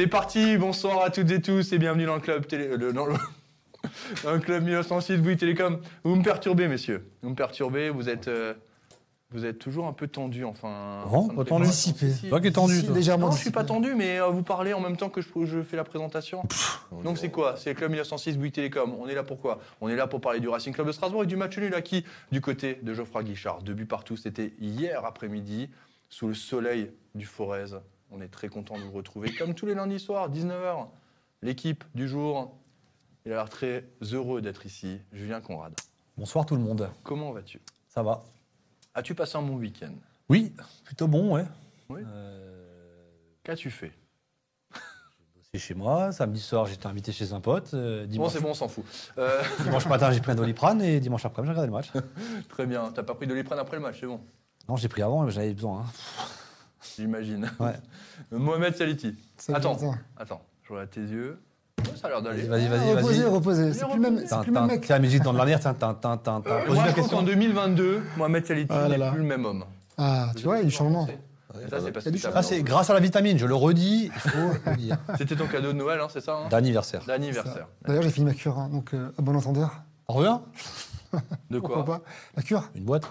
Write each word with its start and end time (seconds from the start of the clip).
C'est 0.00 0.06
parti, 0.06 0.56
bonsoir 0.56 1.02
à 1.02 1.10
toutes 1.10 1.30
et 1.30 1.42
tous 1.42 1.74
et 1.74 1.78
bienvenue 1.78 2.06
dans 2.06 2.14
le 2.14 2.22
club 2.22 2.46
télé... 2.46 2.68
euh, 2.68 2.90
dans, 2.90 3.04
le, 3.04 3.12
dans 4.24 4.32
le 4.32 4.38
club 4.40 4.64
1906 4.64 5.18
Bouygues 5.18 5.38
Télécom. 5.38 5.78
Vous 6.04 6.16
me 6.16 6.22
perturbez, 6.22 6.68
messieurs. 6.68 7.06
Vous 7.20 7.28
me 7.28 7.34
perturbez, 7.34 7.90
vous 7.90 8.08
êtes... 8.08 8.26
euh, 8.26 8.54
vous 9.30 9.44
êtes 9.44 9.58
toujours 9.58 9.86
un 9.86 9.92
peu 9.92 10.08
tendu, 10.08 10.42
enfin... 10.46 11.04
Non, 11.12 11.28
me 11.28 11.36
pas 11.36 11.44
tendu. 11.44 11.66
Dissipé. 11.66 12.14
Toi 12.30 12.40
qui 12.40 12.46
es 12.46 12.50
tendu, 12.50 12.80
légèrement 12.94 13.26
Non, 13.26 13.32
je 13.32 13.40
suis 13.42 13.50
pas 13.50 13.62
tendu, 13.62 13.94
mais 13.94 14.18
euh, 14.18 14.28
vous 14.28 14.42
parlez 14.42 14.72
en 14.72 14.80
même 14.80 14.96
temps 14.96 15.10
que 15.10 15.20
je, 15.20 15.28
je 15.44 15.60
fais 15.60 15.76
la 15.76 15.84
présentation. 15.84 16.44
Donc 17.04 17.18
c'est 17.18 17.30
quoi? 17.30 17.56
C'est 17.58 17.68
le 17.68 17.76
club 17.76 17.90
1906 17.90 18.38
Bouygues 18.38 18.54
Télécom. 18.54 18.94
On 18.98 19.06
est 19.06 19.14
là 19.14 19.22
pourquoi 19.22 19.58
On 19.82 19.90
est 19.90 19.96
là 19.96 20.06
pour 20.06 20.22
parler 20.22 20.40
du 20.40 20.48
Racing 20.48 20.72
Club 20.72 20.86
de 20.86 20.92
Strasbourg 20.92 21.24
et 21.24 21.26
du 21.26 21.36
match 21.36 21.58
nul 21.58 21.74
acquis 21.74 22.06
du 22.32 22.40
côté 22.40 22.78
de 22.80 22.94
Geoffroy 22.94 23.22
Guichard. 23.22 23.60
Deux 23.60 23.74
buts 23.74 23.84
partout, 23.84 24.16
c'était 24.16 24.54
hier 24.58 25.04
après-midi, 25.04 25.68
sous 26.08 26.26
le 26.26 26.32
soleil 26.34 26.90
du 27.14 27.26
Forez. 27.26 27.76
On 28.10 28.20
est 28.20 28.28
très 28.28 28.48
content 28.48 28.76
de 28.76 28.82
vous 28.82 28.92
retrouver, 28.92 29.32
comme 29.34 29.54
tous 29.54 29.66
les 29.66 29.74
lundis 29.74 30.00
soirs, 30.00 30.30
19h. 30.30 30.86
L'équipe 31.42 31.84
du 31.94 32.08
jour, 32.08 32.56
il 33.24 33.32
a 33.32 33.36
l'air 33.36 33.48
très 33.48 33.84
heureux 34.12 34.42
d'être 34.42 34.66
ici. 34.66 35.00
Julien 35.12 35.40
Conrad, 35.40 35.72
Bonsoir 36.16 36.44
tout 36.44 36.56
le 36.56 36.60
monde. 36.62 36.90
comment 37.02 37.32
vas-tu? 37.32 37.60
Ça 37.88 38.02
va 38.02 38.22
As-tu 38.94 39.14
passé 39.14 39.38
un 39.38 39.42
bon 39.42 39.56
week-end? 39.56 39.92
Oui, 40.28 40.52
plutôt 40.84 41.06
bon, 41.08 41.34
ouais. 41.34 41.44
Oui. 41.88 42.02
Euh, 42.04 42.64
Qu'as-tu 43.44 43.70
fait? 43.70 43.92
c'est 45.52 45.58
chez 45.58 45.74
moi. 45.74 46.12
Samedi 46.12 46.40
soir, 46.40 46.66
j'étais 46.66 46.86
invité 46.86 47.10
chez 47.12 47.32
un 47.32 47.40
pote. 47.40 47.72
Euh, 47.74 48.02
Bon, 48.04 48.10
dimanche, 48.10 48.32
c'est 48.32 48.40
bon, 48.40 48.50
on 48.50 48.54
s'en 48.54 48.68
fout. 48.68 48.84
Euh, 49.18 49.42
dimanche 49.64 49.86
matin, 49.86 50.10
j'ai 50.12 50.20
pris 50.20 50.32
un 50.32 50.36
doliprane 50.36 50.82
et 50.82 51.00
dimanche 51.00 51.24
après, 51.24 51.42
j'ai 51.42 51.48
regardé 51.48 51.66
le 51.68 51.72
match. 51.72 51.90
très 52.48 52.66
bien. 52.66 52.90
T'as 52.92 53.02
pas 53.02 53.14
pris 53.14 53.26
de 53.26 53.30
Doliprane 53.32 53.58
après 53.58 53.76
le 53.76 53.82
match, 53.82 53.96
c'est 54.00 54.06
bon? 54.06 54.20
Non, 54.68 54.76
j'ai 54.76 54.88
pris 54.88 55.02
avant, 55.02 55.22
mais 55.22 55.30
j'en 55.30 55.40
avais 55.40 55.54
besoin. 55.54 55.80
hein. 55.80 56.24
J'imagine. 56.96 57.50
Ouais. 57.58 57.72
Mohamed 58.32 58.76
Saliti. 58.76 59.14
Attends, 59.52 59.74
attends. 59.74 59.94
attends, 60.18 60.42
je 60.64 60.72
regarde 60.72 60.90
tes 60.90 61.00
yeux. 61.00 61.38
Ouais, 61.78 61.84
ça 61.96 62.06
a 62.08 62.10
l'air 62.10 62.22
d'aller. 62.22 62.42
Vas-y, 62.42 62.68
vas-y, 62.68 62.94
Reposez, 62.94 63.22
vas-y. 63.22 63.24
reposez. 63.30 63.72
C'est 63.72 63.84
Allez, 63.84 63.92
plus 63.92 63.96
le 63.96 64.00
même, 64.02 64.14
reposez. 64.16 64.26
c'est 64.28 64.38
plus 64.40 64.46
le 64.46 64.52
même 64.60 64.66
mec. 64.66 64.84
C'est 64.84 64.92
la 64.92 64.98
musique 64.98 65.22
dans 65.22 65.32
de 65.32 65.38
la 65.38 65.44
merde. 65.46 65.62
Tin, 65.62 65.74
tin, 65.74 65.94
tin, 65.94 66.16
tin, 66.18 66.40
tin. 66.42 66.50
Euh, 66.50 66.66
Pose 66.66 66.74
moi, 66.74 66.84
la 66.84 66.90
je 66.90 66.96
pense 66.96 67.08
qu'en 67.08 67.18
question. 67.18 67.22
2022, 67.22 68.02
Mohamed 68.16 68.46
Saliti 68.46 68.68
Ah 68.74 68.88
n'est 68.88 69.10
plus 69.10 69.18
le 69.18 69.24
même 69.24 69.44
homme. 69.44 69.64
Ah, 69.96 70.30
tu 70.36 70.44
vois, 70.44 70.56
il 70.56 70.60
y 70.60 70.62
a 70.62 70.64
du 70.66 70.70
changement. 70.70 71.06
Et 71.08 71.68
ça, 71.68 71.78
c'est 71.80 72.12
t'as 72.12 72.60
grâce 72.62 72.90
à 72.90 72.94
la 72.94 73.00
vitamine, 73.00 73.36
je 73.36 73.44
le 73.46 73.54
redis, 73.54 74.10
il 74.14 74.30
faut 74.30 74.38
le 74.70 74.76
dire. 74.76 74.98
C'était 75.18 75.34
ton 75.36 75.46
cadeau 75.46 75.72
de 75.72 75.78
Noël, 75.78 76.00
hein, 76.00 76.06
c'est 76.10 76.20
ça 76.20 76.36
hein 76.36 76.48
D'anniversaire. 76.48 77.04
D'anniversaire. 77.06 77.66
D'ailleurs, 77.84 78.02
j'ai 78.02 78.10
fini 78.10 78.26
ma 78.26 78.34
cure, 78.34 78.56
hein, 78.58 78.68
donc 78.70 78.94
euh, 78.94 79.10
à 79.18 79.22
bon 79.22 79.34
entendeur. 79.36 79.82
Reviens 80.06 80.42
De 81.50 81.58
Pourquoi 81.58 81.82
quoi 81.82 81.98
pas 81.98 82.02
La 82.36 82.42
cure 82.42 82.70
Une 82.76 82.84
boîte. 82.84 83.04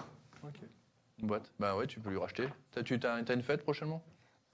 Une 1.20 1.28
boîte? 1.28 1.50
Bah 1.58 1.76
ouais, 1.76 1.86
tu 1.86 2.00
peux 2.00 2.10
lui 2.10 2.18
racheter. 2.18 2.48
T'as, 2.72 2.82
tu 2.82 2.98
as, 3.02 3.32
une 3.34 3.42
fête 3.42 3.62
prochainement? 3.62 4.02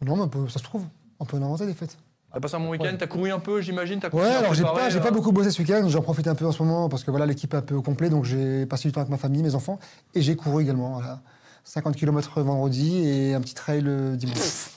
Non, 0.04 0.16
mais 0.16 0.22
on 0.22 0.28
peut- 0.28 0.48
ça 0.48 0.58
se 0.58 0.64
trouve. 0.64 0.84
On 1.18 1.24
peut 1.24 1.36
en 1.36 1.42
inventer 1.42 1.66
des 1.66 1.74
fêtes. 1.74 1.96
T'as 2.32 2.40
passé 2.40 2.56
un 2.56 2.60
bon 2.60 2.70
week-end, 2.70 2.94
t'as 2.98 3.06
couru 3.06 3.30
un 3.30 3.38
peu, 3.38 3.62
j'imagine 3.62 3.98
t'as 4.00 4.10
couru 4.10 4.22
Ouais, 4.24 4.28
un 4.28 4.38
alors 4.38 4.50
peu 4.50 4.56
j'ai 4.56 4.62
pareil, 4.62 4.78
pas, 4.78 4.90
j'ai 4.90 5.00
pas 5.00 5.08
euh, 5.08 5.10
beaucoup 5.12 5.32
bossé 5.32 5.50
ce 5.50 5.62
week-end. 5.62 5.88
J'en 5.88 6.02
profite 6.02 6.26
un 6.26 6.34
peu 6.34 6.44
en 6.44 6.52
ce 6.52 6.62
moment 6.62 6.88
parce 6.88 7.02
que 7.04 7.10
voilà, 7.10 7.24
l'équipe 7.24 7.54
est 7.54 7.56
un 7.56 7.62
peu 7.62 7.74
au 7.74 7.82
complet, 7.82 8.10
donc 8.10 8.24
j'ai 8.24 8.66
passé 8.66 8.88
du 8.88 8.92
temps 8.92 9.00
avec 9.00 9.10
ma 9.10 9.16
famille, 9.16 9.42
mes 9.42 9.54
enfants, 9.54 9.78
et 10.14 10.20
j'ai 10.20 10.36
couru 10.36 10.62
également. 10.62 10.94
Voilà. 10.94 11.20
50 11.64 11.96
km 11.96 12.42
vendredi 12.42 12.98
et 13.08 13.34
un 13.34 13.40
petit 13.40 13.54
trail 13.54 13.84
euh, 13.86 14.16
dimanche. 14.16 14.70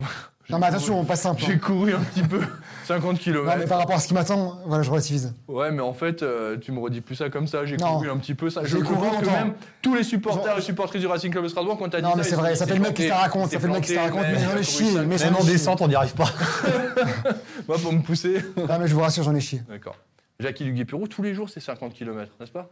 non, 0.52 0.58
mais 0.58 0.66
attention, 0.66 1.00
on 1.00 1.04
passe 1.04 1.22
simple. 1.22 1.42
J'ai 1.44 1.58
couru 1.58 1.94
un 1.94 2.00
petit 2.00 2.22
peu, 2.22 2.40
50 2.86 3.18
km. 3.18 3.44
Non, 3.44 3.52
mais 3.58 3.66
par 3.66 3.78
rapport 3.78 3.96
à 3.96 3.98
ce 3.98 4.06
qui 4.08 4.14
m'attend, 4.14 4.58
voilà, 4.66 4.82
je 4.82 4.90
relativise. 4.90 5.34
Ouais, 5.48 5.70
mais 5.72 5.80
en 5.82 5.94
fait, 5.94 6.22
euh, 6.22 6.56
tu 6.58 6.70
me 6.72 6.78
redis 6.80 7.00
plus 7.00 7.14
ça 7.16 7.30
comme 7.30 7.46
ça. 7.46 7.64
J'ai 7.64 7.76
Non. 7.76 7.94
couru 7.94 8.10
un 8.10 8.18
petit 8.18 8.34
peu 8.34 8.50
ça. 8.50 8.60
Je, 8.64 8.76
J'ai 8.76 8.82
couru 8.82 9.08
que 9.10 9.14
longtemps. 9.24 9.30
même 9.32 9.54
tous 9.80 9.94
les 9.94 10.02
supporters 10.04 10.58
et 10.58 10.60
supportrices 10.60 11.00
du 11.00 11.06
Racing 11.08 11.30
Club 11.32 11.44
de 11.44 11.48
Strasbourg, 11.48 11.76
quand 11.78 11.88
t'as 11.88 12.00
dit 12.00 12.04
Non, 12.04 12.14
mais 12.16 12.22
c'est 12.22 12.36
vrai, 12.36 12.54
ça 12.54 12.66
fait 12.66 12.74
le 12.74 12.80
mec 12.80 12.94
qui 12.94 13.02
se 13.04 13.08
la 13.08 13.14
planté, 13.14 13.24
raconte, 13.32 13.50
ça 13.50 13.58
fait 13.60 13.66
le 13.66 13.72
mec 13.72 13.82
qui 13.82 13.90
se 13.90 13.94
la 13.94 14.02
raconte, 14.02 14.22
mais 14.30 14.34
j'en 14.38 14.44
ai 14.44 14.52
couru 14.52 14.64
chié, 14.64 14.92
cinq- 14.92 15.06
mais 15.06 15.18
j'en 15.18 15.24
Même 15.26 15.34
ai 15.34 15.36
en 15.38 15.40
chié. 15.42 15.52
descente, 15.52 15.80
on 15.82 15.88
n'y 15.88 15.94
arrive 15.94 16.14
pas. 16.14 16.28
Moi, 17.68 17.78
pour 17.78 17.92
me 17.92 18.00
pousser. 18.02 18.42
Non, 18.56 18.78
mais 18.80 18.86
je 18.88 18.94
vous 18.94 19.00
rassure, 19.00 19.22
j'en 19.24 19.34
ai 19.34 19.40
chié. 19.40 19.62
D'accord. 19.68 19.96
Jackie 20.40 20.64
Duguay-Pérou, 20.64 21.06
tous 21.08 21.22
les 21.22 21.34
jours, 21.34 21.48
c'est 21.48 21.60
50 21.60 21.94
km, 21.94 22.32
n'est-ce 22.40 22.50
pas? 22.52 22.68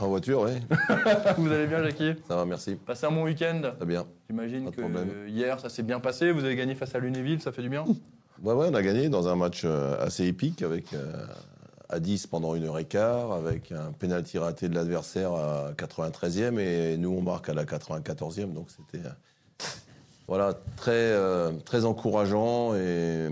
En 0.00 0.08
voiture, 0.08 0.40
oui. 0.40 0.50
Vous 1.38 1.52
allez 1.52 1.68
bien, 1.68 1.80
Jackie? 1.84 2.14
Ça 2.26 2.34
va, 2.34 2.44
merci. 2.44 2.74
Passez 2.74 3.06
un 3.06 3.12
bon 3.12 3.22
week-end 3.22 3.60
Très 3.76 3.86
bien. 3.86 4.04
J'imagine 4.28 4.64
Pas 4.64 4.70
de 4.70 4.74
que 4.76 4.80
problème. 4.80 5.08
hier, 5.28 5.60
ça 5.60 5.68
s'est 5.68 5.84
bien 5.84 6.00
passé. 6.00 6.32
Vous 6.32 6.42
avez 6.44 6.56
gagné 6.56 6.74
face 6.74 6.96
à 6.96 6.98
Lunéville, 6.98 7.40
ça 7.40 7.52
fait 7.52 7.62
du 7.62 7.68
bien? 7.68 7.84
Ouais, 8.42 8.54
ouais, 8.54 8.66
on 8.70 8.74
a 8.74 8.82
gagné 8.82 9.08
dans 9.08 9.28
un 9.28 9.36
match 9.36 9.62
euh, 9.64 9.96
assez 10.04 10.24
épique 10.26 10.62
avec 10.62 10.92
euh, 10.94 11.24
à 11.88 12.00
10 12.00 12.26
pendant 12.26 12.56
une 12.56 12.64
heure 12.64 12.76
et 12.80 12.86
quart, 12.86 13.34
avec 13.34 13.70
un 13.70 13.92
pénalty 13.92 14.36
raté 14.36 14.68
de 14.68 14.74
l'adversaire 14.74 15.32
à 15.32 15.70
93e 15.74 16.58
et 16.58 16.96
nous 16.96 17.10
on 17.10 17.22
marque 17.22 17.48
à 17.48 17.54
la 17.54 17.64
94e. 17.64 18.52
Donc 18.52 18.70
c'était 18.70 19.06
euh, 19.06 19.10
voilà, 20.26 20.54
très, 20.76 21.16
très 21.64 21.84
encourageant 21.84 22.74
et 22.74 23.28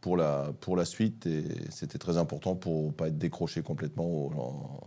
pour 0.00 0.16
la, 0.16 0.46
pour 0.60 0.76
la 0.76 0.84
suite 0.84 1.26
et 1.26 1.44
c'était 1.70 1.98
très 1.98 2.16
important 2.18 2.56
pour 2.56 2.92
pas 2.92 3.06
être 3.06 3.18
décroché 3.18 3.62
complètement 3.62 4.04
au, 4.06 4.32
en- 4.36 4.80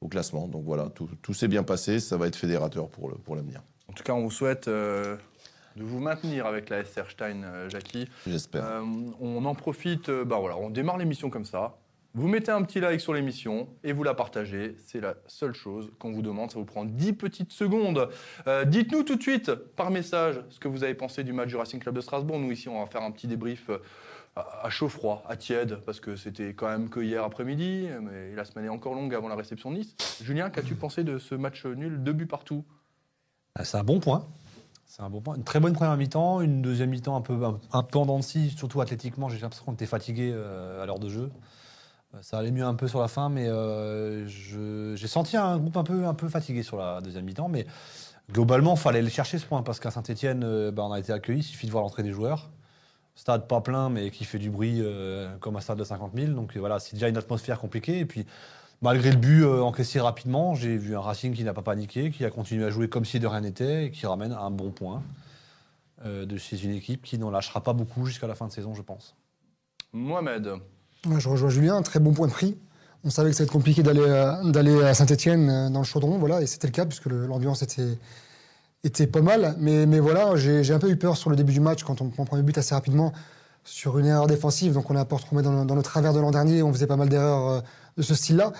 au 0.00 0.08
classement. 0.08 0.48
Donc 0.48 0.64
voilà, 0.64 0.88
tout, 0.94 1.08
tout 1.22 1.34
s'est 1.34 1.48
bien 1.48 1.62
passé, 1.62 2.00
ça 2.00 2.16
va 2.16 2.26
être 2.26 2.36
fédérateur 2.36 2.88
pour 2.88 3.08
le- 3.08 3.16
pour 3.16 3.36
l'avenir, 3.36 3.60
En 3.88 3.92
tout 3.92 4.04
cas, 4.04 4.12
on 4.12 4.22
vous 4.22 4.30
souhaite 4.30 4.68
euh, 4.68 5.16
de 5.76 5.82
vous 5.82 5.98
maintenir 5.98 6.46
avec 6.46 6.68
la 6.68 6.84
SR 6.84 7.10
Stein, 7.10 7.42
euh, 7.44 7.68
Jackie. 7.68 8.08
j'espère. 8.26 8.64
Euh, 8.64 8.82
on 9.20 9.44
en 9.44 9.54
profite, 9.54 10.10
bah 10.10 10.36
voilà, 10.38 10.56
on 10.56 10.70
démarre 10.70 10.98
l'émission 10.98 11.30
comme 11.30 11.44
ça. 11.44 11.78
Vous 12.14 12.26
mettez 12.26 12.50
un 12.50 12.62
petit 12.62 12.80
like 12.80 13.00
sur 13.00 13.12
l'émission 13.12 13.68
et 13.84 13.92
vous 13.92 14.02
la 14.02 14.14
partagez. 14.14 14.74
C'est 14.86 15.00
la 15.00 15.14
seule 15.26 15.52
chose 15.52 15.90
qu'on 15.98 16.10
vous 16.10 16.22
demande. 16.22 16.50
Ça 16.50 16.58
vous 16.58 16.64
prend 16.64 16.84
10 16.84 17.12
petites 17.12 17.52
secondes. 17.52 18.08
Euh, 18.46 18.64
Dites-nous 18.64 19.02
tout 19.02 19.16
de 19.16 19.22
suite 19.22 19.54
par 19.54 19.90
message 19.90 20.40
ce 20.48 20.58
que 20.58 20.68
vous 20.68 20.82
avez 20.84 20.94
pensé 20.94 21.22
du 21.22 21.32
match 21.32 21.48
du 21.48 21.56
Racing 21.56 21.78
Club 21.78 21.94
de 21.94 22.00
Strasbourg. 22.00 22.38
Nous, 22.38 22.50
ici, 22.50 22.68
on 22.68 22.80
va 22.80 22.86
faire 22.86 23.02
un 23.02 23.10
petit 23.10 23.26
débrief 23.28 23.70
à 24.62 24.70
chaud 24.70 24.88
froid, 24.88 25.22
à 25.28 25.36
tiède, 25.36 25.76
parce 25.86 26.00
que 26.00 26.16
c'était 26.16 26.54
quand 26.54 26.68
même 26.68 26.88
que 26.88 27.00
hier 27.00 27.24
après-midi. 27.24 27.88
Mais 28.02 28.34
la 28.34 28.44
semaine 28.44 28.66
est 28.66 28.70
encore 28.70 28.94
longue 28.94 29.14
avant 29.14 29.28
la 29.28 29.36
réception 29.36 29.70
de 29.70 29.78
Nice. 29.78 29.96
Julien, 30.22 30.50
qu'as-tu 30.50 30.74
pensé 30.74 31.04
de 31.04 31.18
ce 31.18 31.34
match 31.34 31.64
nul 31.66 32.02
Deux 32.02 32.12
buts 32.12 32.26
partout? 32.26 32.64
Ah, 33.54 33.64
C'est 33.64 33.76
un 33.76 33.84
bon 33.84 34.00
point. 34.00 34.26
C'est 34.88 35.02
un 35.02 35.10
bon 35.10 35.20
point. 35.20 35.36
Une 35.36 35.44
très 35.44 35.60
bonne 35.60 35.74
première 35.74 35.96
mi-temps, 35.96 36.40
une 36.40 36.62
deuxième 36.62 36.90
mi-temps 36.90 37.14
un 37.14 37.20
peu, 37.20 37.38
un, 37.72 37.82
peu 37.82 37.98
en 37.98 38.06
dents 38.06 38.22
surtout 38.22 38.80
athlétiquement. 38.80 39.28
J'ai 39.28 39.38
l'impression 39.38 39.66
qu'on 39.66 39.74
était 39.74 39.86
fatigué 39.86 40.32
euh, 40.34 40.82
à 40.82 40.86
l'heure 40.86 40.98
de 40.98 41.10
jeu. 41.10 41.30
Euh, 42.14 42.18
Ça 42.22 42.38
allait 42.38 42.50
mieux 42.50 42.64
un 42.64 42.74
peu 42.74 42.88
sur 42.88 42.98
la 42.98 43.08
fin, 43.08 43.28
mais 43.28 43.46
euh, 43.48 44.26
j'ai 44.26 45.06
senti 45.06 45.36
un 45.36 45.58
groupe 45.58 45.76
un 45.76 45.84
peu, 45.84 46.06
un 46.06 46.14
peu 46.14 46.28
fatigué 46.28 46.62
sur 46.62 46.78
la 46.78 47.02
deuxième 47.02 47.26
mi-temps. 47.26 47.48
Mais 47.48 47.66
globalement, 48.32 48.74
il 48.74 48.80
fallait 48.80 49.02
le 49.02 49.10
chercher 49.10 49.38
ce 49.38 49.44
point 49.44 49.62
parce 49.62 49.78
qu'à 49.78 49.90
Saint-Etienne, 49.90 50.42
on 50.42 50.92
a 50.92 50.98
été 50.98 51.12
accueillis. 51.12 51.40
Il 51.40 51.44
suffit 51.44 51.66
de 51.66 51.72
voir 51.72 51.84
l'entrée 51.84 52.02
des 52.02 52.12
joueurs. 52.12 52.48
Stade 53.18 53.48
pas 53.48 53.60
plein, 53.60 53.88
mais 53.90 54.12
qui 54.12 54.24
fait 54.24 54.38
du 54.38 54.48
bruit 54.48 54.76
euh, 54.78 55.36
comme 55.40 55.56
un 55.56 55.60
stade 55.60 55.76
de 55.76 55.82
50 55.82 56.12
000. 56.14 56.32
Donc 56.34 56.54
euh, 56.54 56.60
voilà, 56.60 56.78
c'est 56.78 56.94
déjà 56.94 57.08
une 57.08 57.16
atmosphère 57.16 57.58
compliquée. 57.58 57.98
Et 57.98 58.04
puis, 58.04 58.24
malgré 58.80 59.10
le 59.10 59.16
but 59.16 59.42
euh, 59.42 59.60
encaissé 59.60 59.98
rapidement, 59.98 60.54
j'ai 60.54 60.76
vu 60.76 60.94
un 60.94 61.00
Racing 61.00 61.34
qui 61.34 61.42
n'a 61.42 61.52
pas 61.52 61.62
paniqué, 61.62 62.12
qui 62.12 62.24
a 62.24 62.30
continué 62.30 62.64
à 62.64 62.70
jouer 62.70 62.88
comme 62.88 63.04
si 63.04 63.18
de 63.18 63.26
rien 63.26 63.40
n'était 63.40 63.86
et 63.86 63.90
qui 63.90 64.06
ramène 64.06 64.30
un 64.30 64.52
bon 64.52 64.70
point 64.70 65.02
euh, 66.06 66.26
de 66.26 66.36
chez 66.36 66.62
une 66.62 66.70
équipe 66.70 67.02
qui 67.02 67.18
n'en 67.18 67.32
lâchera 67.32 67.60
pas 67.60 67.72
beaucoup 67.72 68.06
jusqu'à 68.06 68.28
la 68.28 68.36
fin 68.36 68.46
de 68.46 68.52
saison, 68.52 68.72
je 68.72 68.82
pense. 68.82 69.16
Mohamed. 69.92 70.52
Ouais, 71.04 71.18
je 71.18 71.28
rejoins 71.28 71.50
Julien, 71.50 71.82
très 71.82 71.98
bon 71.98 72.12
point 72.12 72.28
de 72.28 72.32
prix. 72.32 72.56
On 73.02 73.10
savait 73.10 73.30
que 73.30 73.36
ça 73.36 73.42
allait 73.42 73.48
être 73.48 73.52
compliqué 73.52 73.82
d'aller 73.82 74.32
d'aller 74.44 74.80
à 74.84 74.94
Saint-Etienne 74.94 75.72
dans 75.72 75.80
le 75.80 75.84
chaudron, 75.84 76.18
voilà, 76.18 76.40
et 76.40 76.46
c'était 76.46 76.68
le 76.68 76.72
cas 76.72 76.86
puisque 76.86 77.06
l'ambiance 77.06 77.62
était, 77.62 77.98
était 78.84 79.06
pas 79.06 79.20
mal. 79.22 79.56
Mais, 79.58 79.86
mais 79.86 80.00
voilà, 80.00 80.36
j'ai 80.36 80.72
un 80.72 80.78
peu 80.78 80.90
eu 80.90 80.96
peur 80.96 81.16
sur 81.16 81.30
le 81.30 81.36
début 81.36 81.52
du 81.52 81.60
match 81.60 81.82
quand 81.84 82.00
on 82.00 82.08
prend 82.10 82.22
le 82.24 82.28
premier 82.28 82.42
but 82.42 82.56
assez 82.58 82.74
rapidement 82.74 83.12
sur 83.64 83.98
une 83.98 84.06
erreur 84.06 84.26
défensive. 84.26 84.72
Donc 84.72 84.90
on 84.90 84.96
est 84.96 84.98
un 85.00 85.04
peu 85.04 85.16
retombé 85.16 85.42
dans, 85.42 85.52
le- 85.52 85.66
dans 85.66 85.80
travers 85.82 86.12
de 86.12 86.20
l'an 86.20 86.30
dernier, 86.30 86.62
on 86.62 86.72
faisait 86.72 86.86
pas 86.86 86.96
mal 86.96 87.08
d'erreurs 87.08 87.48
euh, 87.48 87.60
de 87.96 88.02
ce 88.02 88.14
style-là. 88.14 88.52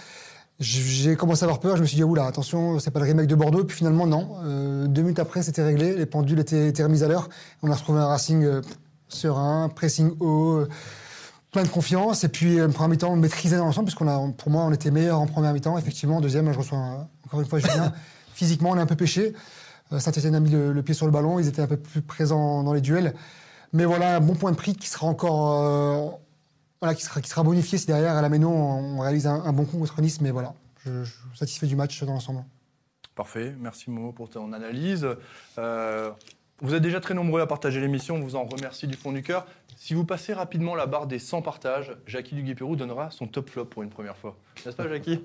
J'ai 0.61 1.15
commencé 1.15 1.45
à 1.45 1.47
avoir 1.47 1.61
peur, 1.61 1.77
je 1.77 1.83
me 1.83 1.87
suis 1.87 1.97
dit, 1.97 2.03
oula, 2.03 2.27
attention, 2.27 2.81
c'est 2.81 2.91
pas 2.91 2.99
le 2.99 3.05
remake 3.07 3.29
de 3.29 3.37
Bordeaux. 3.37 3.63
Puis 3.65 3.77
finalement, 3.77 4.09
non. 4.09 4.39
Euh, 4.45 4.89
deux 4.89 5.03
minutes 5.03 5.21
après, 5.21 5.43
c'était 5.45 5.63
réglé, 5.63 5.95
les 5.95 6.05
pendules 6.07 6.41
étaient, 6.41 6.67
étaient 6.69 6.83
remises 6.83 7.05
à 7.05 7.09
l'heure. 7.09 7.29
On 7.63 7.71
a 7.71 7.75
retrouvé 7.77 8.01
un 8.01 8.07
Racing 8.09 8.45
euh, 8.45 8.61
serein, 9.09 9.69
pressing 9.69 10.11
haut. 10.21 10.57
euh, 10.57 10.69
plein 11.53 11.63
de 11.63 11.69
confiance 11.69 12.25
et 12.25 12.29
puis 12.29 12.61
euh, 12.61 12.69
première 12.69 12.91
mi-temps 12.91 13.17
maîtrisé 13.17 13.57
dans 13.57 13.65
l'ensemble 13.65 13.87
puisqu'on 13.87 14.07
a 14.07 14.21
pour 14.37 14.51
moi 14.51 14.65
on 14.65 14.71
était 14.73 14.91
meilleur 14.91 15.19
en 15.19 15.27
première 15.27 15.55
mi-temps 15.55 15.79
effectivement 15.79 16.19
en 16.19 16.21
deuxième 16.21 16.53
je 16.53 16.59
reçois 16.59 17.09
encore 17.25 17.41
une 17.41 17.47
fois 17.47 17.59
Julien 17.59 17.91
physiquement 18.35 18.73
on 18.73 18.77
est 18.77 18.83
un 18.83 18.87
peu 18.87 18.97
pêché 18.97 19.33
Saint-Etienne 19.91 20.35
a 20.35 20.41
mis 20.41 20.51
le, 20.51 20.83
pied 20.83 20.95
sur 20.95 21.07
le 21.07 21.13
ballon 21.13 21.39
ils 21.39 21.49
étaient 21.49 21.63
un 21.63 21.67
peu 21.67 21.77
plus 21.77 22.03
présents 22.03 22.63
dans 22.63 22.73
les 22.73 22.81
duels 22.81 23.15
mais 23.73 23.85
voilà 23.85 24.17
un 24.17 24.21
bon 24.21 24.35
point 24.35 24.51
de 24.51 24.57
prix 24.57 24.75
qui 24.75 24.89
sera 24.89 25.07
encore 25.07 25.53
euh, 25.53 26.11
voilà 26.81 26.95
qui 26.95 27.05
sera 27.05 27.43
bonifié 27.43 27.79
si 27.79 27.87
derrière 27.87 28.17
à 28.17 28.23
la 28.23 28.29
Méno 28.29 28.51
on, 28.51 29.01
réalise 29.01 29.27
un, 29.27 29.53
bon 29.53 29.65
coup 29.65 29.79
contre 29.79 30.01
Nice 30.01 30.21
mais 30.21 30.31
voilà 30.31 30.55
je, 30.85 31.05
je 31.05 31.11
suis 31.11 31.39
satisfait 31.39 31.67
du 31.67 31.77
match 31.77 32.03
dans 32.03 32.13
l'ensemble 32.13 32.45
Parfait, 33.19 33.53
merci 33.59 33.91
Momo 33.91 34.13
pour 34.13 34.31
ton 34.31 34.53
analyse. 34.53 35.05
Euh, 35.59 36.13
vous 36.61 36.73
êtes 36.73 36.83
déjà 36.83 37.01
très 37.01 37.15
nombreux 37.15 37.41
à 37.41 37.49
partager 37.49 37.81
l'émission, 37.81 38.15
on 38.15 38.21
vous 38.21 38.37
en 38.37 38.45
remercie 38.45 38.87
du 38.87 38.97
fond 38.97 39.11
du 39.11 39.25
cœur. 39.25 39.45
Si 39.75 39.93
vous 39.93 40.05
passez 40.05 40.33
rapidement 40.33 40.77
la 40.77 40.87
barre 40.87 41.09
des 41.09 41.19
100 41.19 41.43
partages, 41.43 41.97
Jackie 42.07 42.37
Duguay-Pérou 42.37 42.77
donnera 42.77 43.11
son 43.11 43.27
top 43.27 43.51
flop 43.51 43.65
pour 43.65 43.83
une 43.83 43.91
première 43.91 44.17
fois. 44.17 44.37
N'est-ce 44.65 44.77
pas 44.77 44.89
Jackie? 44.89 45.21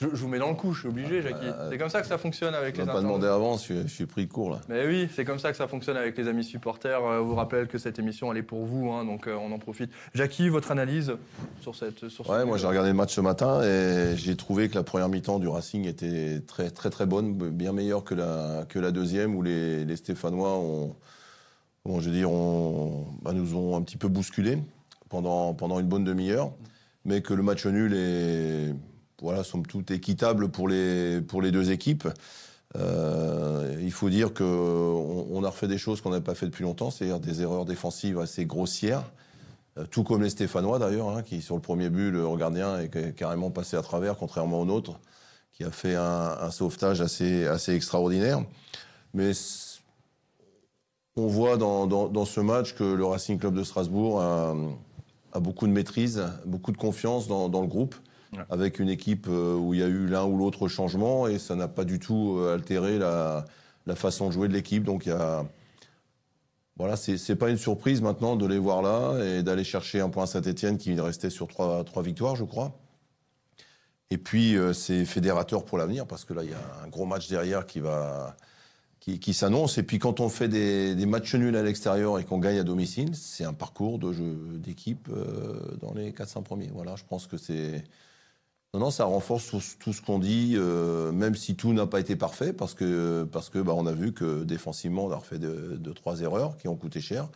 Je, 0.00 0.08
je 0.12 0.16
vous 0.16 0.28
mets 0.28 0.38
dans 0.40 0.48
le 0.48 0.54
coup, 0.56 0.72
je 0.72 0.80
suis 0.80 0.88
obligé, 0.88 1.22
Jackie. 1.22 1.44
Euh, 1.46 1.70
c'est 1.70 1.78
comme 1.78 1.88
ça 1.88 2.00
que 2.00 2.06
ça 2.06 2.18
fonctionne 2.18 2.54
avec 2.54 2.76
les 2.76 2.84
m'as 2.84 2.92
pas 2.94 3.00
demandé 3.00 3.26
avant, 3.26 3.56
je, 3.56 3.62
suis- 3.62 3.82
je 3.82 3.92
suis 3.94 4.06
pris 4.06 4.26
de 4.26 4.32
court 4.32 4.50
là. 4.50 4.60
Mais 4.68 4.86
oui, 4.86 5.08
c'est 5.14 5.24
comme 5.24 5.38
ça 5.38 5.50
que 5.52 5.56
ça 5.56 5.68
fonctionne 5.68 5.96
avec 5.96 6.18
les 6.18 6.26
amis 6.28 6.42
supporters. 6.44 7.04
Euh, 7.04 7.20
vous 7.20 7.34
rappelle 7.34 7.68
que 7.68 7.78
cette 7.78 7.98
émission, 7.98 8.30
elle 8.32 8.38
est 8.38 8.42
pour 8.42 8.64
vous, 8.64 8.90
hein, 8.90 9.04
donc 9.04 9.26
euh, 9.28 9.36
on 9.36 9.52
en 9.52 9.58
profite. 9.58 9.90
Jackie, 10.14 10.48
votre 10.48 10.72
analyse 10.72 11.14
sur 11.60 11.74
cette. 11.76 12.08
Sur 12.08 12.28
Ouais, 12.28 12.44
moi 12.44 12.58
j'ai 12.58 12.66
regardé 12.66 12.88
le 12.90 12.96
match 12.96 13.14
ce 13.14 13.20
matin 13.20 13.62
et 13.62 14.16
j'ai 14.16 14.36
trouvé 14.36 14.68
que 14.68 14.74
la 14.74 14.82
première 14.82 15.08
mi-temps 15.08 15.38
du 15.38 15.48
Racing 15.48 15.86
était 15.86 16.40
très 16.46 16.70
très 16.70 16.90
très 16.90 17.06
bonne, 17.06 17.32
bien 17.32 17.72
meilleure 17.72 18.02
que 18.04 18.14
la, 18.14 18.64
que 18.68 18.78
la 18.78 18.90
deuxième 18.90 19.34
où 19.36 19.42
les, 19.42 19.84
les 19.84 19.96
Stéphanois 19.96 20.58
ont, 20.58 20.96
bon, 21.84 22.00
je 22.00 22.10
veux 22.10 22.14
dire, 22.16 22.30
ont, 22.32 23.06
bah, 23.22 23.32
nous 23.32 23.56
ont 23.56 23.76
un 23.76 23.82
petit 23.82 23.96
peu 23.96 24.08
bousculé 24.08 24.58
pendant, 25.08 25.54
pendant 25.54 25.78
une 25.78 25.86
bonne 25.86 26.04
demi-heure, 26.04 26.50
mais 27.04 27.20
que 27.22 27.32
le 27.34 27.42
match 27.44 27.64
nul 27.66 27.94
est, 27.94 28.74
voilà, 29.20 29.44
somme 29.44 29.66
toute 29.66 29.90
équitable 29.90 30.48
pour 30.48 30.68
les, 30.68 31.20
pour 31.20 31.42
les 31.42 31.50
deux 31.50 31.70
équipes. 31.70 32.08
Euh, 32.76 33.78
il 33.80 33.92
faut 33.92 34.10
dire 34.10 34.34
qu'on 34.34 35.26
on 35.30 35.44
a 35.44 35.48
refait 35.48 35.68
des 35.68 35.78
choses 35.78 36.00
qu'on 36.00 36.10
n'avait 36.10 36.24
pas 36.24 36.34
fait 36.34 36.46
depuis 36.46 36.64
longtemps, 36.64 36.90
c'est-à-dire 36.90 37.20
des 37.20 37.42
erreurs 37.42 37.64
défensives 37.64 38.18
assez 38.18 38.46
grossières. 38.46 39.04
Euh, 39.78 39.84
Tout 39.90 40.02
comme 40.02 40.22
les 40.22 40.30
Stéphanois 40.30 40.78
d'ailleurs, 40.78 41.08
hein, 41.10 41.22
qui 41.22 41.40
sur 41.40 41.54
le 41.54 41.60
premier 41.60 41.88
but, 41.88 42.10
le 42.10 42.36
gardien 42.36 42.80
est 42.80 42.92
ca- 42.92 43.12
carrément 43.12 43.50
passé 43.50 43.76
à 43.76 43.82
travers, 43.82 44.16
contrairement 44.16 44.60
au 44.60 44.64
nôtre, 44.64 44.98
qui 45.52 45.62
a 45.62 45.70
fait 45.70 45.94
un, 45.94 46.50
sauvetage 46.50 47.00
assez, 47.00 47.46
assez 47.46 47.74
extraordinaire. 47.74 48.42
Mais 49.12 49.30
on 51.16 51.28
voit 51.28 51.56
dans, 51.56 51.86
dans, 51.86 52.08
dans 52.08 52.24
ce 52.24 52.40
match 52.40 52.74
que 52.74 52.82
le 52.82 53.04
Racing 53.04 53.38
Club 53.38 53.54
de 53.54 53.62
Strasbourg 53.62 54.20
a, 54.20 54.56
a 55.32 55.38
beaucoup 55.38 55.68
de 55.68 55.72
maîtrise, 55.72 56.24
beaucoup 56.44 56.72
de 56.72 56.76
confiance 56.76 57.28
dans, 57.28 57.48
dans 57.48 57.60
le 57.60 57.68
groupe, 57.68 57.94
Avec 58.50 58.78
une 58.78 58.88
équipe 58.88 59.26
euh, 59.28 59.56
où 59.56 59.74
il 59.74 59.80
y 59.80 59.82
a 59.82 59.86
eu 59.86 60.06
l'un 60.06 60.24
ou 60.24 60.36
l'autre 60.36 60.68
changement 60.68 61.26
et 61.26 61.38
ça 61.38 61.54
n'a 61.54 61.68
pas 61.68 61.84
du 61.84 61.98
tout 61.98 62.36
euh, 62.38 62.54
altéré 62.54 62.98
la, 62.98 63.44
façon 63.94 64.28
de 64.28 64.32
jouer 64.32 64.48
de 64.48 64.52
l'équipe. 64.52 64.84
Donc 64.84 65.06
il 65.06 65.12
y 65.12 65.16
voilà, 66.76 66.96
c'est 66.96 67.36
pas 67.36 67.50
une 67.50 67.56
surprise 67.56 68.02
maintenant 68.02 68.34
de 68.34 68.46
les 68.46 68.58
voir 68.58 68.82
là 68.82 69.24
et 69.24 69.44
d'aller 69.44 69.62
chercher 69.62 70.00
un 70.00 70.08
point 70.08 70.26
Saint-Etienne 70.26 70.76
qui 70.76 70.98
restait 71.00 71.30
sur 71.30 71.46
trois, 71.46 71.84
victoires, 72.02 72.34
je 72.34 72.42
crois. 72.42 72.76
Et 74.10 74.18
puis 74.18 74.56
euh, 74.56 74.72
c'est 74.72 75.04
fédérateur 75.04 75.64
pour 75.64 75.78
l'avenir 75.78 76.04
parce 76.06 76.24
que 76.24 76.34
là 76.34 76.42
il 76.42 76.50
y 76.50 76.54
a 76.54 76.84
un 76.84 76.88
gros 76.88 77.06
match 77.06 77.28
derrière 77.28 77.64
qui 77.64 77.78
va 77.78 78.36
qui, 78.98 79.34
s'annonce. 79.34 79.76
Et 79.76 79.82
puis 79.82 79.98
quand 79.98 80.20
on 80.20 80.30
fait 80.30 80.48
des, 80.48 81.06
matchs 81.06 81.34
nuls 81.34 81.54
à 81.56 81.62
l'extérieur 81.62 82.18
et 82.18 82.24
qu'on 82.24 82.38
gagne 82.38 82.58
à 82.58 82.64
domicile, 82.64 83.14
c'est 83.14 83.44
un 83.44 83.52
parcours 83.52 83.98
d'équipe 83.98 85.10
dans 85.80 85.92
les 85.92 86.12
400 86.12 86.42
premiers. 86.42 86.70
Voilà, 86.72 86.96
je 86.96 87.04
pense 87.04 87.26
que 87.26 87.36
c'est 87.36 87.84
non, 88.78 88.90
ça 88.90 89.04
renforce 89.04 89.50
tout, 89.78 89.92
ce 89.92 90.02
qu'on 90.02 90.18
dit, 90.18 90.54
euh, 90.56 91.12
même 91.12 91.34
si 91.34 91.54
tout 91.54 91.72
n'a 91.72 91.86
pas 91.86 92.00
été 92.00 92.16
parfait, 92.16 92.52
parce 92.52 92.74
que 92.74 93.24
bah, 93.24 93.72
on 93.74 93.86
a 93.86 93.92
vu 93.92 94.12
que 94.12 94.42
défensivement 94.42 95.06
on 95.06 95.10
a 95.10 95.16
refait 95.16 95.38
deux, 95.38 95.94
trois 95.94 96.20
erreurs 96.20 96.56
qui 96.56 96.68
ont 96.68 96.76
coûté 96.76 97.00
cher. 97.00 97.28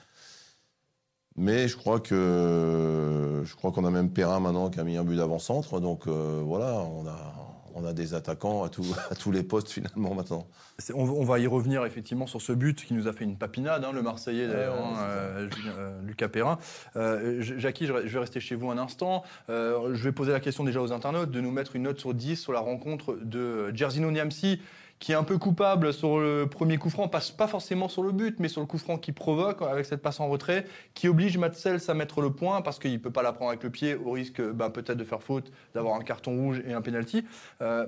Mais 1.37 1.69
je 1.69 1.77
crois 1.77 2.01
que 2.01 3.43
je 3.45 3.55
crois 3.55 3.71
qu'on 3.71 3.85
a 3.85 3.91
même 3.91 4.11
Perrin 4.11 4.41
maintenant 4.41 4.71
qui 4.71 4.81
a 4.81 4.85
mis 4.85 4.97
un 4.97 5.05
but 5.05 5.17
d'avant-centre, 5.17 5.79
donc 5.79 6.09
euh, 6.09 6.43
voilà, 6.45 6.81
on 6.81 7.07
a 7.07 7.48
on 7.81 7.87
a 7.87 7.93
des 7.93 8.15
attaquants 8.15 8.65
à, 8.65 8.69
tout, 8.69 8.87
à 9.11 9.15
tous 9.15 9.33
les 9.33 9.43
postes 9.43 9.71
finalement 9.71 10.15
maintenant. 10.15 10.47
On, 10.95 11.03
on 11.03 11.25
va 11.25 11.39
y 11.39 11.47
revenir 11.47 11.85
effectivement 11.85 12.27
sur 12.27 12.41
ce 12.41 12.53
but 12.53 12.85
qui 12.85 12.95
nous 12.95 13.09
a 13.09 13.13
fait 13.13 13.25
une 13.25 13.37
papinade, 13.37 13.85
hein, 13.85 13.93
le 13.93 14.03
Marseillais 14.03 14.47
d'ailleurs, 14.47 14.75
Ouais, 14.75 14.81
hein, 14.81 14.99
euh, 15.01 15.49
euh, 15.67 16.01
Lucas 16.03 16.29
Perrin. 16.29 16.59
Euh, 16.97 17.41
Jackie, 17.41 17.87
je, 17.87 17.93
je 18.05 18.13
vais 18.13 18.19
rester 18.19 18.41
chez 18.41 18.55
vous 18.55 18.71
un 18.71 18.79
instant. 18.79 19.25
Je 19.49 20.03
vais 20.03 20.13
poser 20.13 20.33
la 20.33 20.41
question 20.41 20.65
déjà 20.65 20.83
aux 20.83 20.93
internautes 20.93 21.31
de 21.31 21.41
nous 21.41 21.51
mettre 21.51 21.77
une 21.77 21.83
note 21.83 21.99
sur 21.99 22.15
10 22.15 22.37
sur 22.37 22.53
la 22.53 22.61
rencontre 22.61 23.19
de 23.23 23.75
Jerzino 23.75 24.11
Niamsi, 24.11 24.61
qui 24.99 25.13
est 25.13 25.15
un 25.15 25.25
peu 25.25 25.39
coupable 25.39 25.93
sur 25.93 26.19
le 26.19 26.47
premier 26.47 26.79
coup 26.79 26.91
franc, 26.91 27.09
passe 27.09 27.31
pas 27.31 27.47
forcément 27.47 27.89
sur 27.89 28.03
le 28.03 28.13
but, 28.13 28.41
mais 28.41 28.49
sur 28.49 28.61
le 28.61 28.67
coup 28.67 28.79
franc 28.79 28.99
qui 28.99 29.13
provoque 29.13 29.63
avec 29.63 29.87
cette 29.87 30.03
passe 30.03 30.21
en 30.21 30.29
retrait, 30.29 30.65
qui 30.95 31.09
oblige 31.09 31.39
Matsels 31.39 31.81
à 31.89 31.95
mettre 31.95 32.21
le 32.21 32.33
point 32.33 32.63
parce 32.63 32.79
qu'il 32.79 33.01
peut 33.01 33.11
pas 33.11 33.23
la 33.23 33.33
prendre 33.33 33.51
avec 33.51 33.63
le 33.63 33.71
pied 33.71 33.95
au 33.95 34.13
risque 34.13 34.43
ben, 34.43 34.71
peut-être 34.71 34.99
de 34.99 35.05
faire 35.05 35.23
faute, 35.23 35.53
d'avoir 35.75 35.95
un 35.95 36.03
carton 36.03 36.37
rouge 36.37 36.63
et 36.67 36.73
un 36.73 36.83
penalty. 36.83 37.25
Euh, 37.63 37.87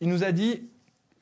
il 0.00 0.08
nous 0.08 0.24
a 0.24 0.32
dit 0.32 0.68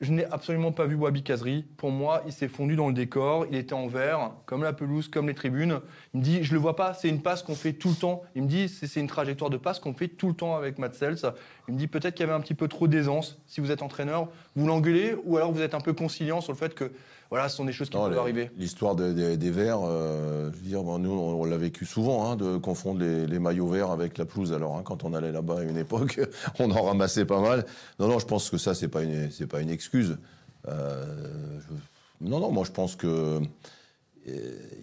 je 0.01 0.11
n'ai 0.11 0.25
absolument 0.25 0.71
pas 0.71 0.85
vu 0.85 0.95
Wabi 0.95 1.23
Kazri. 1.23 1.65
Pour 1.77 1.91
moi, 1.91 2.23
il 2.25 2.33
s'est 2.33 2.47
fondu 2.47 2.75
dans 2.75 2.87
le 2.87 2.93
décor. 2.93 3.45
Il 3.49 3.57
était 3.57 3.73
en 3.73 3.87
vert, 3.87 4.31
comme 4.45 4.63
la 4.63 4.73
pelouse, 4.73 5.07
comme 5.07 5.27
les 5.27 5.33
tribunes. 5.33 5.79
Il 6.13 6.19
me 6.19 6.23
dit, 6.23 6.43
je 6.43 6.53
le 6.53 6.59
vois 6.59 6.75
pas, 6.75 6.93
c'est 6.93 7.07
une 7.09 7.21
passe 7.21 7.41
qu'on 7.41 7.55
fait 7.55 7.73
tout 7.73 7.89
le 7.89 7.95
temps. 7.95 8.23
Il 8.35 8.43
me 8.43 8.47
dit, 8.47 8.67
c'est 8.67 8.99
une 8.99 9.07
trajectoire 9.07 9.49
de 9.49 9.57
passe 9.57 9.79
qu'on 9.79 9.93
fait 9.93 10.09
tout 10.09 10.27
le 10.27 10.33
temps 10.33 10.55
avec 10.55 10.77
Matt 10.77 10.95
Sells. 10.95 11.21
Il 11.67 11.75
me 11.75 11.79
dit, 11.79 11.87
peut-être 11.87 12.15
qu'il 12.15 12.25
y 12.25 12.29
avait 12.29 12.37
un 12.37 12.41
petit 12.41 12.53
peu 12.53 12.67
trop 12.67 12.87
d'aisance. 12.87 13.41
Si 13.47 13.61
vous 13.61 13.71
êtes 13.71 13.81
entraîneur, 13.81 14.27
vous 14.55 14.67
l'engueulez 14.67 15.15
ou 15.23 15.37
alors 15.37 15.51
vous 15.51 15.61
êtes 15.61 15.73
un 15.73 15.81
peu 15.81 15.93
conciliant 15.93 16.41
sur 16.41 16.51
le 16.51 16.57
fait 16.57 16.73
que, 16.75 16.91
voilà, 17.33 17.49
ce 17.49 17.57
sont 17.57 17.65
des 17.65 17.71
choses 17.73 17.89
qui 17.89 17.97
Non, 17.97 18.03
peuvent 18.03 18.11
les- 18.13 18.19
arriver. 18.19 18.51
L'histoire 18.59 18.95
des, 18.95 19.49
verts, 19.49 19.79
euh, 19.83 20.51
je 20.51 20.57
veux 20.57 20.67
dire, 20.67 20.83
bon, 20.83 20.99
nous, 20.99 21.09
on, 21.09 21.41
on 21.41 21.45
l'a 21.45 21.57
vécu 21.57 21.83
souvent, 21.83 22.29
hein, 22.29 22.35
de 22.35 22.57
confondre 22.57 22.99
les, 22.99 23.25
les 23.25 23.39
maillots 23.39 23.67
verts 23.69 23.89
avec 23.89 24.19
la 24.19 24.25
pelouse. 24.25 24.53
Alors, 24.53 24.77
hein, 24.77 24.83
quand 24.85 25.03
on 25.03 25.15
allait 25.15 25.31
là-bas 25.31 25.61
à 25.61 25.63
une 25.63 25.77
époque, 25.77 26.19
on 26.59 26.69
en 26.69 26.83
ramassait 26.83 27.25
pas 27.25 27.41
mal. 27.41 27.65
Non, 27.97 28.07
non, 28.07 28.19
je 28.19 28.27
pense 28.27 28.51
que 28.51 28.59
ça, 28.59 28.75
c'est 28.75 28.87
pas 28.87 29.01
une, 29.01 29.31
c'est 29.31 29.47
pas 29.47 29.61
une 29.61 29.71
excuse. 29.71 30.17
Euh, 30.67 31.59
je- 32.21 32.27
non, 32.29 32.39
non, 32.39 32.51
moi, 32.51 32.65
je 32.65 32.71
pense 32.71 32.95
que 32.95 33.07
euh, 33.07 33.39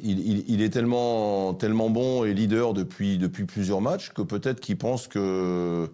il, 0.02 0.18
il- 0.18 0.44
il 0.48 0.60
est 0.60 0.70
tellement, 0.70 1.54
tellement 1.54 1.88
bon 1.88 2.24
et 2.24 2.34
leader 2.34 2.74
depuis, 2.74 3.16
depuis 3.16 3.44
plusieurs 3.44 3.80
matchs 3.80 4.10
que 4.12 4.22
peut-être 4.22 4.58
qu'il 4.58 4.76
pense 4.76 5.06
que 5.06 5.88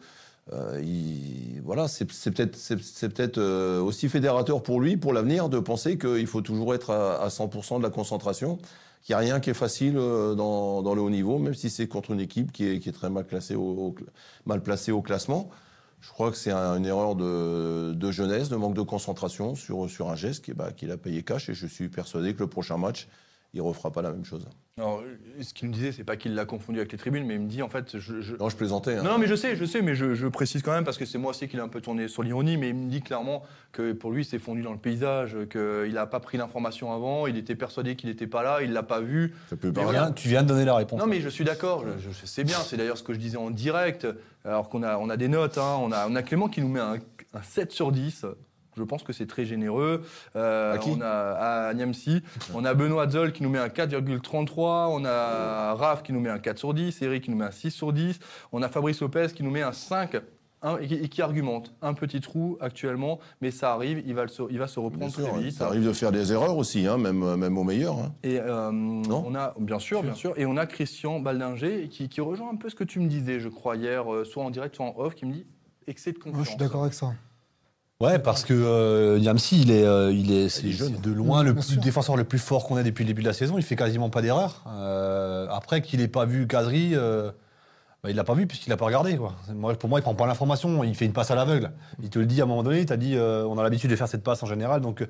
euh, 0.52 0.80
il- 0.84 1.60
voilà, 1.64 1.88
c'est 1.88 2.04
peut-être 2.04 2.56
c'est- 2.56 3.08
peut-être 3.08 3.38
euh, 3.38 3.80
aussi 3.80 4.08
fédérateur 4.08 4.62
pour 4.62 4.80
lui, 4.80 4.96
pour 4.96 5.12
l'avenir, 5.12 5.48
de 5.48 5.58
penser 5.58 5.98
qu'il 5.98 6.26
faut 6.26 6.40
toujours 6.42 6.74
être 6.74 6.90
à, 6.90 7.22
à 7.22 7.28
100% 7.30 7.78
de 7.78 7.82
la 7.82 7.90
concentration, 7.90 8.56
qu'il 9.02 9.14
n'y 9.14 9.14
a 9.14 9.18
rien 9.18 9.40
qui 9.40 9.50
est 9.50 9.54
facile 9.54 9.96
euh, 9.98 10.34
dans, 10.34 10.82
le 10.94 11.00
haut 11.00 11.10
niveau, 11.10 11.38
même 11.38 11.54
si 11.54 11.68
c'est 11.70 11.88
contre 11.88 12.12
une 12.12 12.20
équipe 12.20 12.52
qui 12.52 12.64
est, 12.66 12.92
très 12.92 13.10
mal, 13.10 13.26
classée 13.26 13.56
mal 14.46 14.62
placée 14.62 14.92
au 14.92 15.02
classement. 15.02 15.50
Je 16.00 16.10
crois 16.10 16.30
que 16.30 16.36
c'est 16.36 16.52
un- 16.52 16.76
une 16.76 16.86
erreur 16.86 17.16
de, 17.16 17.92
de 17.94 18.10
jeunesse, 18.12 18.48
de 18.48 18.56
manque 18.56 18.74
de 18.74 18.82
concentration 18.82 19.54
sur, 19.56 19.90
sur 19.90 20.10
un 20.10 20.14
geste 20.16 20.44
qui- 20.44 20.52
bah, 20.52 20.70
qu'il 20.72 20.90
a 20.92 20.96
payé 20.96 21.22
cash, 21.24 21.48
et 21.48 21.54
je 21.54 21.66
suis 21.66 21.88
persuadé 21.88 22.34
que 22.34 22.40
le 22.40 22.46
prochain 22.48 22.76
match, 22.76 23.08
il 23.56 23.62
refera 23.62 23.90
pas 23.90 24.02
la 24.02 24.10
même 24.10 24.24
chose. 24.24 24.46
Alors, 24.78 25.02
ce 25.40 25.54
qu'il 25.54 25.68
me 25.68 25.72
disait, 25.72 25.90
c'est 25.90 26.04
pas 26.04 26.16
qu'il 26.18 26.34
l'a 26.34 26.44
confondu 26.44 26.78
avec 26.78 26.92
les 26.92 26.98
tribunes, 26.98 27.24
mais 27.26 27.36
il 27.36 27.40
me 27.40 27.48
dit, 27.48 27.62
en 27.62 27.70
fait, 27.70 27.98
je, 27.98 28.20
je- 28.20 28.36
Non, 28.36 28.50
je 28.50 28.56
plaisantais. 28.56 28.96
hein. 28.96 29.02
Non, 29.02 29.12
non, 29.12 29.18
mais 29.18 29.26
je 29.26 29.34
sais, 29.34 29.56
je 29.56 29.64
sais, 29.64 29.80
mais 29.80 29.94
je, 29.94 30.14
je 30.14 30.26
précise 30.26 30.60
quand 30.60 30.72
même 30.72 30.84
parce 30.84 30.98
que 30.98 31.06
c'est 31.06 31.16
moi 31.16 31.30
aussi 31.30 31.48
qui 31.48 31.56
l'ai 31.56 31.62
un 31.62 31.68
peu 31.68 31.80
tourné 31.80 32.08
sur 32.08 32.22
l'ironie, 32.22 32.58
mais 32.58 32.68
il 32.68 32.74
me 32.74 32.90
dit 32.90 33.00
clairement 33.00 33.42
que 33.72 33.92
pour 33.92 34.10
lui, 34.12 34.22
c'est 34.26 34.38
fondu 34.38 34.60
dans 34.60 34.72
le 34.72 34.78
paysage, 34.78 35.34
qu'il 35.50 35.94
n'a 35.94 36.06
pas 36.06 36.20
pris 36.20 36.36
l'information 36.36 36.92
avant, 36.92 37.26
il 37.26 37.38
était 37.38 37.54
persuadé 37.54 37.96
qu'il 37.96 38.10
n'était 38.10 38.26
pas 38.26 38.42
là, 38.42 38.60
il 38.62 38.72
l'a 38.74 38.82
pas 38.82 39.00
vu. 39.00 39.32
Ça 39.48 39.56
peut 39.56 39.72
voilà. 39.74 39.90
viens- 40.04 40.12
Tu 40.12 40.28
viens 40.28 40.42
de 40.42 40.48
donner 40.48 40.66
la 40.66 40.74
réponse. 40.74 41.00
Non, 41.00 41.06
mais 41.06 41.20
je 41.22 41.28
suis 41.30 41.44
d'accord, 41.44 41.82
je, 41.98 42.10
je 42.10 42.26
sais 42.26 42.44
bien, 42.44 42.58
c'est 42.58 42.76
d'ailleurs 42.76 42.98
ce 42.98 43.02
que 43.02 43.14
je 43.14 43.18
disais 43.18 43.38
en 43.38 43.50
direct, 43.50 44.06
alors 44.44 44.68
qu'on 44.68 44.82
a, 44.82 44.98
on 44.98 45.08
a 45.08 45.16
des 45.16 45.28
notes, 45.28 45.56
hein, 45.56 45.78
on, 45.80 45.90
a, 45.90 46.06
on 46.06 46.14
a 46.14 46.22
Clément 46.22 46.48
qui 46.48 46.60
nous 46.60 46.68
met 46.68 46.80
un, 46.80 46.96
un 47.32 47.42
7 47.42 47.72
sur 47.72 47.92
10. 47.92 48.26
Je 48.76 48.82
pense 48.82 49.02
que 49.02 49.12
c'est 49.12 49.26
très 49.26 49.44
généreux. 49.44 50.02
Euh, 50.36 50.74
À 50.74 50.78
qui 50.78 50.90
on 50.90 51.00
a 51.00 51.68
à 51.68 51.74
Niamsi. 51.74 52.22
On 52.54 52.64
a 52.64 52.74
Benoît 52.74 53.08
Zoll 53.08 53.32
qui 53.32 53.42
nous 53.42 53.48
met 53.48 53.58
un 53.58 53.68
4,33. 53.68 54.88
On 54.90 55.04
a 55.04 55.74
Raph 55.74 56.02
qui 56.02 56.12
nous 56.12 56.20
met 56.20 56.30
un 56.30 56.38
4 56.38 56.58
sur 56.58 56.74
10. 56.74 57.00
Eric 57.02 57.24
qui 57.24 57.30
nous 57.30 57.36
met 57.36 57.46
un 57.46 57.50
6 57.50 57.70
sur 57.70 57.92
10. 57.92 58.18
On 58.52 58.62
a 58.62 58.68
Fabrice 58.68 59.00
Lopez 59.00 59.28
qui 59.34 59.42
nous 59.42 59.50
met 59.50 59.62
un 59.62 59.72
5 59.72 60.16
hein, 60.62 60.76
et, 60.80 60.86
qui, 60.86 60.94
et 60.94 61.08
qui 61.08 61.22
argumente. 61.22 61.72
Un 61.80 61.94
petit 61.94 62.20
trou 62.20 62.58
actuellement, 62.60 63.18
mais 63.40 63.50
ça 63.50 63.72
arrive, 63.72 64.02
il 64.06 64.14
va, 64.14 64.22
le 64.22 64.28
se, 64.28 64.42
il 64.50 64.58
va 64.58 64.66
se 64.66 64.78
Bien 64.80 64.88
reprendre 64.88 65.12
sûr, 65.12 65.28
très 65.30 65.40
vite. 65.42 65.56
ça 65.56 65.66
arrive 65.66 65.84
de 65.86 65.92
faire 65.92 66.12
des 66.12 66.32
erreurs 66.32 66.56
aussi, 66.56 66.86
hein, 66.86 66.98
même, 66.98 67.36
même 67.36 67.56
au 67.56 67.64
meilleur. 67.64 67.94
hein. 67.98 68.12
Et 68.24 68.38
euh, 68.40 68.70
on 68.70 69.34
a, 69.34 69.54
bien 69.58 69.78
sûr, 69.78 70.02
bien 70.02 70.14
sûr, 70.14 70.34
et 70.36 70.44
on 70.46 70.56
a 70.56 70.66
Christian 70.66 71.20
Baldinger 71.20 71.88
qui, 71.88 72.08
qui 72.08 72.20
rejoint 72.20 72.50
un 72.52 72.56
peu 72.56 72.68
ce 72.68 72.74
que 72.74 72.84
tu 72.84 73.00
me 73.00 73.08
disais, 73.08 73.40
je 73.40 73.48
crois, 73.48 73.76
hier, 73.76 74.12
euh, 74.12 74.24
soit 74.24 74.42
en 74.44 74.50
direct, 74.50 74.74
soit 74.76 74.86
en 74.86 74.94
off, 74.98 75.14
qui 75.14 75.24
me 75.26 75.32
dit 75.32 75.46
excès 75.86 76.12
de 76.12 76.18
Moi, 76.18 76.24
confiance. 76.26 76.44
je 76.44 76.50
suis 76.50 76.58
d'accord 76.58 76.82
avec 76.82 76.94
ça. 76.94 77.12
Ouais, 78.00 78.18
parce 78.18 78.44
que 78.44 78.52
euh, 78.52 79.18
Niamsi, 79.18 79.62
il 79.62 79.70
est, 79.70 79.84
euh, 79.86 80.12
il 80.12 80.30
est, 80.30 80.50
c'est 80.50 80.66
de 81.00 81.10
loin 81.12 81.42
le 81.42 81.54
plus- 81.54 81.78
défenseur 81.78 82.14
le 82.16 82.24
plus 82.24 82.38
fort 82.38 82.66
qu'on 82.66 82.76
a 82.76 82.82
depuis 82.82 83.04
le 83.04 83.08
début 83.08 83.22
de 83.22 83.26
la 83.26 83.32
saison. 83.32 83.56
Il 83.56 83.62
fait 83.64 83.74
quasiment 83.76 84.10
pas 84.10 84.20
d'erreur. 84.20 84.64
Euh, 84.68 85.46
après 85.50 85.80
qu'il 85.80 86.02
ait 86.02 86.08
pas 86.08 86.26
vu 86.26 86.46
Kazri, 86.46 86.90
euh, 86.94 87.30
bah, 88.04 88.10
il 88.10 88.16
l'a 88.16 88.24
pas 88.24 88.34
vu 88.34 88.46
puisqu'il 88.46 88.68
l'a 88.68 88.76
pas 88.76 88.84
regardé. 88.84 89.16
Quoi. 89.16 89.34
Moi, 89.54 89.72
pour 89.78 89.88
moi, 89.88 89.98
il 89.98 90.02
prend 90.02 90.14
pas 90.14 90.26
l'information. 90.26 90.84
Il 90.84 90.94
fait 90.94 91.06
une 91.06 91.14
passe 91.14 91.30
à 91.30 91.34
l'aveugle. 91.34 91.72
Il 92.02 92.10
te 92.10 92.18
le 92.18 92.26
dit 92.26 92.38
à 92.42 92.44
un 92.44 92.46
moment 92.46 92.62
donné. 92.62 92.80
Il 92.80 92.86
t'a 92.86 92.98
dit, 92.98 93.16
on 93.18 93.56
a 93.56 93.62
l'habitude 93.62 93.88
de 93.90 93.96
faire 93.96 94.08
cette 94.08 94.22
passe 94.22 94.42
en 94.42 94.46
général. 94.46 94.82
Donc, 94.82 95.02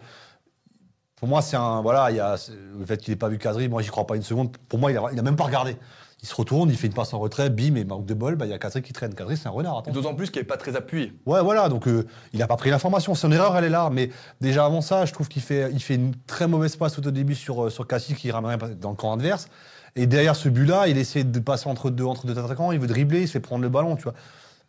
pour 1.17 1.27
moi, 1.27 1.43
c'est 1.43 1.57
un 1.57 1.83
voilà. 1.83 2.13
Il 2.13 2.19
y 2.19 2.21
a 2.21 2.37
c'est- 2.37 2.53
le 2.79 2.87
fait 2.87 2.99
qu'il 2.99 3.13
ait 3.13 3.17
pas 3.17 3.29
vu 3.29 3.39
Kazri. 3.39 3.69
Moi, 3.69 3.83
j'y 3.83 3.89
crois 3.91 4.07
pas 4.07 4.15
une 4.15 4.23
seconde. 4.23 4.57
Pour 4.69 4.79
moi, 4.79 4.93
il 4.93 4.97
a, 4.97 5.03
il 5.13 5.19
a 5.19 5.23
même 5.23 5.35
pas 5.35 5.45
regardé. 5.45 5.77
Il 6.23 6.29
se 6.29 6.35
retourne, 6.35 6.71
il 6.71 6.77
fait 6.77 6.87
une 6.87 6.95
passe 6.95 7.13
en 7.15 7.19
retrait, 7.19 7.51
bim, 7.51 7.77
et 7.77 7.85
manque 7.85 8.07
de 8.07 8.15
bol, 8.15 8.37
bah, 8.37 8.47
il 8.47 8.51
y 8.51 8.55
a 8.55 8.59
Kazri 8.59 8.83
qui 8.83 8.93
traîne. 8.93 9.15
Kazri, 9.15 9.37
c'est 9.37 9.47
un 9.49 9.51
renard. 9.53 9.83
D'autant 9.83 10.15
plus 10.15 10.31
qu'il 10.31 10.41
n'est 10.41 10.47
pas 10.47 10.57
très 10.57 10.75
appuyé. 10.75 11.13
Ouais, 11.27 11.43
voilà, 11.43 11.69
donc 11.69 11.87
euh, 11.87 12.07
il 12.33 12.39
n'a 12.41 12.47
pas 12.47 12.57
pris 12.57 12.71
l'information. 12.71 13.15
Son 13.15 13.31
erreur, 13.31 13.57
elle 13.57 13.65
est 13.65 13.69
là. 13.69 13.91
Mais 13.93 14.11
déjà 14.41 14.65
avant 14.65 14.81
ça, 14.81 15.05
je 15.05 15.13
trouve 15.13 15.29
qu'il 15.29 15.43
fait, 15.43 15.71
il 15.73 15.81
fait 15.81 15.95
une 15.97 16.15
très 16.27 16.49
mauvaise 16.49 16.75
passe 16.77 16.95
tout 16.95 17.07
au 17.07 17.11
début 17.11 17.35
sur, 17.35 17.67
euh, 17.67 17.71
sur 17.71 17.87
Cassis 17.87 18.17
qui 18.17 18.31
ramène 18.31 18.59
dans 18.81 18.91
le 18.91 18.97
camp 18.97 19.13
adverse. 19.13 19.49
Et 19.95 20.07
derrière 20.07 20.37
ce 20.37 20.49
but-là, 20.49 20.89
il 20.89 20.99
essaie 20.99 21.23
de 21.23 21.39
passer 21.39 21.69
entre 21.69 21.91
deux, 21.91 22.05
entre 22.05 22.27
deux 22.27 22.39
attaquants, 22.39 22.73
il 22.73 22.79
veut 22.81 22.87
dribbler, 22.87 23.23
il 23.23 23.27
se 23.29 23.33
fait 23.33 23.41
prendre 23.41 23.63
le 23.63 23.69
ballon, 23.69 23.97
tu 23.97 24.03
vois. 24.05 24.15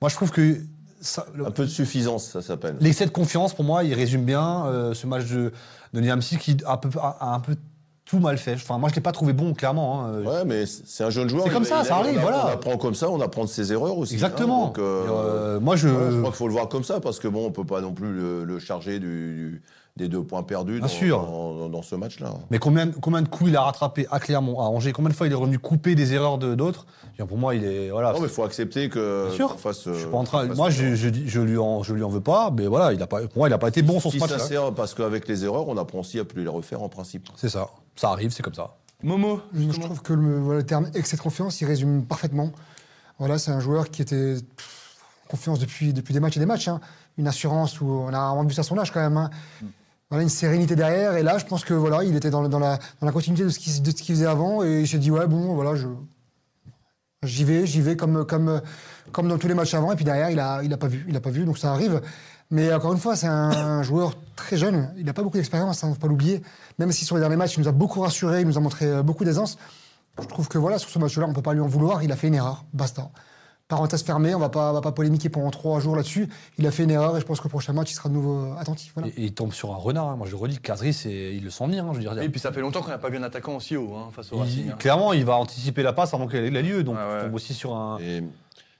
Moi, 0.02 0.10
je 0.10 0.16
trouve 0.16 0.32
que 0.32 0.60
ça- 1.02 1.26
Un 1.46 1.52
peu 1.52 1.64
de 1.64 1.70
suffisance, 1.70 2.26
ça 2.32 2.42
s'appelle. 2.42 2.76
l'excès 2.82 3.06
de 3.06 3.12
confiance, 3.12 3.54
pour 3.54 3.64
moi, 3.66 3.84
il 3.84 3.94
résume 3.94 4.24
bien 4.26 4.66
euh, 4.68 4.94
ce 4.94 5.08
match 5.08 5.26
de, 5.26 5.52
de 5.94 6.02
Niamsi 6.02 6.38
qui 6.38 6.58
a 6.66 6.74
un, 6.74 6.78
peu, 6.78 6.90
a, 7.00 7.18
a 7.20 7.34
un 7.34 7.40
peu 7.40 7.56
tout 8.08 8.20
mal 8.20 8.38
fait. 8.38 8.54
Enfin, 8.54 8.78
moi, 8.78 8.90
je 8.90 8.96
l'ai 8.96 9.02
pas 9.02 9.12
trouvé 9.12 9.34
bon, 9.34 9.54
clairement. 9.54 10.06
hein. 10.06 10.22
Ouais, 10.24 10.46
mais 10.46 10.66
c'est 10.66 11.04
un 11.04 11.10
jeune 11.10 11.28
joueur. 11.30 11.44
C'est 11.46 11.50
comme 11.52 11.64
il- 11.64 11.68
ça, 11.68 11.82
il- 11.82 11.86
ça 11.88 11.98
on 11.98 12.00
arrive, 12.04 12.20
voilà. 12.22 12.46
On 12.48 12.50
apprend 12.54 12.78
comme 12.78 12.96
ça, 12.96 13.10
on 13.10 13.20
apprend 13.22 13.44
de 13.44 13.50
ses 13.50 13.74
erreurs 13.74 13.98
aussi. 13.98 14.14
hein. 14.14 14.18
Exactement. 14.18 14.68
Donc, 14.68 14.80
euh, 14.80 15.04
Euh, 15.10 15.60
moi, 15.60 15.76
je, 15.76 15.90
crois 15.90 16.30
qu'il 16.30 16.38
faut 16.38 16.48
le 16.48 16.54
voir 16.54 16.70
comme 16.70 16.84
ça, 16.86 17.00
parce 17.02 17.20
que 17.20 17.28
bon, 17.28 17.46
on 17.46 17.52
peut 17.52 17.66
pas 17.66 17.82
non 17.82 17.92
plus 17.94 18.14
le, 18.14 18.44
le 18.46 18.60
charger 18.60 19.00
du, 19.00 19.08
du- 19.08 19.62
des 19.98 20.08
deux 20.08 20.22
points 20.22 20.44
perdus 20.44 20.80
dans, 20.80 20.88
sûr. 20.88 21.20
dans- 21.26 21.70
dans 21.70 21.82
ce 21.82 21.96
match-là. 21.96 22.32
Mais 22.52 22.60
combien, 22.60 22.92
combien 22.92 23.24
de 23.24 23.28
coups 23.28 23.50
il 23.50 23.56
a 23.58 23.64
rattrapé 23.64 24.06
à 24.12 24.20
Clermont, 24.20 24.60
à 24.60 24.66
Angers? 24.66 24.92
Combien 24.94 25.10
de 25.10 25.16
fois 25.16 25.26
il 25.26 25.34
est 25.34 25.36
revenu 25.36 25.58
couper 25.58 25.96
des 25.96 26.14
erreurs 26.14 26.38
de 26.38 26.54
d'autres? 26.54 26.86
Pour 27.28 27.38
moi, 27.40 27.56
il 27.56 27.66
est 27.66 27.90
voilà. 27.90 28.14
Non, 28.14 28.20
mais 28.20 28.28
il 28.28 28.32
faut 28.32 28.44
accepter 28.44 28.90
que. 28.90 29.26
Bien 29.28 29.36
sûr. 29.36 29.60
fasse, 29.60 29.86
je 29.86 29.94
suis 29.94 30.06
euh, 30.06 30.12
pas 30.12 30.18
en 30.18 30.24
train. 30.24 30.46
Moi, 30.54 30.70
je, 30.70 30.94
je, 30.94 31.10
je 31.26 31.42
lui 31.42 31.58
en, 31.58 31.82
je 31.82 31.94
lui 31.96 32.04
en 32.04 32.10
veux 32.10 32.22
pas. 32.22 32.52
Mais 32.56 32.68
voilà, 32.68 32.94
il 32.94 33.02
a 33.02 33.08
pas. 33.08 33.22
Pour 33.22 33.40
moi, 33.40 33.50
il 33.50 33.54
a 33.54 33.58
pas 33.58 33.70
été 33.70 33.82
bon 33.82 34.00
sur 34.00 34.12
ce 34.12 34.20
match-là. 34.20 34.72
parce 34.76 34.94
qu'avec 34.94 35.28
les 35.28 35.44
erreurs, 35.44 35.68
on 35.68 35.78
apprend 35.78 36.00
aussi 36.02 36.20
à 36.20 36.26
plus 36.26 36.44
les 36.44 36.48
refaire 36.50 36.84
en 36.84 36.90
principe. 36.90 37.28
C'est 37.36 37.50
ça. 37.50 37.68
Ça 37.98 38.12
arrive, 38.12 38.32
c'est 38.32 38.44
comme 38.44 38.54
ça. 38.54 38.78
Momo, 39.04 39.42
Je 39.54 39.70
trouve 39.80 40.02
que 40.02 40.14
le, 40.14 40.40
voilà, 40.40 40.60
le 40.62 40.66
terme 40.66 40.90
excès 40.96 41.18
de 41.18 41.22
confiance, 41.22 41.60
il 41.62 41.66
résume 41.66 42.06
parfaitement. 42.06 42.52
Voilà, 43.20 43.38
c'est 43.38 43.52
un 43.52 43.60
joueur 43.60 43.90
qui 43.92 44.02
était 44.02 44.36
pff, 44.36 44.96
confiance 45.28 45.60
depuis, 45.60 45.92
depuis 45.94 46.14
des 46.14 46.20
matchs 46.20 46.38
et 46.38 46.40
des 46.40 46.46
matchs. 46.46 46.68
hein. 46.70 46.80
Une 47.18 47.28
assurance 47.28 47.82
où 47.82 47.86
on 47.90 48.14
a 48.14 48.18
rarement 48.20 48.44
vu 48.46 48.54
ça 48.54 48.62
à 48.62 48.64
son 48.64 48.78
âge 48.78 48.92
quand 48.92 49.02
même. 49.02 49.18
hein. 49.18 49.30
Voilà, 50.10 50.24
une 50.24 50.30
sérénité 50.30 50.76
derrière. 50.76 51.18
Et 51.18 51.24
là, 51.24 51.38
je 51.38 51.46
pense 51.46 51.66
que 51.66 51.74
voilà, 51.74 52.04
il 52.04 52.16
était 52.16 52.30
dans, 52.30 52.42
la, 52.44 52.48
dans 52.50 52.60
la 53.02 53.12
continuité 53.12 53.44
de 53.44 53.50
ce 53.50 53.60
qu'il 53.60 54.16
faisait 54.16 54.26
avant. 54.26 54.64
Et 54.64 54.82
il 54.82 54.88
s'est 54.88 55.00
dit, 55.00 55.12
ouais, 55.12 55.28
bon, 55.28 55.54
voilà, 55.54 55.76
je, 55.76 55.88
j'y 57.24 57.44
vais, 57.44 57.66
j'y 57.66 57.82
vais 57.82 57.96
comme, 57.98 58.26
comme, 58.26 58.62
comme 59.12 59.28
dans 59.28 59.38
tous 59.38 59.48
les 59.48 59.54
matchs 59.54 59.74
avant. 59.74 59.92
Et 59.92 59.96
puis 59.96 60.06
derrière, 60.06 60.30
il 60.30 60.40
a, 60.40 60.62
il 60.64 60.72
a 60.74 60.78
pas 60.78 60.88
vu. 60.88 61.06
Il 61.10 61.16
a 61.16 61.20
pas 61.20 61.30
vu, 61.32 61.44
donc 61.46 61.58
ça 61.58 61.72
arrive. 61.72 62.02
Mais 62.50 62.74
encore 62.74 62.94
une 62.94 63.00
fois, 63.00 63.16
c'est 63.16 63.28
un 63.28 63.84
joueur 63.84 64.14
très 64.36 64.56
jeune. 64.58 64.94
Il 64.98 65.06
n'a 65.06 65.14
pas 65.14 65.22
beaucoup 65.24 65.38
d'expérience, 65.38 65.82
il 65.84 65.90
ne 65.90 65.94
faut 65.94 66.00
pas 66.00 66.08
l'oublier. 66.08 66.42
Même 66.80 66.92
si 66.92 67.04
sur 67.04 67.16
les 67.16 67.22
derniers 67.22 67.36
matchs, 67.36 67.58
il 67.58 67.62
nous 67.62 67.68
a 67.68 67.74
beaucoup 67.74 68.00
rassuré, 68.02 68.42
il 68.42 68.48
nous 68.48 68.58
a 68.58 68.62
montré 68.62 68.86
euh, 68.86 69.04
beaucoup 69.04 69.26
d'aisance. 69.26 69.58
Je 70.22 70.26
trouve 70.28 70.48
que 70.48 70.58
voilà, 70.58 70.80
sur 70.80 70.90
ce 70.90 70.98
match-là, 70.98 71.26
on 71.26 71.30
ne 71.30 71.34
peut 71.36 71.42
pas 71.42 71.54
lui 71.54 71.62
en 71.62 71.68
vouloir. 71.68 72.04
Il 72.04 72.12
a 72.12 72.16
fait 72.16 72.28
une 72.28 72.36
erreur. 72.36 72.64
Basta. 72.74 73.10
Parenthèse 73.68 74.02
fermée, 74.04 74.34
on 74.34 74.38
ne 74.38 74.44
va 74.44 74.50
pas, 74.50 74.74
on 74.74 74.92
polémiquer 74.94 75.28
pendant 75.28 75.52
trois 75.52 75.82
jours 75.82 75.98
là-dessus. 75.98 76.30
Il 76.58 76.66
a 76.66 76.72
fait 76.72 76.84
une 76.84 76.92
erreur 76.92 77.18
et 77.18 77.20
je 77.20 77.26
pense 77.26 77.40
que 77.40 77.44
le 77.44 77.50
prochain 77.50 77.74
match, 77.74 77.92
il 77.92 77.96
sera 77.96 78.08
de 78.08 78.14
nouveau 78.14 78.46
euh, 78.46 78.56
attentif. 78.58 78.94
Voilà. 78.96 79.10
Et, 79.10 79.24
et 79.24 79.26
il 79.26 79.34
tombe 79.34 79.52
sur 79.52 79.74
un 79.74 79.76
renard. 79.76 80.08
hein. 80.08 80.16
Moi, 80.16 80.26
je 80.26 80.32
le 80.32 80.38
redis, 80.38 80.58
Kadri, 80.60 80.94
c'est, 80.94 81.36
il 81.36 81.44
le 81.44 81.50
sent 81.50 81.66
venir. 81.66 81.84
hein, 81.84 81.90
je 81.92 81.98
veux 81.98 82.04
dire. 82.04 82.18
Et 82.22 82.30
puis 82.30 82.40
ça 82.40 82.54
fait 82.54 82.62
longtemps 82.62 82.82
qu'on 82.82 82.92
n'a 82.92 82.98
pas 82.98 83.10
vu 83.10 83.18
un 83.18 83.24
attaquant 83.24 83.58
aussi 83.58 83.76
haut 83.76 83.94
hein, 83.94 84.08
face 84.14 84.32
au 84.32 84.38
Il- 84.38 84.42
Racing. 84.44 84.70
hein. 84.72 84.76
Clairement, 84.80 85.12
il 85.12 85.26
va 85.26 85.36
anticiper 85.36 85.84
la 85.84 85.92
passe 85.92 86.14
avant 86.14 86.28
qu'elle 86.28 86.56
ait 86.56 86.62
lieu. 86.64 86.84
Donc, 86.86 86.96
Ah 86.98 87.08
ouais. 87.10 87.14
il 87.20 87.24
tombe 87.26 87.36
aussi 87.36 87.54
sur 87.54 87.76
un. 87.76 87.98
Et 88.00 88.24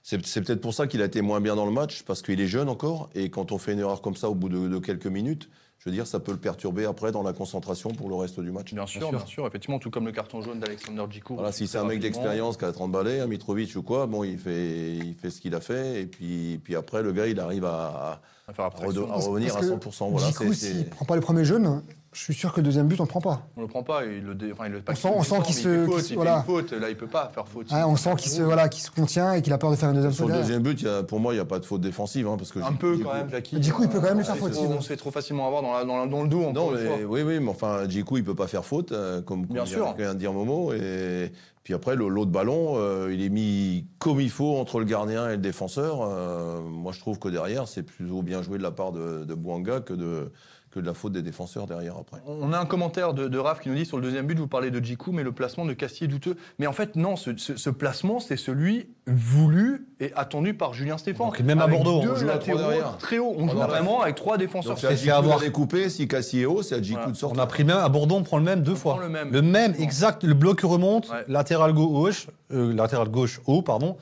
c'est 0.08 0.24
c'est 0.24 0.40
peut-être 0.40 0.62
pour 0.62 0.72
ça 0.72 0.86
qu'il 0.86 1.02
a 1.02 1.04
été 1.04 1.20
moins 1.20 1.42
bien 1.42 1.54
dans 1.54 1.66
le 1.66 1.70
match, 1.72 2.02
parce 2.02 2.22
qu'il 2.22 2.40
est 2.40 2.46
jeune 2.46 2.70
encore. 2.70 3.10
Et 3.14 3.28
quand 3.28 3.52
on 3.52 3.58
fait 3.58 3.74
une 3.74 3.80
erreur 3.80 4.00
comme 4.00 4.16
ça 4.16 4.30
au 4.30 4.34
bout 4.34 4.48
de, 4.48 4.66
de 4.66 4.78
quelques 4.78 5.06
minutes, 5.06 5.50
je 5.78 5.90
veux 5.90 5.94
dire, 5.94 6.06
ça 6.06 6.18
peut 6.18 6.32
le 6.32 6.38
perturber 6.38 6.86
après 6.86 7.12
dans 7.12 7.22
la 7.22 7.34
concentration 7.34 7.90
pour 7.90 8.08
le 8.08 8.14
reste 8.14 8.40
du 8.40 8.50
match. 8.50 8.72
Bien 8.72 8.86
sûr, 8.86 9.02
sûr. 9.02 9.10
bien 9.10 9.26
sûr, 9.26 9.46
effectivement, 9.46 9.78
tout 9.78 9.90
comme 9.90 10.06
le 10.06 10.12
carton 10.12 10.40
jaune 10.40 10.60
d'Alexander 10.60 11.04
Djikou. 11.10 11.34
Voilà, 11.34 11.52
si 11.52 11.66
c'est 11.68 11.76
un 11.76 11.84
mec 11.84 12.00
d'expérience 12.00 12.56
qui 12.56 12.64
a 12.64 12.72
30 12.72 12.90
balais, 12.90 13.20
un 13.20 13.26
Mitrovic 13.26 13.76
ou 13.76 13.82
quoi, 13.82 14.06
bon, 14.06 14.24
il 14.24 14.38
fait, 14.38 14.96
il 14.96 15.14
fait 15.14 15.28
ce 15.28 15.42
qu'il 15.42 15.54
a 15.54 15.60
fait. 15.60 16.00
Et 16.00 16.06
puis, 16.06 16.58
puis 16.64 16.74
après, 16.74 17.02
le 17.02 17.12
gars, 17.12 17.26
il 17.26 17.38
arrive 17.38 17.66
à, 17.66 18.22
à 18.48 18.52
faire 18.54 18.64
à, 18.64 18.68
abstraction. 18.68 19.02
redo- 19.06 19.10
à 19.10 19.16
revenir 19.16 19.52
à 19.54 19.60
Parce 19.60 19.70
que 19.70 19.74
100%. 19.74 20.10
Voilà, 20.10 20.26
Djikou, 20.28 20.52
c'est- 20.54 20.66
s'il 20.72 20.78
ne 20.78 20.84
prend 20.84 21.04
pas 21.04 21.16
le 21.16 21.20
premier 21.20 21.44
jeune, 21.44 21.82
je 22.12 22.20
suis 22.22 22.34
sûr 22.34 22.52
que 22.52 22.60
le 22.60 22.64
deuxième 22.64 22.86
but, 22.88 22.98
on 23.00 23.04
ne 23.04 23.08
prend 23.08 23.20
pas. 23.20 23.42
On 23.56 23.60
le 23.60 23.66
prend 23.68 23.82
pas, 23.82 24.04
il 24.04 24.22
le, 24.24 24.34
dé- 24.34 24.50
enfin, 24.52 24.64
il 24.66 24.72
le 24.72 24.82
On 24.88 24.94
sent- 24.94 25.08
le 25.08 25.14
on 25.16 25.22
sent 25.22 25.30
défend, 25.30 25.42
qu'il 25.42 25.54
se- 25.54 25.68
il 25.68 25.84
fait 25.86 25.92
faute, 25.92 26.10
il 26.10 26.14
voilà. 26.16 26.32
fait 26.32 26.38
une 26.38 26.44
faute, 26.58 26.72
là 26.72 26.88
il 26.88 26.96
peut 26.96 27.06
pas 27.06 27.30
faire 27.34 27.46
faute. 27.46 27.66
On 27.70 27.96
sent 27.96 28.14
qu'il 28.16 28.30
se, 28.32 28.42
voilà, 28.42 28.68
qu'il 28.68 28.82
se 28.82 28.90
contient 28.90 29.34
et 29.34 29.42
qu'il 29.42 29.52
a 29.52 29.58
peur 29.58 29.70
de 29.70 29.76
faire 29.76 29.90
une 29.90 29.96
deuxième 29.96 30.12
Sur 30.12 30.24
faute. 30.24 30.28
le 30.34 30.40
derrière. 30.40 30.58
deuxième 30.58 30.62
but, 30.74 30.80
il 30.82 30.86
y 30.86 30.90
a- 30.90 31.02
pour 31.02 31.20
moi, 31.20 31.32
il 31.34 31.36
n'y 31.36 31.40
a 31.42 31.44
pas 31.44 31.58
de 31.58 31.66
faute 31.66 31.80
défensive. 31.82 32.26
hein, 32.26 32.36
parce 32.38 32.50
que 32.50 32.58
Un 32.60 32.72
peu 32.72 32.96
quand 32.98 33.12
même, 33.14 33.30
Jackie. 33.30 33.60
Du 33.60 33.72
coup, 33.72 33.82
il 33.82 33.88
peut 33.88 34.00
quand 34.00 34.08
même 34.08 34.18
lui 34.18 34.24
faire 34.24 34.34
Ouais, 34.42 34.50
faute. 34.50 34.56
On 34.56 34.80
se 34.80 34.88
fait 34.88 34.96
trop 34.96 35.10
facilement 35.10 35.46
avoir 35.46 35.62
dans, 35.62 35.72
la- 35.74 35.84
dans, 35.84 35.98
la- 35.98 36.06
dans 36.06 36.22
le 36.22 36.28
dos. 36.28 36.50
Non, 36.52 36.70
mais, 36.72 37.04
oui, 37.04 37.22
oui, 37.22 37.38
mais 37.40 37.50
enfin, 37.50 37.86
Djikou, 37.88 38.16
il 38.16 38.24
peut 38.24 38.34
pas 38.34 38.46
faire 38.46 38.64
faute, 38.64 38.92
euh, 38.92 39.20
comme 39.22 39.44
Bien 39.46 39.66
sûr. 39.66 39.94
vient 39.96 40.14
de 40.14 40.18
dire 40.18 40.32
Momo. 40.32 40.72
Et 40.72 41.30
puis 41.62 41.74
après, 41.74 41.94
le- 41.94 42.08
l'autre 42.08 42.30
ballon, 42.30 42.74
euh, 42.76 43.10
il 43.12 43.22
est 43.22 43.28
mis 43.28 43.86
comme 43.98 44.20
il 44.20 44.30
faut 44.30 44.56
entre 44.56 44.78
le 44.78 44.86
gardien 44.86 45.28
et 45.28 45.32
le 45.32 45.42
défenseur. 45.42 45.98
Euh, 46.02 46.60
moi, 46.62 46.92
je 46.92 47.00
trouve 47.00 47.18
que 47.18 47.28
derrière, 47.28 47.68
c'est 47.68 47.82
plutôt 47.82 48.22
bien 48.22 48.42
joué 48.42 48.56
de 48.58 48.62
la 48.62 48.70
part 48.70 48.92
de, 48.92 49.24
de 49.24 49.34
Bouanga 49.34 49.80
que 49.80 49.92
de, 49.92 50.32
que 50.70 50.80
de 50.80 50.86
la 50.86 50.92
faute 50.94 51.12
des 51.12 51.22
défenseurs 51.22 51.66
derrière 51.66 51.96
après. 51.98 52.18
On 52.26 52.52
a 52.52 52.58
un 52.58 52.66
commentaire 52.66 53.14
de, 53.14 53.26
de 53.26 53.38
Raph 53.38 53.60
qui 53.60 53.70
nous 53.70 53.74
dit 53.74 53.86
sur 53.86 53.96
le 53.96 54.02
deuxième 54.02 54.26
but, 54.26 54.38
vous 54.38 54.46
parlez 54.48 54.70
de 54.70 54.78
Djikou, 54.84 55.12
mais 55.12 55.22
le 55.22 55.32
placement 55.32 55.64
de 55.64 55.72
Cassier 55.72 56.04
est 56.04 56.08
douteux. 56.08 56.36
Mais 56.58 56.66
en 56.66 56.72
fait, 56.74 56.94
non, 56.94 57.16
ce, 57.16 57.36
ce- 57.38 57.56
ce 57.56 57.70
placement, 57.70 58.20
c'est 58.20 58.36
celui 58.36 58.88
voulu 59.06 59.86
et 60.00 60.12
attendu 60.14 60.52
par 60.54 60.74
Julien 60.74 60.98
Stéphane. 60.98 61.28
Donc, 61.28 61.40
même 61.40 61.60
à 61.60 61.66
Bordeaux, 61.66 62.02
deux 62.02 62.10
on 62.10 62.14
joue 62.16 62.28
à 62.30 62.36
trois 62.38 62.54
derrière. 62.56 62.98
très 62.98 63.18
haut. 63.18 63.32
On 63.36 63.40
joue 63.40 63.46
Pendant 63.48 63.60
la- 63.60 63.66
vraiment 63.66 64.02
avec 64.02 64.14
trois 64.16 64.36
défenseurs. 64.36 64.78
C'est 64.78 65.08
à 65.10 65.16
avoir- 65.16 65.40
couper. 65.52 65.88
Si 65.88 66.06
Cassie 66.06 66.40
est 66.40 66.44
haut, 66.46 66.62
c'est 66.62 66.74
à 66.74 66.82
Djikou 66.82 66.96
Voilà. 66.98 67.12
de 67.12 67.16
sortir. 67.16 67.38
On 67.40 67.42
a 67.42 67.46
pris 67.46 67.64
même 67.64 67.78
à 67.78 67.88
Bordeaux, 67.88 68.16
on 68.16 68.22
prend 68.22 68.36
le 68.38 68.44
même 68.44 68.62
deux 68.62 68.74
fois. 68.74 68.94
prend 68.94 69.02
le 69.02 69.08
même. 69.08 69.30
Le 69.32 69.40
même, 69.42 69.72
Bon. 69.72 69.82
exact. 69.82 70.22
Le 70.24 70.34
bloc 70.34 70.60
remonte, 70.60 71.08
Ouais. 71.08 71.24
latéral 71.28 71.72
gauche, 71.72 72.26
euh, 72.52 72.74
latéral 72.74 73.08
gauche 73.08 73.40
haut, 73.46 73.62
pardon, 73.62 73.96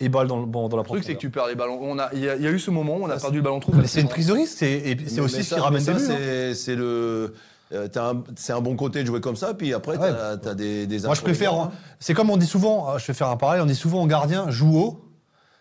et 0.00 0.08
balle 0.08 0.26
dans, 0.28 0.40
le- 0.40 0.46
dans 0.46 0.68
la 0.68 0.76
Le 0.76 0.82
truc, 0.84 1.04
c'est 1.04 1.14
que 1.14 1.18
tu 1.20 1.30
perds 1.30 1.46
les 1.48 1.54
ballons. 1.54 1.78
On 1.82 1.98
a, 1.98 2.08
il, 2.12 2.20
y 2.20 2.28
a, 2.28 2.36
il 2.36 2.42
y 2.42 2.46
a 2.46 2.50
eu 2.50 2.58
ce 2.58 2.70
moment 2.70 2.96
où 2.96 3.04
on 3.04 3.10
a 3.10 3.14
Ça, 3.18 3.22
perdu 3.22 3.38
le 3.38 3.42
ballon 3.42 3.60
trop 3.60 3.72
Mais 3.74 3.86
C'est 3.86 4.00
une 4.00 4.08
prise 4.08 4.28
de 4.28 4.32
risque, 4.32 4.56
c'est- 4.58 4.70
et 4.70 5.20
aussi 5.20 5.36
ce 5.36 5.42
ça- 5.50 5.56
qui 5.56 5.60
ramène 5.60 5.82
mais 5.84 5.92
des 5.92 5.98
ça, 6.00 6.06
buts. 6.08 6.12
hein. 6.14 6.24
c'est- 6.24 6.54
C'est 6.54 6.74
le. 6.76 7.34
euh, 7.72 7.88
C'est 8.36 8.52
un 8.52 8.60
bon 8.60 8.76
côté 8.76 9.02
de 9.02 9.06
jouer 9.06 9.20
comme 9.20 9.36
ça, 9.36 9.54
puis 9.54 9.74
après, 9.74 9.96
Ouais. 9.98 10.10
t'as 10.42 10.50
as 10.50 10.54
des, 10.54 10.86
des 10.86 11.00
Moi, 11.00 11.14
je 11.14 11.20
préfère. 11.22 11.52
hein. 11.54 11.70
C'est 12.00 12.14
comme 12.14 12.30
on 12.30 12.36
dit 12.36 12.46
souvent, 12.46 12.90
euh, 12.94 12.98
je 12.98 13.06
vais 13.06 13.12
faire 13.14 13.28
un 13.28 13.36
parallèle, 13.36 13.62
on 13.62 13.66
dit 13.66 13.74
souvent 13.74 14.02
au 14.02 14.06
gardien, 14.06 14.50
joue 14.50 14.78
haut. 14.78 15.04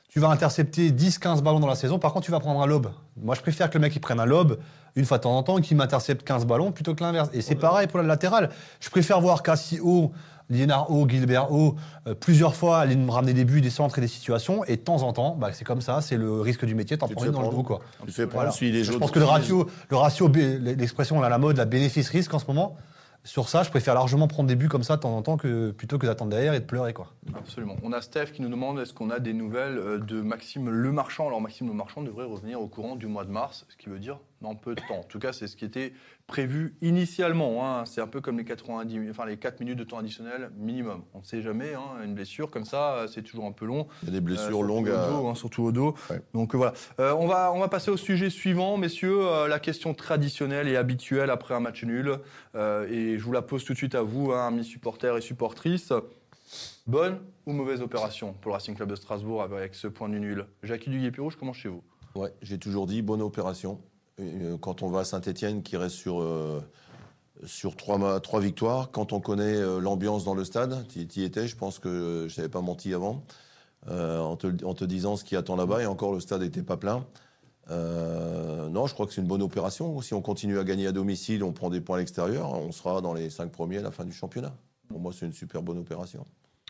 Tu 0.09 0.19
vas 0.21 0.29
intercepter 0.29 0.89
10-15 0.91 1.41
ballons 1.43 1.59
dans 1.59 1.67
la 1.67 1.75
saison, 1.75 1.99
par 1.99 2.13
contre, 2.13 2.25
tu 2.25 2.31
vas 2.31 2.39
prendre 2.39 2.61
un 2.61 2.65
lob. 2.65 2.87
Moi, 3.21 3.35
je 3.35 3.41
préfère 3.41 3.69
que 3.69 3.77
le 3.77 3.81
mec 3.81 3.95
il 3.95 3.99
prenne 3.99 4.19
un 4.19 4.25
lob 4.25 4.57
une 4.95 5.05
fois 5.05 5.17
de 5.17 5.23
temps 5.23 5.37
en 5.37 5.43
temps 5.43 5.57
et 5.59 5.61
qu'il 5.61 5.77
m'intercepte 5.77 6.23
15 6.25 6.45
ballons 6.45 6.71
plutôt 6.71 6.95
que 6.95 7.03
l'inverse. 7.03 7.29
Et 7.33 7.41
c'est 7.41 7.55
pareil 7.55 7.87
pour 7.87 7.99
la 7.99 8.05
latérale. 8.05 8.49
Je 8.79 8.89
préfère 8.89 9.19
voir 9.21 9.43
Cassie 9.43 9.79
haut, 9.81 10.11
Liénard 10.49 10.91
haut, 10.91 11.07
Gilbert 11.07 11.51
haut, 11.51 11.75
euh, 12.07 12.13
plusieurs 12.13 12.55
fois 12.55 12.79
aller 12.79 12.95
me 12.95 13.11
ramener 13.11 13.33
des 13.33 13.45
buts, 13.45 13.61
des 13.61 13.69
centres 13.69 13.97
et 13.97 14.01
des 14.01 14.07
situations. 14.07 14.63
Et 14.65 14.77
de 14.77 14.81
temps 14.81 15.03
en 15.03 15.13
temps, 15.13 15.35
bah, 15.35 15.49
c'est 15.51 15.65
comme 15.65 15.81
ça, 15.81 16.01
c'est 16.01 16.17
le 16.17 16.39
risque 16.41 16.65
du 16.65 16.75
métier, 16.75 16.97
t'en 16.97 17.07
prends 17.07 17.25
une 17.25 17.31
dans 17.31 17.41
le 17.41 17.49
dos. 17.49 17.63
Quoi. 17.63 17.81
Tu 18.05 18.11
fais 18.11 18.27
prendre 18.27 18.51
Voilà. 18.51 18.73
les 18.73 18.83
Je 18.83 18.93
pense 18.93 19.11
que 19.11 19.19
le 19.19 19.25
ratio, 19.25 19.67
le 19.89 19.97
ratio, 19.97 20.29
l'expression 20.29 21.21
à 21.21 21.29
la 21.29 21.37
mode, 21.37 21.57
la 21.57 21.65
bénéfice-risque 21.65 22.33
en 22.33 22.39
ce 22.39 22.47
moment, 22.47 22.77
sur 23.23 23.49
ça, 23.49 23.63
je 23.63 23.69
préfère 23.69 23.93
largement 23.93 24.29
prendre 24.29 24.47
des 24.47 24.55
buts 24.55 24.69
comme 24.69 24.83
ça 24.83 24.95
de 24.95 25.01
temps 25.01 25.13
en 25.17 25.21
temps 25.21 25.35
que, 25.35 25.71
plutôt 25.71 25.97
que 25.97 26.05
d'attendre 26.07 26.31
derrière 26.31 26.53
et 26.53 26.61
de 26.61 26.65
pleurer. 26.65 26.93
Quoi. 26.93 27.07
Absolument. 27.37 27.75
On 27.83 27.91
a 27.91 27.99
Steph 27.99 28.27
qui 28.27 28.41
nous 28.41 28.47
demande 28.47 28.79
est-ce 28.79 28.93
qu'on 28.93 29.09
a 29.09 29.19
des 29.19 29.33
nouvelles 29.33 29.77
euh, 29.77 29.99
de 29.99 30.21
Maxime 30.21 30.69
Le 30.69 30.91
Marchand? 30.93 31.27
Alors 31.27 31.41
Maxime 31.41 31.67
Le 31.67 31.73
Marchand 31.73 32.03
devrait 32.03 32.23
revenir 32.23 32.61
au 32.61 32.67
courant 32.67 32.95
du 32.95 33.05
mois 33.07 33.25
de 33.25 33.31
mars, 33.31 33.65
ce 33.67 33.75
qui 33.75 33.89
veut 33.89 33.99
dire 33.99 34.17
dans 34.41 34.55
peu 34.55 34.75
de 34.75 34.81
temps. 34.87 34.99
En 34.99 35.03
tout 35.03 35.19
cas, 35.19 35.33
c'est 35.33 35.47
ce 35.47 35.55
qui 35.55 35.65
était 35.65 35.93
prévu 36.27 36.75
initialement. 36.81 37.65
hein. 37.65 37.85
C'est 37.85 38.01
un 38.01 38.07
peu 38.07 38.21
comme 38.21 38.37
les 38.37 38.45
90, 38.45 38.99
mi- 38.99 39.09
enfin 39.09 39.25
les 39.25 39.37
4 39.37 39.59
minutes 39.59 39.77
de 39.79 39.83
temps 39.83 39.97
additionnel 39.97 40.51
minimum. 40.57 41.03
On 41.13 41.19
ne 41.19 41.23
sait 41.23 41.41
jamais. 41.41 41.73
hein. 41.73 42.03
Une 42.03 42.13
blessure 42.13 42.51
comme 42.51 42.65
ça, 42.65 42.93
euh, 42.95 43.07
c'est 43.07 43.23
toujours 43.23 43.45
un 43.45 43.51
peu 43.51 43.65
long. 43.65 43.87
Il 44.03 44.05
y 44.05 44.09
a 44.09 44.11
des 44.11 44.17
Euh, 44.17 44.21
blessures 44.21 44.47
surtout 44.49 44.63
longues 44.67 44.89
au 44.89 44.93
à. 44.95 45.07
dos, 45.07 45.27
hein, 45.27 45.35
surtout 45.35 45.63
au 45.63 45.71
dos. 45.71 45.95
Ouais. 46.09 46.21
Donc 46.33 46.53
euh, 46.53 46.57
voilà. 46.57 46.73
Euh, 46.99 47.13
on, 47.17 47.27
va, 47.27 47.51
on 47.53 47.59
va 47.59 47.67
passer 47.67 47.89
au 47.91 47.97
sujet 47.97 48.29
suivant, 48.29 48.77
messieurs. 48.77 49.21
Euh, 49.27 49.47
la 49.47 49.59
question 49.59 49.93
traditionnelle 49.93 50.67
et 50.67 50.75
habituelle 50.77 51.29
après 51.29 51.53
un 51.55 51.59
match 51.59 51.83
nul. 51.83 52.17
Euh, 52.55 52.87
et 52.89 53.17
je 53.17 53.23
vous 53.23 53.31
la 53.31 53.41
pose 53.41 53.63
tout 53.65 53.73
de 53.73 53.77
suite 53.77 53.95
à 53.95 54.01
vous, 54.03 54.31
hein, 54.33 54.47
amis 54.47 54.63
supporters 54.65 55.17
et 55.17 55.21
supportrices. 55.21 55.91
Bonne 56.85 57.19
ou 57.45 57.51
mauvaise 57.53 57.81
opération 57.81 58.33
pour 58.33 58.49
le 58.51 58.53
Racing 58.53 58.75
Club 58.75 58.89
de 58.89 58.95
Strasbourg 58.95 59.41
avec 59.41 59.75
ce 59.75 59.87
point 59.87 60.07
du 60.09 60.19
nul? 60.19 60.45
Jackie 60.63 60.89
Duguay-Pirouge, 60.89 61.33
je 61.33 61.37
commence 61.37 61.57
chez 61.57 61.67
vous? 61.69 61.83
Ouais, 62.15 62.33
j'ai 62.41 62.57
toujours 62.57 62.87
dit 62.87 63.01
bonne 63.01 63.21
opération. 63.21 63.81
Euh, 64.19 64.57
Quand 64.57 64.81
on 64.83 64.89
va 64.89 64.99
à 64.99 65.03
Saint-Etienne, 65.05 65.63
qui 65.63 65.77
reste 65.77 65.95
sur, 65.95 66.21
euh, 66.21 66.61
sur 67.45 67.75
trois, 67.75 68.19
trois 68.19 68.39
victoires, 68.39 68.91
quand 68.91 69.13
on 69.13 69.19
connaît 69.19 69.55
euh, 69.55 69.79
l'ambiance 69.79 70.23
dans 70.23 70.33
le 70.33 70.43
stade, 70.43 70.85
tu 70.87 71.07
y 71.19 71.23
étais, 71.23 71.47
je 71.47 71.55
pense 71.55 71.79
que 71.79 72.27
je 72.29 72.37
n'avais 72.37 72.49
pas 72.49 72.61
menti 72.61 72.93
avant, 72.93 73.23
euh, 73.89 74.19
en, 74.19 74.35
te, 74.35 74.65
en 74.65 74.73
te 74.73 74.85
disant 74.85 75.15
ce 75.15 75.23
qui 75.23 75.35
attend 75.35 75.55
là-bas, 75.55 75.83
et 75.83 75.85
encore 75.85 76.13
le 76.13 76.19
stade 76.19 76.41
n'était 76.41 76.63
pas 76.63 76.77
plein. 76.77 77.05
Euh, 77.69 78.69
non, 78.69 78.87
je 78.87 78.93
crois 78.93 79.05
que 79.05 79.13
c'est 79.13 79.21
une 79.21 79.27
bonne 79.27 79.41
opération. 79.41 79.99
Si 80.01 80.13
on 80.13 80.21
continue 80.21 80.57
à 80.57 80.63
gagner 80.63 80.87
à 80.87 80.91
domicile, 80.93 81.43
on 81.43 81.51
prend 81.51 81.69
des 81.69 81.81
points 81.81 81.97
à 81.97 81.99
l'extérieur, 81.99 82.53
on 82.53 82.71
sera 82.71 83.01
dans 83.01 83.13
les 83.13 83.29
cinq 83.29 83.51
premiers 83.51 83.79
à 83.79 83.81
la 83.81 83.91
fin 83.91 84.05
du 84.05 84.13
championnat. 84.13 84.55
Pour 84.87 84.99
moi, 84.99 85.11
c'est 85.13 85.25
une 85.25 85.33
super 85.33 85.61
bonne 85.61 85.77
opération. 85.77 86.25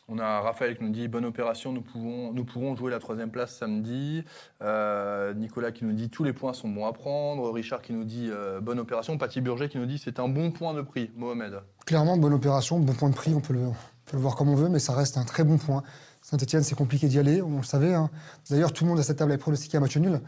On 0.10 0.20
a 0.20 0.40
Raphaël 0.40 0.78
qui 0.78 0.84
nous 0.86 0.90
dit 0.90 1.10
bonne 1.10 1.26
opération, 1.26 1.74
nous, 1.74 1.82
pouvons, 1.82 2.32
nous 2.32 2.46
pourrons 2.46 2.78
jouer 2.78 2.90
la 2.92 3.00
troisième 3.00 3.30
place 3.30 3.54
samedi. 3.58 4.24
Euh, 4.62 5.34
Nicolas 5.34 5.74
qui 5.74 5.84
nous 5.84 5.92
dit 5.92 6.10
tous 6.10 6.24
les 6.24 6.32
points 6.32 6.54
sont 6.54 6.70
bons 6.70 6.86
à 6.86 6.94
prendre. 6.94 7.52
Richard 7.52 7.82
qui 7.82 7.92
nous 7.92 8.06
dit 8.06 8.30
euh, 8.32 8.62
bonne 8.62 8.80
opération. 8.80 9.18
Paty 9.18 9.42
Burger 9.42 9.68
qui 9.68 9.78
nous 9.78 9.86
dit 9.86 9.98
c'est 9.98 10.20
un 10.20 10.30
bon 10.30 10.52
point 10.52 10.74
de 10.74 10.82
prix. 10.82 11.12
Mohamed. 11.18 11.60
Clairement, 11.86 12.16
bonne 12.18 12.34
opération, 12.34 12.80
bon 12.80 12.94
point 12.94 13.10
de 13.10 13.16
prix, 13.16 13.34
on 13.34 13.42
peut, 13.42 13.52
le, 13.54 13.60
on 13.68 13.74
peut 14.06 14.16
le 14.16 14.20
voir 14.22 14.38
comme 14.38 14.48
on 14.48 14.56
veut, 14.56 14.70
mais 14.70 14.80
ça 14.80 14.94
reste 14.94 15.18
un 15.18 15.26
très 15.26 15.44
bon 15.44 15.58
point. 15.58 15.84
Saint-Etienne, 16.22 16.64
c'est 16.64 16.76
compliqué 16.76 17.08
d'y 17.10 17.20
aller, 17.20 17.42
on 17.42 17.58
le 17.58 17.64
savait. 17.64 17.94
hein. 17.94 18.10
D'ailleurs, 18.50 18.72
tout 18.72 18.86
le 18.86 18.90
monde 18.90 19.00
à 19.00 19.04
cette 19.04 19.18
table 19.18 19.32
avait 19.32 19.40
pronostiqué 19.42 19.76
un 19.78 19.82
match 19.82 19.98
nul. 19.98 20.22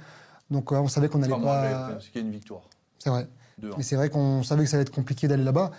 Donc, 0.51 0.73
euh, 0.73 0.75
on 0.77 0.87
savait 0.89 1.07
qu'on 1.07 1.19
n'allait 1.19 1.33
pas. 1.41 1.83
pronostiqué 1.85 2.19
une 2.19 2.31
victoire. 2.31 2.63
C'est 2.97 3.09
vrai. 3.09 3.27
Hein. 3.63 3.69
Mais 3.77 3.83
c'est 3.83 3.95
vrai 3.95 4.09
qu'on 4.09 4.43
savait 4.43 4.63
que 4.63 4.69
ça 4.69 4.75
allait 4.77 4.83
être 4.83 4.91
compliqué 4.93 5.27
d'aller 5.29 5.43
là-bas. 5.43 5.71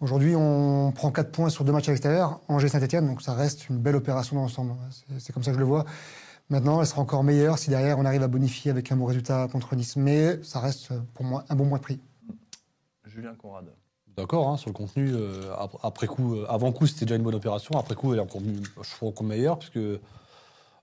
Aujourd'hui, 0.00 0.36
on 0.36 0.92
prend 0.94 1.10
4 1.10 1.32
points 1.32 1.48
sur 1.50 1.64
deux 1.64 1.72
matchs 1.72 1.88
à 1.88 1.92
l'extérieur, 1.92 2.40
Angers-Saint-Etienne, 2.48 3.06
donc 3.08 3.20
ça 3.20 3.34
reste 3.34 3.68
une 3.68 3.78
belle 3.78 3.96
opération 3.96 4.36
dans 4.36 4.42
l'ensemble. 4.42 4.74
C'est- 5.18 5.32
comme 5.32 5.42
ça 5.42 5.50
que 5.50 5.56
je 5.56 5.60
le 5.60 5.66
vois. 5.66 5.84
Maintenant, 6.50 6.80
elle 6.80 6.86
sera 6.86 7.02
encore 7.02 7.24
meilleure 7.24 7.58
si 7.58 7.68
derrière 7.68 7.98
on 7.98 8.04
arrive 8.04 8.22
à 8.22 8.28
bonifier 8.28 8.70
avec 8.70 8.90
un 8.92 8.96
bon 8.96 9.06
résultat 9.06 9.48
contre 9.50 9.74
Nice. 9.74 9.96
Mais 9.96 10.42
ça 10.44 10.60
reste 10.60 10.92
pour 11.14 11.24
moi 11.24 11.44
un 11.48 11.56
bon 11.56 11.68
point 11.68 11.78
de 11.78 11.82
prix. 11.82 12.00
Julien 13.04 13.34
Conrad. 13.34 13.66
D'accord, 14.16 14.48
hein, 14.48 14.56
sur 14.56 14.70
le 14.70 14.74
contenu, 14.74 15.10
euh, 15.14 15.52
ap- 15.58 15.76
après 15.82 16.06
coup, 16.06 16.34
euh, 16.36 16.46
avant 16.48 16.72
coup, 16.72 16.86
c'était 16.86 17.04
déjà 17.04 17.16
une 17.16 17.22
bonne 17.22 17.34
opération. 17.34 17.78
Après 17.78 17.94
coup, 17.94 18.12
elle 18.12 18.18
est 18.20 18.22
encore, 18.22 18.40
mieux- 18.40 18.62
je 18.82 18.90
trouve 18.94 19.08
encore 19.10 19.26
meilleure, 19.26 19.58
puisque 19.58 19.78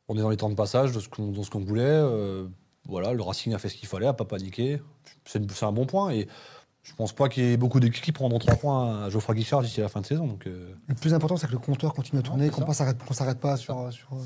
on 0.07 0.17
est 0.17 0.21
dans 0.21 0.29
les 0.29 0.37
temps 0.37 0.49
de 0.49 0.55
passage 0.55 0.91
de 0.91 0.99
ce 0.99 1.09
qu'on, 1.09 1.31
dans 1.31 1.43
ce 1.43 1.49
qu'on 1.49 1.59
voulait. 1.63 1.83
euh, 1.83 2.47
voilà, 2.87 3.13
le 3.13 3.21
Racing 3.23 3.53
a 3.55 3.57
fait 3.57 3.67
ce 3.69 3.75
qu'il 3.75 3.87
fallait, 3.87 4.05
a 4.07 4.13
pas 4.13 4.25
paniqué. 4.25 4.79
C'est, 5.25 5.63
un 5.63 5.71
bon 5.71 5.85
point. 5.87 6.11
Et 6.11 6.27
je 6.85 6.93
pense 6.93 7.13
pas 7.13 7.29
qu'il 7.29 7.43
y 7.43 7.51
ait 7.51 7.57
beaucoup 7.57 7.79
d'équipes 7.79 8.03
qui 8.03 8.11
prendront 8.11 8.37
trois 8.37 8.55
points 8.55 9.05
à 9.05 9.09
Geoffroy 9.09 9.33
Guichard 9.33 9.61
d'ici 9.63 9.81
la 9.81 9.89
fin 9.89 10.01
de 10.01 10.05
saison. 10.05 10.27
Donc, 10.27 10.45
euh, 10.45 10.71
Le 10.87 10.93
plus 10.93 11.15
important, 11.15 11.35
c'est 11.35 11.47
que 11.47 11.51
le 11.51 11.57
compteur 11.57 11.95
continue 11.95 12.19
à 12.19 12.21
tourner, 12.21 12.49
qu'on 12.49 12.65
ne 12.67 12.73
s'arrête, 12.73 13.39
pas 13.39 13.57
sur. 13.57 13.91
sur 13.91 14.13
euh, 14.13 14.17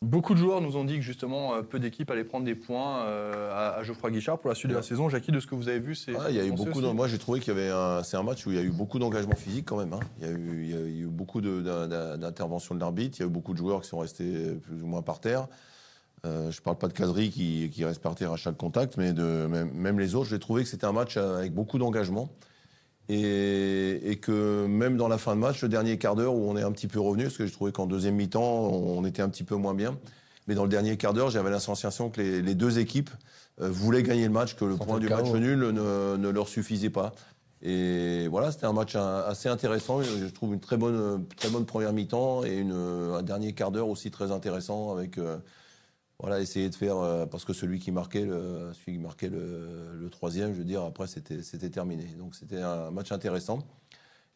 Beaucoup 0.00 0.32
de 0.32 0.38
joueurs 0.38 0.60
nous 0.62 0.76
ont 0.76 0.84
dit 0.84 0.94
que 0.94 1.02
justement 1.02 1.54
euh, 1.54 1.62
peu 1.62 1.78
d'équipes 1.78 2.10
allaient 2.10 2.24
prendre 2.24 2.46
des 2.46 2.54
points 2.54 3.02
à, 3.04 3.82
Geoffroy 3.82 4.10
Guichard 4.12 4.38
pour 4.38 4.48
la 4.48 4.54
suite 4.54 4.70
de 4.70 4.76
la 4.76 4.82
saison. 4.82 5.10
Jackie, 5.10 5.30
de 5.30 5.40
ce 5.40 5.46
que 5.46 5.54
vous 5.54 5.68
avez 5.68 5.80
vu, 5.80 5.94
c'est. 5.94 6.12
Ouais, 6.16 6.30
il 6.30 6.36
y 6.36 6.40
a 6.40 6.46
eu 6.46 6.52
beaucoup. 6.52 6.80
Moi, 6.80 7.06
j'ai 7.06 7.18
trouvé 7.18 7.40
qu'il 7.40 7.52
y 7.52 7.56
avait 7.56 7.68
un. 7.70 8.02
C'est 8.02 8.16
un 8.16 8.22
match 8.22 8.46
où 8.46 8.50
il 8.50 8.56
y 8.56 8.60
a 8.60 8.62
eu 8.62 8.70
beaucoup 8.70 8.98
d'engagement 8.98 9.36
physique 9.36 9.66
quand 9.66 9.76
même. 9.76 9.92
hein. 9.92 10.00
Il, 10.20 10.26
y 10.26 10.30
a 10.30 10.32
eu, 10.32 10.60
il 10.64 10.70
y 10.70 10.74
a 10.74 10.80
eu 11.04 11.06
beaucoup 11.06 11.40
de- 11.42 12.16
d'interventions 12.16 12.74
de 12.74 12.80
l'arbitre. 12.80 13.18
Il 13.18 13.22
y 13.22 13.24
a 13.24 13.26
eu 13.26 13.30
beaucoup 13.32 13.52
de 13.52 13.58
joueurs 13.58 13.82
qui 13.82 13.88
sont 13.88 13.98
restés 13.98 14.54
plus 14.54 14.82
ou 14.82 14.86
moins 14.86 15.02
par 15.02 15.20
terre. 15.20 15.48
Euh, 16.26 16.50
je 16.50 16.60
parle 16.60 16.76
pas 16.76 16.88
de 16.88 16.92
caserie 16.92 17.30
qui, 17.30 17.70
qui 17.72 17.84
reste 17.84 18.00
par 18.00 18.14
terre 18.14 18.32
à 18.32 18.36
chaque 18.36 18.56
contact, 18.56 18.96
mais 18.96 19.12
de 19.12 19.46
même, 19.46 19.70
même 19.72 19.98
les 20.00 20.14
autres. 20.14 20.28
J'ai 20.30 20.38
trouvé 20.38 20.64
que 20.64 20.68
c'était 20.68 20.86
un 20.86 20.92
match 20.92 21.16
avec 21.16 21.54
beaucoup 21.54 21.78
d'engagement. 21.78 22.28
Et, 23.10 24.10
et 24.10 24.16
que 24.16 24.66
même 24.66 24.98
dans 24.98 25.08
la 25.08 25.16
fin 25.16 25.34
de 25.34 25.40
match, 25.40 25.62
le 25.62 25.68
dernier 25.68 25.96
quart 25.96 26.14
d'heure 26.14 26.34
où 26.34 26.50
on 26.50 26.56
est 26.56 26.62
un 26.62 26.72
petit 26.72 26.88
peu 26.88 27.00
revenu, 27.00 27.24
parce 27.24 27.38
que 27.38 27.46
j'ai 27.46 27.52
trouvé 27.52 27.72
qu'en 27.72 27.86
deuxième 27.86 28.16
mi-temps, 28.16 28.42
on 28.42 29.04
était 29.06 29.22
un 29.22 29.30
petit 29.30 29.44
peu 29.44 29.54
moins 29.56 29.74
bien. 29.74 29.96
Mais 30.46 30.54
dans 30.54 30.64
le 30.64 30.68
dernier 30.68 30.96
quart 30.96 31.14
d'heure, 31.14 31.30
j'avais 31.30 31.50
la 31.50 31.60
sensation 31.60 32.10
que 32.10 32.20
les, 32.20 32.42
les 32.42 32.54
deux 32.54 32.78
équipes 32.78 33.10
euh, 33.60 33.70
voulaient 33.70 34.02
gagner 34.02 34.24
le 34.24 34.32
match, 34.32 34.56
que 34.56 34.64
le 34.64 34.76
point 34.76 34.98
du 34.98 35.08
match 35.08 35.30
nul 35.30 35.58
ne, 35.58 36.16
ne 36.16 36.28
leur 36.28 36.48
suffisait 36.48 36.90
pas. 36.90 37.12
Et 37.62 38.28
voilà, 38.28 38.52
c'était 38.52 38.66
un 38.66 38.72
match 38.72 38.94
assez 38.94 39.48
intéressant. 39.48 40.02
Je 40.02 40.26
trouve 40.26 40.54
une 40.54 40.60
très 40.60 40.76
bonne, 40.76 41.24
très 41.36 41.50
bonne 41.50 41.64
première 41.64 41.92
mi-temps 41.92 42.44
et 42.44 42.58
une, 42.58 42.72
un 42.72 43.22
dernier 43.22 43.52
quart 43.52 43.72
d'heure 43.72 43.88
aussi 43.88 44.10
très 44.10 44.30
intéressant 44.32 44.92
avec 44.92 45.18
euh, 45.18 45.38
voilà 46.20 46.40
essayer 46.40 46.68
de 46.68 46.74
faire 46.74 46.96
euh, 46.96 47.26
parce 47.26 47.44
que 47.44 47.52
celui 47.52 47.78
qui 47.78 47.92
marquait 47.92 48.24
le, 48.24 48.72
celui 48.72 48.98
qui 48.98 49.02
marquait 49.02 49.28
le, 49.28 49.94
le 49.94 50.10
troisième, 50.10 50.52
je 50.52 50.58
veux 50.58 50.64
dire 50.64 50.82
après 50.82 51.06
c'était 51.06 51.42
c'était 51.42 51.70
terminé. 51.70 52.04
Donc 52.18 52.34
c'était 52.34 52.60
un 52.60 52.90
match 52.90 53.12
intéressant. 53.12 53.60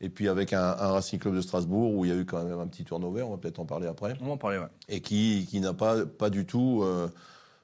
Et 0.00 0.08
puis 0.08 0.26
avec 0.28 0.52
un, 0.52 0.60
un 0.62 0.92
Racing 0.92 1.20
Club 1.20 1.36
de 1.36 1.40
Strasbourg 1.40 1.94
où 1.94 2.04
il 2.04 2.08
y 2.08 2.12
a 2.12 2.16
eu 2.16 2.24
quand 2.24 2.42
même 2.42 2.58
un 2.58 2.66
petit 2.66 2.82
turnover, 2.84 3.22
on 3.22 3.30
va 3.30 3.36
peut-être 3.36 3.60
en 3.60 3.66
parler 3.66 3.86
après 3.86 4.16
On 4.20 4.26
va 4.26 4.32
en 4.32 4.36
parler, 4.36 4.58
ouais. 4.58 4.66
et 4.88 5.00
qui, 5.00 5.46
qui 5.48 5.60
n'a 5.60 5.74
pas, 5.74 6.04
pas 6.04 6.28
du 6.28 6.44
tout 6.44 6.80
euh, 6.82 7.08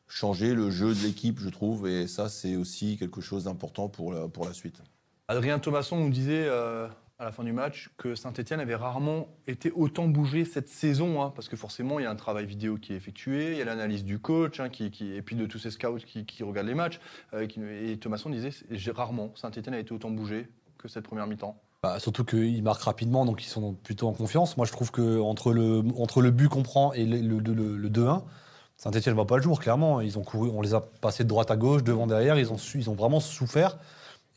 changé 0.06 0.54
le 0.54 0.70
jeu 0.70 0.94
de 0.94 1.00
l'équipe, 1.00 1.40
je 1.40 1.48
trouve. 1.48 1.88
Et 1.88 2.06
ça, 2.06 2.28
c'est 2.28 2.54
aussi 2.54 2.96
quelque 2.96 3.20
chose 3.20 3.44
d'important 3.44 3.88
pour 3.88 4.12
la, 4.12 4.28
pour 4.28 4.44
la 4.44 4.52
suite. 4.52 4.80
Adrien 5.26 5.58
Thomasson 5.58 5.96
nous 5.96 6.10
disait 6.10 6.46
euh, 6.46 6.86
à 7.20 7.24
la 7.24 7.32
fin 7.32 7.42
du 7.42 7.52
match 7.52 7.90
que 7.96 8.14
Saint-Etienne 8.14 8.60
avait 8.60 8.76
rarement 8.76 9.26
été 9.48 9.72
autant 9.72 10.06
bougé 10.06 10.44
cette 10.44 10.68
saison, 10.68 11.20
hein, 11.20 11.32
parce 11.34 11.48
que 11.48 11.56
forcément 11.56 11.98
il 11.98 12.04
y 12.04 12.06
a 12.06 12.10
un 12.12 12.16
travail 12.16 12.46
vidéo 12.46 12.76
qui 12.76 12.92
est 12.92 12.96
effectué, 12.96 13.52
il 13.52 13.58
y 13.58 13.62
a 13.62 13.64
l'analyse 13.64 14.04
du 14.04 14.20
coach, 14.20 14.60
hein, 14.60 14.68
qui, 14.68 14.84
et 14.86 15.22
puis 15.22 15.34
de 15.34 15.44
tous 15.46 15.58
ces 15.58 15.72
scouts 15.72 15.96
qui, 16.06 16.42
regardent 16.44 16.68
les 16.68 16.76
matchs. 16.76 17.00
euh, 17.34 17.46
et 17.82 17.96
Thomasson 17.96 18.30
disait 18.30 18.50
rarement 18.94 19.32
Saint-Etienne 19.34 19.74
a 19.74 19.80
été 19.80 19.92
autant 19.92 20.10
bougé 20.10 20.48
que 20.78 20.86
cette 20.86 21.04
première 21.04 21.26
mi-temps. 21.26 21.60
Bah, 21.82 21.98
surtout 21.98 22.24
qu'ils 22.24 22.62
marquent 22.62 22.82
rapidement, 22.82 23.24
donc 23.24 23.42
ils 23.44 23.48
sont 23.48 23.74
plutôt 23.74 24.06
en 24.06 24.12
confiance. 24.12 24.56
Moi, 24.56 24.66
je 24.66 24.72
trouve 24.72 24.92
que 24.92 25.20
entre 25.20 25.52
le, 25.52 26.30
but 26.30 26.48
qu'on 26.48 26.62
prend 26.62 26.92
et 26.92 27.04
le, 27.04 27.18
le, 27.20 27.52
le- 27.52 27.76
le 27.76 27.90
2-1, 27.90 28.22
Saint-Etienne 28.76 29.14
ne 29.16 29.20
va 29.20 29.24
pas 29.26 29.36
le 29.36 29.42
jour, 29.42 29.58
clairement. 29.60 30.00
Ils 30.00 30.18
ont 30.18 30.22
couru, 30.22 30.50
on 30.54 30.60
les 30.60 30.74
a 30.74 30.80
passés 30.80 31.24
de 31.24 31.28
droite 31.28 31.50
à 31.50 31.56
gauche, 31.56 31.82
devant, 31.82 32.06
derrière. 32.06 32.38
Ils 32.38 32.52
ont 32.52 32.94
vraiment 32.94 33.18
souffert. 33.18 33.76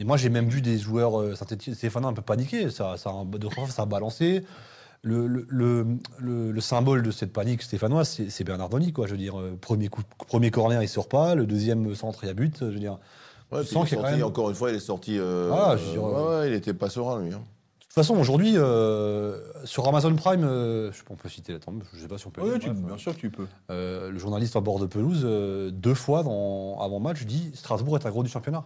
Et 0.02 0.04
moi, 0.04 0.18
j'ai 0.18 0.30
même 0.30 0.50
vu 0.50 0.62
des 0.64 0.80
joueurs 0.80 1.22
euh, 1.22 1.36
Stéphane 1.36 2.06
un 2.06 2.14
peu 2.14 2.24
paniquer. 2.24 2.72
Ça, 2.72 2.98
ça, 2.98 3.14
ça 3.70 3.82
a 3.84 3.86
balancé. 3.86 4.44
Le, 5.04 5.28
le, 5.28 5.46
le, 5.48 5.86
le- 6.18 6.52
le 6.52 6.62
symbole 6.62 7.04
de 7.04 7.12
cette 7.12 7.32
panique 7.32 7.62
stéphanoise, 7.62 8.20
c'est 8.30 8.44
Bernardoni, 8.44 8.94
quoi. 8.94 9.06
Je 9.06 9.12
veux 9.12 9.18
dire, 9.20 9.40
euh, 9.40 9.56
premier, 9.62 9.90
coup, 9.90 10.02
premier 10.28 10.50
corner, 10.50 10.82
il 10.82 10.90
sort 10.90 11.08
pas. 11.08 11.36
Le 11.36 11.46
deuxième 11.46 11.94
centre, 11.94 12.24
il 12.24 12.28
y 12.28 12.30
a 12.32 12.34
but. 12.34 12.58
Je 12.62 12.66
veux 12.66 12.80
dire, 12.80 12.98
Ouais, 13.52 13.62
Tu 13.64 13.74
sens 13.74 13.92
il 13.92 13.94
est 13.94 13.98
sorti, 13.98 14.14
même- 14.16 14.24
Encore 14.24 14.50
une 14.50 14.56
fois, 14.56 14.72
il 14.72 14.78
est 14.78 14.80
sorti. 14.80 15.18
euh, 15.20 15.52
Ah, 15.54 15.76
je 15.78 15.84
veux 15.86 15.92
dire, 15.92 16.04
ouais, 16.04 16.24
ouais, 16.40 16.48
il 16.50 16.54
était 16.54 16.74
pas 16.74 16.90
serein, 16.90 17.20
lui. 17.22 17.32
hein. 17.34 17.42
De 17.42 17.84
toute 17.86 17.94
façon, 17.94 18.16
aujourd'hui, 18.18 18.54
euh, 18.56 19.38
sur 19.66 19.88
Amazon 19.88 20.16
Prime, 20.16 20.46
euh, 20.46 20.92
je 20.94 21.02
on 21.10 21.16
peut 21.16 21.28
citer 21.30 21.52
la 21.54 21.60
tombe, 21.60 21.84
je 21.94 22.00
sais 22.00 22.08
pas 22.08 22.18
si 22.18 22.26
on 22.26 22.30
peut. 22.30 22.42
Oui, 22.42 22.58
Bref, 22.58 22.74
bien 22.78 22.98
sûr 22.98 23.14
que 23.14 23.20
tu 23.20 23.30
peux. 23.30 23.46
euh, 23.70 24.10
le 24.10 24.18
journaliste 24.18 24.56
à 24.56 24.62
bord 24.62 24.80
de 24.80 24.86
pelouse, 24.86 25.26
deux 25.74 25.94
fois 25.94 26.24
dans, 26.24 26.80
avant 26.80 27.02
match, 27.02 27.24
dit 27.26 27.52
Strasbourg 27.54 27.98
est 27.98 28.06
un 28.06 28.10
gros 28.10 28.24
du 28.24 28.30
championnat. 28.30 28.64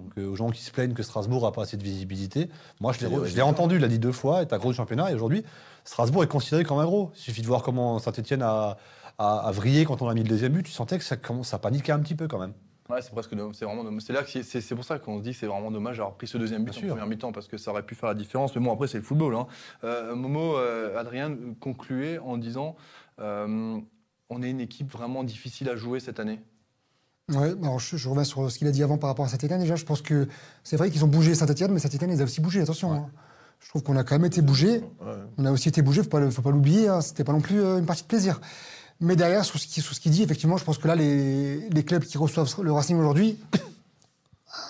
Donc 0.00 0.12
euh, 0.18 0.26
aux 0.28 0.36
gens 0.36 0.50
qui 0.50 0.62
se 0.62 0.70
plaignent 0.70 0.94
que 0.94 1.02
Strasbourg 1.02 1.46
a 1.46 1.52
pas 1.52 1.62
assez 1.62 1.76
de 1.76 1.82
visibilité, 1.82 2.48
moi 2.80 2.92
je 2.92 3.00
l'ai 3.06 3.14
résultats. 3.14 3.46
entendu, 3.46 3.76
il 3.76 3.84
a 3.84 3.88
dit 3.88 3.98
deux 3.98 4.12
fois, 4.12 4.42
est 4.42 4.52
un 4.52 4.58
gros 4.58 4.70
du 4.70 4.76
championnat, 4.76 5.10
et 5.10 5.14
aujourd'hui, 5.14 5.44
Strasbourg 5.84 6.24
est 6.24 6.28
considéré 6.28 6.64
comme 6.64 6.78
un 6.78 6.84
gros. 6.84 7.10
Il 7.14 7.20
suffit 7.20 7.42
de 7.42 7.46
voir 7.46 7.62
comment 7.62 7.98
Saint-Etienne 7.98 8.42
a, 8.42 8.76
a, 9.18 9.38
a 9.38 9.50
vrillé 9.52 9.84
quand 9.84 10.02
on 10.02 10.08
a 10.08 10.14
mis 10.14 10.22
le 10.22 10.28
deuxième 10.28 10.52
but, 10.52 10.62
tu 10.64 10.72
sentais 10.72 10.98
que 10.98 11.04
ça, 11.04 11.16
ça 11.42 11.58
paniquait 11.58 11.92
un 11.92 11.98
petit 12.00 12.14
peu 12.14 12.28
quand 12.28 12.38
même. 12.38 12.52
Ouais, 12.88 13.00
c'est 13.02 13.12
presque 13.12 13.30
c'est 13.52 13.64
vraiment. 13.64 13.84
C'est 14.00 14.12
là 14.12 14.22
c'est- 14.26 14.74
pour 14.74 14.84
ça 14.84 14.98
qu'on 14.98 15.18
se 15.18 15.22
dit 15.22 15.30
que 15.30 15.36
c'est 15.36 15.46
vraiment 15.46 15.70
dommage 15.70 15.98
d'avoir 15.98 16.16
pris 16.16 16.26
ce 16.26 16.38
deuxième 16.38 16.64
but 16.64 16.70
Bien 16.72 16.78
en 16.78 16.80
sûr. 16.80 16.88
première 16.88 17.06
mi-temps 17.06 17.30
parce 17.30 17.46
que 17.46 17.56
ça 17.56 17.70
aurait 17.70 17.84
pu 17.84 17.94
faire 17.94 18.08
la 18.08 18.16
différence. 18.16 18.52
Mais 18.56 18.60
bon, 18.60 18.72
après 18.72 18.88
c'est 18.88 18.98
le 18.98 19.04
football. 19.04 19.36
Hein. 19.36 19.46
Euh, 19.84 20.16
Momo, 20.16 20.56
euh, 20.58 20.98
Adrien 20.98 21.36
concluait 21.60 22.18
en 22.18 22.36
disant 22.36 22.74
euh, 23.20 23.78
on 24.28 24.42
est 24.42 24.50
une 24.50 24.60
équipe 24.60 24.90
vraiment 24.90 25.22
difficile 25.22 25.68
à 25.68 25.76
jouer 25.76 26.00
cette 26.00 26.18
année. 26.18 26.40
Ouais, 27.30 27.54
alors 27.62 27.78
je, 27.78 27.96
je 27.96 28.08
reviens 28.08 28.24
sur 28.24 28.50
ce 28.50 28.58
qu'il 28.58 28.66
a 28.66 28.70
dit 28.72 28.82
avant 28.82 28.98
par 28.98 29.08
rapport 29.08 29.24
à 29.24 29.28
Saint-Etienne. 29.28 29.60
Déjà, 29.60 29.76
je 29.76 29.84
pense 29.84 30.02
que 30.02 30.26
c'est 30.64 30.76
vrai 30.76 30.90
qu'ils 30.90 31.04
ont 31.04 31.08
bougé 31.08 31.34
Saint-Etienne, 31.34 31.70
mais 31.72 31.78
Saint-Etienne, 31.78 32.10
ils 32.10 32.20
a 32.20 32.24
aussi 32.24 32.40
bougé, 32.40 32.60
attention. 32.60 32.90
Ouais. 32.90 32.96
hein. 32.98 33.06
Je 33.60 33.68
trouve 33.68 33.82
qu'on 33.82 33.96
a 33.96 34.04
quand 34.04 34.14
même 34.16 34.24
été 34.24 34.40
bougé. 34.42 34.80
Ouais. 35.00 35.12
On 35.38 35.44
a 35.44 35.52
aussi 35.52 35.68
été 35.68 35.82
bougé, 35.82 36.02
faut 36.02 36.08
pas, 36.08 36.30
faut 36.30 36.42
pas 36.42 36.50
l'oublier. 36.50 36.88
Hein. 36.88 37.00
C'était 37.02 37.24
pas 37.24 37.32
non 37.32 37.40
plus 37.42 37.60
euh, 37.62 37.78
une 37.78 37.84
partie 37.86 38.02
de 38.02 38.08
plaisir. 38.08 38.40
Mais 39.00 39.16
derrière, 39.16 39.44
sur 39.44 39.58
ce 39.60 39.66
qui- 39.66 39.80
qu'il 39.82 40.12
dit, 40.12 40.22
effectivement, 40.22 40.56
je 40.56 40.64
pense 40.64 40.78
que 40.78 40.88
là, 40.88 40.94
les, 40.96 41.68
les 41.70 41.84
clubs 41.84 42.02
qui 42.02 42.18
reçoivent 42.18 42.52
le 42.62 42.72
Racing 42.72 42.96
aujourd'hui, 42.98 43.38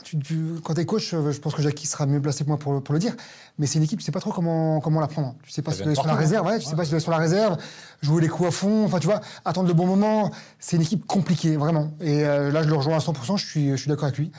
tu, 0.05 0.19
tu- 0.19 0.55
quand 0.65 0.75
tu 0.75 0.81
es 0.81 0.87
coach, 0.87 1.15
euh, 1.15 1.31
je 1.33 1.41
pense 1.41 1.55
que 1.55 1.63
Jackie 1.63 1.87
sera 1.87 2.07
mieux 2.07 2.21
placé 2.21 2.45
que 2.45 2.49
moi 2.49 2.59
pour, 2.59 2.73
le- 2.75 2.81
pour 2.81 2.93
le 2.93 2.99
dire. 2.99 3.15
Mais 3.59 3.67
c'est 3.67 3.79
une 3.79 3.85
équipe, 3.85 3.99
tu 3.99 4.05
sais 4.05 4.13
pas 4.13 4.21
trop 4.21 4.33
comment, 4.33 4.81
comment 4.81 5.01
la 5.01 5.07
prendre. 5.07 5.35
Tu 5.43 5.51
sais 5.51 5.63
pas 5.63 5.73
si 5.73 5.79
tu 5.83 5.89
être 5.91 5.95
sur 5.97 6.07
la 6.07 6.15
réserve, 6.21 6.47
ouais, 6.47 6.59
tu 6.59 6.67
sais 6.67 6.77
pas 6.77 6.85
si 6.85 6.91
tu 6.91 6.97
être 6.97 7.03
sur 7.03 7.11
la 7.11 7.19
réserve, 7.19 7.57
jouer 8.03 8.23
les 8.23 8.29
coups 8.29 8.49
à 8.49 8.53
fond, 8.53 8.85
enfin 8.85 8.99
tu 8.99 9.07
vois, 9.07 9.21
attendre 9.45 9.69
le 9.69 9.75
bon 9.75 9.87
moment. 9.87 10.31
C'est 10.59 10.77
une 10.77 10.83
équipe 10.83 11.07
compliquée, 11.07 11.57
vraiment. 11.57 11.91
Et 12.01 12.25
euh, 12.25 12.51
là, 12.53 12.63
je 12.63 12.69
le 12.69 12.75
rejoins 12.75 12.97
à 12.97 13.01
100%, 13.01 13.37
je 13.39 13.47
suis, 13.47 13.71
je 13.71 13.77
suis 13.77 13.89
d'accord 13.89 14.05
avec 14.05 14.19
lui. 14.19 14.31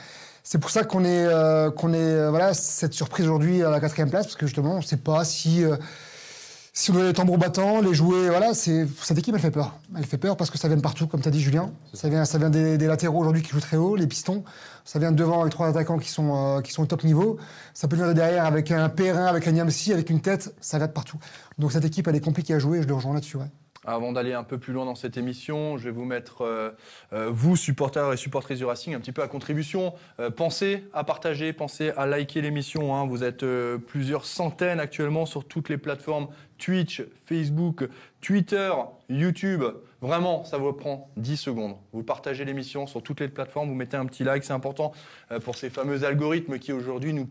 C'est 0.44 0.58
pour 0.58 0.70
ça 0.70 0.82
qu'on 0.84 1.04
est, 1.04 1.24
euh, 1.26 1.70
qu'on 1.70 1.92
est, 1.92 1.98
euh, 1.98 2.30
voilà, 2.30 2.52
cette 2.54 2.94
surprise 2.94 3.26
aujourd'hui 3.26 3.62
à 3.62 3.70
la 3.70 3.78
quatrième 3.80 4.10
place, 4.10 4.26
parce 4.26 4.36
que 4.36 4.46
justement, 4.46 4.74
on 4.74 4.78
ne 4.78 4.82
sait 4.82 4.96
pas 4.96 5.24
si, 5.24 5.64
si 6.74 6.90
on 6.90 6.94
doit 6.94 7.04
les 7.04 7.12
tambours 7.12 7.36
battants, 7.36 7.82
les 7.82 7.92
jouer, 7.92 8.28
voilà, 8.28 8.54
c'est, 8.54 8.86
cette 9.02 9.18
équipe, 9.18 9.34
elle 9.34 9.40
fait 9.40 9.50
peur. 9.50 9.78
Elle 9.94 10.06
fait 10.06 10.16
peur 10.16 10.38
parce 10.38 10.50
que 10.50 10.56
ça 10.56 10.68
vient 10.68 10.76
de 10.76 10.82
partout, 10.82 11.06
comme 11.06 11.20
tu 11.20 11.28
as 11.28 11.30
dit, 11.30 11.40
Julien. 11.40 11.70
Ça 11.92 12.08
vient, 12.08 12.24
ça 12.24 12.38
vient 12.38 12.48
des, 12.48 12.78
des 12.78 12.86
latéraux 12.86 13.20
aujourd'hui 13.20 13.42
qui 13.42 13.50
jouent 13.50 13.60
très 13.60 13.76
haut, 13.76 13.94
les 13.94 14.06
pistons. 14.06 14.42
Ça 14.86 14.98
vient 14.98 15.12
de 15.12 15.16
devant 15.16 15.42
avec 15.42 15.52
trois 15.52 15.68
attaquants 15.68 15.98
qui 15.98 16.08
sont, 16.08 16.34
euh, 16.34 16.60
qui 16.62 16.72
sont 16.72 16.82
au 16.82 16.86
top 16.86 17.04
niveau. 17.04 17.38
Ça 17.74 17.88
peut 17.88 17.96
venir 17.96 18.08
de 18.08 18.14
derrière 18.14 18.46
avec 18.46 18.70
un 18.70 18.88
Perrin, 18.88 19.26
avec 19.26 19.46
un 19.46 19.52
Niamsi, 19.52 19.92
avec 19.92 20.08
une 20.08 20.22
tête. 20.22 20.54
Ça 20.62 20.78
vient 20.78 20.86
de 20.86 20.92
partout. 20.92 21.18
Donc 21.58 21.72
cette 21.72 21.84
équipe, 21.84 22.08
elle 22.08 22.16
est 22.16 22.20
compliquée 22.20 22.54
à 22.54 22.58
jouer 22.58 22.78
et 22.78 22.82
je 22.82 22.88
le 22.88 22.94
rejoins 22.94 23.12
là-dessus, 23.12 23.36
ouais. 23.36 23.50
Avant 23.84 24.12
d'aller 24.12 24.32
un 24.32 24.44
peu 24.44 24.58
plus 24.58 24.72
loin 24.72 24.84
dans 24.84 24.94
cette 24.94 25.16
émission, 25.16 25.76
je 25.76 25.84
vais 25.84 25.90
vous 25.90 26.04
mettre, 26.04 26.42
euh, 26.42 26.70
euh, 27.12 27.30
vous, 27.32 27.56
supporters 27.56 28.12
et 28.12 28.16
supportrices 28.16 28.58
du 28.58 28.64
Racing, 28.64 28.94
un 28.94 29.00
petit 29.00 29.10
peu 29.10 29.22
à 29.22 29.28
contribution. 29.28 29.94
Euh, 30.20 30.30
pensez 30.30 30.84
à 30.92 31.02
partager, 31.02 31.52
pensez 31.52 31.90
à 31.96 32.06
liker 32.06 32.42
l'émission. 32.42 32.94
hein. 32.94 33.06
Vous 33.06 33.24
êtes 33.24 33.44
plusieurs 33.88 34.24
centaines 34.24 34.78
actuellement 34.78 35.26
sur 35.26 35.44
toutes 35.44 35.68
les 35.68 35.78
plateformes 35.78 36.28
Twitch, 36.58 37.02
Facebook, 37.26 37.88
Twitter, 38.20 38.70
YouTube. 39.08 39.64
Vraiment, 40.00 40.44
ça 40.44 40.58
vous 40.58 40.72
prend 40.72 41.10
10 41.16 41.36
secondes. 41.36 41.74
Vous 41.92 42.04
partagez 42.04 42.44
l'émission 42.44 42.86
sur 42.86 43.02
toutes 43.02 43.18
les 43.18 43.28
plateformes, 43.28 43.68
vous 43.68 43.74
mettez 43.74 43.96
un 43.96 44.06
petit 44.06 44.22
like, 44.22 44.44
c'est 44.44 44.52
important 44.52 44.92
pour 45.44 45.56
ces 45.56 45.70
fameux 45.70 46.04
algorithmes 46.04 46.60
qui 46.60 46.72
aujourd'hui 46.72 47.12
nous 47.12 47.28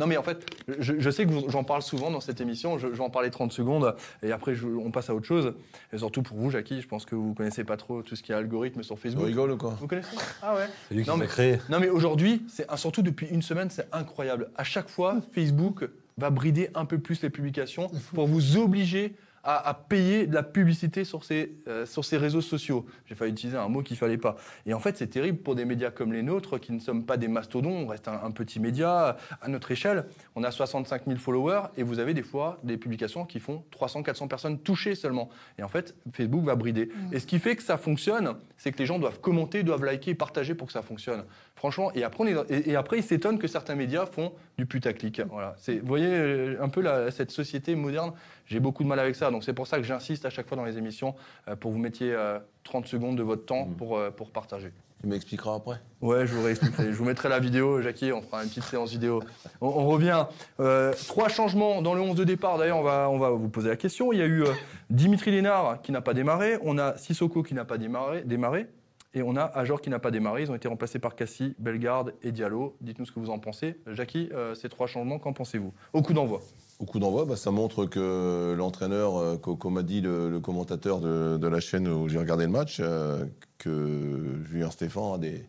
non, 0.00 0.06
mais 0.08 0.16
en 0.16 0.22
fait, 0.24 0.44
je, 0.80 0.94
je 0.98 1.10
sais 1.10 1.26
que 1.26 1.32
j'en 1.48 1.62
parle 1.62 1.82
souvent 1.82 2.10
dans 2.10 2.20
cette 2.20 2.40
émission. 2.40 2.78
Je, 2.78 2.88
je 2.88 2.94
vais 2.94 3.04
en 3.04 3.10
parler 3.10 3.30
30 3.30 3.52
secondes 3.52 3.94
et 4.24 4.32
après, 4.32 4.54
je- 4.56 4.66
on 4.66 4.90
passe 4.90 5.10
à 5.10 5.14
autre 5.14 5.26
chose. 5.26 5.52
Et 5.92 5.98
surtout 5.98 6.22
pour 6.22 6.36
vous, 6.38 6.50
Jackie, 6.50 6.80
je 6.80 6.88
pense 6.88 7.04
que 7.04 7.14
vous 7.14 7.34
connaissez 7.34 7.62
pas 7.62 7.76
trop 7.76 8.02
tout 8.02 8.16
ce 8.16 8.22
qui 8.22 8.32
est 8.32 8.34
algorithme 8.34 8.82
sur 8.82 8.98
Facebook. 8.98 9.26
rigoles 9.26 9.52
ou 9.52 9.56
quoi? 9.56 9.76
Vous 9.80 9.86
connaissez 9.86 10.16
Ah 10.42 10.54
ouais 10.56 10.66
C'est 10.88 10.94
lui 10.96 11.04
qui 11.04 11.08
Non, 11.10 11.16
l'a 11.16 11.20
mais- 11.22 11.26
créé. 11.28 11.58
Non, 11.68 11.78
mais 11.78 11.88
aujourd'hui, 11.88 12.42
c'est 12.48 12.66
surtout 12.76 13.02
depuis 13.02 13.26
une 13.28 13.42
semaine, 13.42 13.68
c'est 13.70 13.86
incroyable. 13.92 14.50
À 14.56 14.64
chaque 14.64 14.88
fois, 14.88 15.16
Facebook 15.32 15.88
va 16.18 16.30
brider 16.30 16.70
un 16.74 16.84
peu 16.84 16.98
plus 16.98 17.22
les 17.22 17.30
publications 17.30 17.90
pour 18.14 18.26
vous 18.26 18.56
obliger 18.56 19.14
à, 19.42 19.68
à 19.68 19.74
payer 19.74 20.26
de 20.26 20.34
la 20.34 20.42
publicité 20.42 21.04
sur 21.04 21.24
ces, 21.24 21.52
euh, 21.68 21.86
sur 21.86 22.04
ces 22.04 22.16
réseaux 22.18 22.40
sociaux. 22.40 22.84
J'ai 23.06 23.14
failli 23.14 23.32
utiliser 23.32 23.56
un 23.56 23.68
mot 23.68 23.82
qu'il 23.82 23.96
fallait 23.96 24.18
pas. 24.18 24.36
Et 24.66 24.74
en 24.74 24.80
fait, 24.80 24.96
c'est 24.96 25.06
terrible 25.06 25.38
pour 25.38 25.54
des 25.54 25.64
médias 25.64 25.90
comme 25.90 26.12
les 26.12 26.22
nôtres, 26.22 26.58
qui 26.60 26.72
ne 26.72 26.78
sommes 26.80 27.04
pas 27.06 27.16
des 27.16 27.28
mastodons, 27.28 27.70
on 27.72 27.86
reste 27.86 28.08
un, 28.08 28.20
un 28.22 28.30
petit 28.30 28.60
média 28.60 29.16
à 29.40 29.48
notre 29.48 29.70
échelle. 29.70 30.04
On 30.36 30.44
a 30.44 30.50
65 30.50 31.06
000 31.06 31.18
followers 31.18 31.62
et 31.76 31.82
vous 31.82 31.98
avez 31.98 32.12
des 32.14 32.22
fois 32.22 32.58
des 32.64 32.76
publications 32.76 33.24
qui 33.24 33.40
font 33.40 33.64
300, 33.70 34.02
400 34.02 34.28
personnes 34.28 34.58
touchées 34.58 34.94
seulement. 34.94 35.30
Et 35.58 35.62
en 35.62 35.68
fait, 35.68 35.94
Facebook 36.12 36.44
va 36.44 36.54
brider. 36.54 36.90
Et 37.12 37.18
ce 37.18 37.26
qui 37.26 37.38
fait 37.38 37.56
que 37.56 37.62
ça 37.62 37.78
fonctionne, 37.78 38.34
c'est 38.56 38.72
que 38.72 38.78
les 38.78 38.86
gens 38.86 38.98
doivent 38.98 39.20
commenter, 39.20 39.62
doivent 39.62 39.84
liker, 39.84 40.14
partager 40.14 40.54
pour 40.54 40.66
que 40.66 40.72
ça 40.72 40.82
fonctionne. 40.82 41.24
Franchement, 41.56 41.92
et 41.94 42.04
après, 42.04 42.24
on 42.24 42.26
est 42.26 42.34
dans- 42.34 42.44
et, 42.48 42.70
et 42.70 42.76
après 42.76 42.98
ils 42.98 43.02
s'étonnent 43.02 43.38
que 43.38 43.48
certains 43.48 43.74
médias 43.74 44.06
font 44.06 44.32
du 44.58 44.64
putaclic. 44.66 45.20
Voilà. 45.30 45.56
Vous 45.66 45.74
voyez 45.86 46.06
euh, 46.08 46.56
un 46.62 46.68
peu 46.68 46.80
la- 46.80 47.10
cette 47.10 47.30
société 47.30 47.74
moderne, 47.74 48.12
j'ai 48.50 48.60
beaucoup 48.60 48.82
de 48.82 48.88
mal 48.88 48.98
avec 48.98 49.14
ça. 49.14 49.30
Donc 49.30 49.44
c'est 49.44 49.54
pour 49.54 49.66
ça 49.66 49.78
que 49.78 49.84
j'insiste 49.84 50.26
à 50.26 50.30
chaque 50.30 50.48
fois 50.48 50.56
dans 50.56 50.64
les 50.64 50.76
émissions 50.76 51.14
euh, 51.48 51.56
pour 51.56 51.70
que 51.70 51.76
vous 51.76 51.80
mettiez 51.80 52.12
euh, 52.12 52.38
30 52.64 52.86
secondes 52.86 53.16
de 53.16 53.22
votre 53.22 53.46
temps 53.46 53.66
pour, 53.78 53.96
euh, 53.96 54.10
pour 54.10 54.30
partager. 54.30 54.72
Tu 55.00 55.06
m'expliqueras 55.06 55.54
après. 55.54 55.80
Ouais, 56.02 56.26
je 56.26 56.34
vous 56.34 56.42
réexpliquerai. 56.42 56.92
je 56.92 56.96
vous 56.96 57.06
mettrai 57.06 57.30
la 57.30 57.38
vidéo, 57.38 57.80
Jackie, 57.80 58.12
on 58.12 58.20
fera 58.20 58.42
une 58.42 58.50
petite 58.50 58.64
séance 58.64 58.90
vidéo. 58.90 59.22
On, 59.62 59.68
on 59.68 59.88
revient. 59.88 60.26
Euh, 60.60 60.92
trois 61.08 61.28
changements 61.28 61.80
dans 61.80 61.94
le 61.94 62.02
11 62.02 62.16
de 62.16 62.24
départ. 62.24 62.58
D'ailleurs, 62.58 62.78
on 62.78 62.82
va, 62.82 63.08
on 63.08 63.18
va 63.18 63.30
vous 63.30 63.48
poser 63.48 63.70
la 63.70 63.76
question. 63.76 64.12
Il 64.12 64.18
y 64.18 64.22
a 64.22 64.26
eu 64.26 64.42
euh, 64.42 64.52
Dimitri 64.90 65.30
Lénard 65.30 65.80
qui 65.80 65.90
n'a 65.90 66.02
pas 66.02 66.12
démarré. 66.12 66.58
On 66.62 66.76
a 66.76 66.98
Sissoko 66.98 67.42
qui 67.42 67.54
n'a 67.54 67.64
pas 67.64 67.78
démarré, 67.78 68.24
démarré. 68.24 68.66
Et 69.14 69.22
on 69.22 69.36
a 69.36 69.42
Ajor 69.42 69.80
qui 69.80 69.88
n'a 69.88 69.98
pas 69.98 70.10
démarré. 70.10 70.42
Ils 70.42 70.50
ont 70.50 70.54
été 70.54 70.68
remplacés 70.68 70.98
par 70.98 71.16
Cassie, 71.16 71.54
Bellegarde 71.58 72.14
et 72.22 72.30
Diallo. 72.30 72.76
Dites-nous 72.82 73.06
ce 73.06 73.12
que 73.12 73.20
vous 73.20 73.30
en 73.30 73.38
pensez. 73.38 73.80
Jackie, 73.86 74.28
euh, 74.34 74.54
ces 74.54 74.68
trois 74.68 74.86
changements, 74.86 75.18
qu'en 75.18 75.32
pensez-vous? 75.32 75.72
Au 75.94 76.02
coup 76.02 76.12
d'envoi. 76.12 76.42
Au 76.80 76.86
coup 76.86 76.98
d'envoi, 76.98 77.26
bah, 77.26 77.36
ça 77.36 77.50
montre 77.50 77.84
que 77.84 78.54
l'entraîneur, 78.56 79.16
euh, 79.18 79.36
co- 79.36 79.54
comme 79.54 79.76
a 79.76 79.82
dit 79.82 80.00
le, 80.00 80.40
commentateur 80.40 81.00
de, 81.00 81.46
la 81.46 81.60
chaîne 81.60 81.86
où 81.86 82.08
j'ai 82.08 82.18
regardé 82.18 82.44
le 82.46 82.50
match, 82.50 82.78
euh, 82.80 83.26
que 83.58 84.42
Julien 84.46 84.70
Stéphan 84.70 85.12
a 85.12 85.18
des, 85.18 85.44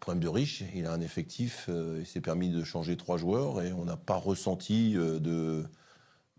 problèmes 0.00 0.22
de 0.22 0.28
riche. 0.28 0.64
Il 0.74 0.84
a 0.84 0.92
un 0.92 1.00
effectif, 1.00 1.66
euh, 1.70 1.96
il 2.00 2.06
s'est 2.06 2.20
permis 2.20 2.50
de 2.50 2.62
changer 2.62 2.98
trois 2.98 3.16
joueurs 3.16 3.62
et 3.62 3.72
on 3.72 3.86
n'a 3.86 3.96
pas 3.96 4.16
ressenti 4.16 4.94
euh, 4.98 5.18
de, 5.18 5.64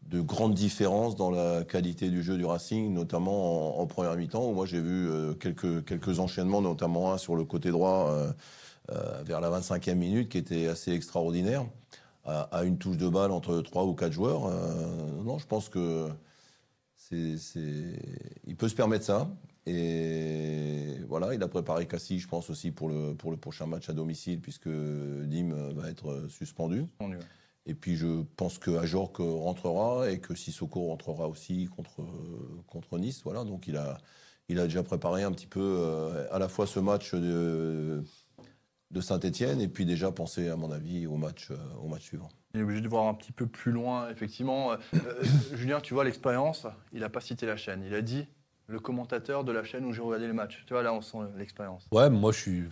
de 0.04 0.22
grandes 0.22 0.54
différences 0.54 1.16
dans 1.16 1.32
la 1.32 1.64
qualité 1.64 2.10
du 2.10 2.22
jeu 2.22 2.38
du 2.38 2.46
Racing, 2.46 2.94
notamment 2.94 3.80
en, 3.82 3.88
première 3.88 4.16
mi-temps, 4.16 4.48
où 4.48 4.54
moi 4.54 4.68
j'ai 4.68 4.82
vu 4.82 5.10
euh, 5.10 5.34
quelques, 5.34 6.20
enchaînements, 6.20 6.62
notamment 6.62 7.12
un 7.12 7.18
sur 7.18 7.36
le 7.36 7.44
côté 7.44 7.72
droit 7.72 8.12
euh, 8.12 8.32
euh, 8.92 9.24
vers 9.24 9.42
la 9.42 9.50
25e 9.50 9.96
minute, 9.96 10.30
qui 10.30 10.38
était 10.38 10.68
assez 10.68 10.92
extraordinaire 10.92 11.66
à, 12.24 12.42
à 12.44 12.64
une 12.64 12.78
touche 12.78 12.98
de 12.98 13.08
balle 13.08 13.32
entre 13.32 13.62
trois 13.62 13.86
ou 13.86 13.94
quatre 13.94 14.14
joueurs. 14.14 14.46
Euh, 14.46 15.24
non, 15.24 15.38
je 15.38 15.48
pense 15.48 15.70
que 15.70 16.10
c'est, 16.96 17.36
il 18.46 18.56
peut 18.56 18.70
se 18.70 18.76
permettre 18.76 19.06
ça. 19.06 19.30
Et 19.66 20.98
voilà, 21.08 21.36
il 21.36 21.44
a 21.44 21.48
préparé 21.48 21.88
Cassie, 21.88 22.20
je 22.20 22.28
pense 22.28 22.50
aussi 22.50 22.72
pour 22.72 22.90
le, 22.90 23.14
pour 23.14 23.30
le 23.32 23.38
prochain 23.38 23.68
match 23.68 23.90
à 23.90 23.94
domicile, 23.94 24.42
puisque 24.42 24.70
Dim 24.70 25.54
va 25.74 25.90
être 25.90 26.28
suspendu. 26.30 26.88
Y 27.00 27.14
va. 27.14 27.20
Et 27.68 27.76
puis 27.76 27.96
je 27.96 28.24
pense 28.38 28.58
que 28.58 28.72
Ajorc 28.72 29.18
rentrera 29.20 30.10
et 30.10 30.20
que 30.20 30.34
Sissoko 30.34 30.88
rentrera 30.88 31.28
aussi 31.28 31.68
contre, 31.68 32.02
contre 32.66 32.98
Nice. 32.98 33.22
Voilà, 33.24 33.44
donc 33.44 33.68
il 33.68 33.78
a, 33.78 34.00
il 34.50 34.58
a 34.60 34.64
déjà 34.64 34.82
préparé 34.82 35.22
un 35.22 35.32
petit 35.32 35.46
peu 35.46 35.62
euh, 35.62 36.26
à 36.32 36.40
la 36.40 36.48
fois 36.48 36.66
ce 36.66 36.80
match 36.80 37.14
de, 37.14 38.04
de 38.92 39.02
Saint-Etienne 39.02 39.62
et 39.62 39.68
puis 39.68 39.86
déjà 39.86 40.12
pensé, 40.12 40.50
à 40.50 40.56
mon 40.56 40.72
avis, 40.72 41.08
au 41.08 41.16
match, 41.16 41.50
euh, 41.52 41.56
au 41.82 41.88
match 41.88 42.04
suivant. 42.04 42.30
Il 42.54 42.60
est 42.60 42.64
obligé 42.64 42.82
de 42.82 42.88
voir 42.88 43.08
un 43.08 43.14
petit 43.14 43.32
peu 43.32 43.48
plus 43.48 43.72
loin, 43.72 44.10
effectivement. 44.10 44.74
Euh, 44.74 44.78
euh, 44.96 45.24
Julien, 45.54 45.80
tu 45.80 45.94
vois 45.94 46.04
l'expérience, 46.04 46.68
il 46.92 47.00
n'a 47.00 47.10
pas 47.10 47.22
cité 47.22 47.46
la 47.46 47.56
chaîne. 47.56 47.84
Il 47.86 47.94
a 47.96 48.02
dit 48.02 48.28
le 48.68 48.80
commentateur 48.80 49.44
de 49.44 49.52
la 49.52 49.64
chaîne 49.64 49.86
où 49.86 49.94
j'ai 49.94 50.02
regardé 50.02 50.28
les 50.28 50.34
matchs. 50.34 50.64
Tu 50.68 50.74
vois, 50.74 50.84
là, 50.84 50.94
on 50.94 51.02
sent 51.02 51.18
l'expérience. 51.38 51.88
Ouais, 51.92 52.10
moi, 52.10 52.32
je 52.32 52.40
suis, 52.40 52.64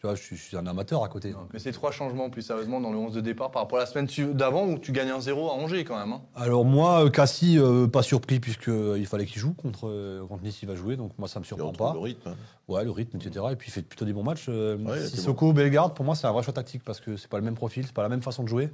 tu 0.00 0.06
vois, 0.06 0.14
je 0.14 0.22
suis, 0.22 0.36
je 0.36 0.42
suis 0.42 0.56
un 0.56 0.66
amateur 0.66 1.02
à 1.02 1.08
côté. 1.08 1.34
Mais 1.52 1.58
c'est 1.58 1.72
trois 1.72 1.90
changements, 1.90 2.30
plus 2.30 2.42
sérieusement, 2.42 2.80
dans 2.80 2.92
le 2.92 2.98
11 2.98 3.12
de 3.14 3.20
départ 3.20 3.50
par 3.50 3.62
rapport 3.62 3.78
à 3.78 3.82
la 3.82 3.86
semaine 3.86 4.06
d'avant 4.34 4.64
où 4.68 4.78
tu 4.78 4.92
gagnes 4.92 5.10
un 5.10 5.20
0 5.20 5.48
à 5.50 5.54
Angers, 5.54 5.84
quand 5.84 5.98
même. 5.98 6.12
hein. 6.12 6.20
Alors 6.36 6.64
moi, 6.64 7.04
euh, 7.04 7.10
Cassie, 7.10 7.58
euh, 7.58 7.88
pas 7.88 8.02
surpris 8.02 8.38
puisque 8.38 8.68
euh, 8.68 8.96
il 8.96 9.06
fallait 9.06 9.26
qu'il 9.26 9.40
joue 9.40 9.54
contre, 9.54 9.88
euh, 9.88 10.24
contre 10.26 10.44
Nice, 10.44 10.60
il 10.62 10.68
va 10.68 10.76
jouer, 10.76 10.96
donc 10.96 11.10
moi 11.18 11.26
ça 11.26 11.40
me 11.40 11.44
surprend 11.44 11.72
pas. 11.72 11.92
le 11.94 11.98
rythme. 11.98 12.28
hein. 12.28 12.34
Ouais, 12.68 12.84
le 12.84 12.90
rythme, 12.92 13.16
etc. 13.16 13.44
Et 13.50 13.56
puis 13.56 13.68
il 13.68 13.72
fait 13.72 13.82
plutôt 13.82 14.04
des 14.04 14.12
bons 14.12 14.22
matchs. 14.22 14.46
Euh, 14.48 14.76
Ouais, 14.78 15.04
Sissoko, 15.06 15.52
Bellegarde, 15.52 15.94
pour 15.94 16.04
moi 16.04 16.14
c'est 16.14 16.26
un 16.28 16.32
vrai 16.32 16.42
choix 16.44 16.52
tactique 16.54 16.84
parce 16.84 17.00
que 17.00 17.16
c'est 17.16 17.28
pas 17.28 17.38
le 17.38 17.44
même 17.44 17.54
profil, 17.56 17.84
c'est 17.84 17.92
pas 17.94 18.02
la 18.02 18.08
même 18.08 18.22
façon 18.22 18.44
de 18.44 18.48
jouer. 18.48 18.70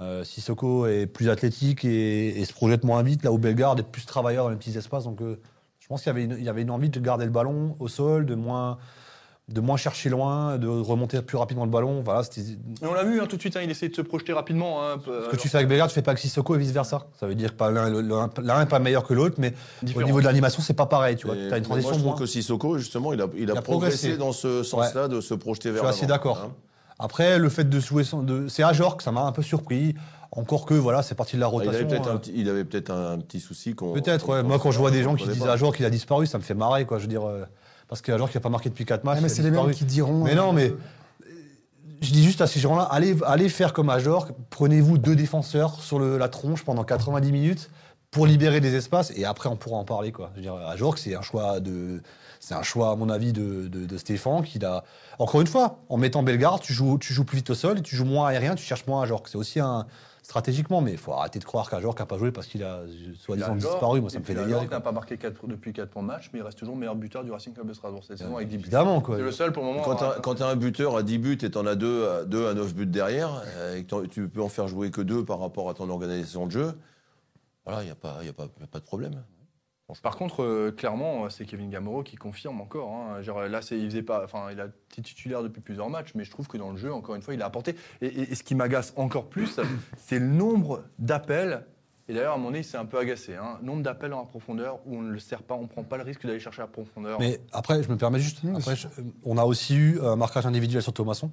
Euh, 0.00 0.24
Sissoko 0.24 0.86
est 0.86 1.06
plus 1.06 1.28
athlétique 1.28 1.84
et, 1.84 2.40
et 2.40 2.44
se 2.44 2.52
projette 2.52 2.84
moins 2.84 3.02
vite, 3.02 3.24
là 3.24 3.32
où 3.32 3.38
Bellegarde 3.38 3.80
est 3.80 3.82
plus 3.82 4.04
travailleur 4.06 4.44
dans 4.44 4.50
les 4.50 4.56
petits 4.56 4.76
espaces. 4.76 5.04
Donc 5.04 5.20
euh, 5.20 5.38
je 5.80 5.86
pense 5.88 6.02
qu'il 6.02 6.42
y 6.42 6.48
avait 6.48 6.62
une 6.62 6.70
envie 6.70 6.88
de 6.90 6.98
garder 7.00 7.24
le 7.24 7.30
ballon 7.30 7.76
au 7.78 7.88
sol, 7.88 8.26
de 8.26 8.34
moins, 8.34 8.78
de 9.48 9.60
moins 9.60 9.76
chercher 9.76 10.08
loin, 10.10 10.58
de 10.58 10.66
remonter 10.66 11.22
plus 11.22 11.36
rapidement 11.36 11.64
le 11.64 11.70
ballon. 11.70 12.02
Voilà, 12.04 12.24
c'était 12.24 12.40
Et 12.50 12.56
on 12.86 12.92
l'a 12.94 13.04
vu 13.04 13.20
hein, 13.20 13.26
tout 13.28 13.36
de 13.36 13.40
suite, 13.40 13.56
hein, 13.56 13.60
il 13.62 13.70
essaie 13.70 13.88
de 13.88 13.94
se 13.94 14.02
projeter 14.02 14.32
rapidement. 14.32 14.82
hein, 14.82 14.94
un 14.94 14.98
peu, 14.98 15.22
Ce 15.26 15.28
que 15.30 15.36
tu 15.36 15.48
fais 15.48 15.58
avec 15.58 15.68
Bellegarde, 15.68 15.88
tu 15.88 15.94
fais 15.94 16.02
pas 16.02 16.10
avec 16.10 16.18
Sissoko 16.20 16.56
et 16.56 16.58
vice 16.58 16.72
versa. 16.72 17.06
Ça 17.20 17.28
veut 17.28 17.36
dire 17.36 17.50
que 17.52 17.56
pas 17.56 17.70
l'un 17.70 17.88
l'un- 17.88 18.28
l'un 18.42 18.60
est 18.62 18.66
pas 18.66 18.80
meilleur 18.80 19.04
que 19.04 19.14
l'autre, 19.14 19.36
mais 19.38 19.54
Différent. 19.82 20.02
au 20.02 20.06
niveau 20.06 20.20
de 20.20 20.24
l'animation, 20.24 20.62
c'est 20.62 20.74
pas 20.74 20.86
pareil. 20.86 21.14
Tu 21.14 21.26
vois, 21.28 21.36
as 21.36 21.38
une 21.38 21.48
moi, 21.50 21.60
transition 21.60 21.90
je 21.92 21.98
trouve 21.98 22.04
moins. 22.06 22.16
que 22.16 22.26
Sissoko, 22.26 22.76
justement, 22.78 23.12
il 23.12 23.20
a, 23.20 23.26
il 23.36 23.48
a, 23.50 23.52
Il 23.54 23.58
a 23.58 23.62
progressé 23.62 24.08
progressé. 24.08 24.16
dans 24.18 24.32
ce 24.32 24.64
sens-là 24.64 25.06
de 25.06 25.20
se 25.20 25.34
projeter 25.34 25.68
Je 25.68 25.74
vers 25.74 25.82
suis 25.82 25.88
assez 25.90 26.00
l'avant, 26.02 26.12
d'accord. 26.14 26.38
hein. 26.44 26.52
Après, 26.98 27.38
le 27.38 27.48
fait 27.48 27.64
de 27.68 27.78
jouer 27.78 28.02
sans- 28.02 28.22
de, 28.22 28.48
c'est 28.48 28.64
Ajor 28.64 28.96
que 28.96 29.02
ça 29.04 29.12
m'a 29.12 29.22
un 29.22 29.32
peu 29.32 29.42
surpris. 29.42 29.94
Encore 30.32 30.66
que 30.66 30.74
voilà, 30.74 31.02
c'est 31.02 31.14
parti 31.14 31.36
de 31.36 31.40
la 31.40 31.46
Ah, 31.46 31.50
il, 31.50 31.52
rotation. 31.52 31.72
avait 31.72 31.84
peut-être 31.86 32.10
un, 32.10 32.16
petit- 32.16 32.32
il 32.34 32.48
avait 32.48 32.64
peut-être 32.64 32.90
un 32.90 33.18
petit 33.18 33.38
souci 33.38 33.74
qu'on. 33.76 33.92
Peut-être, 33.92 34.28
ouais. 34.28 34.42
Moi, 34.42 34.58
quand 34.58 34.72
je 34.72 34.78
vois 34.78 34.90
des 34.90 35.04
gens 35.04 35.14
qui 35.14 35.28
disent 35.28 35.38
pas. 35.38 35.52
Ajor 35.52 35.74
qu'il 35.74 35.84
a 35.86 35.90
disparu, 35.90 36.26
ça 36.26 36.36
me 36.36 36.42
fait 36.42 36.54
marrer, 36.54 36.84
quoi. 36.84 36.98
Je 36.98 37.02
veux 37.02 37.08
dire, 37.08 37.24
euh, 37.26 37.44
parce 37.88 38.02
qu'Ajor 38.02 38.30
qui 38.30 38.36
a 38.36 38.40
pas 38.40 38.48
marqué 38.48 38.68
depuis 38.68 38.84
4 38.84 39.04
matchs. 39.04 39.16
Ah, 39.18 39.22
mais 39.22 39.28
c'est 39.28 39.42
les 39.42 39.50
mêmes 39.50 39.70
qui 39.72 39.84
diront. 39.84 40.24
Mais 40.24 40.32
euh, 40.32 40.36
non, 40.36 40.52
mais 40.52 40.72
je 42.02 42.10
dis 42.12 42.22
juste 42.24 42.40
à 42.40 42.46
ces 42.46 42.60
gens-là, 42.60 42.82
allez, 42.84 43.16
allez 43.24 43.48
faire 43.48 43.72
comme 43.72 43.88
Ajor, 43.90 44.28
prenez-vous 44.50 44.98
deux 44.98 45.16
défenseurs 45.16 45.80
sur 45.80 45.98
le- 45.98 46.18
la 46.18 46.28
tronche 46.28 46.64
pendant 46.64 46.84
90 46.84 47.32
minutes 47.32 47.70
pour 48.10 48.26
libérer 48.26 48.60
des 48.60 48.74
espaces 48.74 49.12
et 49.16 49.24
après 49.24 49.48
on 49.48 49.56
pourra 49.56 49.76
en 49.78 49.84
parler. 49.84 50.12
Quoi. 50.12 50.30
Je 50.34 50.36
veux 50.36 50.42
dire, 50.42 50.54
c'est 50.96 51.14
un 51.14 51.22
choix 51.22 51.60
de, 51.60 52.02
c'est 52.38 52.54
un 52.54 52.62
choix 52.62 52.90
à 52.90 52.96
mon 52.96 53.08
avis 53.08 53.32
de, 53.32 53.66
de, 53.68 53.86
de 53.86 53.98
Stéphane 53.98 54.42
qui 54.42 54.62
a, 54.64 54.84
encore 55.18 55.40
une 55.40 55.46
fois, 55.46 55.78
en 55.88 55.96
mettant 55.96 56.22
Bellegarde, 56.22 56.60
tu 56.62 56.72
joues, 56.72 56.98
tu 56.98 57.12
joues 57.14 57.24
plus 57.24 57.36
vite 57.38 57.50
au 57.50 57.54
sol, 57.54 57.78
et 57.78 57.82
tu 57.82 57.96
joues 57.96 58.04
moins 58.04 58.28
aérien, 58.28 58.54
tu 58.54 58.64
cherches 58.64 58.86
moins 58.86 59.02
Ajor. 59.02 59.22
C'est 59.26 59.38
aussi 59.38 59.60
un 59.60 59.86
stratégiquement, 60.26 60.80
mais 60.80 60.90
il 60.90 60.98
faut 60.98 61.12
arrêter 61.12 61.38
de 61.38 61.44
croire 61.44 61.70
qu'Ajor 61.70 61.94
n'a 61.96 62.04
pas 62.04 62.18
joué 62.18 62.32
parce 62.32 62.48
qu'il 62.48 62.64
a 62.64 62.80
soi-disant 63.16 63.54
Il 63.54 63.64
a 63.64 63.70
disparu. 63.70 64.00
Moi, 64.00 64.10
ça 64.10 64.18
me 64.18 64.24
fait 64.24 64.34
délirer. 64.34 64.58
Ajor 64.58 64.70
n'a 64.70 64.80
pas 64.80 64.90
marqué 64.90 65.16
quatre- 65.18 65.46
depuis 65.46 65.72
4 65.72 65.88
points 65.90 66.02
de 66.02 66.08
match, 66.08 66.30
mais 66.32 66.40
il 66.40 66.42
reste 66.42 66.58
toujours 66.58 66.74
meilleur 66.74 66.96
buteur 66.96 67.22
du 67.22 67.30
Racing 67.30 67.54
Club 67.54 67.68
de 67.68 67.72
Strasbourg 67.74 68.02
cette 68.04 68.18
saison 68.18 68.34
avec 68.34 68.48
10 68.48 68.56
buts. 68.56 68.62
Évidemment, 68.64 69.00
quoi. 69.00 69.16
C'est 69.16 69.22
le 69.22 69.30
seul 69.30 69.52
pour 69.52 69.62
le 69.62 69.68
moment. 69.70 69.82
Quand 70.22 70.34
tu 70.34 70.42
as 70.42 70.46
un 70.48 70.56
buteur 70.56 70.96
à 70.96 71.04
10 71.04 71.18
buts 71.18 71.38
et 71.40 71.50
tu 71.50 71.56
en 71.56 71.64
as 71.66 71.76
2 71.76 72.08
à, 72.08 72.24
2 72.24 72.48
à 72.48 72.54
9 72.54 72.74
buts 72.74 72.86
derrière, 72.86 73.40
euh, 73.56 73.76
et 73.76 73.84
que 73.84 74.06
tu 74.06 74.28
peux 74.28 74.42
en 74.42 74.48
faire 74.48 74.66
jouer 74.66 74.90
que 74.90 75.00
2 75.00 75.24
par 75.24 75.38
rapport 75.38 75.70
à 75.70 75.74
ton 75.74 75.88
organisation 75.88 76.46
de 76.46 76.50
jeu, 76.50 76.72
voilà, 77.64 77.82
il 77.82 77.86
n'y 77.86 77.92
a, 77.92 77.94
pas- 77.94 78.18
y 78.24 78.28
a, 78.28 78.32
pas- 78.32 78.48
y 78.60 78.64
a 78.64 78.66
pas 78.66 78.80
de 78.80 78.84
problème. 78.84 79.22
Par 80.02 80.16
contre, 80.16 80.42
euh, 80.42 80.72
clairement, 80.76 81.26
euh, 81.26 81.28
c'est 81.28 81.44
Kevin 81.44 81.70
Gamero 81.70 82.02
qui 82.02 82.16
confirme 82.16 82.60
encore. 82.60 82.90
hein. 82.92 83.22
Genre, 83.22 83.42
là, 83.42 83.62
c'est, 83.62 83.78
il 83.78 83.88
faisait 83.88 84.02
pas, 84.02 84.24
enfin, 84.24 84.48
il 84.50 84.60
a 84.60 84.64
été 84.66 85.00
titulaire 85.02 85.44
depuis 85.44 85.60
plusieurs 85.60 85.88
matchs, 85.88 86.10
mais 86.16 86.24
je 86.24 86.30
trouve 86.32 86.48
que 86.48 86.58
dans 86.58 86.70
le 86.70 86.76
jeu, 86.76 86.92
encore 86.92 87.14
une 87.14 87.22
fois, 87.22 87.34
il 87.34 87.42
a 87.42 87.46
apporté. 87.46 87.76
Et, 88.00 88.06
et- 88.06 88.32
et 88.32 88.34
ce 88.34 88.42
qui 88.42 88.56
m'agace 88.56 88.92
encore 88.96 89.26
plus, 89.28 89.60
c'est 89.96 90.18
le 90.18 90.26
nombre 90.26 90.82
d'appels. 90.98 91.64
Et 92.08 92.14
d'ailleurs, 92.14 92.34
à 92.34 92.36
mon 92.38 92.52
avis, 92.52 92.64
c'est 92.64 92.76
un 92.76 92.84
peu 92.84 92.98
agacé. 92.98 93.36
Hein. 93.36 93.58
Nombre 93.62 93.82
d'appels 93.82 94.12
en 94.12 94.24
profondeur 94.26 94.80
où 94.86 94.96
on 94.96 95.02
ne 95.02 95.10
le 95.10 95.18
sert 95.20 95.42
pas, 95.42 95.54
on 95.54 95.62
ne 95.62 95.66
prend 95.68 95.84
pas 95.84 95.96
le 95.98 96.02
risque 96.04 96.26
d'aller 96.26 96.40
chercher 96.40 96.62
la 96.62 96.68
profondeur. 96.68 97.18
Mais 97.20 97.40
après, 97.52 97.80
je 97.82 97.88
me 97.88 97.96
permets 97.96 98.18
juste. 98.20 98.38
Après, 98.56 98.74
je- 98.76 98.88
on 99.24 99.38
a 99.38 99.44
aussi 99.44 99.76
eu 99.76 100.00
un 100.00 100.16
marquage 100.16 100.46
individuel 100.46 100.82
sur 100.82 100.92
Thomasson. 100.92 101.30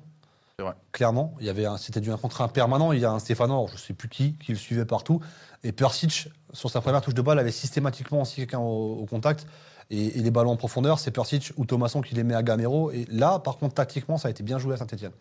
C'est 0.60 0.64
vrai. 0.66 0.74
Clairement, 0.92 1.34
il 1.40 1.48
y 1.48 1.50
avait 1.50 1.66
un- 1.66 1.78
c'était 1.78 2.00
du 2.02 2.12
un 2.12 2.18
contrat 2.18 2.48
permanent. 2.48 2.92
Il 2.92 3.00
y 3.00 3.06
a 3.06 3.12
un 3.12 3.18
Stéphano, 3.18 3.66
je 3.70 3.74
ne 3.74 3.78
sais 3.80 3.94
plus 3.94 4.08
qui, 4.10 4.34
qui 4.36 4.52
le 4.52 4.58
suivait 4.60 4.86
partout. 4.86 5.20
Et 5.64 5.72
Persic, 5.72 6.30
sur 6.52 6.70
sa 6.70 6.82
première 6.82 7.02
touche 7.02 7.14
de 7.14 7.22
balle, 7.22 7.40
avait 7.40 7.52
systématiquement 7.52 8.22
aussi 8.22 8.36
quelqu'un 8.36 8.60
au, 8.60 9.06
contact. 9.10 9.48
Et, 9.90 10.10
les 10.10 10.32
ballons 10.32 10.52
en 10.52 10.58
profondeur, 10.58 11.00
c'est 11.00 11.12
Persic 11.12 11.54
ou 11.58 11.66
Thomasson 11.66 12.02
qui 12.02 12.16
les 12.16 12.24
met 12.24 12.36
à 12.36 12.44
Gamero. 12.44 12.92
Et 12.92 13.06
là, 13.10 13.40
par 13.40 13.58
contre, 13.58 13.76
tactiquement, 13.76 14.18
ça 14.18 14.28
a 14.28 14.32
été 14.32 14.44
bien 14.44 14.60
joué 14.60 14.74
à 14.74 14.78
Saint-Etienne. 14.78 15.12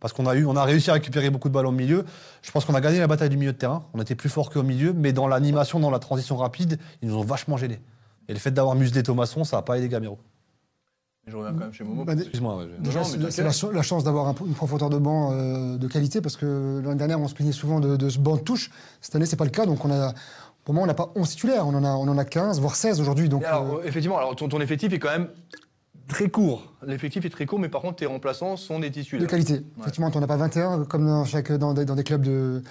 Parce 0.00 0.12
qu'on 0.12 0.26
a 0.26 0.64
réussi 0.64 0.90
à 0.90 0.92
récupérer 0.92 1.28
beaucoup 1.30 1.48
de 1.48 1.54
ballons 1.54 1.70
au 1.70 1.72
milieu. 1.72 2.04
Je 2.42 2.50
pense 2.52 2.64
qu'on 2.64 2.74
a 2.74 2.80
gagné 2.80 3.00
la 3.00 3.08
bataille 3.08 3.30
du 3.30 3.36
milieu 3.36 3.52
de 3.52 3.58
terrain. 3.58 3.84
On 3.94 4.00
était 4.00 4.14
plus 4.14 4.28
fort 4.28 4.50
qu'au 4.50 4.62
milieu, 4.62 4.92
mais 4.92 5.12
dans 5.12 5.26
l'animation, 5.26 5.80
dans 5.80 5.90
la 5.90 5.98
transition 5.98 6.36
rapide, 6.36 6.78
ils 7.02 7.08
nous 7.08 7.16
ont 7.16 7.24
vachement 7.24 7.56
gênés. 7.56 7.80
Et 8.28 8.32
le 8.32 8.38
fait 8.38 8.52
d'avoir 8.52 8.76
muselé 8.76 9.02
Thomasson, 9.02 9.42
ça 9.42 9.56
n'a 9.56 9.62
pas 9.62 9.78
aidé 9.78 9.88
Gamero. 9.88 10.18
Je 11.28 11.36
reviens 11.36 11.52
quand 11.52 11.58
même 11.60 11.72
chez 11.72 11.84
Momo. 11.84 12.04
Bah, 12.04 12.14
Excuse-moi. 12.14 12.56
ouais, 12.58 12.66
Déjà, 12.80 13.04
c'est 13.04 13.42
la, 13.42 13.52
ch- 13.52 13.72
la 13.72 13.82
chance 13.82 14.04
d'avoir 14.04 14.28
un- 14.28 14.34
une 14.46 14.54
profondeur 14.54 14.90
de 14.90 14.98
banc 14.98 15.32
euh, 15.32 15.76
de 15.76 15.86
qualité 15.86 16.20
parce 16.20 16.36
que 16.36 16.80
l'année 16.84 16.96
dernière, 16.96 17.20
on 17.20 17.28
se 17.28 17.34
plaignait 17.34 17.52
souvent 17.52 17.80
de, 17.80 17.96
de 17.96 18.08
ce 18.08 18.18
banc 18.18 18.36
de 18.36 18.40
touche. 18.42 18.70
Cette 19.00 19.14
année, 19.16 19.26
c'est 19.26 19.36
pas 19.36 19.44
le 19.44 19.50
cas. 19.50 19.66
Donc, 19.66 19.84
on 19.84 19.90
a, 19.90 20.14
pour 20.64 20.74
moi, 20.74 20.82
on 20.84 20.86
n'a 20.86 20.94
pas 20.94 21.10
11 21.14 21.28
titulaires. 21.28 21.66
On 21.66 21.74
en 21.74 21.84
a, 21.84 21.90
on 21.90 22.08
en 22.08 22.18
a 22.18 22.24
15, 22.24 22.60
voire 22.60 22.74
16 22.76 23.00
aujourd'hui. 23.00 23.28
Donc, 23.28 23.44
alors, 23.44 23.64
euh, 23.74 23.78
euh, 23.78 23.86
effectivement, 23.86 24.18
alors 24.18 24.34
ton, 24.36 24.48
ton 24.48 24.60
effectif 24.60 24.92
est 24.92 24.98
quand 24.98 25.10
même 25.10 25.28
très 26.08 26.30
court. 26.30 26.72
L'effectif 26.86 27.24
est 27.26 27.30
très 27.30 27.44
court, 27.44 27.58
mais 27.58 27.68
par 27.68 27.82
contre, 27.82 27.96
tes 27.96 28.06
remplaçants 28.06 28.56
sont 28.56 28.78
des 28.78 28.88
de 28.88 28.94
titulaires. 28.94 29.26
qualité. 29.28 29.62
Effectivement, 29.80 30.10
on 30.14 30.20
n'a 30.20 30.26
pas 30.26 30.36
21 30.38 30.84
comme 30.84 31.06
dans, 31.06 31.24
chaque, 31.26 31.52
dans, 31.52 31.74
des, 31.74 31.84
dans 31.84 31.96
des 31.96 32.04
clubs 32.04 32.22
de, 32.22 32.62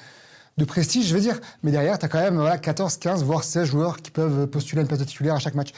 de 0.58 0.66
prestige, 0.66 1.08
je 1.08 1.14
veux 1.14 1.22
dire. 1.22 1.40
Mais 1.64 1.72
derrière, 1.72 2.00
tu 2.00 2.06
as 2.06 2.10
quand 2.10 2.20
même 2.20 2.36
voilà, 2.38 2.58
14, 2.58 2.98
15, 2.98 3.24
voire 3.24 3.44
16 3.44 3.66
joueurs 3.68 3.98
qui 3.98 4.12
peuvent 4.12 4.48
postuler 4.48 4.80
à 4.80 4.82
une 4.82 4.88
place 4.88 5.00
de 5.00 5.06
titulaire 5.06 5.36
à 5.36 5.40
chaque 5.40 5.56
match. 5.56 5.70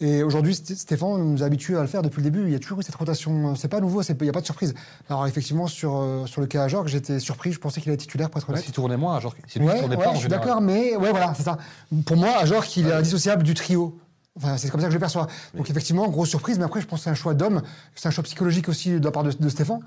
Et 0.00 0.22
aujourd'hui, 0.22 0.52
Sté- 0.54 0.76
Stéphane 0.76 1.18
nous 1.24 1.42
a 1.42 1.46
habitués 1.46 1.76
à 1.76 1.80
le 1.80 1.88
faire 1.88 2.02
depuis 2.02 2.18
le 2.22 2.30
début. 2.30 2.44
Il 2.44 2.52
y 2.52 2.54
a 2.54 2.60
toujours 2.60 2.78
eu 2.78 2.84
cette 2.84 2.94
rotation. 2.94 3.56
C'est 3.56 3.66
pas 3.66 3.80
nouveau, 3.80 4.00
il 4.02 4.16
n'y 4.22 4.28
a 4.28 4.32
pas 4.32 4.40
de 4.40 4.44
surprise. 4.46 4.74
Alors 5.10 5.26
effectivement, 5.26 5.66
sur, 5.66 5.96
euh, 5.96 6.24
sur 6.26 6.40
le 6.40 6.46
cas 6.46 6.62
à 6.62 6.68
Jorg, 6.68 6.86
j'étais 6.86 7.18
surpris. 7.18 7.50
Je 7.52 7.58
pensais 7.58 7.80
qu'il 7.80 7.90
allait 7.90 7.96
titulaire, 7.96 8.30
pour 8.30 8.40
être 8.40 8.48
honnête. 8.48 8.62
S'il 8.62 8.72
tournait 8.72 8.96
moins, 8.96 9.18
c'est 9.48 9.58
lui 9.58 9.66
qui 9.66 9.72
Ouais, 9.72 9.80
tournait 9.80 9.96
ouais, 9.96 10.04
pas 10.04 10.14
je 10.14 10.18
suis 10.20 10.28
d'accord, 10.28 10.60
mais 10.60 10.94
ouais, 10.96 11.10
voilà, 11.10 11.34
c'est 11.36 11.42
ça. 11.42 11.58
Pour 12.06 12.16
moi, 12.16 12.30
Ajor, 12.38 12.64
qu'il 12.64 12.86
est 12.86 12.92
indissociable 12.92 13.42
du 13.42 13.54
trio. 13.54 13.98
Enfin, 14.36 14.56
c'est 14.56 14.70
comme 14.70 14.80
ça 14.80 14.86
que 14.86 14.92
je 14.92 14.96
le 14.98 15.00
perçois. 15.00 15.26
Donc 15.56 15.68
effectivement, 15.68 16.06
grosse 16.06 16.28
surprise, 16.28 16.58
mais 16.60 16.64
après, 16.64 16.80
je 16.80 16.86
pense 16.86 17.00
que 17.00 17.04
c'est 17.04 17.10
un 17.10 17.14
choix 17.14 17.34
d'homme, 17.34 17.60
c'est 17.96 18.06
un 18.06 18.12
choix 18.12 18.22
psychologique 18.22 18.68
aussi 18.68 19.00
de 19.00 19.04
la 19.04 19.10
part 19.10 19.24
de, 19.24 19.32
de 19.32 19.48
Stéphane, 19.48 19.80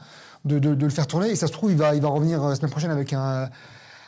de, 0.44 0.60
de- 0.60 0.76
de 0.76 0.84
le 0.86 0.92
faire 0.92 1.08
tourner. 1.08 1.30
Et 1.30 1.38
ça 1.38 1.48
se 1.48 1.54
trouve, 1.54 1.72
il 1.72 1.78
va, 1.78 1.96
il 1.96 2.02
va 2.02 2.10
revenir 2.10 2.44
euh, 2.44 2.50
la 2.50 2.56
semaine 2.56 2.70
prochaine 2.72 2.92
avec 2.92 3.14
un, 3.14 3.50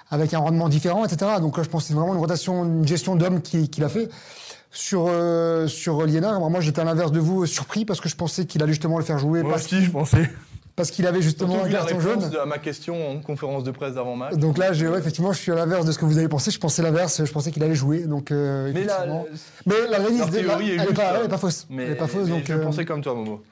avec 0.10 0.34
un 0.34 0.40
rendement 0.40 0.70
différent, 0.70 1.06
etc. 1.06 1.32
Donc 1.42 1.58
là, 1.58 1.64
je 1.64 1.70
pense 1.70 1.84
que 1.84 1.88
c'est 1.90 1.94
vraiment 1.94 2.14
une 2.14 2.20
rotation, 2.20 2.64
une 2.66 2.88
gestion 2.88 3.16
d'homme 3.16 3.42
qu'il 3.42 3.70
qu'il 3.70 3.84
a 3.84 3.90
fait. 3.90 4.10
Sur, 4.76 5.06
euh, 5.08 5.68
sur 5.68 6.04
Liénard, 6.04 6.40
moi, 6.50 6.60
j'étais 6.60 6.82
à 6.82 6.84
l'inverse 6.84 7.12
de 7.12 7.20
vous, 7.20 7.44
euh, 7.44 7.46
surpris, 7.46 7.86
parce 7.86 8.02
que 8.02 8.10
je 8.10 8.16
pensais 8.16 8.46
qu'il 8.46 8.64
allait 8.64 8.72
justement 8.74 8.98
le 8.98 9.04
faire 9.04 9.20
jouer, 9.20 9.44
Moi 9.44 9.52
parce, 9.52 9.66
aussi, 9.66 9.84
je 9.86 9.92
pensais. 9.92 10.32
parce 10.76 10.90
qu'il 10.90 11.06
avait 11.06 11.22
justement 11.22 11.52
Surtout 11.54 11.66
un 11.66 11.68
vu 11.68 11.74
la 11.74 11.80
carton 11.82 11.98
réponse 12.00 12.24
jaune. 12.32 12.42
à 12.42 12.46
ma 12.48 12.58
question 12.58 13.12
en 13.12 13.20
conférence 13.20 13.64
de 13.64 13.70
presse 13.70 13.94
d'avant-match. 13.94 14.34
Donc 14.38 14.58
là, 14.58 14.72
ouais, 14.72 14.98
effectivement, 14.98 15.32
je 15.32 15.38
suis 15.38 15.52
à 15.52 15.56
l'inverse 15.56 15.86
de 15.86 15.92
ce 15.92 16.00
que 16.00 16.06
vous 16.06 16.18
avez 16.18 16.28
pensé. 16.28 16.50
Je 16.50 16.58
pensais 16.60 16.82
l'inverse. 16.82 17.24
Je 17.24 17.32
pensais 17.32 17.52
qu'il 17.52 17.62
allait 17.62 17.76
jouer. 17.76 18.00
Donc, 18.08 18.32
euh, 18.32 18.72
Mais 18.74 18.82
effectivement. 18.82 19.26
mais 19.68 19.76
de- 19.76 20.32
théorie 20.32 20.70
est 20.72 20.74
elle, 20.74 20.80
est 20.82 20.84
juste, 20.86 20.94
pas, 20.96 21.14
elle 21.20 21.26
est 21.26 21.30
pas 21.30 21.38
fausse. 21.38 21.68
mais, 21.70 21.84
elle 21.84 21.92
est 21.92 21.96
pas 21.96 22.08
fausse. 22.08 22.24
mais 22.28 22.30
donc, 22.38 22.44
je 22.48 22.54
euh, 22.54 22.64
pensais 22.64 22.86
comme 22.86 23.02
toi, 23.02 23.14
Momo. 23.14 23.44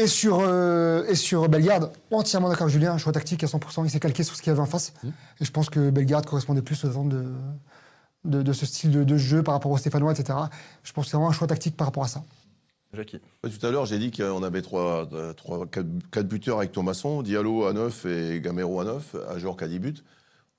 Et 0.00 0.06
sur 0.06 0.40
euh, 0.40 1.04
et 1.08 1.14
sur 1.14 1.48
Bellegarde, 1.48 1.92
entièrement 2.10 2.48
d'accord 2.48 2.64
avec 2.64 2.74
Julien. 2.74 2.98
Choix 2.98 3.12
tactique 3.12 3.44
à 3.44 3.46
100%. 3.46 3.84
Il 3.84 3.90
s'est 3.90 4.00
calqué 4.00 4.22
sur 4.22 4.34
ce 4.34 4.42
qu'il 4.42 4.50
y 4.50 4.52
avait 4.52 4.60
en 4.60 4.66
face. 4.66 4.92
Mmh. 5.02 5.08
Et 5.40 5.44
je 5.44 5.50
pense 5.50 5.70
que 5.70 5.90
Bellegarde 5.90 6.26
correspondait 6.26 6.62
plus 6.62 6.84
aux 6.84 6.88
attentes 6.88 7.10
de, 7.10 7.24
de, 8.24 8.42
de 8.42 8.52
ce 8.52 8.66
style 8.66 8.90
de, 8.90 9.04
de 9.04 9.16
jeu 9.16 9.42
par 9.42 9.54
rapport 9.54 9.70
aux 9.70 9.78
Stéphanois, 9.78 10.12
etc. 10.12 10.38
Je 10.82 10.92
pense 10.92 11.04
que 11.04 11.10
c'est 11.10 11.16
vraiment 11.16 11.30
un 11.30 11.34
choix 11.34 11.46
tactique 11.46 11.76
par 11.76 11.86
rapport 11.86 12.04
à 12.04 12.08
ça. 12.08 12.22
Jackie. 12.92 13.20
Tout 13.42 13.66
à 13.66 13.70
l'heure, 13.70 13.86
j'ai 13.86 13.98
dit 13.98 14.10
qu'on 14.10 14.42
avait 14.42 14.62
trois, 14.62 15.08
euh, 15.12 15.32
trois, 15.32 15.66
quatre, 15.66 15.86
quatre 16.10 16.26
buteurs 16.26 16.58
avec 16.58 16.72
Thomasson, 16.72 17.22
Diallo 17.22 17.64
à 17.66 17.72
9 17.72 18.06
et 18.06 18.40
Gamero 18.40 18.80
à 18.80 18.84
9, 18.84 19.16
Ajorc 19.30 19.62
à 19.62 19.68
10 19.68 19.78
buts. 19.78 19.94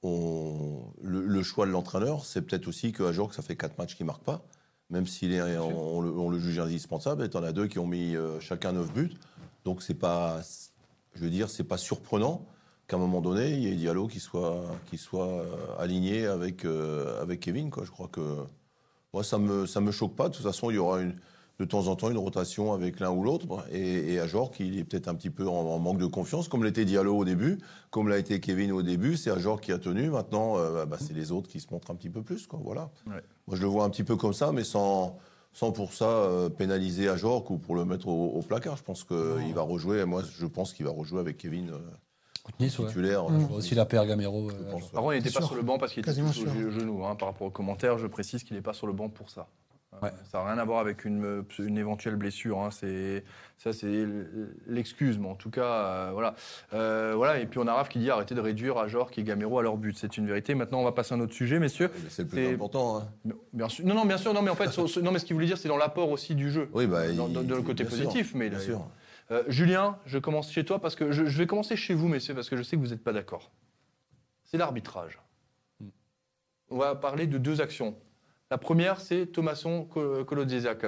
On, 0.04 0.80
le, 1.04 1.26
le 1.26 1.44
choix 1.44 1.66
de 1.66 1.72
l'entraîneur, 1.72 2.26
c'est 2.26 2.42
peut-être 2.42 2.68
aussi 2.68 2.92
que 2.94 3.04
Ajorc, 3.04 3.34
ça 3.34 3.42
fait 3.42 3.56
quatre 3.56 3.78
matchs 3.78 3.96
qu'il 3.96 4.06
ne 4.06 4.08
marque 4.08 4.24
pas, 4.24 4.42
même 4.90 5.06
s'il 5.06 5.34
est, 5.34 5.58
on, 5.58 5.98
on 5.98 6.02
le, 6.02 6.12
on 6.12 6.30
le 6.30 6.40
juge 6.40 6.58
indispensable. 6.60 7.26
Et 7.26 7.30
t'en 7.30 7.44
as 7.44 7.52
deux 7.52 7.68
qui 7.68 7.80
ont 7.80 7.88
mis 7.88 8.16
euh, 8.16 8.40
chacun 8.40 8.72
9 8.72 8.94
buts. 8.94 9.12
Donc 9.66 9.84
c'est 9.84 9.94
pas, 9.94 10.42
je 11.14 11.22
veux 11.24 11.30
dire, 11.30 11.50
c'est 11.50 11.64
pas 11.64 11.78
surprenant 11.78 12.46
qu'à 12.88 12.98
un 12.98 13.00
moment 13.00 13.22
donné, 13.22 13.52
il 13.52 13.60
y 13.60 13.68
ait 13.68 13.76
Diallo 13.76 14.08
qui 14.08 14.20
soit, 14.20 14.64
qui 14.88 14.98
soit 14.98 15.28
euh, 15.28 15.46
aligné 15.80 16.26
avec, 16.26 16.66
euh, 16.66 17.22
avec 17.22 17.40
Kevin. 17.40 17.70
Quoi. 17.70 17.86
Je 17.86 17.92
crois 17.92 18.08
que 18.08 18.38
moi, 19.14 19.24
ça 19.24 19.38
me, 19.38 19.66
ça 19.66 19.82
me 19.82 19.92
choque 19.92 20.16
pas. 20.16 20.30
De 20.30 20.36
toute 20.36 20.44
façon, 20.44 20.72
il 20.72 20.76
y 20.76 20.80
aura 20.80 21.02
une, 21.02 21.14
de 21.60 21.66
temps 21.66 21.88
en 21.88 21.96
temps 21.96 22.10
une 22.10 22.18
rotation 22.18 22.74
avec 22.74 23.00
l'un 23.00 23.12
ou 23.12 23.24
l'autre. 23.24 23.66
Et, 23.72 24.14
et 24.14 24.20
Ajor, 24.20 24.52
qui 24.52 24.80
est 24.80 24.84
peut-être 24.84 25.08
un 25.08 25.16
petit 25.16 25.30
peu 25.30 25.48
en, 25.48 25.54
en 25.54 25.80
manque 25.80 26.00
de 26.00 26.08
confiance, 26.08 26.48
comme 26.48 26.64
l'était 26.64 26.86
Diallo 26.86 27.16
au 27.16 27.24
début, 27.24 27.60
comme 27.92 28.10
l'a 28.10 28.18
été 28.18 28.40
Kevin 28.40 28.72
au 28.72 28.82
début. 28.82 29.16
C'est 29.16 29.30
Ajor 29.30 29.62
qui 29.62 29.72
a 29.72 29.78
tenu. 29.78 30.10
Maintenant, 30.10 30.58
euh, 30.58 30.86
bah, 30.86 30.98
c'est 31.00 31.14
les 31.14 31.32
autres 31.32 31.50
qui 31.50 31.60
se 31.60 31.68
montrent 31.72 31.92
un 31.92 31.96
petit 31.96 32.10
peu 32.10 32.24
plus. 32.24 32.48
Quoi. 32.48 32.60
Voilà. 32.64 32.90
Ouais. 33.06 33.22
Moi, 33.48 33.58
je 33.58 33.62
le 33.62 33.68
vois 33.68 33.84
un 33.84 33.90
petit 33.90 34.04
peu 34.04 34.16
comme 34.16 34.34
ça, 34.34 34.52
mais 34.52 34.64
sans, 34.64 35.18
sans 35.54 35.72
pour 35.72 35.94
ça 35.94 36.06
euh, 36.10 36.50
pénaliser 36.50 37.10
Ajor 37.10 37.50
ou 37.52 37.58
pour 37.58 37.76
le 37.76 37.86
mettre 37.86 38.08
au, 38.08 38.28
au 38.30 38.42
placard. 38.42 38.78
Je 38.78 38.84
pense 38.84 39.04
qu'il 39.04 39.54
va 39.54 39.62
rejouer. 39.62 40.06
Moi, 40.06 40.24
je 40.38 40.46
pense 40.46 40.74
qu'il 40.74 40.86
va 40.86 40.92
rejouer 40.92 41.20
avec 41.20 41.38
Kevin 41.38 41.72
euh, 41.72 41.80
Nice, 42.60 42.80
ouais. 42.80 42.88
titulaire. 42.88 43.26
Euh, 43.26 43.40
Je 43.40 43.46
vois 43.46 43.58
aussi 43.58 43.76
la 43.76 43.86
paire 43.86 44.06
Gamero. 44.06 44.50
euh. 44.50 44.54
Par 44.92 45.02
contre, 45.04 45.14
il 45.14 45.18
n'était 45.18 45.30
pas 45.30 45.40
sûr. 45.40 45.48
sur 45.48 45.56
le 45.56 45.62
banc 45.62 45.78
parce 45.78 45.94
qu'il 45.94 46.02
était 46.08 46.20
au 46.22 46.72
genou. 46.72 47.06
hein, 47.06 47.16
par 47.16 47.28
rapport 47.30 47.48
aux 47.48 47.52
commentaires, 47.52 47.98
je 47.98 48.08
précise 48.08 48.44
qu'il 48.44 48.56
n'est 48.56 48.62
pas 48.62 48.74
sur 48.74 48.88
le 48.88 48.94
banc 48.94 49.10
pour 49.10 49.30
ça. 49.30 49.48
Euh, 49.94 49.98
Ouais. 50.02 50.12
Ça 50.32 50.40
n'a 50.40 50.46
rien 50.54 50.58
à 50.58 50.64
voir 50.66 50.80
avec 50.80 51.04
une, 51.06 51.44
une 51.60 51.78
éventuelle 51.78 52.16
blessure. 52.16 52.60
hein, 52.60 52.72
c'est 52.72 53.24
ça, 53.58 53.74
c'est 53.74 54.06
l'excuse, 54.66 55.20
mais 55.20 55.28
en 55.28 55.36
tout 55.36 55.50
cas, 55.50 55.64
euh, 55.66 56.10
voilà. 56.14 56.34
Euh, 56.74 57.14
voilà. 57.16 57.40
Et 57.40 57.46
puis 57.46 57.60
on 57.60 57.68
a 57.68 57.74
Raph 57.74 57.90
qui 57.90 58.00
dit 58.00 58.10
arrêtez 58.10 58.34
de 58.34 58.40
réduire 58.40 58.78
Ajorc 58.78 59.12
et 59.18 59.24
Gamero 59.24 59.60
à 59.60 59.64
leur 59.64 59.78
but. 59.78 59.98
C'est 59.98 60.18
une 60.18 60.26
vérité. 60.28 60.56
Maintenant, 60.56 60.80
on 60.80 60.84
va 60.86 60.94
passer 60.94 61.14
à 61.14 61.18
un 61.18 61.20
autre 61.22 61.34
sujet, 61.34 61.60
messieurs. 61.60 61.92
Mais 61.94 62.10
C'est 62.10 62.24
le 62.24 62.30
plus 62.30 62.48
important. 62.54 62.98
hein. 63.00 63.32
Bien 63.54 63.68
sûr. 63.70 63.86
Non, 63.86 63.94
non, 63.96 64.06
bien 64.06 64.18
sûr. 64.18 64.34
Non, 64.34 64.42
mais 64.42 64.50
en 64.50 64.56
fait, 64.56 64.76
non, 65.02 65.12
mais 65.12 65.20
ce 65.20 65.26
qu'il 65.26 65.34
voulait 65.36 65.46
dire, 65.46 65.58
c'est 65.58 65.68
dans 65.68 65.78
l'apport 65.78 66.10
aussi 66.10 66.36
du 66.36 66.50
jeu. 66.52 66.70
Oui, 66.74 66.88
bah, 66.88 67.12
dans, 67.12 67.28
il- 67.28 67.34
dans 67.46 67.56
le 67.56 67.62
côté 67.62 67.84
bien 67.84 67.96
sûr, 67.96 68.06
positif, 68.06 68.34
mais 68.34 68.50
Bien 68.50 68.60
sûr. 68.60 68.88
Euh, 69.30 69.44
Julien, 69.48 69.98
je 70.06 70.18
commence 70.18 70.52
chez 70.52 70.66
toi 70.66 70.80
parce 70.80 70.96
que 70.96 71.12
je, 71.12 71.26
je 71.26 71.38
vais 71.38 71.48
commencer 71.48 71.76
chez 71.76 71.94
vous, 71.94 72.08
messieurs, 72.08 72.34
parce 72.34 72.50
que 72.50 72.58
je 72.58 72.64
sais 72.64 72.76
que 72.76 72.82
vous 72.82 72.88
n'êtes 72.90 73.04
pas 73.04 73.14
d'accord. 73.14 73.52
C'est 74.46 74.58
l'arbitrage. 74.58 75.20
On 76.70 76.78
va 76.78 76.96
parler 76.96 77.28
de 77.28 77.38
deux 77.38 77.62
actions. 77.62 77.96
La 78.52 78.58
première, 78.58 79.00
c'est 79.00 79.28
Thomasson 79.28 79.86
Kolodziejczak. 79.86 80.86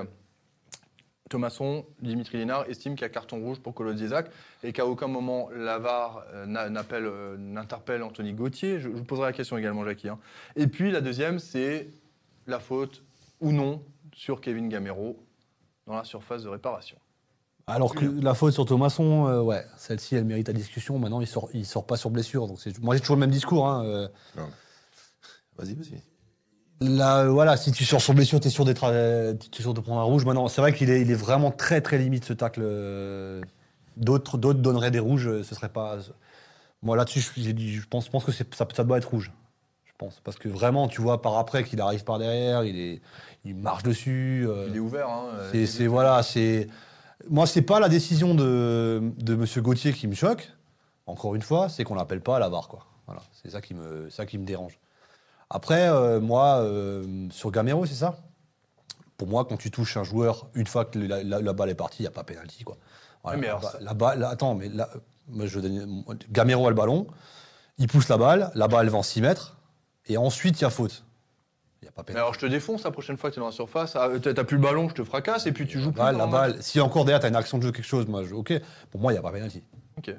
Thomasson, 1.30 1.86
Dimitri 2.02 2.38
Lénard, 2.38 2.66
estime 2.70 2.96
qu'il 2.96 3.04
y 3.04 3.06
a 3.06 3.10
carton 3.10 3.40
rouge 3.40 3.62
pour 3.62 3.74
Kolodziejczak 3.74 4.30
et 4.64 4.74
qu'à 4.74 4.86
aucun 4.86 5.08
moment 5.08 5.50
l'AVAR 5.50 6.26
euh, 6.34 6.46
euh, 6.46 7.38
n'interpelle 7.38 8.04
Anthony 8.04 8.34
Gauthier. 8.34 8.82
Je, 8.82 8.90
vous 8.90 9.06
poserai 9.06 9.28
la 9.28 9.34
question 9.34 9.58
également, 9.58 9.86
Jackie. 9.86 10.10
hein. 10.10 10.20
Et 10.58 10.68
puis 10.68 10.92
la 10.92 11.00
deuxième, 11.00 11.40
c'est 11.40 11.90
la 12.48 12.60
faute 12.60 13.02
ou 13.40 13.54
non 13.54 13.82
sur 14.14 14.42
Kevin 14.42 14.68
Gamero 14.68 15.18
dans 15.88 15.96
la 15.96 16.04
surface 16.04 16.44
de 16.44 16.50
réparation. 16.50 16.98
Alors 17.66 17.96
que 17.96 18.04
la 18.04 18.34
faute 18.34 18.52
sur 18.52 18.66
Thomasson, 18.66 19.28
euh, 19.28 19.42
ouais, 19.42 19.66
celle-ci, 19.78 20.18
elle 20.18 20.26
mérite 20.26 20.50
la 20.50 20.54
discussion. 20.54 21.00
Maintenant, 21.00 21.22
il 21.22 21.28
sort, 21.28 21.48
il 21.54 21.66
sort 21.66 21.88
pas 21.88 21.96
sur 21.96 22.10
blessure. 22.10 22.46
Donc 22.46 22.60
c'est- 22.60 22.78
moi, 22.80 22.94
j'ai 22.94 23.00
toujours 23.00 23.16
le 23.16 23.22
même 23.22 23.32
discours. 23.32 23.70
Hein, 23.70 23.86
euh, 23.86 24.08
Vas-y, 25.56 25.76
vas-y. 25.76 26.13
Là, 26.82 27.20
euh, 27.20 27.30
voilà, 27.30 27.56
si 27.56 27.72
tu 27.72 27.86
sors 27.86 28.02
sur 28.02 28.14
blessure, 28.14 28.40
t'es 28.40 28.50
sûr 28.50 28.66
d'être, 28.66 28.84
euh, 28.86 29.34
t'es 29.34 29.62
sûr 29.62 29.74
de 29.74 29.80
prendre 29.80 30.02
un 30.02 30.04
rouge. 30.04 30.26
Maintenant, 30.26 30.48
c'est 30.48 30.60
vrai 30.62 30.74
qu'il 30.74 30.90
est, 30.90 31.02
il 31.02 31.12
est 31.12 31.16
vraiment 31.16 31.52
très 31.52 31.82
très 31.82 31.98
limite 31.98 32.26
ce 32.26 32.34
tacle. 32.34 32.62
euh, 32.64 33.42
D'autres, 33.96 34.38
d'autres 34.40 34.60
donneraient 34.60 34.90
des 34.92 35.00
rouges, 35.00 35.28
euh, 35.28 35.44
ce 35.44 35.54
serait 35.54 35.70
pas. 35.70 35.98
Moi 36.82 36.98
là-dessus, 36.98 37.22
je, 37.22 37.88
pense, 37.88 38.10
que 38.10 38.32
ça, 38.32 38.44
ça 38.74 38.84
doit 38.84 38.98
être 38.98 39.10
rouge. 39.10 39.32
Je 39.86 39.92
pense 39.98 40.20
parce 40.24 40.38
que 40.38 40.50
vraiment, 40.50 40.88
tu 40.88 41.00
vois 41.02 41.22
par 41.22 41.38
après 41.38 41.64
qu'il 41.64 41.80
arrive 41.80 42.04
par 42.04 42.18
derrière, 42.18 42.64
il 42.66 42.78
est, 42.78 43.02
il 43.46 43.56
marche 43.56 43.84
dessus. 43.84 44.46
euh, 44.50 44.66
Il 44.70 44.76
est 44.76 44.80
ouvert. 44.80 45.08
Hein, 45.08 45.28
c'est, 45.52 45.68
c'est- 45.68 45.88
voilà, 45.88 46.24
c'est. 46.24 46.68
Moi, 47.30 47.46
c'est 47.46 47.62
pas 47.62 47.80
la 47.80 47.88
décision 47.88 48.34
de, 48.36 49.14
de 49.18 49.36
Monsieur 49.36 49.62
Gauthier 49.62 49.94
qui 49.94 50.08
me 50.08 50.16
choque. 50.16 50.52
Encore 51.06 51.36
une 51.36 51.42
fois, 51.42 51.70
c'est 51.70 51.84
qu'on 51.84 51.96
l'appelle 51.96 52.22
pas 52.22 52.38
à 52.38 52.40
la 52.40 52.50
barre, 52.50 52.68
quoi. 52.68 52.86
Voilà, 53.06 53.22
c'est 53.42 53.52
ça 53.52 53.62
qui 53.62 53.74
me, 53.76 54.10
ça 54.10 54.26
qui 54.26 54.38
me 54.38 54.46
dérange. 54.46 54.80
Après, 55.50 55.88
euh, 55.90 56.20
moi, 56.20 56.60
euh, 56.62 57.28
sur 57.32 57.52
Gamero, 57.52 57.86
c'est 57.86 57.94
ça. 57.96 58.18
Pour 59.18 59.28
moi, 59.28 59.46
quand 59.46 59.58
tu 59.58 59.70
touches 59.72 59.98
un 59.98 60.04
joueur, 60.04 60.48
une 60.56 60.68
fois 60.68 60.86
que 60.86 60.98
la, 61.00 61.24
la- 61.24 61.42
la 61.42 61.54
balle 61.54 61.70
est 61.70 61.76
partie, 61.76 62.00
il 62.00 62.04
n'y 62.04 62.08
a 62.08 62.12
pas 62.12 62.24
pénalty, 62.24 62.64
quoi. 62.64 62.78
Voilà, 63.24 63.38
mais 63.40 63.48
la, 63.48 63.54
alors 63.80 63.96
balle, 63.96 64.24
attends, 64.26 64.56
mais 64.56 64.70
là, 64.70 64.90
moi, 65.28 65.46
je 65.46 65.60
donne- 65.60 66.04
Gamero 66.32 66.66
a 66.66 66.70
le 66.70 66.76
ballon, 66.76 67.08
il 67.78 67.88
pousse 67.88 68.10
la 68.10 68.18
balle, 68.18 68.52
la 68.56 68.68
balle 68.68 68.90
va 68.90 68.98
en 68.98 69.04
6 69.04 69.22
mètres, 69.22 69.56
et 70.08 70.18
ensuite, 70.18 70.60
il 70.60 70.64
y 70.64 70.66
a 70.66 70.70
faute. 70.70 71.04
N'y 71.82 71.88
a 71.88 71.92
pas 71.92 72.04
Mais 72.10 72.16
alors 72.16 72.34
je 72.34 72.40
te 72.40 72.46
défonce 72.46 72.84
la 72.84 72.92
prochaine 72.92 73.18
fois 73.18 73.30
que 73.30 73.36
tu 73.36 73.40
es 73.40 73.42
dans 73.42 73.48
la 73.48 73.52
surface. 73.54 73.96
Ah, 73.98 74.10
T'as 74.22 74.44
plus 74.46 74.56
le 74.58 74.64
ballon, 74.64 74.88
je 74.90 74.94
te 74.96 75.04
fracasse 75.04 75.46
et 75.48 75.52
puis 75.52 75.68
tu 75.68 75.80
joues 75.82 75.92
plus. 75.92 76.00
La 76.00 76.06
balle, 76.06 76.18
dans 76.18 76.26
la 76.26 76.32
balle, 76.32 76.64
si 76.64 76.80
encore 76.80 77.04
derrière, 77.04 77.20
tu 77.20 77.26
as 77.26 77.30
une 77.30 77.36
action 77.36 77.58
de 77.58 77.64
jeu, 77.64 77.72
quelque 77.74 77.86
chose, 77.86 78.08
moi, 78.08 78.24
je- 78.24 78.34
ok. 78.34 78.54
Pour 78.90 79.02
moi, 79.02 79.12
il 79.12 79.16
n'y 79.16 79.20
a 79.20 79.22
pas 79.22 79.32
pénalty. 79.34 79.62
Ok. 79.98 80.16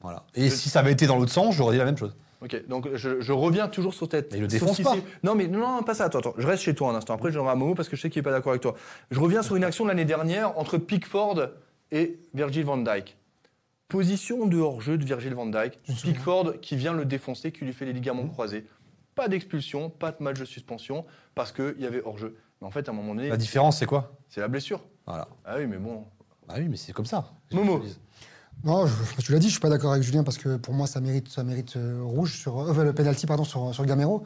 Voilà. 0.00 0.24
Et 0.34 0.50
si 0.50 0.68
ça 0.68 0.80
avait 0.80 0.90
été 0.92 1.06
dans 1.06 1.16
l'autre 1.16 1.30
sens, 1.32 1.54
j'aurais 1.54 1.72
dit 1.74 1.78
la 1.78 1.84
même 1.84 1.96
chose. 1.96 2.14
Ok, 2.40 2.66
donc 2.68 2.88
je, 2.94 3.20
je 3.20 3.32
reviens 3.32 3.68
toujours 3.68 3.94
sur 3.94 4.08
tête. 4.08 4.28
Mais 4.30 4.38
il 4.38 4.42
le 4.42 4.46
défonce 4.46 4.80
pas. 4.80 4.94
Non, 5.24 5.34
mais 5.34 5.48
non, 5.48 5.58
non, 5.58 5.82
pas 5.82 5.94
ça. 5.94 6.04
Attends, 6.04 6.20
attends. 6.20 6.34
Je 6.38 6.46
reste 6.46 6.62
chez 6.62 6.74
toi 6.74 6.90
un 6.90 6.94
instant. 6.94 7.14
Après, 7.14 7.32
je 7.32 7.38
reviens 7.38 7.52
à 7.52 7.56
Momo 7.56 7.74
parce 7.74 7.88
que 7.88 7.96
je 7.96 8.02
sais 8.02 8.10
qu'il 8.10 8.20
n'est 8.20 8.24
pas 8.24 8.30
d'accord 8.30 8.50
avec 8.52 8.62
toi. 8.62 8.74
Je 9.10 9.18
reviens 9.18 9.42
sur 9.42 9.56
une 9.56 9.64
action 9.64 9.84
de 9.84 9.88
l'année 9.88 10.04
dernière 10.04 10.56
entre 10.58 10.78
Pickford 10.78 11.48
et 11.90 12.20
Virgil 12.34 12.64
van 12.64 12.76
Dijk. 12.78 13.16
Position 13.88 14.46
de 14.46 14.56
hors-jeu 14.58 14.98
de 14.98 15.04
Virgil 15.04 15.34
van 15.34 15.46
Dijk. 15.46 15.78
Souviens. 15.86 16.12
Pickford 16.12 16.60
qui 16.60 16.76
vient 16.76 16.92
le 16.92 17.04
défoncer, 17.04 17.50
qui 17.52 17.64
lui 17.64 17.72
fait 17.72 17.86
les 17.86 17.92
ligaments 17.92 18.28
croisés. 18.28 18.66
Pas 19.14 19.26
d'expulsion, 19.28 19.90
pas 19.90 20.12
de 20.12 20.22
match 20.22 20.38
de 20.38 20.44
suspension 20.44 21.04
parce 21.34 21.50
qu'il 21.50 21.74
y 21.80 21.86
avait 21.86 22.02
hors-jeu. 22.04 22.36
Mais 22.60 22.66
en 22.68 22.70
fait, 22.70 22.88
à 22.88 22.92
un 22.92 22.94
moment 22.94 23.14
donné, 23.14 23.28
La 23.30 23.36
différence, 23.36 23.78
c'est 23.78 23.86
quoi? 23.86 24.12
C'est 24.28 24.40
la 24.40 24.48
blessure. 24.48 24.84
Voilà. 25.06 25.26
Ah 25.44 25.56
oui, 25.58 25.66
mais 25.66 25.78
bon. 25.78 26.04
Ah 26.48 26.54
oui, 26.58 26.68
mais 26.68 26.76
c'est 26.76 26.92
comme 26.92 27.06
ça. 27.06 27.32
Momo. 27.52 27.82
Non, 28.64 28.86
tu 29.18 29.32
l'as 29.32 29.38
dit, 29.38 29.46
je 29.46 29.52
suis 29.52 29.60
pas 29.60 29.68
d'accord 29.68 29.92
avec 29.92 30.02
Julien 30.02 30.24
parce 30.24 30.36
que 30.36 30.56
pour 30.56 30.74
moi, 30.74 30.86
ça 30.86 31.00
mérite, 31.00 31.28
ça 31.28 31.44
mérite 31.44 31.76
euh, 31.76 32.00
rouge 32.02 32.36
sur 32.36 32.58
euh, 32.58 32.84
le 32.84 32.92
penalty 32.92 33.26
pardon 33.26 33.44
sur, 33.44 33.72
sur 33.72 33.86
Gamero. 33.86 34.24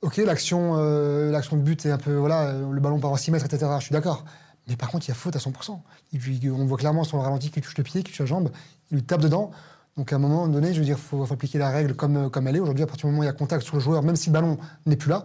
Ok, 0.00 0.16
l'action, 0.16 0.76
euh, 0.78 1.30
l'action 1.30 1.58
de 1.58 1.62
but 1.62 1.84
est 1.84 1.90
un 1.90 1.98
peu 1.98 2.14
voilà, 2.14 2.54
le 2.54 2.80
ballon 2.80 2.98
part 2.98 3.10
en 3.10 3.16
6 3.16 3.32
mètres, 3.32 3.44
etc. 3.44 3.70
Je 3.78 3.84
suis 3.84 3.92
d'accord. 3.92 4.24
Mais 4.66 4.76
par 4.76 4.90
contre, 4.90 5.06
il 5.06 5.08
y 5.10 5.12
a 5.12 5.14
faute 5.14 5.36
à 5.36 5.38
100%. 5.38 5.78
Et 6.14 6.18
puis, 6.18 6.40
on 6.50 6.64
voit 6.64 6.78
clairement 6.78 7.04
sur 7.04 7.18
le 7.18 7.22
ralenti 7.22 7.50
qu'il 7.50 7.62
touche 7.62 7.76
le 7.76 7.84
pied, 7.84 8.02
qu'il 8.02 8.12
touche 8.12 8.20
la 8.20 8.26
jambe, 8.26 8.50
il 8.90 8.96
lui 8.96 9.02
tape 9.02 9.20
dedans. 9.20 9.50
Donc 9.96 10.12
à 10.12 10.16
un 10.16 10.20
moment 10.20 10.48
donné, 10.48 10.72
je 10.72 10.78
veux 10.78 10.84
dire, 10.86 10.98
faut, 10.98 11.26
faut 11.26 11.34
appliquer 11.34 11.58
la 11.58 11.68
règle 11.68 11.94
comme, 11.94 12.30
comme 12.30 12.46
elle 12.48 12.56
est. 12.56 12.60
Aujourd'hui, 12.60 12.84
à 12.84 12.86
partir 12.86 13.06
du 13.06 13.10
moment 13.10 13.20
où 13.20 13.24
il 13.24 13.26
y 13.26 13.30
a 13.30 13.34
contact 13.34 13.62
sur 13.62 13.76
le 13.76 13.80
joueur, 13.82 14.02
même 14.02 14.16
si 14.16 14.30
le 14.30 14.32
ballon 14.32 14.56
n'est 14.86 14.96
plus 14.96 15.10
là, 15.10 15.24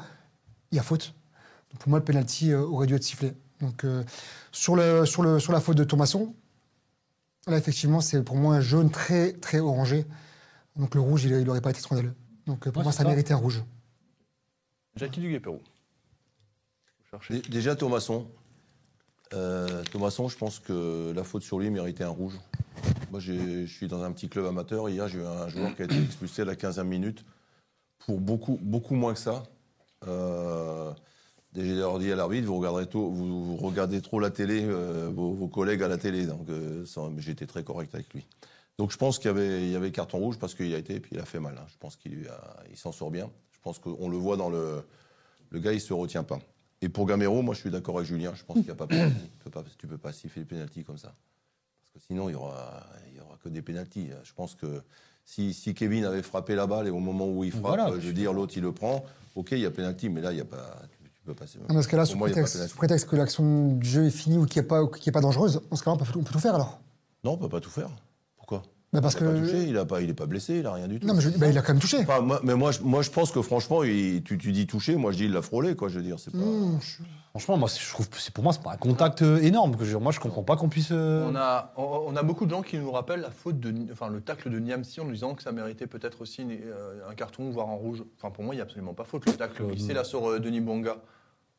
il 0.71 0.75
y 0.75 0.79
a 0.79 0.83
faute. 0.83 1.13
Pour 1.79 1.89
moi, 1.89 1.99
le 1.99 2.05
penalty 2.05 2.53
aurait 2.53 2.87
dû 2.87 2.95
être 2.95 3.03
sifflé. 3.03 3.33
Donc 3.61 3.85
sur, 4.51 4.75
le, 4.75 5.05
sur, 5.05 5.23
le, 5.23 5.39
sur 5.39 5.53
la 5.53 5.61
faute 5.61 5.77
de 5.77 5.83
Thomasson, 5.85 6.33
Là, 7.47 7.58
effectivement, 7.58 8.01
c'est 8.01 8.23
pour 8.23 8.36
moi 8.38 8.55
un 8.55 8.62
jaune 8.62 8.89
très, 8.89 9.34
très 9.34 9.60
orangé. 9.60 10.05
Donc 10.75 10.95
le 10.95 11.01
rouge, 11.01 11.25
il 11.25 11.43
n'aurait 11.43 11.62
pas 11.62 11.69
été 11.69 11.79
scandaleux. 11.79 12.13
Donc 12.47 12.65
euh, 12.67 12.71
pour 12.71 12.79
Ouais, 12.79 12.84
moi, 12.86 12.91
ça 12.91 13.03
ça. 13.03 13.10
méritait 13.10 13.34
un 13.34 13.38
rouge. 13.38 13.63
Jackie 14.95 15.19
Duguay-Pérou. 15.19 15.60
Dé- 17.29 17.41
Déjà, 17.41 17.75
Thomasson. 17.75 18.27
Euh, 19.34 19.84
Thomasson, 19.91 20.27
je 20.27 20.38
pense 20.38 20.60
que 20.60 21.12
la 21.15 21.23
faute 21.23 21.43
sur 21.43 21.60
lui 21.60 21.69
méritait 21.69 22.03
un 22.03 22.10
rouge. 22.10 22.34
Moi, 23.12 23.19
j'ai- 23.19 23.67
je 23.67 23.73
suis 23.73 23.88
dans 23.88 24.01
un 24.03 24.12
petit 24.12 24.27
club 24.27 24.45
amateur. 24.45 24.89
Hier, 24.89 25.08
j'ai 25.08 25.19
eu 25.19 25.25
un 25.25 25.47
joueur 25.47 25.75
qui 25.75 25.84
a 25.84 25.86
été 25.86 26.01
expulsé 26.01 26.41
à 26.41 26.45
la 26.45 26.55
15e 26.55 26.88
minute 26.88 27.23
pour 27.99 28.19
beaucoup, 28.19 28.58
beaucoup 28.62 28.95
moins 28.95 29.13
que 29.13 29.19
ça. 29.19 29.43
Euh, 30.08 30.91
déjà, 31.55 31.97
dit 31.99 32.11
à 32.11 32.15
l'arbitre, 32.15 32.45
vous 32.47 32.57
regardez, 32.59 32.85
tôt- 32.85 33.09
vous, 33.09 33.45
vous 33.45 33.57
regardez 33.57 34.01
trop 34.01 34.19
la 34.19 34.29
télé, 34.29 34.63
euh, 34.63 35.09
vos, 35.13 35.33
vos 35.33 35.47
collègues 35.47 35.81
à 35.83 35.87
la 35.87 35.97
télé. 35.97 36.25
Donc, 36.27 36.47
euh, 36.49 36.85
j'étais 37.17 37.45
très 37.47 37.63
correct 37.63 37.93
avec 37.95 38.13
lui. 38.13 38.25
Donc, 38.77 38.91
je 38.91 38.97
pense 38.97 39.17
qu'il 39.17 39.27
y 39.27 39.29
avait, 39.29 39.63
il 39.63 39.71
y 39.71 39.75
avait 39.75 39.91
carton 39.91 40.17
rouge 40.19 40.37
parce 40.37 40.53
qu'il 40.53 40.73
a 40.75 40.77
été 40.77 40.95
et 40.95 40.99
puis 40.99 41.11
il 41.15 41.19
a 41.19 41.25
fait 41.25 41.39
mal. 41.39 41.55
hein. 41.57 41.65
Je 41.69 41.77
pense 41.79 41.95
qu'il 41.95 42.29
il 42.69 42.77
s'en 42.77 42.91
sort 42.91 43.09
bien. 43.09 43.29
Je 43.53 43.59
pense 43.61 43.79
qu'on 43.79 44.09
le 44.09 44.17
voit 44.17 44.37
dans 44.37 44.49
le. 44.49 44.83
Le 45.51 45.59
gars, 45.59 45.71
il 45.73 45.79
se 45.81 45.93
retient 45.93 46.23
pas. 46.23 46.39
Et 46.81 46.89
pour 46.89 47.05
Gamero, 47.07 47.41
moi, 47.41 47.53
je 47.55 47.61
suis 47.61 47.69
d'accord 47.71 47.97
avec 47.97 48.07
Julien. 48.09 48.33
Je 48.35 48.43
pense 48.43 48.57
qu'il 48.57 48.65
n'y 48.65 48.71
a 48.71 48.75
pas 48.75 48.87
pénalty. 48.87 49.15
Tu 49.21 49.43
peux 49.45 49.49
pas, 49.49 49.63
tu 49.77 49.87
peux 49.87 49.97
pas 49.97 50.11
siffler 50.11 50.41
le 50.41 50.47
pénalty 50.47 50.83
comme 50.83 50.97
ça. 50.97 51.13
Parce 51.93 52.03
que 52.03 52.07
sinon, 52.07 52.27
il 52.29 52.33
y 52.33 52.35
aura, 52.35 52.83
il 53.11 53.17
y 53.17 53.21
aura 53.21 53.37
que 53.41 53.47
des 53.49 53.61
pénaltys. 53.61 54.09
Je 54.23 54.33
pense 54.33 54.55
que 54.55 54.81
si, 55.23 55.53
si 55.53 55.73
Kevin 55.73 56.03
avait 56.03 56.21
frappé 56.23 56.53
la 56.55 56.67
balle 56.67 56.87
et 56.87 56.89
au 56.89 56.99
moment 56.99 57.27
où 57.29 57.43
il 57.45 57.51
frappe, 57.51 57.63
Voilà, 57.63 57.91
je 57.99 58.07
veux 58.07 58.13
dire, 58.13 58.33
l'autre, 58.33 58.53
il 58.57 58.63
le 58.63 58.73
prend, 58.73 59.05
ok, 59.35 59.51
il 59.53 59.59
y 59.59 59.65
a 59.65 59.71
pénalty, 59.71 60.09
mais 60.09 60.19
là, 60.21 60.31
il 60.33 60.37
y 60.39 60.41
a 60.41 60.45
pas. 60.45 60.81
Tu, 61.25 61.33
tu 61.33 61.57
peux 61.59 61.65
pas. 61.67 61.73
Dans 61.73 61.81
ce 61.81 61.88
cas-là, 61.88 62.05
sous, 62.05 62.17
prétexte, 62.17 62.53
pénalty. 62.53 62.71
sous 62.71 62.77
prétexte 62.77 63.09
que 63.09 63.15
l'action 63.15 63.67
du 63.73 63.88
jeu 63.88 64.05
est 64.05 64.09
finie 64.11 64.38
ou 64.38 64.45
qu'il 64.45 64.61
n'est 64.61 64.67
pas, 64.67 64.85
qu'il 64.88 65.09
est 65.09 65.11
pas 65.11 65.21
dangereuse, 65.21 65.61
dans 65.69 65.75
ce 65.75 65.83
cas-là, 65.83 65.97
on 65.99 66.03
peut, 66.03 66.11
on 66.19 66.23
peut 66.23 66.33
tout 66.33 66.39
faire 66.39 66.55
alors. 66.55 66.79
Non, 67.23 67.31
on 67.33 67.38
peut 67.38 67.49
pas 67.49 67.59
tout 67.59 67.69
faire. 67.71 67.89
Pourquoi? 68.38 68.61
Bah, 68.93 69.01
parce 69.01 69.15
Il 69.15 69.23
a 69.23 69.29
pas 69.29 69.33
que. 69.33 69.39
touché, 69.41 69.63
il 69.67 69.77
a 69.77 69.83
pas, 69.85 70.01
il 70.01 70.09
est 70.09 70.13
pas 70.13 70.25
blessé, 70.25 70.59
il 70.59 70.65
a 70.67 70.71
rien 70.71 70.88
du 70.88 70.99
tout. 70.99 71.07
Non, 71.07 71.15
mais 71.15 71.21
je- 71.21 71.29
bah, 71.29 71.47
il 71.49 71.57
a 71.57 71.61
quand 71.61 71.73
même 71.73 71.81
touché. 71.81 71.97
Enfin, 71.99 72.21
moi- 72.21 72.39
mais 72.43 72.55
moi, 72.55 72.71
je- 72.71 72.79
moi, 72.81 73.01
je 73.01 73.09
pense 73.09 73.31
que 73.31 73.41
franchement, 73.41 73.83
il- 73.83 74.23
tu, 74.23 74.38
tu 74.38 74.51
dis 74.53 74.67
touché, 74.67 74.95
moi, 74.95 75.11
je 75.11 75.17
dis 75.17 75.25
il 75.25 75.31
l'a 75.33 75.41
frôlé, 75.41 75.75
quoi. 75.75 75.89
Je 75.89 75.97
veux 75.97 76.03
dire, 76.05 76.17
c'est 76.19 76.31
pas. 76.31 76.38
Mmh, 76.38 76.79
je- 76.81 77.03
Franchement, 77.31 77.57
moi, 77.57 77.67
je 77.67 77.89
trouve, 77.91 78.07
pour 78.33 78.43
moi, 78.45 78.53
c'est 78.53 78.61
pas 78.63 78.71
un 78.71 78.77
contact 78.77 79.21
euh, 79.21 79.39
énorme. 79.41 79.75
Que 79.75 79.83
je, 79.83 79.97
moi, 79.97 80.13
je 80.13 80.21
comprends 80.21 80.43
pas 80.43 80.55
qu'on 80.55 80.69
puisse. 80.69 80.89
euh, 80.93 81.27
On 81.29 81.35
a, 81.35 81.73
on, 81.75 82.05
on 82.07 82.15
a 82.15 82.23
beaucoup 82.23 82.45
de 82.45 82.51
gens 82.51 82.61
qui 82.61 82.77
nous 82.77 82.89
rappellent 82.91 83.19
la 83.19 83.31
faute 83.31 83.59
de, 83.59 83.73
enfin 83.91 84.07
le 84.07 84.21
tacle 84.21 84.49
de 84.49 84.57
Niamsi 84.59 85.01
en 85.01 85.05
nous 85.05 85.11
disant 85.11 85.33
que 85.35 85.43
ça 85.43 85.51
méritait 85.51 85.88
peut-être 85.88 86.21
aussi 86.21 86.43
une- 86.43 86.51
euh, 86.51 87.01
un 87.09 87.13
carton, 87.15 87.49
voire 87.49 87.67
un 87.69 87.73
rouge. 87.75 88.03
Enfin 88.17 88.31
pour 88.31 88.45
moi, 88.45 88.53
il 88.53 88.59
n'y 88.59 88.61
a 88.61 88.63
absolument 88.63 88.93
pas 88.93 89.03
faute. 89.03 89.25
Le 89.25 89.33
tacle 89.33 89.63
Euh, 89.63 89.67
glissé 89.67 89.93
là 89.93 90.05
sur 90.05 90.29
euh, 90.29 90.39
Denis 90.39 90.61
Bonga, 90.61 90.95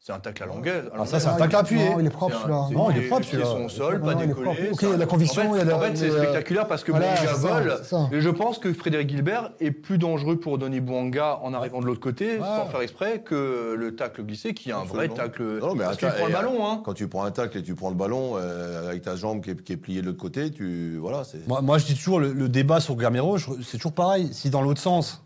c'est 0.06 0.12
un 0.12 0.20
tacle 0.20 0.44
à 0.44 0.46
l'anglaise. 0.46 0.85
à 0.94 0.98
Ah, 1.00 1.04
ça, 1.04 1.18
c'est 1.18 1.26
un 1.26 1.37
tacle 1.37 1.56
appuyé. 1.56 1.90
Non, 1.90 1.98
il 1.98 2.06
est 2.06 2.11
propre 2.11 2.37
celui-là. 2.37 2.68
Non, 2.70 2.90
il 2.92 2.98
est 2.98 3.09
propre, 3.09 3.24
celui-là. 3.24 3.44
sont 3.44 3.64
au 3.64 3.68
sol, 3.68 3.98
Non, 3.98 4.06
pas 4.06 4.26
propre. 4.28 4.61
Ok, 4.70 5.06
conviction, 5.09 5.56
il 5.56 5.59
y 5.59 5.61
a 5.62 5.64
la- 5.64 5.76
en 5.76 5.80
fait, 5.80 5.96
c'est 5.96 6.11
euh, 6.11 6.22
spectaculaire 6.22 6.68
parce 6.68 6.85
que 6.85 6.92
Bonga 6.92 7.32
vole. 7.35 7.76
Et 8.12 8.20
je 8.20 8.30
pense 8.30 8.61
que 8.61 8.72
Frédéric 8.72 9.11
Gilbert 9.11 9.50
est 9.59 9.72
plus 9.72 9.98
dangereux 9.98 10.37
pour 10.38 10.59
Denis 10.59 10.78
Bonga 10.78 11.40
en 11.42 11.52
arrivant 11.54 11.80
de 11.80 11.87
l'autre 11.87 11.98
côté, 11.98 12.38
sans 12.38 12.66
faire 12.66 12.82
exprès, 12.82 13.22
que 13.24 13.74
le 13.76 13.96
tacle 13.96 14.22
glissé, 14.22 14.54
qui 14.54 14.70
est 14.70 14.74
un 14.74 14.85
vrai 14.85 15.09
tacle. 15.09 15.59
Non, 15.59 15.74
mais 15.74 15.82
parce 15.82 15.96
qu'il 15.96 16.06
attends, 16.06 16.18
prend 16.18 16.26
le 16.28 16.32
ballon, 16.32 16.66
hein. 16.68 16.82
Quand 16.85 16.94
tu 16.94 17.09
prends 17.09 17.24
un 17.24 17.32
tacle 17.32 17.59
et 17.59 17.62
tu 17.64 17.74
prends 17.74 17.90
le 17.90 17.96
ballon 17.96 18.35
euh, 18.37 18.88
avec 18.88 19.02
ta 19.02 19.16
jambe 19.16 19.40
qui 19.40 19.50
est, 19.50 19.76
pliée 19.76 20.02
de 20.02 20.06
l'autre 20.06 20.20
côté, 20.20 20.52
tu 20.52 20.98
voilà, 21.00 21.24
c'est. 21.24 21.48
Moi, 21.48 21.78
je 21.78 21.87
dis 21.87 21.96
toujours 21.96 22.20
le, 22.20 22.48
débat 22.48 22.78
sur 22.78 22.94
Gamero, 22.94 23.38
c'est 23.38 23.76
toujours 23.76 23.92
pareil. 23.92 24.28
Si 24.32 24.50
dans 24.50 24.62
l'autre 24.62 24.80
sens, 24.80 25.25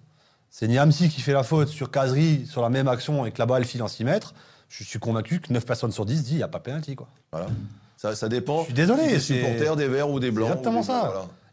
c'est 0.51 0.69
Niamsi 0.69 1.09
qui 1.09 1.21
fait 1.21 1.33
la 1.33 1.43
faute 1.43 1.69
sur 1.69 1.91
Kazri 1.91 2.47
sur 2.47 2.63
la 2.63 2.69
même 2.69 2.89
action 2.89 3.25
et 3.27 3.33
que 3.33 3.39
la 3.39 3.47
balle 3.47 3.65
file 3.65 3.83
en 3.83 3.89
6 3.89 4.05
mètres, 4.05 4.35
je 4.69 4.85
suis 4.85 4.99
convaincu 4.99 5.41
que 5.41 5.53
9 5.53 5.65
personnes 5.65 5.93
sur 5.93 6.05
10 6.05 6.23
disent 6.23 6.33
il 6.33 6.37
n'y 6.37 6.43
a 6.43 6.49
pas 6.49 6.61
pénalty. 6.61 6.95
Quoi. 6.97 7.09
Voilà. 7.33 7.47
Ça, 7.97 8.15
ça 8.17 8.29
dépend. 8.29 8.61
Je 8.61 8.65
suis 8.67 8.75
désolé, 8.75 9.03
si 9.03 9.09
t'es 9.09 9.19
c'est- 9.19 9.35
supporter 9.53 9.77
des 9.77 9.89
verts 9.89 10.11
ou 10.11 10.21
des 10.21 10.31
blancs. 10.31 10.49
exactement 10.49 10.81
des- 10.81 10.87
ça. 10.87 11.01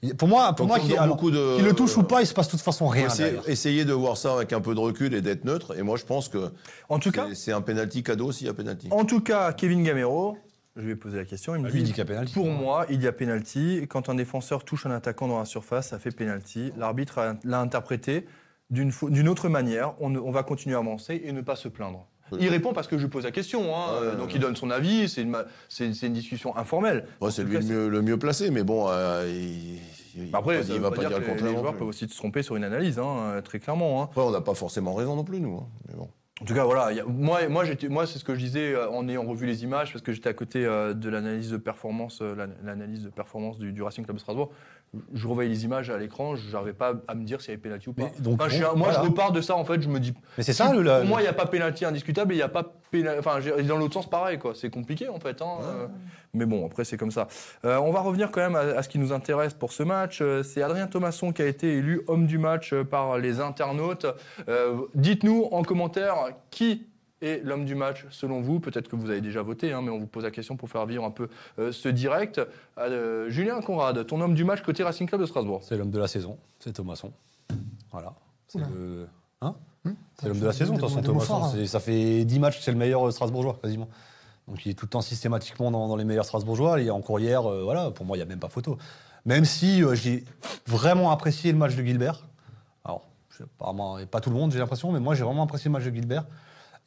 voilà. 0.01 0.13
Pour 0.15 0.27
moi, 0.27 0.53
pour 0.55 0.67
Donc, 0.67 0.77
moi 0.88 1.01
alors, 1.01 1.07
beaucoup 1.15 1.31
de- 1.31 1.55
qu'il 1.55 1.65
le 1.65 1.73
touche 1.73 1.97
ou 1.97 2.03
pas, 2.03 2.21
il 2.21 2.27
se 2.27 2.33
passe 2.33 2.45
de 2.47 2.51
toute 2.51 2.62
façon 2.62 2.88
rien. 2.88 3.07
essayer, 3.07 3.39
essayer 3.47 3.83
de 3.83 3.93
voir 3.93 4.15
ça 4.15 4.33
avec 4.36 4.53
un 4.53 4.62
peu 4.62 4.75
de 4.75 4.79
recul 4.79 5.13
et 5.15 5.21
d'être 5.21 5.43
neutre. 5.43 5.75
Et 5.77 5.81
moi, 5.81 5.97
je 5.97 6.05
pense 6.05 6.29
que 6.29 6.51
En 6.88 6.99
tout 6.99 7.12
cas, 7.12 7.25
c'est- 7.33 7.51
un 7.51 7.62
penalty 7.62 8.03
cadeau 8.03 8.31
s'il 8.31 8.45
y 8.45 8.49
a 8.49 8.53
penalty. 8.53 8.88
en 8.91 9.05
tout 9.05 9.21
cas, 9.21 9.51
Kevin 9.53 9.83
Gamero, 9.83 10.38
je 10.75 10.83
vais 10.83 10.95
poser 10.95 11.17
la 11.17 11.25
question. 11.25 11.55
Il 11.55 11.62
me 11.63 11.69
Lui, 11.69 11.79
il 11.79 11.83
dit 11.83 11.83
dit 11.86 11.91
qu'il 11.93 11.97
y 11.97 12.01
a 12.01 12.05
pénalty. 12.05 12.31
Pour 12.33 12.45
moi, 12.47 12.86
il 12.91 13.01
y 13.01 13.07
a 13.07 13.12
pénalty. 13.12 13.88
Quand 13.89 14.07
un 14.07 14.13
défenseur 14.15 14.63
touche 14.63 14.86
un 14.86 14.91
attaquant 14.91 15.27
dans 15.27 15.39
la 15.39 15.45
surface, 15.45 15.89
ça 15.89 15.97
fait 15.99 16.12
pénalty. 16.12 16.71
L'arbitre 16.77 17.17
a- 17.17 17.33
l'a 17.43 17.60
interprété 17.60 18.27
d'une 18.69 19.30
autre 19.30 19.49
manière. 19.49 19.93
On, 19.99 20.32
va 20.32 20.43
continuer 20.43 20.75
à 20.75 20.80
avancer 20.80 21.21
et 21.23 21.32
ne 21.32 21.41
pas 21.41 21.56
se 21.56 21.67
plaindre. 21.67 22.06
Oui. 22.32 22.39
Il 22.41 22.49
répond 22.49 22.73
parce 22.73 22.88
que 22.88 22.97
je 22.97 23.03
lui 23.03 23.10
pose 23.10 23.23
la 23.23 23.32
question. 23.32 23.73
hein. 23.75 24.01
Ouais, 24.01 24.15
donc 24.17 24.27
ouais. 24.27 24.32
il 24.36 24.41
donne 24.41 24.56
son 24.56 24.69
avis. 24.69 25.08
C'est 25.08 25.21
une, 25.21 26.13
discussion 26.13 26.56
informelle. 26.58 27.06
Ouais, 27.21 27.32
c'est 27.32 27.43
lui 27.43 27.53
le 27.58 27.63
mieux, 27.63 27.88
le 27.88 28.01
mieux 28.01 28.17
placé, 28.17 28.51
mais 28.51 28.63
bon, 28.63 28.88
euh, 28.89 29.23
il, 29.27 29.80
il- 30.21 30.30
Après, 30.36 30.60
il 30.62 30.80
va 30.82 30.89
pas, 30.91 30.97
dire, 30.97 31.10
dire 31.10 31.19
le 31.19 31.23
que 31.23 31.30
les, 31.30 31.32
contraire. 31.36 31.51
les 31.53 31.58
joueurs 31.58 31.75
peuvent 31.77 31.88
aussi 31.88 32.08
se 32.10 32.17
tromper 32.17 32.43
sur 32.43 32.58
une 32.58 32.65
analyse, 32.65 32.99
hein, 32.99 33.39
très 33.45 33.60
clairement. 33.60 34.01
hein. 34.01 34.06
Après, 34.12 34.21
on 34.21 34.32
n'a 34.32 34.41
pas 34.41 34.56
forcément 34.56 34.93
raison 34.93 35.15
non 35.15 35.23
plus, 35.23 35.39
nous. 35.39 35.56
hein. 35.58 35.67
Mais 35.88 35.95
bon. 35.95 36.10
En 36.39 36.45
tout 36.45 36.53
cas, 36.53 36.65
voilà. 36.65 36.91
il 36.91 36.97
y 36.97 36.99
a- 36.99 37.06
moi, 37.06 37.47
moi, 37.47 37.63
j'étais- 37.65 37.88
moi, 37.88 38.06
c'est 38.06 38.19
ce 38.19 38.23
que 38.25 38.36
je 38.36 38.39
disais 38.41 38.73
euh, 38.73 38.89
en 38.91 39.08
ayant 39.08 39.23
revu 39.23 39.45
les 39.47 39.63
images, 39.63 39.93
parce 39.93 40.03
que 40.03 40.12
j'étais 40.12 40.30
à 40.30 40.34
côté 40.34 40.65
euh, 40.65 40.93
de 40.93 41.10
l'analyse 41.10 41.49
de 41.49 41.58
performance, 41.58 42.19
euh, 42.21 42.36
l'an- 42.36 42.53
l'analyse 42.63 43.03
de 43.03 43.10
performance 43.10 43.58
du, 43.58 43.71
du 43.71 43.82
Racing 43.82 44.03
Club 44.03 44.17
de 44.17 44.21
Strasbourg. 44.21 44.51
Je 45.13 45.28
revoyais 45.28 45.50
les 45.50 45.65
images 45.65 45.89
à 45.89 45.97
l'écran, 45.97 46.36
je 46.36 46.50
n'arrivais 46.52 46.73
pas 46.73 46.93
à 47.08 47.13
me 47.13 47.23
dire 47.23 47.41
s'il 47.41 47.50
y 47.50 47.54
avait 47.54 47.62
pénalty 47.62 47.89
ou 47.89 47.93
pas. 47.93 48.04
Mais 48.04 48.21
donc, 48.21 48.41
Enfin, 48.41 48.58
bon, 48.71 48.78
moi, 48.78 48.88
voilà. 48.88 49.04
je 49.04 49.10
repars 49.10 49.32
de 49.32 49.41
ça, 49.41 49.56
en 49.56 49.65
fait, 49.65 49.82
je 49.82 49.89
me 49.89 50.00
dis. 50.00 50.13
Mais 50.38 50.43
c'est 50.43 50.54
ça, 50.54 50.73
le, 50.73 50.84
Pour 51.00 51.06
moi, 51.10 51.19
il 51.19 51.23
n'y 51.23 51.30
a 51.30 51.34
pas 51.34 51.45
pénalty 51.45 51.86
indiscutable 51.86 52.32
et 52.32 52.36
il 52.36 52.39
n'y 52.39 52.43
a 52.43 52.47
pas 52.50 52.63
pénalty. 52.89 53.19
Enfin, 53.19 53.39
dans 53.63 53.78
l'autre 53.78 53.93
sens, 53.93 54.10
pareil, 54.10 54.39
quoi. 54.39 54.54
C'est 54.56 54.69
compliqué, 54.69 55.10
en 55.10 55.19
fait. 55.19 55.41
hein, 55.41 55.58
euh, 55.62 55.88
mais 56.34 56.45
bon, 56.45 56.65
après, 56.65 56.84
c'est 56.86 56.97
comme 56.97 57.12
ça. 57.12 57.28
Euh, 57.65 57.78
on 57.78 57.91
va 57.91 58.00
revenir 58.00 58.32
quand 58.32 58.41
même 58.41 58.56
à, 58.56 58.60
à 58.60 58.82
ce 58.82 58.89
qui 58.89 58.97
nous 58.97 59.12
intéresse 59.12 59.54
pour 59.54 59.71
ce 59.73 59.84
match. 59.84 60.19
Euh, 60.21 60.41
C'est 60.41 60.63
Adrien 60.63 60.88
Thomasson 60.88 61.32
qui 61.34 61.41
a 61.41 61.47
été 61.47 61.73
élu 61.78 62.02
homme 62.08 62.26
du 62.26 62.38
match 62.38 62.73
par 62.73 63.17
les 63.17 63.39
internautes. 63.41 64.06
Dites-nous 64.95 65.47
en 65.52 65.63
commentaire 65.63 66.15
qui 66.50 66.88
est 67.21 67.43
l'homme 67.43 67.65
du 67.65 67.75
match 67.75 68.06
selon 68.10 68.41
vous. 68.41 68.60
Peut-être 68.60 68.88
que 68.88 68.95
vous 68.95 69.10
avez 69.10 69.21
déjà 69.21 69.41
voté, 69.41 69.73
hein, 69.73 69.82
mais 69.82 69.89
on 69.89 69.99
vous 69.99 70.08
pose 70.08 70.23
la 70.23 70.32
question 70.32 70.56
pour 70.56 70.69
faire 70.69 70.86
vivre 70.86 71.03
un 71.03 71.12
peu 71.12 71.30
euh, 71.60 71.71
ce 71.71 71.89
direct. 71.89 72.41
Euh, 72.77 73.30
Julien 73.30 73.62
Conrad, 73.62 74.06
ton 74.06 74.21
homme 74.21 74.36
du 74.36 74.43
match 74.43 74.62
côté 74.62 74.84
Racing 74.84 75.08
Club 75.08 75.21
de 75.21 75.25
Strasbourg. 75.25 75.62
c'est 75.63 75.77
l'homme 75.77 75.91
de 75.91 75.99
la 75.99 76.08
saison, 76.08 76.38
c'est 76.60 76.73
Thomasson. 76.73 77.12
Voilà. 77.91 78.13
C'est 78.47 78.60
Oula. 78.60 78.67
le. 78.75 79.08
Hein 79.41 79.56
Hum 79.86 79.95
C'est 80.19 80.27
l'homme 80.27 80.39
de 80.39 80.45
la 80.45 80.53
saison, 80.53 80.73
de 80.75 80.80
toute 80.80 80.89
façon, 80.89 81.01
Thomasson. 81.01 81.43
hein. 81.43 81.65
Ça 81.65 81.80
fait 81.80 82.25
10 82.25 82.39
matchs 82.39 82.58
que 82.58 82.63
c'est 82.63 82.71
le 82.71 82.77
meilleur 82.77 83.08
euh, 83.08 83.12
Strasbourgeois, 83.12 83.58
quasiment. 83.62 83.88
Donc 84.47 84.65
il 84.65 84.71
est 84.71 84.73
tout 84.75 84.86
le 84.86 84.89
temps 84.89 85.01
systématiquement 85.01 85.71
dans, 85.71 85.88
dans 85.88 85.95
les 85.95 86.06
meilleurs 86.06 86.25
Strasbourgeois. 86.25 86.82
Et 86.82 86.89
encore 86.89 87.19
hier, 87.19 87.45
euh, 87.45 87.63
voilà, 87.63 87.91
pour 87.91 88.06
moi, 88.06 88.15
il 88.17 88.19
n'y 88.19 88.23
a 88.23 88.27
même 88.27 88.39
pas 88.39 88.49
photo. 88.49 88.77
Même 89.25 89.45
si 89.45 89.84
euh, 89.84 89.93
j'ai 89.95 90.23
vraiment 90.67 91.12
apprécié 91.12 91.51
le 91.51 91.58
match 91.58 91.75
de 91.75 91.84
Gilbert. 91.84 92.23
Alors, 92.86 93.06
apparemment, 93.41 93.99
et 93.99 94.06
pas 94.06 94.21
tout 94.21 94.30
le 94.30 94.36
monde, 94.36 94.51
j'ai 94.51 94.60
l'impression, 94.60 94.91
mais 94.91 94.99
moi, 94.99 95.15
j'ai 95.15 95.23
vraiment 95.23 95.43
apprécié 95.43 95.69
le 95.69 95.73
match 95.73 95.84
de 95.84 95.91
Gilbert. 95.91 96.25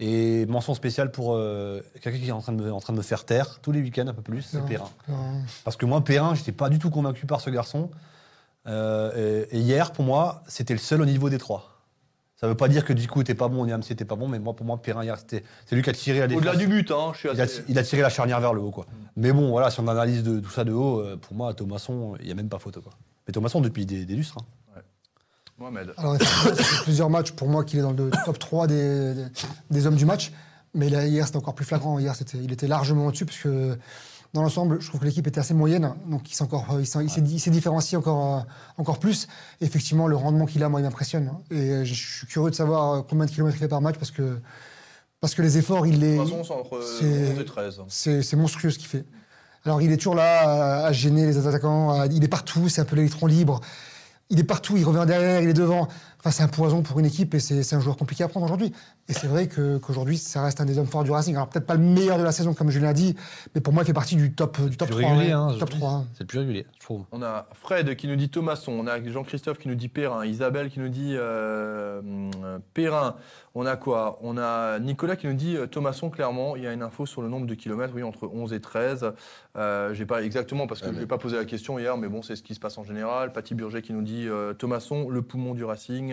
Et 0.02 0.46
mention 0.46 0.72
spéciale 0.72 1.10
pour 1.10 1.34
euh, 1.34 1.82
quelqu'un 2.00 2.18
qui 2.18 2.28
est 2.28 2.32
en 2.32 2.40
train, 2.40 2.52
de 2.52 2.62
me, 2.62 2.72
en 2.72 2.80
train 2.80 2.94
de 2.94 2.98
me 2.98 3.02
faire 3.02 3.24
taire 3.26 3.60
tous 3.60 3.70
les 3.70 3.82
week-ends 3.82 4.06
un 4.06 4.14
peu 4.14 4.22
plus, 4.22 4.40
c'est. 4.42 4.64
Perrin. 4.64 4.88
Non. 5.08 5.42
Parce 5.62 5.76
que 5.76 5.84
moi, 5.84 6.02
Perrin, 6.02 6.34
j'étais 6.34 6.52
pas 6.52 6.70
du 6.70 6.78
tout 6.78 6.88
convaincu 6.88 7.26
par 7.26 7.42
ce 7.42 7.50
garçon. 7.50 7.90
Euh, 8.66 9.46
et, 9.50 9.58
et 9.58 9.60
hier, 9.60 9.92
pour 9.92 10.04
moi, 10.04 10.42
c'était 10.48 10.72
le 10.72 10.78
seul 10.80 11.02
au 11.02 11.04
niveau 11.04 11.28
des 11.28 11.36
trois. 11.38 11.66
Ça 12.36 12.48
veut 12.48 12.54
pas 12.54 12.68
dire 12.68 12.86
que 12.86 12.94
du 12.94 13.06
coup, 13.06 13.20
était 13.20 13.34
pas 13.34 13.48
bon, 13.48 13.66
Niam, 13.66 13.82
c'était 13.82 14.06
pas 14.06 14.16
bon, 14.16 14.26
mais 14.26 14.38
moi, 14.38 14.56
pour 14.56 14.64
moi, 14.64 14.80
Perrin, 14.80 15.04
hier, 15.04 15.18
c'était, 15.18 15.44
c'est 15.66 15.76
lui 15.76 15.82
qui 15.82 15.90
a 15.90 15.92
tiré 15.92 16.20
la 16.20 16.26
défense. 16.26 16.40
Au-delà 16.46 16.56
du 16.56 16.66
but, 16.66 16.90
hein, 16.90 17.10
je 17.12 17.18
suis 17.18 17.28
il, 17.34 17.38
a, 17.38 17.44
assez... 17.44 17.62
il 17.68 17.78
a 17.78 17.82
tiré 17.82 18.00
la 18.00 18.08
charnière 18.08 18.40
vers 18.40 18.54
le 18.54 18.62
haut, 18.62 18.70
quoi. 18.70 18.86
Mais 19.16 19.30
bon, 19.32 19.50
voilà, 19.50 19.70
si 19.70 19.80
on 19.80 19.88
analyse 19.88 20.22
de, 20.22 20.40
tout 20.40 20.48
ça 20.50 20.64
de 20.64 20.72
haut, 20.72 21.00
euh, 21.00 21.18
pour 21.18 21.36
moi, 21.36 21.52
Thomasson, 21.52 22.16
il 22.20 22.26
y 22.26 22.32
a 22.32 22.34
même 22.34 22.48
pas 22.48 22.58
photo, 22.58 22.80
quoi. 22.80 22.92
Mais 23.28 23.32
Thomasson, 23.32 23.60
depuis 23.60 23.84
des, 23.84 24.06
des 24.06 24.16
lustres. 24.16 24.38
hein. 24.40 24.46
Mohamed. 25.60 25.92
Alors, 25.98 26.16
fait 26.16 26.82
plusieurs 26.84 27.10
matchs 27.10 27.32
pour 27.32 27.48
moi 27.48 27.64
qu'il 27.64 27.78
est 27.78 27.82
dans 27.82 27.92
le 27.92 28.10
top 28.24 28.38
3 28.38 28.66
des, 28.66 29.14
des, 29.14 29.24
des 29.70 29.86
hommes 29.86 29.96
du 29.96 30.06
match. 30.06 30.32
Mais 30.74 30.88
là, 30.88 31.04
hier, 31.06 31.26
c'était 31.26 31.36
encore 31.38 31.54
plus 31.54 31.64
flagrant. 31.66 31.98
Hier, 31.98 32.14
il 32.34 32.50
était 32.52 32.66
largement 32.68 33.06
au-dessus, 33.06 33.26
parce 33.26 33.38
que 33.38 33.76
dans 34.32 34.42
l'ensemble, 34.42 34.80
je 34.80 34.86
trouve 34.88 35.00
que 35.00 35.04
l'équipe 35.04 35.26
était 35.26 35.40
assez 35.40 35.52
moyenne. 35.52 35.92
Donc, 36.06 36.30
il 36.30 36.34
s'est, 36.34 36.44
encore, 36.44 36.66
il 36.78 36.86
s'est, 36.86 37.50
différencié 37.50 37.98
encore, 37.98 38.38
euh, 38.38 38.40
encore 38.78 38.98
plus. 38.98 39.26
Effectivement, 39.60 40.06
le 40.06 40.16
rendement 40.16 40.46
qu'il 40.46 40.62
a, 40.62 40.68
moi, 40.68 40.80
il 40.80 40.84
m'impressionne. 40.84 41.32
Et 41.50 41.56
euh, 41.70 41.84
je 41.84 41.92
suis 41.94 42.26
curieux 42.26 42.50
de 42.50 42.54
savoir 42.54 42.92
euh, 42.92 43.02
combien 43.02 43.26
de 43.26 43.30
kilomètres 43.30 43.56
il 43.56 43.60
fait 43.60 43.68
par 43.68 43.80
match, 43.80 43.96
parce 43.98 44.12
que, 44.12 44.38
parce 45.20 45.34
que 45.34 45.42
les 45.42 45.58
efforts, 45.58 45.86
il 45.86 45.98
les. 46.00 46.16
C'est 46.98 47.04
c'est- 47.04 47.32
11 47.32 47.40
et 47.40 47.44
13. 47.44 47.80
C'est 47.88 48.22
c'est 48.22 48.36
monstrueux 48.36 48.70
ce 48.70 48.78
qu'il 48.78 48.88
fait. 48.88 49.04
Alors, 49.66 49.82
il 49.82 49.92
est 49.92 49.96
toujours 49.98 50.14
là 50.14 50.82
à, 50.84 50.86
à 50.86 50.92
gêner 50.92 51.26
les 51.26 51.36
attaquants. 51.46 52.00
à- 52.00 52.06
il 52.06 52.22
est 52.24 52.28
partout, 52.28 52.68
c'est 52.68 52.80
un 52.80 52.84
peu 52.86 52.96
l'électron 52.96 53.26
libre. 53.26 53.60
Il 54.30 54.38
est 54.38 54.44
partout, 54.44 54.76
il 54.76 54.84
revient 54.84 55.04
derrière, 55.06 55.42
il 55.42 55.48
est 55.48 55.54
devant. 55.54 55.88
Enfin, 56.20 56.30
c'est 56.30 56.42
un 56.42 56.48
poison 56.48 56.83
pour 56.83 57.00
une 57.00 57.06
équipe 57.06 57.35
et 57.35 57.40
c'est 57.40 57.74
un 57.74 57.80
joueur 57.80 57.96
compliqué 57.96 58.22
à 58.24 58.28
prendre 58.28 58.44
aujourd'hui. 58.44 58.72
Et 59.09 59.14
c'est 59.14 59.26
vrai 59.26 59.48
que- 59.48 59.78
qu'aujourd'hui, 59.78 60.18
ça 60.18 60.42
reste 60.44 60.61
un 60.61 60.66
des 60.66 60.78
hommes 60.78 60.87
forts 60.87 61.03
du 61.03 61.11
Racing. 61.11 61.34
Alors, 61.34 61.49
peut-être 61.49 61.64
pas 61.66 61.74
le 61.74 61.80
meilleur 61.82 62.18
de 62.18 62.22
la 62.22 62.30
saison, 62.30 62.53
comme 62.53 62.70
Julien 62.70 62.90
a 62.90 62.92
dit, 62.92 63.16
mais 63.55 63.61
pour 63.62 63.72
moi, 63.72 63.82
il 63.82 63.86
fait 63.86 63.94
partie 63.94 64.16
du 64.16 64.32
top, 64.34 64.61
du 64.61 64.76
top 64.76 64.88
Plus 64.90 64.99
3. 65.01 65.11
régulier, 65.12 65.28
ouais. 65.28 65.32
hein, 65.32 65.47
top 65.49 65.55
aujourd'hui. 65.70 65.78
3. 65.78 66.05
C'est 66.12 66.20
le 66.20 66.26
plus 66.26 66.38
régulier, 66.40 66.66
je 66.78 66.84
trouve. 66.84 67.05
On 67.11 67.22
a 67.22 67.47
Fred 67.55 67.97
qui 67.97 68.07
nous 68.07 68.16
dit 68.16 68.28
Thomasson, 68.28 68.72
on 68.72 68.86
a 68.86 69.03
Jean-Christophe 69.03 69.59
qui 69.59 69.68
nous 69.68 69.74
dit 69.74 69.88
Perrin, 69.88 70.26
Isabelle 70.26 70.68
qui 70.70 70.78
nous 70.78 70.90
dit 70.90 71.14
euh, 71.16 72.01
Perrin, 72.74 73.16
on 73.55 73.66
a 73.66 73.76
quoi? 73.76 74.18
On 74.22 74.36
a 74.38 74.78
Nicolas 74.78 75.16
qui 75.16 75.26
nous 75.26 75.32
dit 75.34 75.57
euh, 75.57 75.66
Thomasson, 75.66 76.11
clairement, 76.11 76.55
il 76.55 76.62
y 76.62 76.66
a 76.66 76.72
une 76.72 76.82
info 76.82 77.07
sur 77.07 77.22
le 77.22 77.28
nombre 77.28 77.47
de 77.47 77.55
kilomètres, 77.55 77.92
oui, 77.97 78.03
entre 78.03 78.28
11 78.32 78.53
et 78.53 78.61
13. 78.61 79.12
Euh, 79.57 79.92
j'ai 79.94 80.07
pas 80.07 80.22
exactement 80.22 80.66
parce 80.66 80.80
que 80.80 80.86
je 80.88 80.92
mais- 80.92 81.01
n'ai 81.01 81.07
pas 81.07 81.18
posé 81.18 81.36
la 81.36 81.44
question 81.44 81.78
hier, 81.78 81.97
mais 81.97 82.09
bon, 82.09 82.22
c'est 82.22 82.36
ce 82.36 82.42
qui 82.42 82.55
se 82.55 82.61
passe 82.61 82.78
en 82.78 82.84
général. 82.84 83.32
Paty 83.32 83.55
Burger 83.55 83.82
qui 83.82 83.92
nous 83.92 84.03
dit 84.03 84.28
euh, 84.28 84.53
Thomasson, 84.53 85.09
le 85.09 85.22
poumon 85.22 85.55
du 85.55 85.64
Racing. 85.64 86.09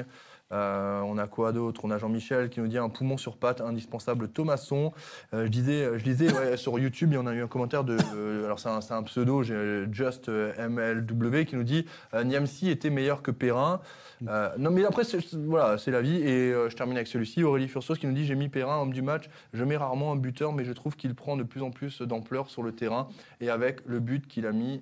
Euh, 0.52 1.02
on 1.02 1.18
a 1.18 1.28
quoi 1.28 1.52
d'autre? 1.52 1.82
On 1.84 1.92
a 1.92 1.98
Jean-Michel 1.98 2.50
qui 2.50 2.60
nous 2.60 2.68
dit 2.68 2.78
un 2.78 2.90
poumon 2.90 3.18
sur 3.18 3.38
patte, 3.38 3.62
indispensable 3.62 4.30
Thomasson. 4.30 4.94
Euh, 5.34 5.46
je 5.46 5.50
disais, 5.50 6.00
je 6.00 6.04
disais 6.04 6.58
sur 6.58 6.80
YouTube, 6.80 7.12
il 7.12 7.16
y 7.16 7.18
en 7.18 7.28
a 7.28 7.34
eu 7.34 7.42
un 7.42 7.48
commentaire 7.48 7.84
de. 7.84 7.98
euh, 8.16 8.46
alors 8.46 8.60
c'est 8.60 8.70
un, 8.70 8.80
un 8.98 9.04
pseudo, 9.04 9.44
Just 9.44 10.30
MLW, 10.30 11.46
qui 11.46 11.56
nous 11.56 11.64
dit 11.64 11.86
Niamsi 12.14 12.70
était 12.70 12.90
meilleur 12.90 13.22
que 13.22 13.32
Perrin. 13.32 13.82
Non, 14.22 14.72
mais 14.72 14.86
après, 14.86 15.04
voilà, 15.34 15.78
c'est 15.78 15.92
la 15.92 16.02
vie. 16.02 16.18
Et 16.18 16.52
je 16.52 16.76
termine 16.76 16.96
avec 16.96 17.08
celui-ci, 17.08 17.44
Aurélie 17.44 17.68
Fursos, 17.68 17.96
qui 17.96 18.08
nous 18.08 18.14
dit 18.14 18.26
J'ai 18.26 18.36
mis 18.36 18.50
Perrin 18.50 18.82
homme 18.82 18.94
du 18.94 19.02
match. 19.02 19.30
Je 19.54 19.64
mets 19.64 19.78
rarement 19.78 20.14
un 20.14 20.16
buteur, 20.16 20.54
mais 20.54 20.64
je 20.64 20.72
trouve 20.72 20.96
qu'il 20.96 21.14
prend 21.14 21.38
de 21.38 21.44
plus 21.44 21.62
en 21.62 21.72
plus 21.72 22.02
d'ampleur 22.02 22.50
sur 22.50 22.64
le 22.64 22.72
terrain. 22.72 23.10
Et 23.42 23.50
avec 23.50 23.82
le 23.86 24.00
but 24.00 24.28
qu'il 24.28 24.46
a 24.46 24.52
mis, 24.52 24.82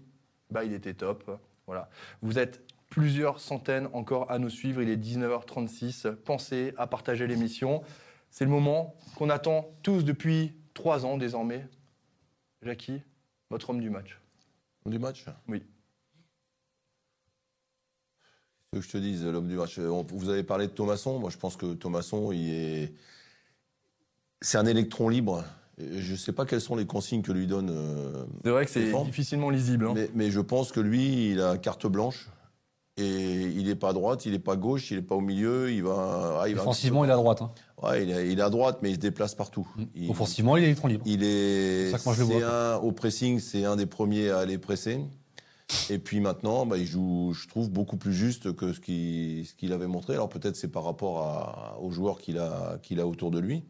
bah, 0.51 0.63
il 0.63 0.73
était 0.73 0.93
top. 0.93 1.39
Voilà. 1.67 1.89
Vous 2.21 2.37
êtes 2.37 2.61
plusieurs 2.99 3.41
centaines 3.41 3.89
encore 3.91 4.31
à 4.31 4.39
nous 4.39 4.49
suivre. 4.49 4.81
Il 4.81 4.89
est 4.89 4.95
19h36. 4.95 6.15
Pensez 6.15 6.73
à 6.77 6.87
partager 6.87 7.27
l'émission. 7.27 7.83
C'est 8.31 8.45
le 8.45 8.49
moment 8.51 8.95
qu'on 9.17 9.29
attend 9.29 9.69
tous 9.83 10.03
depuis 10.05 10.53
trois 10.73 11.05
ans 11.05 11.17
désormais. 11.17 11.67
Jackie, 12.61 13.01
votre 13.49 13.69
homme 13.69 13.81
du 13.81 13.89
match. 13.89 14.17
Du 14.85 14.97
match? 14.97 15.25
Oui. 15.49 15.61
Ce 18.73 18.79
que 18.79 18.85
je 18.85 18.89
te 18.89 18.97
dise, 18.97 19.25
l'homme 19.25 19.49
du 19.49 19.55
match? 19.57 19.77
Vous 19.77 20.29
avez 20.29 20.43
parlé 20.43 20.67
de 20.67 20.71
Thomasson. 20.71 21.19
Moi, 21.19 21.29
je 21.29 21.37
pense 21.37 21.57
que 21.57 21.73
Thomasson, 21.73 22.31
il 22.31 22.49
est. 22.49 22.93
C'est 24.41 24.57
un 24.57 24.65
électron 24.65 25.09
libre. 25.09 25.43
Je 25.77 26.11
ne 26.13 26.17
sais 26.17 26.31
pas 26.31 26.45
quelles 26.45 26.61
sont 26.61 26.77
les 26.77 26.85
consignes 26.85 27.21
que 27.23 27.33
lui 27.33 27.45
donne. 27.47 27.69
euh, 27.71 28.25
C'est 28.45 28.51
vrai 28.51 28.63
que 28.65 28.71
c'est 28.71 29.03
difficilement 29.03 29.49
lisible. 29.49 29.87
hein. 29.87 29.93
mais, 29.93 30.09
mais 30.13 30.31
je 30.31 30.39
pense 30.39 30.71
que 30.71 30.79
lui, 30.79 31.31
il 31.31 31.41
a 31.41 31.57
carte 31.57 31.87
blanche. 31.87 32.29
Et 32.97 33.41
il 33.57 33.65
n'est 33.67 33.75
pas 33.75 33.89
à 33.89 33.93
droite, 33.93 34.25
il 34.25 34.31
n'est 34.31 34.39
pas 34.39 34.55
gauche, 34.55 34.89
il 34.91 34.95
n'est 34.97 35.03
pas 35.03 35.15
au 35.15 35.21
milieu. 35.21 35.69
Il 35.71 35.83
va. 35.83 36.39
ah, 36.41 36.47
il 36.47 36.55
va 36.55 36.61
est 36.61 37.11
à 37.11 37.15
droite. 37.17 37.41
hein. 37.41 37.51
ouais, 37.83 38.03
il, 38.03 38.09
est, 38.11 38.31
il 38.31 38.39
est 38.39 38.41
à 38.41 38.49
droite, 38.49 38.79
mais 38.81 38.89
il 38.91 38.95
se 38.95 38.99
déplace 39.01 39.35
partout. 39.35 39.67
Il- 39.95 40.09
Offensivement, 40.09 40.55
il 40.55 40.63
est 40.63 40.67
électron 40.67 40.87
libre. 40.87 41.03
Il 41.05 41.21
est, 41.23 41.87
C'est 41.87 41.91
ça 41.91 41.97
que 41.99 42.03
moi 42.05 42.13
je 42.13 42.19
le 42.21 42.25
vois, 42.25 42.73
un, 42.75 42.77
au 42.77 42.93
pressing, 42.93 43.39
c'est 43.39 43.65
un 43.65 43.75
des 43.75 43.85
premiers 43.85 44.29
à 44.29 44.37
aller 44.39 44.57
presser. 44.57 44.99
Et 45.89 45.97
puis 45.97 46.19
maintenant, 46.21 46.65
bah, 46.65 46.77
il 46.77 46.85
joue, 46.85 47.33
je 47.33 47.47
trouve, 47.49 47.69
beaucoup 47.69 47.97
plus 47.97 48.13
juste 48.13 48.55
que 48.55 48.71
ce 48.71 48.79
qu'il 48.79 49.45
ce 49.45 49.53
qu'il 49.55 49.73
avait 49.73 49.87
montré. 49.87 50.13
Alors 50.13 50.29
peut-être 50.29 50.55
c'est 50.55 50.67
par 50.71 50.83
rapport 50.85 51.19
à- 51.19 51.77
aux 51.81 51.91
joueurs 51.91 52.19
qu'il 52.19 52.37
a, 52.37 52.77
qu'il 52.81 52.99
a 53.01 53.07
autour 53.07 53.29
de 53.31 53.39
lui. 53.39 53.63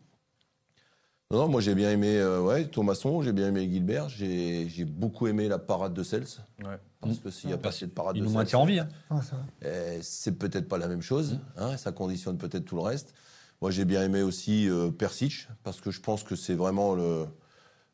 Non, 1.31 1.39
non, 1.39 1.47
moi 1.47 1.59
j'ai 1.59 1.73
bien 1.73 1.89
aimé 1.89 2.17
euh, 2.19 2.39
ouais, 2.39 2.67
Thomasson, 2.67 3.23
j'ai 3.23 3.33
bien 3.33 3.47
aimé 3.47 3.67
Gilbert, 3.67 4.09
j'ai 4.09 4.69
j'ai 4.69 4.85
beaucoup 4.85 5.25
aimé 5.25 5.47
la 5.47 5.57
parade 5.57 5.93
de 5.93 6.03
Sels. 6.03 6.27
Ouais. 6.63 6.77
Parce 7.01 7.17
que 7.19 7.31
s'il 7.31 7.47
n'y 7.49 7.53
a 7.55 7.57
pas 7.57 7.71
cette 7.71 7.95
parade 7.95 8.15
Il 8.15 8.19
de 8.19 8.25
nous 8.25 8.29
Sels, 8.31 8.37
maintient 8.37 8.59
en 8.59 8.65
vie. 8.65 8.79
hein. 8.79 8.87
Ah, 9.09 9.19
euh, 9.63 9.97
c'est 10.03 10.37
peut-être 10.37 10.67
pas 10.67 10.77
la 10.77 10.87
même 10.87 11.01
chose. 11.01 11.39
hein, 11.57 11.77
ça 11.77 11.91
conditionne 11.91 12.37
peut-être 12.37 12.65
tout 12.65 12.75
le 12.75 12.83
reste. 12.83 13.15
Moi, 13.61 13.71
j'ai 13.71 13.85
bien 13.85 14.03
aimé 14.03 14.21
aussi 14.21 14.69
euh, 14.69 14.91
Persic 14.91 15.47
parce 15.63 15.81
que 15.81 15.89
je 15.89 15.99
pense 15.99 16.23
que 16.23 16.35
c'est 16.35 16.53
vraiment 16.53 16.93
le, 16.93 17.25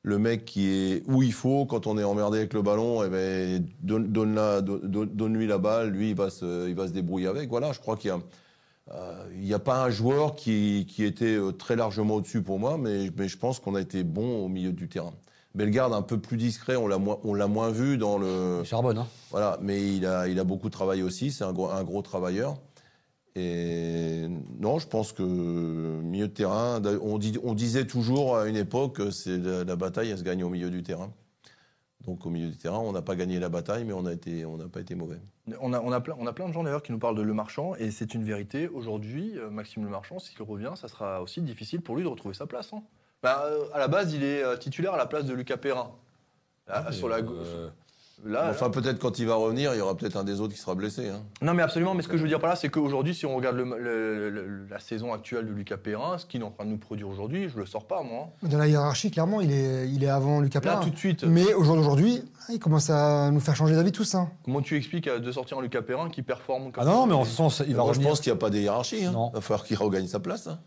le 0.03 0.17
mec 0.19 0.43
qui 0.43 0.67
est 0.67 1.03
où 1.07 1.23
il 1.23 1.31
faut 1.33 1.65
quand 1.65 1.87
on 1.87 1.97
est 1.97 2.03
emmerdé 2.03 2.39
avec 2.39 2.53
le 2.53 2.61
ballon. 2.61 3.01
Et 3.05 3.09
ben 3.09 3.65
donne, 3.81 4.11
donne 4.11 4.35
la, 4.35 4.61
donne, 4.61 5.05
donne-lui 5.05 5.47
la 5.47 5.57
balle, 5.57 5.91
lui 5.91 6.09
il 6.09 6.15
va 6.15 6.29
se, 6.29 6.67
il 6.67 6.75
va 6.75 6.85
se 6.87 6.91
débrouiller 6.91 7.27
avec. 7.27 7.49
Voilà, 7.49 7.71
je 7.71 7.79
crois 7.79 7.95
qu'il 7.95 8.09
y 8.09 8.11
a 8.11 8.15
euh, 8.15 8.19
il 9.33 9.39
n'y 9.41 9.53
a 9.53 9.59
pas 9.59 9.83
un 9.83 9.89
joueur 9.89 10.35
qui, 10.35 10.85
qui 10.89 11.03
était 11.03 11.35
euh, 11.37 11.51
très 11.51 11.75
largement 11.75 12.15
au-dessus 12.15 12.41
pour 12.41 12.59
moi, 12.59 12.77
mais, 12.77 13.09
mais 13.15 13.27
je 13.27 13.37
pense 13.37 13.59
qu'on 13.59 13.75
a 13.75 13.81
été 13.81 14.03
bon 14.03 14.43
au 14.45 14.49
milieu 14.49 14.71
du 14.71 14.89
terrain. 14.89 15.13
Bellegarde 15.53 15.93
un 15.93 16.01
peu 16.01 16.17
plus 16.17 16.37
discret, 16.37 16.75
on 16.75 16.87
l'a 16.87 16.97
moins, 16.97 17.19
on 17.23 17.33
l'a 17.33 17.47
moins 17.47 17.71
vu 17.71 17.97
dans 17.97 18.17
le. 18.17 18.63
Charbonne. 18.63 18.97
hein. 18.97 19.07
Voilà, 19.31 19.57
mais 19.61 19.95
il 19.95 20.05
a, 20.05 20.27
il 20.27 20.39
a 20.39 20.43
beaucoup 20.43 20.69
travaillé 20.69 21.03
aussi, 21.03 21.31
c'est 21.31 21.43
un 21.43 21.53
gros, 21.53 21.69
un 21.69 21.83
gros 21.83 22.01
travailleur. 22.01 22.57
Et 23.35 24.27
non, 24.59 24.77
je 24.79 24.87
pense 24.87 25.13
que 25.13 25.23
milieu 25.23 26.27
de 26.27 26.33
terrain, 26.33 26.81
on, 27.01 27.17
dit, 27.17 27.37
on 27.43 27.53
disait 27.53 27.85
toujours 27.85 28.37
à 28.37 28.47
une 28.47 28.57
époque 28.57 28.97
que 28.97 29.11
c'est 29.11 29.37
la, 29.37 29.63
la 29.63 29.75
bataille, 29.77 30.09
elle 30.09 30.17
se 30.17 30.23
gagne 30.23 30.43
au 30.43 30.49
milieu 30.49 30.69
du 30.69 30.83
terrain. 30.83 31.11
Donc 32.05 32.25
au 32.25 32.29
milieu 32.29 32.49
du 32.49 32.57
terrain, 32.57 32.79
on 32.79 32.91
n'a 32.91 33.01
pas 33.01 33.15
gagné 33.15 33.39
la 33.39 33.49
bataille, 33.49 33.83
mais 33.85 33.93
on 33.93 34.05
a 34.05 34.13
été, 34.13 34.43
on 34.45 34.57
n'a 34.57 34.67
pas 34.67 34.81
été 34.81 34.95
mauvais. 34.95 35.19
On 35.59 35.71
a, 35.73 35.79
on, 35.79 35.91
a 35.91 36.01
plein, 36.01 36.15
on 36.19 36.25
a 36.25 36.33
plein 36.33 36.47
de 36.47 36.53
gens 36.53 36.63
d'ailleurs 36.63 36.81
qui 36.81 36.91
nous 36.91 36.97
parlent 36.99 37.15
de 37.15 37.21
Le 37.21 37.33
Marchand, 37.33 37.75
et 37.75 37.91
c'est 37.91 38.13
une 38.15 38.23
vérité. 38.23 38.67
Aujourd'hui, 38.67 39.37
euh, 39.37 39.49
Maxime 39.49 39.83
Le 39.83 39.89
Marchand, 39.89 40.17
s'il 40.19 40.41
revient, 40.41 40.73
ça 40.75 40.87
sera 40.87 41.21
aussi 41.21 41.41
difficile 41.41 41.81
pour 41.81 41.95
lui 41.95 42.03
de 42.03 42.07
retrouver 42.07 42.33
sa 42.33 42.47
place. 42.47 42.71
hein. 42.73 42.81
Bah, 43.21 43.43
euh, 43.45 43.65
à 43.73 43.79
la 43.79 43.87
base, 43.87 44.13
il 44.13 44.23
est 44.23 44.43
euh, 44.43 44.57
titulaire 44.57 44.93
à 44.95 44.97
la 44.97 45.05
place 45.05 45.25
de 45.25 45.33
Lucas 45.33 45.57
Perrin. 45.57 45.91
Là, 46.67 46.91
sur 46.91 47.09
la 47.09 47.21
gauche. 47.21 47.47
Euh, 47.47 47.69
Là, 48.25 48.47
enfin, 48.51 48.69
peut-être 48.69 48.99
quand 48.99 49.17
il 49.19 49.25
va 49.25 49.35
revenir, 49.35 49.73
il 49.73 49.77
y 49.77 49.81
aura 49.81 49.95
peut-être 49.95 50.15
un 50.15 50.23
des 50.23 50.41
autres 50.41 50.53
qui 50.53 50.59
sera 50.59 50.75
blessé. 50.75 51.09
hein. 51.09 51.21
Non, 51.41 51.53
mais 51.53 51.63
absolument. 51.63 51.95
Mais 51.95 52.03
ce 52.03 52.07
que 52.07 52.17
je 52.17 52.21
veux 52.21 52.27
dire 52.27 52.39
par 52.39 52.49
là, 52.51 52.55
c'est 52.55 52.69
qu'aujourd'hui, 52.69 53.15
si 53.15 53.25
on 53.25 53.35
regarde 53.35 53.55
le- 53.55 53.63
le- 53.63 54.29
le- 54.29 54.67
la 54.69 54.79
saison 54.79 55.11
actuelle 55.13 55.47
de 55.47 55.51
Lucas 55.51 55.77
Perrin, 55.77 56.17
ce 56.17 56.25
qu'il 56.25 56.41
est 56.41 56.43
en 56.43 56.51
train 56.51 56.65
de 56.65 56.69
nous 56.69 56.77
produire 56.77 57.07
aujourd'hui, 57.09 57.49
je 57.49 57.57
le 57.57 57.65
sors 57.65 57.87
pas, 57.87 58.03
moi. 58.03 58.29
Dans 58.43 58.57
la 58.59 58.67
hiérarchie, 58.67 59.09
clairement, 59.11 59.41
il 59.41 59.51
est, 59.51 59.89
il 59.89 60.03
est 60.03 60.09
avant 60.09 60.39
Lucas 60.39 60.59
Là, 60.59 60.73
Perrin. 60.73 60.81
tout 60.83 60.89
de 60.91 60.97
suite, 60.97 61.23
Mais 61.23 61.53
au 61.53 61.63
jour 61.63 61.75
d'aujourd'hui, 61.75 62.23
il 62.49 62.59
commence 62.59 62.89
à 62.89 63.31
nous 63.31 63.39
faire 63.39 63.55
changer 63.55 63.75
d'avis 63.75 63.91
tous. 63.91 64.13
Hein. 64.15 64.29
comment 64.43 64.61
tu 64.61 64.77
expliques 64.77 65.07
euh, 65.07 65.19
de 65.19 65.31
sortir 65.31 65.57
un 65.57 65.61
Lucas 65.61 65.81
Perrin 65.81 66.09
qui 66.09 66.21
performe 66.21 66.71
comme 66.71 66.83
Ah 66.83 66.85
non, 66.85 67.05
mais 67.07 67.13
en 67.15 67.25
ce 67.25 67.31
sens, 67.31 67.63
il 67.67 67.75
va 67.75 67.83
Moi, 67.83 67.93
je 67.93 68.01
pense 68.01 68.19
qu'il 68.21 68.31
n'y 68.31 68.37
a 68.37 68.39
pas 68.39 68.49
de 68.49 68.57
hiérarchie. 68.59 69.05
hein. 69.05 69.11
Non. 69.13 69.29
Il 69.31 69.35
va 69.35 69.41
falloir 69.41 69.63
qu'il 69.65 69.77
regagne 69.77 70.07
sa 70.07 70.19
place. 70.19 70.47
hein. 70.47 70.59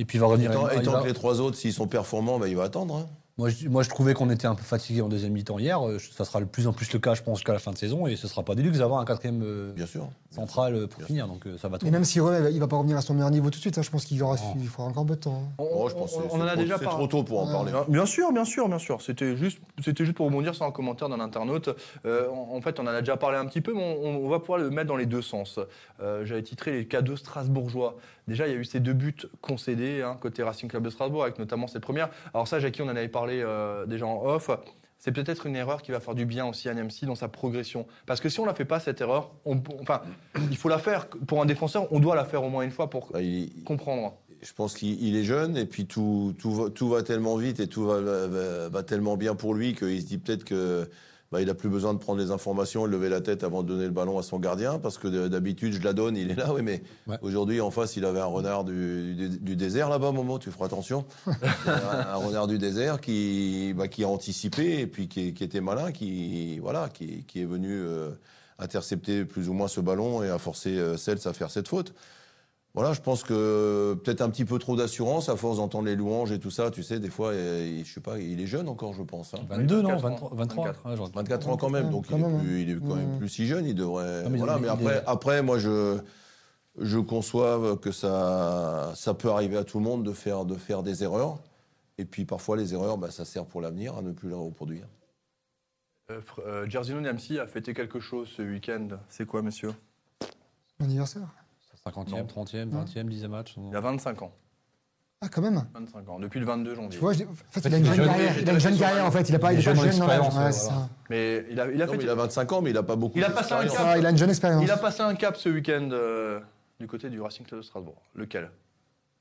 Et 0.00 0.04
puis 0.04 0.18
il 0.18 0.20
va 0.20 0.26
revenir. 0.28 0.50
Et 0.50 0.54
tant, 0.54 0.68
et 0.70 0.76
il 0.76 0.82
tant 0.82 0.92
va- 0.92 1.02
que 1.02 1.06
les 1.08 1.12
trois 1.14 1.40
autres, 1.40 1.56
s'ils 1.56 1.72
sont 1.72 1.88
performants, 1.88 2.38
ben, 2.38 2.46
il 2.46 2.54
va 2.56 2.62
attendre. 2.64 3.08
Moi, 3.38 3.50
je, 3.50 3.68
moi, 3.68 3.84
je 3.84 3.88
trouvais 3.88 4.14
qu'on 4.14 4.30
était 4.30 4.48
un 4.48 4.56
peu 4.56 4.64
fatigué 4.64 5.00
en 5.00 5.08
deuxième 5.08 5.32
mi-temps 5.32 5.60
hier. 5.60 5.80
Euh, 5.86 5.98
Ça 6.00 6.24
sera 6.24 6.40
de 6.40 6.44
plus 6.44 6.66
en 6.66 6.72
plus 6.72 6.92
le 6.92 6.98
cas, 6.98 7.14
je 7.14 7.22
pense, 7.22 7.38
jusqu'à 7.38 7.52
la 7.52 7.60
fin 7.60 7.70
de 7.70 7.78
saison. 7.78 8.08
Et 8.08 8.16
ce 8.16 8.26
sera 8.26 8.42
pas 8.42 8.54
luxe 8.54 8.78
d'avoir 8.78 8.98
un 9.00 9.04
quatrième 9.04 9.42
euh, 9.44 9.72
Bien 9.74 9.86
sûr. 9.86 10.08
central 10.30 10.74
euh, 10.74 10.86
pour 10.88 10.98
Bien 10.98 11.06
finir. 11.06 11.28
Donc 11.28 11.46
euh, 11.46 11.56
ça 11.56 11.68
va 11.68 11.78
Et 11.86 11.90
même 11.92 12.02
s'il 12.04 12.20
revient, 12.22 12.48
il 12.52 12.58
va 12.58 12.66
pas 12.66 12.76
revenir 12.76 12.96
à 12.96 13.00
son 13.00 13.14
meilleur 13.14 13.30
niveau 13.30 13.48
tout 13.50 13.58
de 13.58 13.60
suite. 13.60 13.78
hein. 13.78 13.82
Je 13.82 13.90
pense 13.90 14.04
qu'il 14.06 14.20
aura, 14.24 14.34
Non. 14.34 14.54
il 14.60 14.66
faudra 14.66 14.90
encore 14.90 15.04
un 15.04 15.06
peu 15.06 15.14
de 15.14 15.20
temps. 15.20 15.42
hein. 15.44 15.52
On, 15.58 15.68
Oh, 15.84 15.88
je 15.88 15.94
pense 15.94 16.10
que 16.12 16.16
on- 16.18 16.22
c'est- 16.22 16.28
on 16.36 16.40
en 16.40 16.46
a 16.46 16.50
c'est 16.50 16.56
déjà 16.56 16.74
trop- 16.74 16.78
C'est 16.80 16.84
parlé. 16.86 16.98
trop 17.08 17.18
tôt 17.18 17.22
pour 17.22 17.40
en 17.42 17.46
parler. 17.52 17.70
Bien- 17.70 17.84
Bien 17.88 18.06
sûr, 18.06 18.32
bien 18.32 18.44
sûr, 18.44 18.68
bien 18.68 18.78
sûr. 18.80 19.00
C'était 19.02 19.36
juste, 19.36 19.60
c'était 19.84 20.04
juste 20.04 20.16
pour 20.16 20.26
rebondir 20.26 20.56
sur 20.56 20.64
un 20.64 20.72
commentaire 20.72 21.08
d'un 21.08 21.20
internaute. 21.20 21.70
Euh, 22.06 22.28
en, 22.30 22.56
en 22.56 22.60
fait, 22.60 22.80
on 22.80 22.82
en 22.82 22.86
a 22.88 23.00
déjà 23.00 23.16
parlé 23.16 23.38
un 23.38 23.46
petit 23.46 23.60
peu, 23.60 23.72
mais 23.72 23.98
on, 24.02 24.24
on 24.24 24.28
va 24.28 24.40
pouvoir 24.40 24.58
le 24.58 24.70
mettre 24.70 24.88
dans 24.88 24.96
les 24.96 25.06
deux 25.06 25.22
sens. 25.22 25.60
Euh, 26.02 26.24
J'avais 26.24 26.42
titré 26.42 26.72
les 26.72 26.88
cas 26.88 27.02
de 27.02 27.14
strasbourgeois. 27.14 27.94
Déjà, 28.28 28.46
il 28.46 28.52
y 28.52 28.56
a 28.56 28.58
eu 28.58 28.64
ces 28.64 28.78
deux 28.80 28.92
buts 28.92 29.16
concédés 29.40 30.02
hein, 30.02 30.16
côté 30.20 30.42
Racing 30.42 30.68
Club 30.68 30.84
de 30.84 30.90
Strasbourg, 30.90 31.22
avec 31.24 31.38
notamment 31.38 31.66
cette 31.66 31.82
première. 31.82 32.10
Alors 32.34 32.46
ça, 32.46 32.60
Jackie, 32.60 32.82
on 32.82 32.86
en 32.86 32.88
avait 32.90 33.08
parlé 33.08 33.40
euh, 33.42 33.86
déjà 33.86 34.06
en 34.06 34.22
off. 34.24 34.50
C'est 34.98 35.12
peut-être 35.12 35.46
une 35.46 35.56
erreur 35.56 35.80
qui 35.82 35.92
va 35.92 36.00
faire 36.00 36.14
du 36.14 36.26
bien 36.26 36.44
aussi 36.46 36.68
à 36.68 36.74
Niamsi 36.74 37.06
dans 37.06 37.14
sa 37.14 37.28
progression. 37.28 37.86
Parce 38.04 38.20
que 38.20 38.28
si 38.28 38.40
on 38.40 38.42
ne 38.42 38.48
la 38.48 38.54
fait 38.54 38.64
pas, 38.64 38.80
cette 38.80 39.00
erreur, 39.00 39.30
on- 39.44 39.62
enfin, 39.80 40.02
il 40.50 40.56
faut 40.56 40.68
la 40.68 40.78
faire. 40.78 41.06
Pour 41.08 41.40
un 41.40 41.46
défenseur, 41.46 41.86
on 41.92 42.00
doit 42.00 42.16
la 42.16 42.24
faire 42.24 42.42
au 42.44 42.48
moins 42.50 42.62
une 42.62 42.72
fois 42.72 42.90
pour 42.90 43.10
Bah, 43.12 43.22
il- 43.22 43.62
comprendre. 43.64 44.14
je 44.42 44.52
pense 44.52 44.74
qu'il 44.74 45.00
il 45.02 45.16
est 45.16 45.22
jeune 45.24 45.56
et 45.56 45.66
puis 45.66 45.86
tout, 45.86 46.34
tout, 46.38 46.52
va, 46.52 46.70
tout 46.70 46.88
va 46.88 47.02
tellement 47.04 47.36
vite 47.36 47.60
et 47.60 47.68
tout 47.68 47.84
va, 47.86 48.00
va- 48.00 48.68
va 48.68 48.82
tellement 48.82 49.16
bien 49.16 49.34
pour 49.36 49.54
lui 49.54 49.74
qu'il 49.74 50.00
se 50.00 50.06
dit 50.06 50.18
peut-être 50.18 50.44
que 50.44 50.88
bah, 51.30 51.42
il 51.42 51.50
a 51.50 51.54
plus 51.54 51.68
besoin 51.68 51.92
de 51.92 51.98
prendre 51.98 52.18
les 52.20 52.30
informations 52.30 52.86
et 52.86 52.88
de 52.88 52.92
lever 52.92 53.08
la 53.10 53.20
tête 53.20 53.44
avant 53.44 53.62
de 53.62 53.68
donner 53.68 53.84
le 53.84 53.90
ballon 53.90 54.18
à 54.18 54.22
son 54.22 54.38
gardien 54.38 54.78
parce 54.78 54.96
que 54.96 55.28
d'habitude 55.28 55.74
je 55.74 55.82
la 55.82 55.92
donne, 55.92 56.16
il 56.16 56.30
est 56.30 56.34
là, 56.34 56.52
oui, 56.54 56.62
mais 56.62 56.82
Ouais. 57.06 57.18
aujourd'hui 57.22 57.60
en 57.60 57.70
face 57.70 57.96
il 57.96 58.04
avait 58.06 58.20
un 58.20 58.24
renard 58.24 58.64
du, 58.64 59.14
du, 59.14 59.28
du 59.38 59.56
désert 59.56 59.88
là-bas, 59.90 60.10
Momo, 60.12 60.38
tu 60.38 60.50
feras 60.50 60.66
attention, 60.66 61.04
un, 61.26 61.32
un 61.66 62.14
renard 62.16 62.46
du 62.46 62.56
désert 62.58 63.00
qui, 63.00 63.74
bah, 63.76 63.88
qui 63.88 64.04
a 64.04 64.08
anticipé 64.08 64.80
et 64.80 64.86
puis 64.86 65.08
qui, 65.08 65.34
qui 65.34 65.44
était 65.44 65.60
malin, 65.60 65.92
qui 65.92 66.58
voilà, 66.60 66.88
qui, 66.88 67.24
qui 67.24 67.42
est 67.42 67.46
venu 67.46 67.72
euh, 67.72 68.10
intercepter 68.58 69.24
plus 69.24 69.48
ou 69.48 69.52
moins 69.52 69.68
ce 69.68 69.80
ballon 69.80 70.22
et 70.22 70.30
a 70.30 70.38
forcé 70.38 70.70
euh, 70.78 70.96
Cels 70.96 71.26
à 71.26 71.32
faire 71.32 71.50
cette 71.50 71.68
faute. 71.68 71.92
Voilà, 72.74 72.92
je 72.92 73.00
pense 73.00 73.24
que 73.24 73.94
peut-être 74.04 74.20
un 74.20 74.30
petit 74.30 74.44
peu 74.44 74.58
trop 74.58 74.76
d'assurance 74.76 75.28
à 75.28 75.36
force 75.36 75.56
d'entendre 75.56 75.86
les 75.86 75.96
louanges 75.96 76.30
et 76.30 76.38
tout 76.38 76.50
ça. 76.50 76.70
Tu 76.70 76.82
sais, 76.82 77.00
des 77.00 77.10
fois, 77.10 77.30
euh, 77.30 77.82
je 77.84 77.92
sais 77.92 78.00
pas, 78.00 78.18
il 78.18 78.40
est 78.40 78.46
jeune 78.46 78.68
encore, 78.68 78.92
je 78.92 79.02
pense. 79.02 79.34
hein. 79.34 79.38
22, 79.48 79.82
non 79.82 79.96
24 79.96 80.04
ans. 80.04 80.30
23, 80.32 80.36
23. 80.36 80.64
24. 80.66 80.86
ouais, 80.90 80.96
genre- 80.96 81.10
24 81.14 81.48
ans 81.48 81.56
quand 81.56 81.70
même, 81.70 81.90
donc 81.90 82.06
Quand 82.08 82.16
il, 82.16 82.22
même, 82.22 82.34
est 82.34 82.36
hein. 82.36 82.40
plus, 82.40 82.62
il 82.62 82.70
est 82.70 82.78
quand 82.78 82.94
même 82.94 83.14
Mm. 83.14 83.18
plus 83.18 83.28
si 83.28 83.46
jeune. 83.46 83.66
Il 83.66 83.74
devrait. 83.74 84.22
Non, 84.24 84.30
mais 84.30 84.38
voilà, 84.38 84.56
il- 84.56 84.60
mais 84.62 84.66
il 84.68 84.70
après, 84.70 84.96
est- 84.96 85.02
après, 85.06 85.42
moi, 85.42 85.58
je 85.58 85.98
je 86.80 86.98
conçois 86.98 87.76
que 87.78 87.90
ça 87.90 88.92
ça 88.94 89.12
peut 89.12 89.30
arriver 89.30 89.56
à 89.56 89.64
tout 89.64 89.78
le 89.78 89.84
monde 89.84 90.04
de 90.04 90.12
faire 90.12 90.44
de 90.44 90.54
faire 90.54 90.84
des 90.84 91.02
erreurs. 91.02 91.38
Et 91.96 92.04
puis 92.04 92.24
parfois, 92.24 92.56
les 92.56 92.74
erreurs, 92.74 92.96
bah, 92.98 93.10
ça 93.10 93.24
sert 93.24 93.44
pour 93.46 93.60
l'avenir 93.60 93.96
à 93.96 94.02
ne 94.02 94.12
plus 94.12 94.28
les 94.28 94.34
reproduire. 94.36 94.86
Euh, 96.12 96.20
euh, 96.46 96.66
Jerzino 96.70 97.00
Niamsi 97.00 97.40
a 97.40 97.46
fêté 97.48 97.74
quelque 97.74 97.98
chose 97.98 98.28
ce 98.28 98.42
week-end. 98.42 98.86
C'est 99.08 99.26
quoi, 99.26 99.42
monsieur? 99.42 99.72
Mon 100.78 100.86
anniversaire? 100.86 101.26
50e, 101.90 102.26
30e, 102.26 102.68
20e, 102.70 103.08
10e 103.08 103.28
match. 103.28 103.54
Il 103.70 103.74
a 103.76 103.80
25 103.80 104.22
ans. 104.22 104.32
Ah, 105.20 105.28
quand 105.28 105.42
même. 105.42 105.64
25 105.74 106.08
ans, 106.10 106.20
depuis 106.20 106.38
le 106.38 106.46
22 106.46 106.74
janvier. 106.76 106.90
Tu 106.90 106.98
vois, 106.98 107.12
je 107.12 107.18
dis- 107.18 107.24
en 107.24 107.34
fait, 107.34 107.60
fait, 107.60 107.68
il 107.68 107.74
a 107.74 107.78
une 107.78 107.84
jeune 107.86 107.94
jeune, 107.96 108.06
carrière. 108.06 108.34
il 108.36 108.42
Il 108.42 108.48
a 108.48 108.52
une 108.52 108.60
jeune 108.60 108.74
était 108.74 108.82
carrière, 108.84 109.04
en 109.04 109.10
fait. 109.10 109.28
Il 109.28 109.34
a 109.34 109.38
pas, 109.40 109.52
il 109.52 109.58
est 109.58 109.64
pas 109.64 109.74
jeune 109.74 109.98
dans 109.98 110.06
l'âge. 110.06 110.54
Mais 111.10 111.44
il 111.50 111.58
a, 111.60 111.66
il 111.70 111.82
a 111.82 111.86
Non, 111.86 111.92
fait. 111.92 111.98
mais 111.98 112.04
il 112.04 112.10
a 112.10 112.14
25 112.14 112.52
ans, 112.52 112.62
mais 112.62 112.70
il 112.70 112.76
a 112.76 112.82
pas 112.84 112.94
beaucoup. 112.94 113.18
Il 113.18 113.24
a 113.24 113.30
passé 113.30 113.52
un 113.52 113.62
d'expérience. 113.62 113.76
cap. 113.76 113.86
Ça, 113.94 113.98
il 113.98 114.06
a 114.06 114.10
une 114.10 114.16
jeune 114.16 114.30
expérience. 114.30 114.62
il 114.62 114.70
a 114.70 114.76
passé 114.76 115.00
un 115.02 115.14
cap 115.16 115.36
ce 115.36 115.48
week-end 115.48 115.88
euh, 115.90 116.38
du 116.78 116.86
côté 116.86 117.10
du 117.10 117.20
Racing 117.20 117.44
Club 117.44 117.60
de 117.60 117.64
Strasbourg. 117.64 118.00
Lequel? 118.14 118.48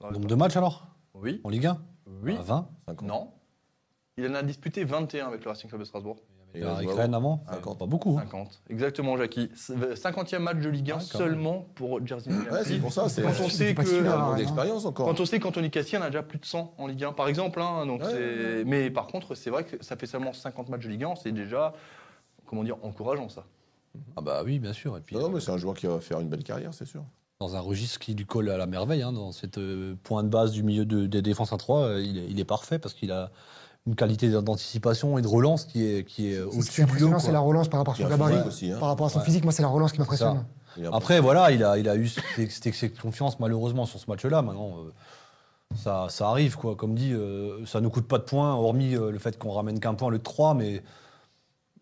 Nombre 0.04 0.28
de 0.28 0.36
matchs 0.36 0.56
alors? 0.56 0.86
Oui. 1.16 1.42
En 1.44 1.50
Ligue 1.50 1.66
1 1.66 1.80
Oui. 2.24 2.36
Ah, 2.38 2.44
20 2.44 2.68
Cinq 2.88 3.02
ans. 3.02 3.06
Non. 3.08 3.32
Il 4.18 4.28
en 4.30 4.36
a 4.36 4.44
disputé 4.44 4.84
21 4.84 5.26
avec 5.28 5.44
le 5.44 5.50
Racing 5.50 5.68
Club 5.68 5.82
de 5.82 5.86
Strasbourg. 5.86 6.18
Et 6.56 6.62
La 6.62 6.82
Ukraine 6.82 7.14
avant 7.14 7.44
Ah, 7.48 7.58
quand 7.62 7.76
Pas 7.76 7.86
beaucoup. 7.86 8.18
hein. 8.18 8.22
50. 8.24 8.62
Exactement, 8.70 9.16
Jackie. 9.18 9.50
50e 9.56 10.40
match 10.40 10.58
de 10.58 10.70
Ligue 10.70 10.92
1 10.92 10.96
Ouais, 10.98 11.02
quand 11.12 11.20
même. 11.20 11.28
seulement 11.28 11.66
pour 11.76 12.06
Jersey 12.06 12.32
Ouais, 12.32 12.64
c'est 12.64 12.78
pour 12.80 12.92
ça. 12.92 13.10
C'est 13.10 13.22
Quand 13.22 13.30
on 13.30 13.50
c'est 13.50 13.68
sait 13.68 13.76
que. 13.76 14.08
hein. 14.08 14.36
d'expérience 14.36 14.86
encore. 14.86 15.08
Quand 15.08 15.20
on 15.20 15.26
sait 15.26 15.40
qu'Anthony 15.40 15.70
en 15.98 16.02
a 16.02 16.08
déjà 16.10 16.24
plus 16.24 16.40
de 16.40 16.46
100 16.46 16.74
en 16.78 16.88
Ligue 16.88 17.04
1, 17.04 17.14
par 17.14 17.28
exemple. 17.28 17.62
hein, 17.62 17.86
donc 17.86 18.02
Ouais, 18.02 18.08
c'est- 18.10 18.18
ouais, 18.58 18.64
Mais 18.66 18.90
par 18.90 19.08
contre, 19.08 19.36
c'est 19.36 19.50
vrai 19.50 19.66
que 19.66 19.84
ça 19.84 19.96
fait 19.98 20.08
seulement 20.08 20.34
50 20.34 20.70
matchs 20.70 20.84
de 20.86 20.90
Ligue 20.90 21.04
1, 21.04 21.16
c'est 21.16 21.32
déjà, 21.32 21.74
comment 22.46 22.64
dire, 22.64 22.78
encourageant 22.84 23.30
ça. 23.30 23.44
Ah 24.16 24.22
bah 24.22 24.42
oui, 24.46 24.60
bien 24.60 24.74
sûr. 24.74 24.98
Et 24.98 25.02
puis, 25.02 25.16
Non, 25.16 25.24
non, 25.24 25.30
mais 25.30 25.40
c'est 25.40 25.52
un 25.52 25.58
joueur 25.58 25.76
qui 25.76 25.86
va 25.88 26.00
faire 26.00 26.20
une 26.20 26.30
belle 26.30 26.44
carrière, 26.44 26.74
c'est 26.74 26.86
sûr. 26.86 27.04
dans 27.40 27.56
un 27.56 27.60
registre 27.60 28.00
qui 28.00 28.16
lui 28.16 28.26
colle 28.26 28.50
à 28.50 28.58
la 28.58 28.66
merveille, 28.66 29.04
hein, 29.04 29.12
dans 29.14 29.32
cette 29.32 29.60
euh, 29.60 29.94
point 30.04 30.24
de 30.24 30.28
base 30.28 30.52
du 30.54 30.64
milieu 30.64 30.86
de- 30.86 31.06
des 31.06 31.22
défenses 31.22 31.54
à 31.54 31.58
3, 31.58 31.82
euh, 31.82 32.02
il, 32.02 32.18
est, 32.18 32.26
il 32.30 32.40
est 32.40 32.46
parfait 32.46 32.80
parce 32.80 32.96
qu'il 32.96 33.12
a 33.12 33.30
une 33.88 33.96
qualité 33.96 34.30
d'anticipation 34.30 35.18
et 35.18 35.22
de 35.22 35.28
relance 35.28 35.66
qui 35.66 35.84
est, 35.86 36.04
qui 36.04 36.28
est 36.28 36.34
est 36.36 36.42
au-dessus 36.42 36.84
du 36.86 36.98
lot. 37.00 37.20
c'est 37.20 37.32
la 37.32 37.40
relance 37.40 37.70
par 37.70 37.80
rapport 37.80 37.94
à 37.94 37.98
son 37.98 38.08
gabarit. 38.08 38.34
physique 38.34 38.48
aussi, 38.48 38.72
hein. 38.72 38.78
Par 38.80 38.90
rapport 38.90 39.06
à 39.08 39.10
son 39.10 39.20
Ouais. 39.20 39.26
physique, 39.26 39.44
moi, 39.46 39.54
c'est 39.54 39.62
la 39.64 39.70
relance 39.70 39.94
qui 39.94 40.00
m'impressionne. 40.00 40.44
Après, 40.92 41.20
voilà, 41.20 41.52
il 41.52 41.64
a, 41.64 41.78
il 41.80 41.90
a 41.90 41.96
eu 41.96 42.08
cet 42.08 42.24
cet 42.52 42.68
excès 42.68 42.90
de 42.90 43.00
confiance, 43.00 43.40
malheureusement, 43.40 43.86
sur 43.88 44.00
ce 44.00 44.06
match-là. 44.10 44.42
Maintenant, 44.44 44.74
euh, 44.86 44.92
ça, 45.76 46.06
ça 46.10 46.28
arrive, 46.30 46.56
quoi. 46.56 46.76
Comme 46.76 46.94
dit, 46.94 47.14
euh, 47.14 47.66
ça 47.66 47.82
ne 47.82 47.88
coûte 47.88 48.08
pas 48.08 48.18
de 48.20 48.24
points, 48.24 48.54
hormis 48.54 48.96
euh, 48.96 49.10
le 49.12 49.18
fait 49.20 49.40
qu'on 49.40 49.52
ramène 49.52 49.80
qu'un 49.80 49.96
point 49.96 50.12
de 50.12 50.18
trois, 50.18 50.54
mais 50.54 50.84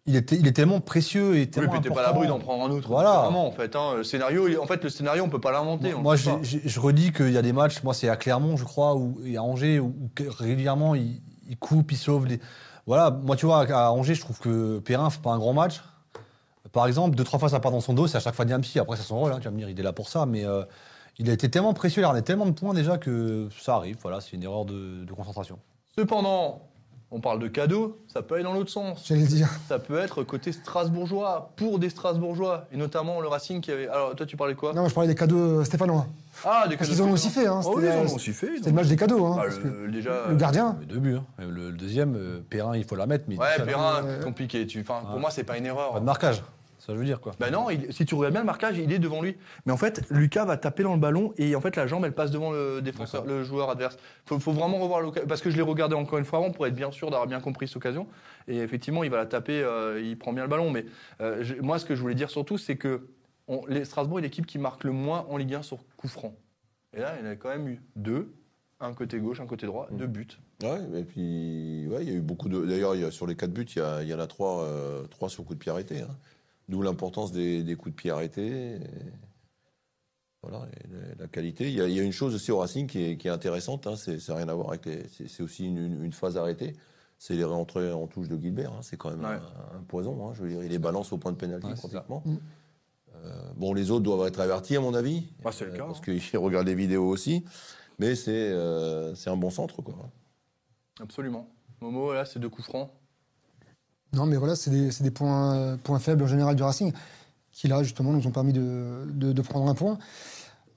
il, 0.06 0.16
était, 0.16 0.36
il 0.38 0.48
est 0.48 0.54
tellement 0.54 0.80
précieux 0.80 1.36
et 1.36 1.40
Oui, 1.42 1.48
tellement 1.50 1.72
puis 1.72 1.82
t'es 1.82 1.90
pas 1.90 2.02
à 2.02 2.04
l'abri 2.14 2.28
d'en 2.28 2.40
prendre 2.40 2.64
un 2.66 2.70
autre. 2.70 2.88
Voilà. 2.88 3.24
Vraiment, 3.24 3.46
en 3.48 3.52
fait. 3.52 3.76
hein. 3.76 3.96
Le 3.98 4.04
scénario, 4.06 4.48
en 4.62 4.66
fait, 4.68 4.82
le 4.84 4.90
scénario, 4.90 5.24
on 5.24 5.30
peut 5.30 5.42
pas 5.42 5.52
l'inventer. 5.52 5.90
le 5.90 5.98
Moi, 5.98 6.16
j'ai- 6.16 6.32
j'ai- 6.44 6.62
je 6.64 6.80
redis 6.80 7.12
qu'il 7.12 7.32
y 7.32 7.38
a 7.38 7.42
des 7.42 7.54
matchs, 7.54 7.84
moi, 7.84 7.94
c'est 7.94 8.08
à 8.08 8.16
Clermont, 8.16 8.56
je 8.56 8.64
crois, 8.64 8.96
ou 8.96 9.20
et 9.26 9.36
à 9.36 9.44
Angers, 9.44 9.80
où, 9.80 9.88
où 9.88 10.10
régulièrement, 10.40 10.96
il, 10.96 11.22
il 11.48 11.58
coupe, 11.58 11.92
il 11.92 11.98
sauve. 11.98 12.28
Voilà, 12.88 13.12
moi, 13.12 13.36
tu 13.36 13.46
vois, 13.46 13.70
à 13.72 13.92
Angers, 13.92 14.16
je 14.16 14.22
trouve 14.22 14.40
que 14.40 14.80
Perrin 14.80 15.10
fait 15.10 15.22
pas 15.22 15.32
un 15.32 15.38
grand 15.38 15.54
match. 15.54 15.82
Par 16.72 16.88
exemple, 16.88 17.16
deux, 17.16 17.24
trois 17.24 17.40
fois, 17.40 17.50
ça 17.50 17.60
part 17.60 17.72
dans 17.72 17.82
son 17.82 17.94
dos, 17.94 18.08
c'est 18.08 18.18
à 18.18 18.20
chaque 18.20 18.36
fois 18.36 18.46
Diamsi. 18.46 18.80
Après, 18.80 18.98
c'est 18.98 19.04
son 19.04 19.20
rôle, 19.20 19.32
hein, 19.32 19.38
tu 19.40 19.46
vas 19.46 19.52
me 19.52 19.58
dire, 19.58 19.70
il 19.70 19.80
est 19.80 19.84
là 19.84 19.94
pour 19.94 20.10
ça. 20.10 20.26
Mais 20.26 20.46
euh, 20.46 20.64
il 21.18 21.30
a 21.30 21.34
été 21.34 21.50
tellement 21.50 21.74
précieux, 21.74 22.04
il 22.04 22.06
a 22.06 22.22
tellement 22.22 22.46
de 22.46 22.52
points 22.52 22.74
déjà 22.74 22.98
que 22.98 23.50
ça 23.60 23.76
arrive. 23.76 23.98
Voilà, 24.02 24.22
c'est 24.22 24.34
une 24.34 24.44
erreur 24.44 24.66
de 24.66 25.06
concentration. 25.16 25.58
Cependant, 25.98 26.62
on 27.12 27.20
parle 27.22 27.40
de 27.40 27.48
cadeaux, 27.48 28.00
ça 28.08 28.22
peut 28.22 28.36
aller 28.36 28.44
dans 28.44 28.54
l'autre 28.54 28.72
sens. 28.72 29.04
J'allais 29.08 29.24
dire. 29.24 29.48
Ça 29.70 29.80
peut 29.80 29.98
être 30.00 30.24
côté 30.24 30.52
strasbourgeois, 30.52 31.52
pour 31.56 31.80
des 31.80 31.90
strasbourgeois, 31.90 32.66
et 32.72 32.78
notamment 32.78 33.22
le 33.22 33.28
Racing 33.28 33.62
qui 33.62 33.72
avait. 33.72 33.88
Alors, 33.88 34.16
toi, 34.16 34.26
tu 34.26 34.36
parlais 34.36 34.54
de 34.54 34.60
quoi? 34.60 34.74
Non, 34.74 34.88
je 34.88 34.94
parlais 34.94 35.08
des 35.08 35.16
cadeaux 35.16 35.60
euh, 35.60 35.64
stéphanois. 35.64 36.08
Ah, 36.44 36.68
des 36.68 36.76
Parce 36.76 36.90
cadeaux. 36.90 37.02
qu'ils 37.04 37.08
en 37.08 37.12
ont 37.12 37.14
aussi 37.14 37.30
fait. 37.30 37.48
Hein. 37.48 37.62
Oh, 37.66 37.76
oui, 37.78 37.84
ils 37.86 37.90
en 37.92 37.94
euh, 37.94 38.08
ont 38.08 38.16
aussi 38.16 38.34
fait. 38.34 38.48
ils 38.52 38.58
c'était 38.58 38.70
le 38.72 38.76
match 38.76 38.88
des 38.88 38.98
cadeaux. 38.98 39.26
Hein, 39.26 39.36
Bah, 39.38 39.44
le, 39.64 39.92
déjà. 39.92 40.24
le 40.28 40.36
gardien, 40.36 40.78
deux 40.90 41.00
buts. 41.00 41.16
hein. 41.16 41.24
Le, 41.40 41.50
le 41.50 41.72
deuxième, 41.72 42.16
euh, 42.16 42.42
Perrin, 42.50 42.76
il 42.76 42.84
faut 42.84 42.96
la 42.96 43.06
mettre, 43.06 43.26
mais 43.30 43.38
Ouais. 43.38 43.64
Perrin, 43.64 44.02
compliqué. 44.24 44.68
Tu, 44.68 44.84
pour 44.84 45.20
moi, 45.20 45.30
c'est 45.32 45.44
pas 45.46 45.58
une 45.58 45.66
erreur. 45.68 45.94
Pas 45.94 46.00
de 46.02 46.06
marquage, 46.06 46.44
ça 46.86 46.94
veut 46.94 47.04
dire 47.06 47.20
quoi. 47.22 47.34
Bah 47.40 47.50
non, 47.50 47.70
il- 47.70 47.92
si 47.94 48.06
tu 48.06 48.16
regardes 48.16 48.34
bien 48.34 48.42
le 48.42 48.46
marquage, 48.46 48.78
il 48.78 48.92
est 48.92 49.00
devant 49.00 49.22
lui. 49.22 49.36
Mais 49.66 49.72
en 49.72 49.78
fait, 49.78 50.04
Lucas 50.10 50.46
va 50.46 50.58
taper 50.58 50.84
dans 50.84 50.94
le 50.94 51.00
ballon 51.00 51.34
et 51.38 51.56
en 51.56 51.62
fait, 51.62 51.76
la 51.76 51.88
jambe, 51.88 52.06
elle 52.06 52.14
passe 52.14 52.32
devant 52.32 52.52
le 52.52 52.82
défenseur, 52.82 53.26
le 53.26 53.44
joueur 53.44 53.70
adverse. 53.70 53.98
Faut, 54.26 54.40
faut 54.40 54.52
vraiment 54.52 54.78
revoir 54.80 55.02
l'occasion 55.02 55.28
parce 55.28 55.42
que 55.42 55.50
je 55.50 55.56
l'ai 55.56 55.62
regardé 55.64 55.96
encore 55.96 56.20
une 56.20 56.26
fois 56.26 56.40
avant 56.40 56.52
pour 56.52 56.68
être 56.68 56.76
bien 56.76 56.92
sûr 56.92 57.10
d'avoir 57.10 57.28
bien 57.28 57.40
compris 57.40 57.68
cette 57.68 57.78
occasion. 57.78 58.08
Et 58.48 58.58
effectivement, 58.58 59.04
il 59.04 59.10
va 59.10 59.18
la 59.18 59.26
taper, 59.26 59.62
euh, 59.64 60.00
il 60.02 60.18
prend 60.18 60.34
bien 60.34 60.44
le 60.44 60.50
ballon. 60.50 60.70
Mais 60.72 60.86
euh, 61.22 61.44
je- 61.44 61.56
moi, 61.56 61.80
ce 61.80 61.86
que 61.86 61.96
je 61.96 62.02
voulais 62.02 62.16
dire 62.16 62.30
surtout, 62.30 62.58
c'est 62.58 62.76
que 62.76 63.08
on- 63.48 63.66
les 63.68 63.86
Strasbourg 63.86 64.20
est 64.20 64.24
l'équipe 64.24 64.46
qui 64.46 64.58
marque 64.60 64.84
le 64.84 64.92
moins 64.92 65.26
en 65.30 65.38
Ligue 65.38 65.56
1 65.56 65.62
sur 65.64 65.80
coup 65.98 66.08
franc. 66.08 66.36
Et 66.96 67.00
là, 67.00 67.16
il 67.20 67.26
y 67.26 67.28
en 67.28 67.32
a 67.32 67.36
quand 67.36 67.50
même 67.50 67.68
eu 67.68 67.82
deux, 67.96 68.34
un 68.80 68.94
côté 68.94 69.20
gauche, 69.20 69.40
un 69.40 69.46
côté 69.46 69.66
droit, 69.66 69.88
deux 69.92 70.08
buts. 70.08 70.28
Ouais, 70.64 70.80
et 71.00 71.04
puis, 71.04 71.88
ouais, 71.90 72.04
il 72.04 72.10
y 72.10 72.12
a 72.12 72.16
eu 72.16 72.22
beaucoup 72.22 72.50
de. 72.50 72.60
D'ailleurs, 72.66 72.96
il 72.96 73.02
y 73.02 73.04
a- 73.06 73.12
sur 73.12 73.28
les 73.28 73.36
quatre 73.36 73.52
buts, 73.52 73.66
il 73.76 73.80
y, 73.80 73.82
a- 73.82 74.02
il 74.02 74.08
y 74.08 74.14
en 74.14 74.20
a 74.20 74.28
trois, 74.28 74.64
euh, 74.64 75.04
trois 75.08 75.28
sur 75.30 75.44
coup 75.46 75.54
de 75.54 75.60
pied 75.60 75.72
arrêté. 75.72 76.02
hein. 76.02 76.08
D'où 76.68 76.82
l'importance 76.82 77.32
des, 77.32 77.64
des 77.64 77.76
coups 77.76 77.96
de 77.96 78.02
pied 78.02 78.12
arrêtés. 78.12 78.76
et 78.76 78.80
Voilà, 80.42 80.68
et 80.74 81.16
la, 81.20 81.28
qualité. 81.28 81.66
Il 81.70 81.76
y, 81.76 81.82
a, 81.82 81.88
il 81.88 81.94
y 81.96 82.00
a 82.00 82.04
une 82.04 82.12
chose 82.12 82.34
aussi 82.36 82.52
au 82.52 82.58
Racing 82.60 82.88
qui 82.88 83.04
est, 83.04 83.18
qui 83.18 83.28
est 83.28 83.32
intéressante, 83.32 83.86
hein, 83.88 83.96
c'est, 83.96 84.20
ça 84.20 84.34
n'a 84.34 84.40
rien 84.40 84.50
à 84.50 84.54
voir 84.54 84.70
avec 84.70 84.86
les. 84.86 85.08
C'est, 85.10 85.28
c'est 85.28 85.44
aussi 85.44 85.66
une, 85.66 85.78
une- 85.78 86.04
une 86.04 86.14
phase 86.14 86.38
arrêtée. 86.38 86.74
C'est 87.18 87.36
les 87.36 87.46
réentrées 87.46 87.92
en 87.94 88.08
touche 88.08 88.28
de 88.28 88.38
Gilbert. 88.38 88.74
hein. 88.74 88.80
C'est 88.82 88.98
quand 88.98 89.10
même 89.10 89.22
Ouais. 89.22 89.38
un, 89.74 89.78
un 89.78 89.84
poison. 89.88 90.28
hein. 90.28 90.34
Je 90.36 90.44
veux 90.44 90.50
dire, 90.50 90.64
il 90.64 90.70
les 90.70 90.80
balance 90.80 91.14
au 91.14 91.18
point 91.18 91.32
de 91.32 91.38
pénalty 91.38 91.68
Ouais, 91.68 91.74
pratiquement. 91.76 92.22
Mm. 92.26 92.36
Euh, 93.16 93.52
bon, 93.56 93.74
les 93.74 93.92
autres 93.92 94.04
doivent 94.04 94.28
être 94.28 94.40
avertis, 94.42 94.76
à 94.76 94.82
mon 94.82 94.94
avis. 94.94 95.24
Bah, 95.44 95.52
c'est 95.54 95.66
le 95.66 95.72
Euh, 95.74 95.78
cas, 95.78 95.86
Parce 95.86 96.00
hein. 96.00 96.18
qu'ils 96.20 96.38
regardent 96.40 96.68
les 96.68 96.76
vidéos 96.76 97.08
aussi. 97.08 97.46
Mais 98.00 98.16
c'est, 98.16 98.32
euh, 98.52 99.16
c'est 99.16 99.30
un 99.30 99.38
bon 99.38 99.50
centre, 99.50 99.82
quoi. 99.82 99.96
Absolument. 101.00 101.48
Momo, 101.80 102.14
là, 102.14 102.26
c'est 102.26 102.40
deux 102.40 102.50
coups 102.50 102.68
francs. 102.68 102.92
Non, 104.16 104.26
mais 104.26 104.38
voilà, 104.38 104.56
c'est 104.56 104.72
des, 104.72 104.92
c'est 104.92 105.04
des 105.04 105.12
points, 105.12 105.56
euh, 105.56 105.78
points 105.84 106.00
faibles 106.00 106.24
en 106.24 106.28
général 106.28 106.56
du 106.56 106.64
Racing 106.64 106.92
qui, 107.52 107.68
là, 107.68 107.84
justement, 107.84 108.12
nous 108.12 108.26
ont 108.26 108.32
permis 108.32 108.54
de, 108.54 109.06
de- 109.14 109.32
de 109.34 109.42
prendre 109.42 109.70
un 109.70 109.76
point. 109.76 109.98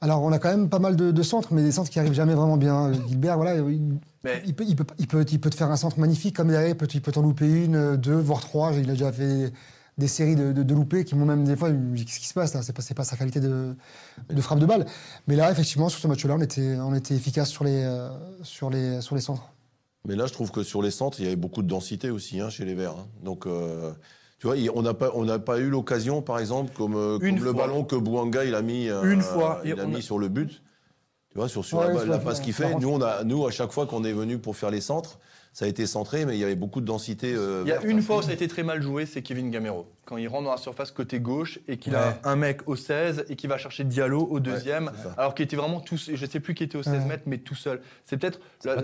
Alors, 0.00 0.22
on 0.22 0.30
a 0.30 0.38
quand 0.38 0.50
même 0.50 0.68
pas 0.68 0.78
mal 0.78 0.94
de, 0.94 1.10
de 1.10 1.22
centres, 1.22 1.52
mais 1.52 1.62
des 1.62 1.72
centres 1.72 1.90
qui 1.90 1.98
arrivent 1.98 2.12
jamais 2.12 2.34
vraiment 2.34 2.56
bien. 2.56 2.88
Euh, 2.88 2.94
Gilbert, 3.08 3.36
voilà, 3.36 3.56
il, 3.56 3.98
Mais 4.22 4.42
il 4.46 4.54
peut, 4.54 4.64
il, 4.68 4.76
peut, 4.76 4.84
il, 4.98 5.06
peut, 5.08 5.24
il 5.28 5.40
peut 5.40 5.50
te 5.50 5.56
faire 5.56 5.70
un 5.72 5.76
centre 5.76 5.98
magnifique, 5.98 6.36
comme 6.36 6.48
derrière, 6.48 6.68
il 6.70 6.76
peut, 6.76 6.86
il 6.92 7.00
peut 7.00 7.10
t'en 7.12 7.22
louper 7.22 7.64
une, 7.64 7.74
euh, 7.74 7.96
deux, 7.96 8.14
voire 8.20 8.40
trois. 8.40 8.72
Il 8.74 8.88
a 8.90 8.92
déjà 8.92 9.10
fait 9.10 9.52
des 9.98 10.06
séries 10.06 10.36
de, 10.36 10.52
de, 10.52 10.62
de 10.62 10.74
loupés 10.74 11.04
qui 11.04 11.16
m'ont 11.16 11.26
même 11.26 11.42
des 11.44 11.56
fois, 11.56 11.70
qu'est-ce 11.70 12.20
qui 12.20 12.28
se 12.28 12.34
passe 12.34 12.54
là? 12.54 12.62
C'est 12.62 12.94
pas, 12.94 13.02
sa 13.04 13.16
qualité 13.16 13.40
de, 13.40 13.74
de 14.30 14.40
frappe 14.40 14.60
de 14.60 14.66
balle. 14.66 14.86
Mais 15.26 15.34
là, 15.34 15.50
effectivement, 15.50 15.88
sur 15.88 15.98
ce 15.98 16.06
match-là, 16.06 16.34
on 16.38 16.40
était, 16.40 16.76
on 16.76 16.94
était 16.94 17.14
efficace 17.16 17.48
sur 17.48 17.64
les, 17.64 17.82
euh, 17.82 18.08
sur, 18.44 18.70
les, 18.70 19.00
sur 19.00 19.16
les 19.16 19.20
centres. 19.20 19.50
Mais 20.08 20.16
là, 20.16 20.26
je 20.26 20.32
trouve 20.32 20.50
que 20.50 20.62
sur 20.62 20.80
les 20.82 20.90
centres, 20.90 21.20
il 21.20 21.24
y 21.24 21.26
avait 21.26 21.36
beaucoup 21.36 21.62
de 21.62 21.68
densité 21.68 22.10
aussi 22.10 22.40
hein, 22.40 22.48
chez 22.48 22.64
les 22.64 22.74
Verts. 22.74 22.92
hein. 22.98 23.06
Donc, 23.22 23.46
euh, 23.46 23.92
tu 24.38 24.46
vois, 24.46 24.56
on 24.74 24.80
n'a 24.82 24.94
pas, 24.94 25.10
on 25.14 25.24
n'a 25.24 25.38
pas 25.38 25.58
eu 25.58 25.68
l'occasion, 25.68 26.22
par 26.22 26.38
exemple, 26.38 26.72
comme, 26.74 26.96
euh, 26.96 27.18
Une 27.20 27.36
comme 27.36 27.44
le 27.44 27.52
ballon 27.52 27.84
que 27.84 27.94
Bouanga 27.94 28.44
il 28.44 28.54
a 28.54 28.62
mis, 28.62 28.88
euh, 28.88 29.02
Une 29.12 29.20
fois, 29.20 29.60
il 29.64 29.78
a 29.78 29.84
mis 29.84 30.00
sur 30.02 30.18
le 30.18 30.28
but. 30.28 30.62
Tu 31.30 31.36
vois, 31.36 31.46
sur, 31.48 31.62
sur 31.62 31.78
Ouais, 31.78 31.88
la, 31.92 31.92
la 31.92 32.04
la- 32.06 32.18
passe 32.18 32.40
qu'il 32.40 32.54
fait. 32.54 32.74
Nous, 32.76 32.88
on 32.88 33.02
a, 33.02 33.22
nous, 33.22 33.46
à 33.46 33.50
chaque 33.50 33.70
fois 33.70 33.86
qu'on 33.86 34.02
est 34.02 34.14
venu 34.14 34.38
pour 34.38 34.56
faire 34.56 34.70
les 34.70 34.80
centres, 34.80 35.18
ça 35.52 35.66
a 35.66 35.68
été 35.68 35.86
centré, 35.86 36.24
mais 36.24 36.36
il 36.36 36.40
y 36.40 36.44
avait 36.44 36.56
beaucoup 36.56 36.80
de 36.80 36.86
densité. 36.86 37.34
euh, 37.34 37.64
Il 37.66 37.68
y 37.68 37.72
a 37.72 37.82
une 37.82 37.98
hein. 37.98 38.02
fois 38.02 38.16
où 38.18 38.22
ça 38.22 38.30
a 38.30 38.32
été 38.32 38.48
très 38.48 38.62
mal 38.62 38.80
joué, 38.80 39.04
c'est 39.04 39.20
Kevin 39.20 39.50
Gamero. 39.50 39.86
Quand 40.06 40.16
il 40.16 40.26
rentre 40.28 40.44
dans 40.44 40.52
la 40.52 40.56
surface 40.56 40.90
côté 40.90 41.20
gauche 41.20 41.58
et 41.68 41.76
qu'il 41.76 41.92
Ouais. 41.92 41.98
a 41.98 42.18
un 42.24 42.36
mec 42.36 42.66
au 42.66 42.76
16 42.76 43.26
et 43.28 43.36
qu'il 43.36 43.50
va 43.50 43.58
chercher 43.58 43.84
Diallo 43.84 44.26
au 44.30 44.40
deuxième, 44.40 44.90
c'est 44.96 45.02
ça. 45.02 45.14
alors 45.18 45.34
qu'il 45.34 45.44
était 45.44 45.56
vraiment 45.56 45.80
tout, 45.80 45.96
je 45.98 46.24
sais 46.26 46.40
plus 46.40 46.54
qui 46.54 46.64
était 46.64 46.78
au 46.78 46.82
16 46.82 46.94
Ouais. 47.02 47.04
mètres, 47.04 47.24
mais 47.26 47.38
tout 47.38 47.54
seul. 47.56 47.82
C'est 48.06 48.16
peut-être 48.16 48.40
la- 48.64 48.76
Pas 48.76 48.80
la 48.80 48.82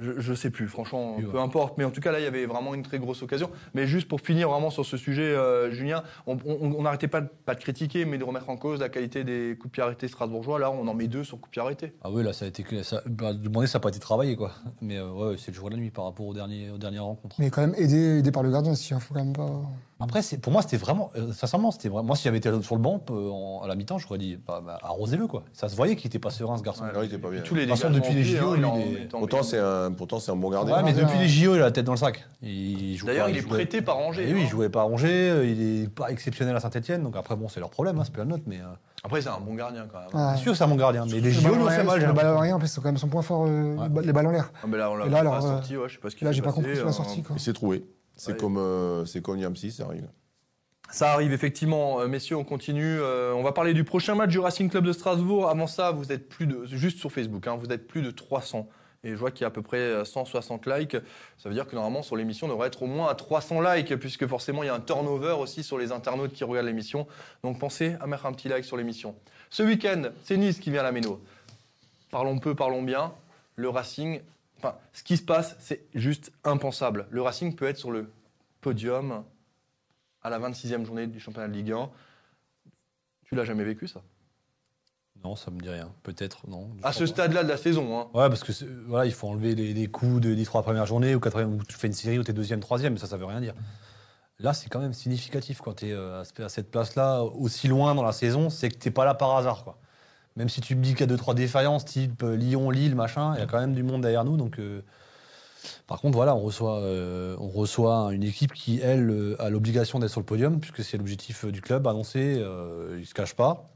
je, 0.00 0.34
sais 0.34 0.50
plus, 0.50 0.68
franchement, 0.68 1.16
Oui, 1.16 1.24
peu 1.30 1.38
importe. 1.38 1.78
Mais 1.78 1.84
en 1.84 1.90
tout 1.90 2.00
cas, 2.00 2.10
là, 2.10 2.18
il 2.18 2.24
y 2.24 2.26
avait 2.26 2.46
vraiment 2.46 2.74
une 2.74 2.82
très 2.82 2.98
grosse 2.98 3.22
occasion. 3.22 3.50
Mais 3.74 3.86
juste 3.86 4.08
pour 4.08 4.20
finir 4.20 4.48
vraiment 4.50 4.70
sur 4.70 4.84
ce 4.84 4.96
sujet, 4.96 5.22
euh, 5.22 5.70
Julien, 5.70 6.02
on 6.26 6.82
n'arrêtait 6.82 7.08
pas, 7.08 7.20
de- 7.20 7.28
pas 7.44 7.54
de 7.54 7.60
critiquer, 7.60 8.04
mais 8.04 8.18
de 8.18 8.24
remettre 8.24 8.50
en 8.50 8.56
cause 8.56 8.80
la 8.80 8.88
qualité 8.88 9.22
des 9.22 9.56
coups 9.58 9.70
de 9.70 9.72
pied 9.72 9.82
arrêtés 9.82 10.08
strasbourgeois. 10.08 10.58
Là, 10.58 10.70
on 10.70 10.86
en 10.88 10.94
met 10.94 11.06
deux 11.06 11.22
sur 11.22 11.38
coups 11.38 11.50
de 11.50 11.52
pied 11.52 11.62
arrêtés. 11.62 11.92
Ah 12.02 12.10
oui, 12.10 12.24
là, 12.24 12.32
ça 12.32 12.44
a 12.44 12.48
été. 12.48 12.64
Ça, 12.82 13.02
bah, 13.06 13.32
demander, 13.32 13.66
ça 13.66 13.78
n'a 13.78 13.82
pas 13.82 13.90
été 13.90 14.00
travaillé, 14.00 14.36
quoi. 14.36 14.52
Mais 14.80 14.98
euh, 14.98 15.10
ouais, 15.10 15.36
c'est 15.38 15.52
le 15.52 15.56
jour 15.56 15.68
et 15.68 15.70
la 15.70 15.76
nuit 15.76 15.90
par 15.90 16.06
rapport 16.06 16.26
aux, 16.26 16.34
dernières 16.34 17.04
rencontres. 17.04 17.36
Mais 17.38 17.50
quand 17.50 17.60
même 17.60 17.74
aidé, 17.76 18.18
aidé 18.18 18.32
par 18.32 18.42
le 18.42 18.50
gardien 18.50 18.72
aussi, 18.72 18.92
il 18.92 19.00
faut 19.00 19.14
quand 19.14 19.24
même 19.24 19.32
pas. 19.32 19.62
Après, 20.04 20.22
c'est- 20.22 20.38
pour 20.38 20.52
moi, 20.52 20.62
c'était 20.62 20.76
vraiment. 20.76 21.10
euh, 21.16 21.32
sincèrement, 21.32 21.70
c'était 21.70 21.88
vraiment. 21.88 22.04
Moi, 22.04 22.16
si 22.16 22.24
j'avais 22.24 22.36
été 22.38 22.50
sur 22.62 22.76
le 22.76 22.80
banc 22.80 23.00
euh, 23.10 23.30
en- 23.30 23.62
à 23.64 23.68
la 23.68 23.74
mi-temps, 23.74 23.98
j'aurais 23.98 24.18
dit 24.18 24.38
bah, 24.46 24.60
bah, 24.64 24.78
arrosez-le, 24.82 25.26
quoi. 25.26 25.42
Ça 25.52 25.68
se 25.68 25.74
voyait 25.76 25.96
qu'il 25.96 26.06
était 26.08 26.18
pas 26.18 26.30
serein, 26.30 26.56
ce 26.58 26.62
garçon. 26.62 26.84
Ouais, 26.84 26.90
il 27.02 27.04
était 27.06 27.18
pas 27.18 27.30
bien. 27.30 27.40
Tous 27.40 27.54
les 27.54 27.64
De 27.66 27.70
toute 27.70 27.78
façon, 27.78 27.92
dégagements 27.92 28.14
depuis 28.14 28.22
les 28.30 28.36
JO, 28.38 28.48
hein, 28.50 28.54
lui, 28.54 28.60
il 28.60 28.64
en 28.66 28.76
est- 28.78 29.08
Pourtant, 29.10 29.42
c'est 29.42 29.58
un, 29.58 29.90
pourtant, 29.92 30.20
c'est 30.20 30.30
un 30.30 30.36
bon 30.36 30.50
gardien. 30.50 30.76
Ouais, 30.76 30.82
mais 30.82 30.92
depuis 30.92 31.18
les 31.18 31.28
JO, 31.28 31.54
il 31.54 31.60
a 31.60 31.64
la 31.64 31.70
tête 31.72 31.84
dans 31.86 31.92
le 31.92 31.98
sac. 31.98 32.24
Il 32.42 32.96
joue 32.96 33.06
D'ailleurs, 33.06 33.24
pas- 33.26 33.30
il 33.30 33.36
est 33.38 33.40
jouait- 33.40 33.48
prêté 33.50 33.80
par 33.82 33.98
Angers. 33.98 34.26
Eh 34.28 34.32
oui, 34.34 34.40
hein. 34.40 34.44
il 34.44 34.48
jouait 34.50 34.68
pas 34.68 34.82
à 34.82 34.84
Angers, 34.84 35.30
euh, 35.30 35.46
il 35.46 35.82
est 35.84 35.88
pas 35.88 36.10
exceptionnel 36.10 36.54
à 36.54 36.60
Saint-Etienne, 36.60 37.02
donc 37.02 37.16
après, 37.16 37.34
bon, 37.36 37.48
c'est 37.48 37.60
leur 37.60 37.70
problème, 37.70 37.98
hein, 37.98 38.02
c'est 38.04 38.12
plus 38.12 38.20
la 38.20 38.26
nôtre, 38.26 38.44
mais. 38.46 38.58
euh, 38.60 38.64
Après, 39.02 39.20
c'est 39.20 39.28
un 39.28 39.40
bon 39.40 39.54
gardien 39.54 39.86
quand 39.90 39.98
même. 39.98 40.08
Ah, 40.14 40.34
C'est 40.36 40.42
sûr 40.42 40.52
que 40.52 40.58
c'est 40.58 40.64
un 40.64 40.68
bon 40.68 40.76
gardien, 40.76 41.04
mais 41.06 41.12
les 41.12 41.20
le 41.20 41.30
JO 41.30 41.54
lui 41.54 41.62
ont 41.62 41.68
fait 41.68 41.82
mal. 41.84 42.00
j'ai 42.00 42.06
le 42.06 42.12
ballon 42.12 42.28
en 42.28 42.32
l'impression. 42.32 42.42
l'air, 42.42 42.56
en 42.56 42.58
plus, 42.58 42.68
c'est 42.68 42.80
quand 42.80 42.88
même 42.88 42.96
son 42.98 43.08
point 43.08 43.22
fort, 43.22 43.44
euh, 43.46 43.76
les 43.82 43.88
ba- 43.88 44.00
les 44.02 44.12
balles 44.12 44.26
en 44.26 44.30
l'air. 44.30 44.50
Ah, 44.62 44.66
mais 44.68 44.78
là, 44.78 44.90
on 44.90 44.96
l'a 44.96 45.06
Et 45.06 45.08
là, 45.10 45.16
pas 45.16 45.20
alors, 45.30 45.42
sorti, 45.42 45.76
ouais, 45.76 45.88
je 45.88 45.94
sais 45.94 46.00
pas 46.00 46.10
ce 46.10 46.16
qui 46.16 46.24
Là, 46.24 46.32
j'ai 46.32 46.40
pas 46.42 46.50
passé, 46.50 46.62
compris 46.62 46.78
euh, 46.78 46.90
sortie. 46.92 47.22
Quoi. 47.22 47.36
Il 47.36 47.40
s'est 47.40 47.52
trouvé. 47.52 47.84
C'est 48.16 48.32
Ouais. 48.32 48.38
comme, 48.38 48.58
euh, 48.58 49.04
c'est 49.06 49.22
comme 49.22 49.36
Niamsi, 49.38 49.72
ça 49.72 49.84
arrive. 49.84 50.08
Ça 50.90 51.12
arrive 51.12 51.32
effectivement, 51.32 52.00
Euh, 52.00 52.06
messieurs, 52.08 52.36
on 52.36 52.44
continue. 52.44 52.98
Euh, 53.00 53.32
on 53.34 53.42
va 53.42 53.52
parler 53.52 53.74
du 53.74 53.82
prochain 53.84 54.14
match 54.14 54.30
du 54.30 54.38
Racing 54.38 54.70
Club 54.70 54.84
de 54.84 54.92
Strasbourg. 54.92 55.48
Avant 55.48 55.66
ça, 55.66 55.90
vous 55.90 56.12
êtes 56.12 56.28
plus 56.28 56.46
de, 56.46 56.64
juste 56.66 56.98
sur 56.98 57.10
Facebook, 57.10 57.46
hein, 57.46 57.56
vous 57.56 57.72
êtes 57.72 57.86
plus 57.88 58.02
de 58.02 58.10
300. 58.10 58.68
Et 59.02 59.10
je 59.10 59.16
vois 59.16 59.30
qu'il 59.30 59.42
y 59.42 59.44
a 59.44 59.48
à 59.48 59.50
peu 59.50 59.60
près 59.62 59.78
euh, 59.78 60.04
160 60.04 60.66
likes. 60.66 60.96
Ça 61.38 61.48
veut 61.48 61.54
dire 61.54 61.66
que 61.66 61.74
normalement, 61.74 62.02
sur 62.02 62.16
l'émission, 62.16 62.46
on 62.46 62.50
devrait 62.50 62.68
être 62.68 62.82
au 62.82 62.86
moins 62.86 63.08
à 63.08 63.14
300 63.14 63.60
likes, 63.60 63.94
puisque 63.96 64.26
forcément, 64.26 64.62
il 64.62 64.66
y 64.66 64.70
a 64.70 64.74
un 64.74 64.80
turnover 64.80 65.32
aussi 65.40 65.62
sur 65.62 65.76
les 65.78 65.90
internautes 65.92 66.32
qui 66.32 66.44
regardent 66.44 66.66
l'émission. 66.68 67.06
Donc 67.42 67.58
pensez 67.58 67.96
à 68.00 68.06
mettre 68.06 68.24
un 68.26 68.32
petit 68.32 68.48
like 68.48 68.64
sur 68.64 68.76
l'émission. 68.76 69.14
Ce 69.50 69.62
week-end, 69.62 70.04
c'est 70.22 70.36
Nice 70.36 70.58
qui 70.60 70.70
vient 70.70 70.80
à 70.80 70.84
la 70.84 70.92
Méno. 70.92 71.20
Parlons 72.10 72.38
peu, 72.38 72.54
parlons 72.54 72.82
bien. 72.82 73.12
Le 73.56 73.68
Racing, 73.68 74.20
enfin, 74.58 74.76
ce 74.92 75.02
qui 75.02 75.16
se 75.16 75.22
passe, 75.22 75.56
c'est 75.58 75.84
juste 75.94 76.32
impensable. 76.44 77.06
Le 77.10 77.22
Racing 77.22 77.54
peut 77.54 77.66
être 77.66 77.78
sur 77.78 77.90
le 77.90 78.10
podium 78.60 79.24
à 80.22 80.30
la 80.30 80.38
26e 80.38 80.84
journée 80.84 81.06
du 81.06 81.20
championnat 81.20 81.48
de 81.48 81.52
Ligue 81.54 81.72
1. 81.72 81.90
Tu 83.24 83.34
l'as 83.34 83.44
jamais 83.44 83.64
vécu 83.64 83.86
ça? 83.88 84.00
Non, 85.22 85.36
ça 85.36 85.50
me 85.50 85.58
dit 85.58 85.68
rien. 85.70 85.90
Peut-être, 86.02 86.46
non. 86.48 86.70
À 86.82 86.92
ce 86.92 87.06
stade-là 87.06 87.44
de 87.44 87.48
la 87.48 87.56
saison. 87.56 87.98
Hein. 87.98 88.08
Ouais, 88.12 88.28
parce 88.28 88.44
que 88.44 88.52
voilà, 88.86 89.06
il 89.06 89.12
faut 89.12 89.28
enlever 89.28 89.54
les, 89.54 89.72
les 89.72 89.86
coups 89.86 90.20
de- 90.20 90.34
des 90.34 90.44
trois 90.44 90.62
premières 90.62 90.84
journées 90.86 91.14
ou 91.14 91.20
quatrième 91.20 91.54
où 91.54 91.64
tu 91.64 91.76
fais 91.76 91.86
une 91.86 91.92
série 91.94 92.18
où 92.18 92.22
t'es 92.24 92.34
deuxième, 92.34 92.60
troisième, 92.60 92.98
ça, 92.98 93.06
ça 93.06 93.16
veut 93.16 93.24
rien 93.24 93.40
dire. 93.40 93.54
Là, 94.38 94.52
c'est 94.52 94.68
quand 94.68 94.80
même 94.80 94.92
significatif 94.92 95.60
quand 95.62 95.74
tu 95.74 95.88
es 95.90 95.92
à 95.94 96.24
cette 96.48 96.70
place-là, 96.70 97.22
aussi 97.22 97.68
loin 97.68 97.94
dans 97.94 98.02
la 98.02 98.12
saison, 98.12 98.50
c'est 98.50 98.68
que 98.68 98.76
tu 98.78 98.90
pas 98.90 99.04
là 99.06 99.14
par 99.14 99.34
hasard. 99.36 99.64
Quoi. 99.64 99.78
Même 100.36 100.48
si 100.48 100.60
tu 100.60 100.74
me 100.74 100.82
dis 100.82 100.90
qu'il 100.90 101.00
y 101.00 101.04
a 101.04 101.06
deux, 101.06 101.16
trois 101.16 101.34
défaillances, 101.34 101.84
type 101.84 102.22
euh, 102.24 102.36
Lyon, 102.36 102.70
Lille, 102.70 102.96
machin, 102.96 103.34
il 103.36 103.40
y 103.40 103.42
a 103.42 103.46
quand 103.46 103.60
même 103.60 103.74
du 103.74 103.84
monde 103.84 104.02
derrière 104.02 104.24
nous. 104.24 104.36
Donc, 104.36 104.58
euh, 104.58 104.82
Par 105.86 106.00
contre, 106.00 106.16
voilà, 106.16 106.34
on 106.34 106.40
reçoit, 106.40 106.80
euh, 106.80 107.36
on 107.38 107.48
reçoit 107.48 108.12
une 108.12 108.24
équipe 108.24 108.52
qui, 108.52 108.80
elle, 108.80 109.36
a 109.38 109.48
l'obligation 109.48 110.00
d'être 110.00 110.10
sur 110.10 110.20
le 110.20 110.26
podium, 110.26 110.58
puisque 110.58 110.82
c'est 110.82 110.96
l'objectif 110.96 111.44
du 111.44 111.60
club 111.60 111.86
annoncé, 111.86 112.36
il 112.38 112.98
ne 112.98 113.04
se 113.04 113.14
cache 113.14 113.34
pas. 113.34 113.70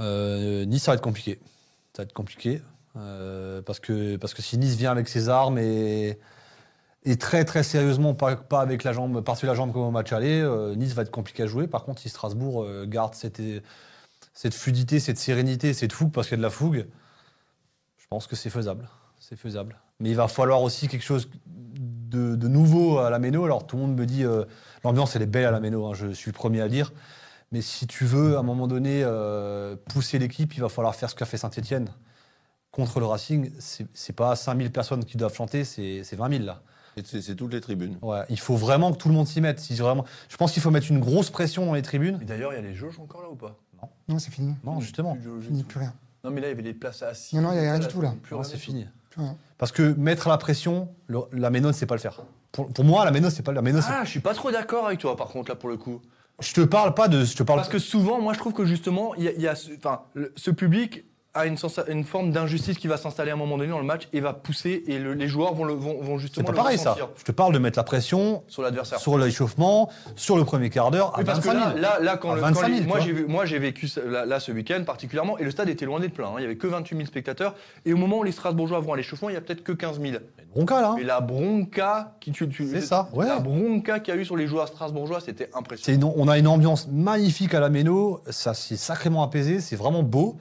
nice, 0.00 0.82
ça 0.82 0.92
va 0.92 0.94
être 0.94 1.02
compliqué. 1.02 1.40
Ça 1.92 2.02
va 2.02 2.04
être 2.04 2.12
compliqué. 2.12 2.62
parce, 2.94 3.80
que, 3.80 4.16
parce 4.16 4.34
si 4.40 4.58
Nice 4.58 4.76
vient 4.76 4.92
avec 4.92 5.08
ses 5.08 5.28
armes 5.28 5.58
et, 5.58 6.20
et 7.04 7.16
très 7.16 7.44
très 7.44 7.64
sérieusement, 7.64 8.14
pas, 8.14 8.36
pas 8.36 8.60
avec 8.60 8.84
la 8.84 8.92
jambe, 8.92 9.22
par-dessus 9.22 9.46
la 9.46 9.54
jambe 9.54 9.72
comme 9.72 9.82
au 9.82 9.90
match 9.90 10.12
aller, 10.12 10.40
Nice 10.76 10.94
va 10.94 11.02
être 11.02 11.10
compliqué 11.10 11.42
à 11.42 11.46
jouer. 11.46 11.66
Par 11.66 11.84
contre, 11.84 12.00
si 12.00 12.08
Strasbourg 12.08 12.64
garde 12.86 13.14
cette 13.14 13.40
cette 14.34 14.54
fluidité, 14.54 15.00
cette 15.00 15.18
sérénité, 15.18 15.72
cette 15.72 15.92
fougue, 15.92 16.12
parce 16.12 16.28
qu'il 16.28 16.36
y 16.36 16.38
a 16.38 16.38
de 16.38 16.42
la 16.42 16.50
fougue, 16.50 16.86
je 17.96 18.06
pense 18.08 18.26
que 18.26 18.36
c'est 18.36 18.50
faisable. 18.50 18.88
C'est 19.18 19.36
faisable. 19.36 19.80
Mais 20.00 20.10
il 20.10 20.16
va 20.16 20.28
falloir 20.28 20.60
aussi 20.60 20.88
quelque 20.88 21.04
chose 21.04 21.30
de, 21.46 22.48
nouveau 22.48 22.98
à 22.98 23.10
la 23.10 23.18
Méno. 23.18 23.44
Alors 23.44 23.66
tout 23.66 23.76
le 23.76 23.82
monde 23.82 23.96
me 23.96 24.06
dit, 24.06 24.24
euh, 24.24 24.44
l'ambiance 24.84 25.16
elle 25.16 25.22
est 25.22 25.26
belle 25.26 25.46
à 25.46 25.50
la 25.50 25.60
Méno, 25.60 25.86
hein, 25.86 25.94
je 25.94 26.12
suis 26.12 26.30
le 26.30 26.34
premier 26.34 26.60
à 26.60 26.68
dire. 26.68 26.92
Mais 27.52 27.62
si 27.62 27.86
tu 27.86 28.04
veux, 28.04 28.36
à 28.36 28.40
un 28.40 28.42
moment 28.42 28.66
donné, 28.66 29.02
euh, 29.04 29.76
pousser 29.88 30.18
l'équipe, 30.18 30.54
il 30.54 30.60
va 30.60 30.68
falloir 30.68 30.94
faire 30.94 31.08
ce 31.08 31.14
qu'a 31.14 31.24
fait 31.24 31.36
Saint-Etienne 31.36 31.88
contre 32.72 32.98
le 32.98 33.06
Racing. 33.06 33.52
C'est 33.58 34.12
pas 34.12 34.34
5000 34.34 34.72
personnes 34.72 35.04
qui 35.04 35.16
doivent 35.16 35.34
chanter, 35.34 35.64
c'est 35.64 36.02
20 36.16 36.30
000 36.30 36.44
là. 36.44 36.62
C'est 37.04 37.34
toutes 37.34 37.52
les 37.52 37.60
tribunes. 37.60 37.98
Ouais, 38.02 38.22
il 38.28 38.38
faut 38.38 38.56
vraiment 38.56 38.92
que 38.92 38.98
tout 38.98 39.08
le 39.08 39.14
monde 39.14 39.26
s'y 39.26 39.40
mette. 39.40 39.58
Si 39.58 39.74
vraiment, 39.74 40.04
je 40.28 40.36
pense 40.36 40.52
qu'il 40.52 40.62
faut 40.62 40.70
mettre 40.70 40.90
une 40.90 41.00
grosse 41.00 41.30
pression 41.30 41.66
dans 41.66 41.74
les 41.74 41.82
tribunes. 41.82 42.18
D'ailleurs, 42.18 42.52
il 42.52 42.56
y 42.56 42.58
a 42.58 42.62
les 42.62 42.74
jauges 42.74 43.00
encore 43.00 43.22
là 43.22 43.28
ou 43.30 43.36
pas? 43.36 43.58
Non, 44.08 44.18
c'est 44.18 44.30
fini. 44.30 44.54
Non, 44.64 44.80
justement. 44.80 45.16
Il 45.48 45.54
n'y 45.54 45.62
a 45.62 45.64
plus 45.64 45.80
rien. 45.80 45.94
Non, 46.22 46.30
mais 46.30 46.40
là, 46.40 46.48
il 46.48 46.50
y 46.50 46.54
avait 46.54 46.62
des 46.62 46.74
places 46.74 47.02
assis. 47.02 47.36
Non, 47.36 47.42
non, 47.42 47.52
il 47.52 47.60
n'y 47.60 47.66
a 47.66 47.72
rien 47.72 47.78
du 47.78 47.88
tout 47.88 48.00
là. 48.00 48.14
c'est 48.42 48.56
fini. 48.56 48.86
Parce 49.58 49.72
que 49.72 49.94
mettre 49.94 50.28
la 50.28 50.38
pression, 50.38 50.88
la 51.32 51.50
Ménode, 51.50 51.74
c'est 51.74 51.86
pas 51.86 51.94
le 51.94 52.00
faire. 52.00 52.22
Pour, 52.52 52.84
moi, 52.84 53.04
la 53.04 53.10
Ménode, 53.10 53.30
c'est 53.30 53.42
pas 53.42 53.52
la 53.52 53.62
Ménode. 53.62 53.82
Ah, 53.88 54.02
je 54.04 54.10
suis 54.10 54.20
pas 54.20 54.34
trop 54.34 54.50
d'accord 54.50 54.86
avec 54.86 55.00
toi, 55.00 55.16
par 55.16 55.28
contre, 55.28 55.50
là, 55.50 55.56
pour 55.56 55.68
le 55.68 55.76
coup. 55.76 56.00
Je 56.40 56.52
te 56.52 56.60
parle 56.62 56.94
pas 56.94 57.08
de. 57.08 57.24
Je 57.24 57.36
te 57.36 57.42
parle 57.42 57.60
Parce 57.60 57.68
que 57.68 57.78
souvent, 57.78 58.20
moi, 58.20 58.32
je 58.32 58.38
trouve 58.38 58.52
que 58.52 58.64
justement, 58.64 59.14
il 59.14 59.24
y 59.24 59.46
a, 59.46 59.54
enfin, 59.76 60.02
ce 60.36 60.50
public 60.50 61.04
a 61.34 61.46
une, 61.46 61.56
une 61.88 62.04
forme 62.04 62.30
d'injustice 62.30 62.78
qui 62.78 62.86
va 62.86 62.96
s'installer 62.96 63.32
à 63.32 63.34
un 63.34 63.36
moment 63.36 63.58
donné 63.58 63.70
dans 63.70 63.80
le 63.80 63.84
match 63.84 64.08
et 64.12 64.20
va 64.20 64.32
pousser 64.32 64.84
et 64.86 64.98
les 64.98 65.28
joueurs 65.28 65.54
vont, 65.54 65.64
le, 65.64 65.74
vont, 65.74 66.00
vont 66.00 66.16
justement. 66.18 66.46
C'est 66.46 66.52
pas 66.52 66.62
pareil 66.62 66.78
ça. 66.78 66.96
Je 67.16 67.24
te 67.24 67.32
parle 67.32 67.52
de 67.52 67.58
mettre 67.58 67.78
la 67.78 67.82
pression 67.82 68.44
sur 68.46 68.62
l'adversaire, 68.62 69.00
sur 69.00 69.18
l'échauffement, 69.18 69.90
sur 70.14 70.36
le 70.36 70.44
premier 70.44 70.70
quart 70.70 70.90
d'heure. 70.92 71.12
Oui, 71.18 71.24
parce 71.24 71.40
que 71.40 71.48
là, 71.48 71.74
là, 71.74 71.98
là, 72.00 72.16
quand, 72.16 72.36
moi 72.36 73.00
j'ai 73.00 73.24
moi 73.26 73.44
j'ai 73.46 73.58
vécu 73.58 73.88
là, 74.06 74.38
ce 74.38 74.52
week-end 74.52 74.82
particulièrement 74.86 75.36
et 75.38 75.44
le 75.44 75.50
stade 75.50 75.68
était 75.68 75.86
loin 75.86 75.98
d'être 75.98 76.14
plein. 76.14 76.28
Hein. 76.28 76.36
Il 76.38 76.42
y 76.42 76.44
avait 76.44 76.56
que 76.56 76.66
28 76.66 76.96
000 76.96 77.06
spectateurs 77.08 77.54
et 77.84 77.92
au 77.92 77.96
moment 77.96 78.18
où 78.18 78.22
les 78.24 78.32
Strasbourgeois 78.32 78.80
vont 78.80 78.92
à 78.92 78.96
l'échauffement, 78.96 79.28
il 79.28 79.34
y 79.34 79.38
a 79.38 79.40
peut-être 79.40 79.64
que 79.64 79.72
15 79.72 80.00
000. 80.00 80.18
Bronca 80.54 80.80
là. 80.80 80.96
Et 81.00 81.04
la 81.04 81.20
bronca 81.20 82.14
qui 82.20 82.30
tu, 82.30 82.48
c'est 82.70 82.80
ça. 82.80 83.08
Ouais. 83.12 83.26
La 83.26 83.40
bronca 83.40 83.98
qu'il 83.98 84.14
y 84.14 84.16
a 84.16 84.20
eu 84.20 84.24
sur 84.24 84.36
les 84.36 84.46
joueurs 84.46 84.68
strasbourgeois, 84.68 85.20
c'était 85.20 85.50
impressionnant. 85.54 86.12
on 86.16 86.28
a 86.28 86.38
une 86.38 86.46
ambiance 86.46 86.88
magnifique 86.88 87.54
à 87.54 87.60
la 87.60 87.70
Méno, 87.70 88.20
ça 88.30 88.54
s'est 88.54 88.76
sacrément 88.76 89.22
apaisé, 89.22 89.60
c'est 89.60 89.76
vraiment 89.76 90.02
beau. 90.02 90.36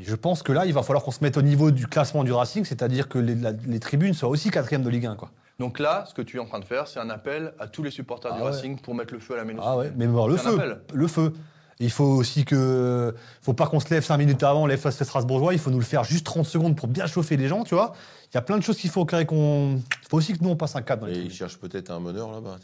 Mais 0.00 0.06
je 0.06 0.14
pense 0.14 0.42
que 0.42 0.52
là, 0.52 0.64
il 0.64 0.72
va 0.72 0.82
falloir 0.82 1.04
qu'on 1.04 1.10
se 1.10 1.22
mette 1.22 1.36
au 1.36 1.42
niveau 1.42 1.70
du 1.70 1.86
classement 1.86 2.24
du 2.24 2.32
Racing, 2.32 2.64
c'est-à-dire 2.64 3.08
que 3.08 3.18
les, 3.18 3.80
tribunes 3.80 4.14
soient 4.14 4.28
aussi 4.28 4.50
quatrième 4.50 4.82
de 4.82 4.88
Ligue 4.88 5.06
1. 5.06 5.16
Quoi. 5.16 5.30
Donc 5.58 5.78
là, 5.78 6.04
ce 6.08 6.14
que 6.14 6.22
tu 6.22 6.38
es 6.38 6.40
en 6.40 6.46
train 6.46 6.58
de 6.58 6.64
faire, 6.64 6.88
c'est 6.88 7.00
un 7.00 7.10
appel 7.10 7.52
à 7.58 7.66
tous 7.66 7.82
les 7.82 7.90
supporters 7.90 8.34
du 8.34 8.40
ah 8.40 8.44
Racing 8.44 8.80
pour 8.80 8.94
mettre 8.94 9.12
le 9.12 9.20
feu 9.20 9.34
à 9.34 9.36
la 9.36 9.44
Méno. 9.44 9.60
Ah 9.62 9.76
ouais, 9.76 9.92
mais 9.96 10.06
voir 10.06 10.26
le 10.26 10.36
feu, 10.36 10.82
le 10.92 11.06
feu. 11.06 11.34
Il 11.82 11.90
faut 11.90 12.04
aussi 12.04 12.44
que, 12.44 13.14
faut 13.40 13.54
pas 13.54 13.66
qu'on 13.66 13.80
se 13.80 13.88
lève 13.92 14.04
5 14.04 14.18
minutes 14.18 14.42
avant, 14.42 14.66
lève 14.66 14.78
face 14.78 15.02
Strasbourgeois. 15.02 15.54
Il 15.54 15.58
faut 15.58 15.70
nous 15.70 15.78
le 15.78 15.84
faire 15.84 16.04
juste 16.04 16.26
30 16.26 16.44
secondes 16.44 16.76
pour 16.76 16.88
bien 16.88 17.06
chauffer 17.06 17.38
les 17.38 17.48
gens, 17.48 17.64
tu 17.64 17.74
vois. 17.74 17.94
Il 18.32 18.36
y 18.36 18.38
a 18.38 18.42
plein 18.42 18.56
de 18.56 18.62
choses 18.62 18.76
qu'il 18.76 18.90
faut 18.90 19.04
qu'on. 19.04 19.80
Il 20.02 20.08
faut 20.08 20.18
aussi 20.18 20.34
que 20.34 20.44
nous 20.44 20.50
on 20.50 20.56
passe 20.56 20.76
un 20.76 20.82
cap. 20.82 21.04
Et 21.08 21.18
ils 21.18 21.32
cherchent 21.32 21.58
peut-être 21.58 21.90
un 21.90 21.98
meneur 21.98 22.30
là-bas. 22.30 22.58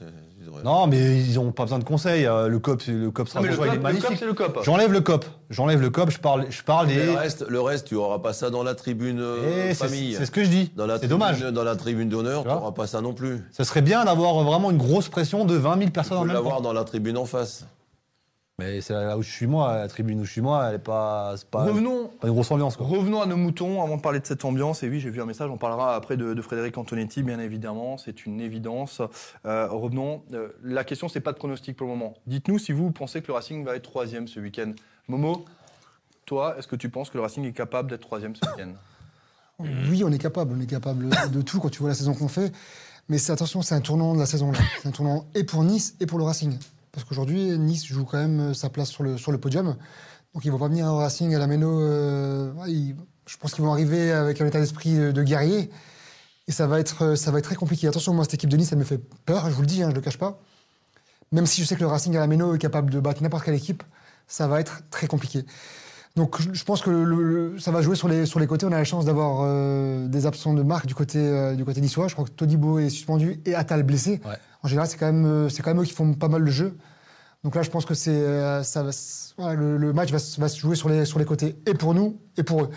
Non, 0.65 0.87
mais 0.87 1.21
ils 1.21 1.35
n'ont 1.35 1.51
pas 1.51 1.65
besoin 1.65 1.81
de 1.81 1.85
conseils. 1.85 2.25
Euh, 2.25 2.47
le 2.47 2.61
cop, 2.61 2.81
le 2.87 3.11
cop 3.11 3.29
Strasbourgeois, 3.29 3.67
il 3.69 3.75
est 3.75 3.79
magnifique. 3.79 4.21
Le 4.21 4.33
cop, 4.33 4.61
J'enlève 4.63 4.93
le 4.93 5.01
cop. 5.01 5.25
J'enlève 5.51 5.81
le 5.81 5.91
cop. 5.91 6.11
Je 6.11 6.19
parle, 6.19 6.47
je 6.51 6.63
parle 6.63 6.87
des. 6.87 7.07
Le 7.07 7.13
reste, 7.15 7.45
le 7.49 7.61
reste, 7.61 7.89
tu 7.89 7.97
auras 7.97 8.21
pas 8.21 8.33
ça 8.33 8.51
dans 8.51 8.63
la 8.63 8.77
tribune 8.77 9.19
euh, 9.21 9.75
famille. 9.75 10.15
C'est 10.15 10.27
ce 10.27 10.31
que 10.31 10.45
je 10.45 10.51
dis. 10.51 10.73
C'est 11.01 11.09
dommage. 11.09 11.41
Dans 11.41 11.65
la 11.65 11.75
tribune 11.75 12.09
d'honneur, 12.09 12.43
tu 12.43 12.49
n'auras 12.49 12.73
pas 12.73 12.87
ça 12.87 13.01
non 13.01 13.13
plus. 13.13 13.43
Ce 13.51 13.65
serait 13.65 13.83
bien 13.83 14.05
d'avoir 14.05 14.45
vraiment 14.45 14.71
une 14.71 14.79
grosse 14.79 15.09
pression 15.09 15.45
de 15.45 15.57
20 15.57 15.79
000 15.79 15.91
personnes 15.91 16.19
en 16.19 16.25
même 16.25 16.37
temps. 16.37 16.43
l'avoir 16.43 16.61
dans 16.61 16.73
la 16.73 16.85
tribune 16.85 17.17
en 17.17 17.25
face. 17.25 17.67
Mais 18.59 18.81
c'est 18.81 18.95
là 18.95 19.19
où 19.19 19.23
je 19.23 19.31
suis 19.31 19.47
moi, 19.47 19.77
la 19.77 19.87
tribune 19.87 20.19
où 20.19 20.25
je 20.25 20.33
suis 20.33 20.41
moi, 20.41 20.65
elle 20.65 20.73
n'est 20.73 20.79
pas, 20.79 21.35
pas, 21.51 21.65
revenons, 21.65 22.09
pas 22.09 22.27
une 22.27 22.33
grosse 22.33 22.51
ambiance. 22.51 22.77
Revenons 22.77 23.21
à 23.21 23.27
nos 23.27 23.37
moutons 23.37 23.83
avant 23.83 23.99
de 23.99 24.01
parler 24.01 24.19
de 24.19 24.25
cette 24.25 24.47
ambiance. 24.47 24.83
Et 24.83 24.89
oui, 24.89 24.99
j'ai 24.99 25.11
vu 25.11 25.21
un 25.21 25.27
message, 25.27 25.51
on 25.51 25.59
parlera 25.59 25.95
après 25.95 26.17
de, 26.17 26.41
Frédéric 26.41 26.79
Antonetti, 26.79 27.23
bien 27.23 27.39
évidemment, 27.39 27.99
c'est 27.99 28.25
une 28.25 28.41
évidence. 28.41 29.03
Euh, 29.45 29.69
revenons, 29.69 30.23
euh, 30.33 30.49
la 30.63 30.85
question, 30.85 31.11
c'est 31.11 31.21
pas 31.21 31.33
de 31.33 31.37
pronostic 31.37 31.77
pour 31.77 31.87
le 31.87 31.93
moment. 31.93 32.15
Dites-nous 32.27 32.59
si 32.59 32.73
vous 32.73 32.91
pensez 32.93 33.21
que 33.21 33.27
le 33.27 33.35
Racing 33.35 33.63
va 33.63 33.77
être 33.77 33.83
troisième 33.83 34.27
ce 34.27 34.41
week-end. 34.41 34.73
Momo, 35.07 35.45
toi, 36.25 36.57
est-ce 36.59 36.67
que 36.67 36.77
tu 36.77 36.89
penses 36.89 37.11
que 37.11 37.19
le 37.19 37.25
Racing 37.25 37.45
est 37.45 37.53
capable 37.53 37.91
d'être 37.91 38.01
troisième 38.01 38.35
ce 38.37 38.41
week-end? 38.49 38.73
Oui, 39.91 40.03
on 40.03 40.11
est 40.11 40.19
capable, 40.19 40.55
on 40.57 40.61
est 40.63 40.67
capable 40.67 41.11
de 41.31 41.43
tout 41.43 41.61
quand 41.61 41.69
tu 41.69 41.81
vois 41.81 41.91
la 41.91 41.95
saison 41.95 42.15
qu'on 42.15 42.29
fait. 42.29 42.51
Mais 43.11 43.31
attention, 43.31 43.61
c'est 43.61 43.75
un 43.75 43.83
tournant 43.83 44.15
de 44.15 44.19
la 44.19 44.27
saison 44.27 44.51
là. 44.51 44.59
C'est 44.81 44.89
un 44.89 44.93
tournant 44.93 45.27
et 45.35 45.45
pour 45.45 45.63
Nice 45.63 45.95
et 46.01 46.07
pour 46.07 46.19
le 46.19 46.25
Racing. 46.25 46.59
Parce 46.97 47.05
qu'aujourd'hui, 47.05 47.59
Nice 47.59 47.85
joue 47.85 48.07
quand 48.07 48.17
même 48.17 48.41
euh, 48.41 48.55
sa 48.55 48.71
place 48.71 48.89
sur 48.89 49.03
le, 49.03 49.39
podium. 49.39 49.77
Donc 50.33 50.47
ils 50.47 50.49
ne 50.49 50.53
vont 50.53 50.59
pas 50.59 50.69
venir 50.69 50.87
au 50.87 50.97
Racing, 50.97 51.35
à 51.35 51.39
la 51.39 51.47
Méno. 51.47 51.79
Euh, 51.83 52.51
je 53.27 53.37
pense 53.37 53.53
qu'ils 53.53 53.63
vont 53.63 53.71
arriver 53.71 54.13
avec 54.13 54.41
un 54.41 54.47
état 54.47 54.59
d'esprit 54.59 54.97
de, 54.97 55.23
guerrier. 55.23 55.69
Et 56.49 56.53
ça 56.53 56.67
va, 56.67 56.81
être, 56.81 57.15
ça 57.15 57.31
va 57.31 57.39
être 57.39 57.45
très 57.45 57.55
compliqué. 57.55 57.87
Attention, 57.87 58.15
moi, 58.15 58.25
cette 58.25 58.33
équipe 58.33 58.49
de 58.49 58.57
Nice, 58.57 58.73
elle 58.73 58.79
me 58.79 58.85
fait 58.85 58.97
peur, 59.27 59.51
je 59.51 59.55
vous 59.55 59.61
le 59.61 59.67
dis, 59.67 59.83
hein, 59.83 59.89
je 59.89 59.91
ne 59.91 59.97
le 59.97 60.01
cache 60.01 60.17
pas. 60.17 60.41
Même 61.33 61.45
si 61.45 61.61
je 61.61 61.67
sais 61.67 61.75
que 61.75 61.81
le 61.81 61.87
Racing 61.87 62.17
à 62.17 62.21
la 62.21 62.27
Méno 62.27 62.55
est 62.55 62.59
capable 62.59 62.91
de 62.91 62.99
battre 62.99 63.23
n'importe 63.23 63.45
quelle 63.45 63.57
équipe, 63.57 63.83
ça 64.27 64.49
va 64.49 64.59
être 64.59 64.81
très 64.89 65.07
compliqué. 65.07 65.45
Donc 66.17 66.41
je 66.53 66.65
pense 66.65 66.81
que 66.81 67.57
ça 67.59 67.71
va 67.71 67.83
jouer 67.83 67.95
sur 67.95 68.09
les, 68.09 68.25
sur 68.25 68.41
les 68.41 68.47
côtés. 68.47 68.67
On 68.67 68.73
a 68.73 68.79
la 68.79 68.85
chance 68.85 69.05
d'avoir 69.05 69.41
euh, 69.43 70.09
des 70.09 70.27
absents 70.27 70.55
de 70.55 70.63
marque 70.63 70.87
du 70.87 70.95
côté, 70.95 71.55
du 71.55 71.65
côté 71.65 71.81
niçois. 71.81 72.09
Je 72.09 72.15
crois 72.15 72.25
que 72.25 72.31
Todibo 72.31 72.79
est 72.79 72.89
suspendu 72.89 73.41
et 73.45 73.55
Attal 73.55 73.83
blessé. 73.83 74.21
En 74.63 74.69
général, 74.69 74.89
c'est 74.89 74.97
quand, 74.97 75.13
même, 75.13 75.49
quand 75.49 75.71
même 75.71 75.83
eux 75.83 75.85
qui 75.85 75.93
font 75.93 76.15
pas 76.15 76.29
mal 76.29 76.43
le 76.43 76.51
jeu. 76.51 76.77
Donc 77.47 77.55
là, 77.55 77.63
je 77.63 77.71
pense 77.71 77.85
que 77.85 77.95
c'est, 77.95 78.11
euh, 78.11 78.65
ça, 78.65 78.83
le, 79.55 79.93
match 79.93 80.11
va, 80.11 80.19
se 80.19 80.59
jouer 80.59 80.75
sur 80.75 80.89
les, 80.89 81.05
sur 81.05 81.21
les 81.21 81.25
côtés, 81.25 81.57
et 81.65 81.75
pour 81.75 81.95
nous, 81.95 82.19
et 82.37 82.43
pour 82.43 82.65
eux. 82.65 82.71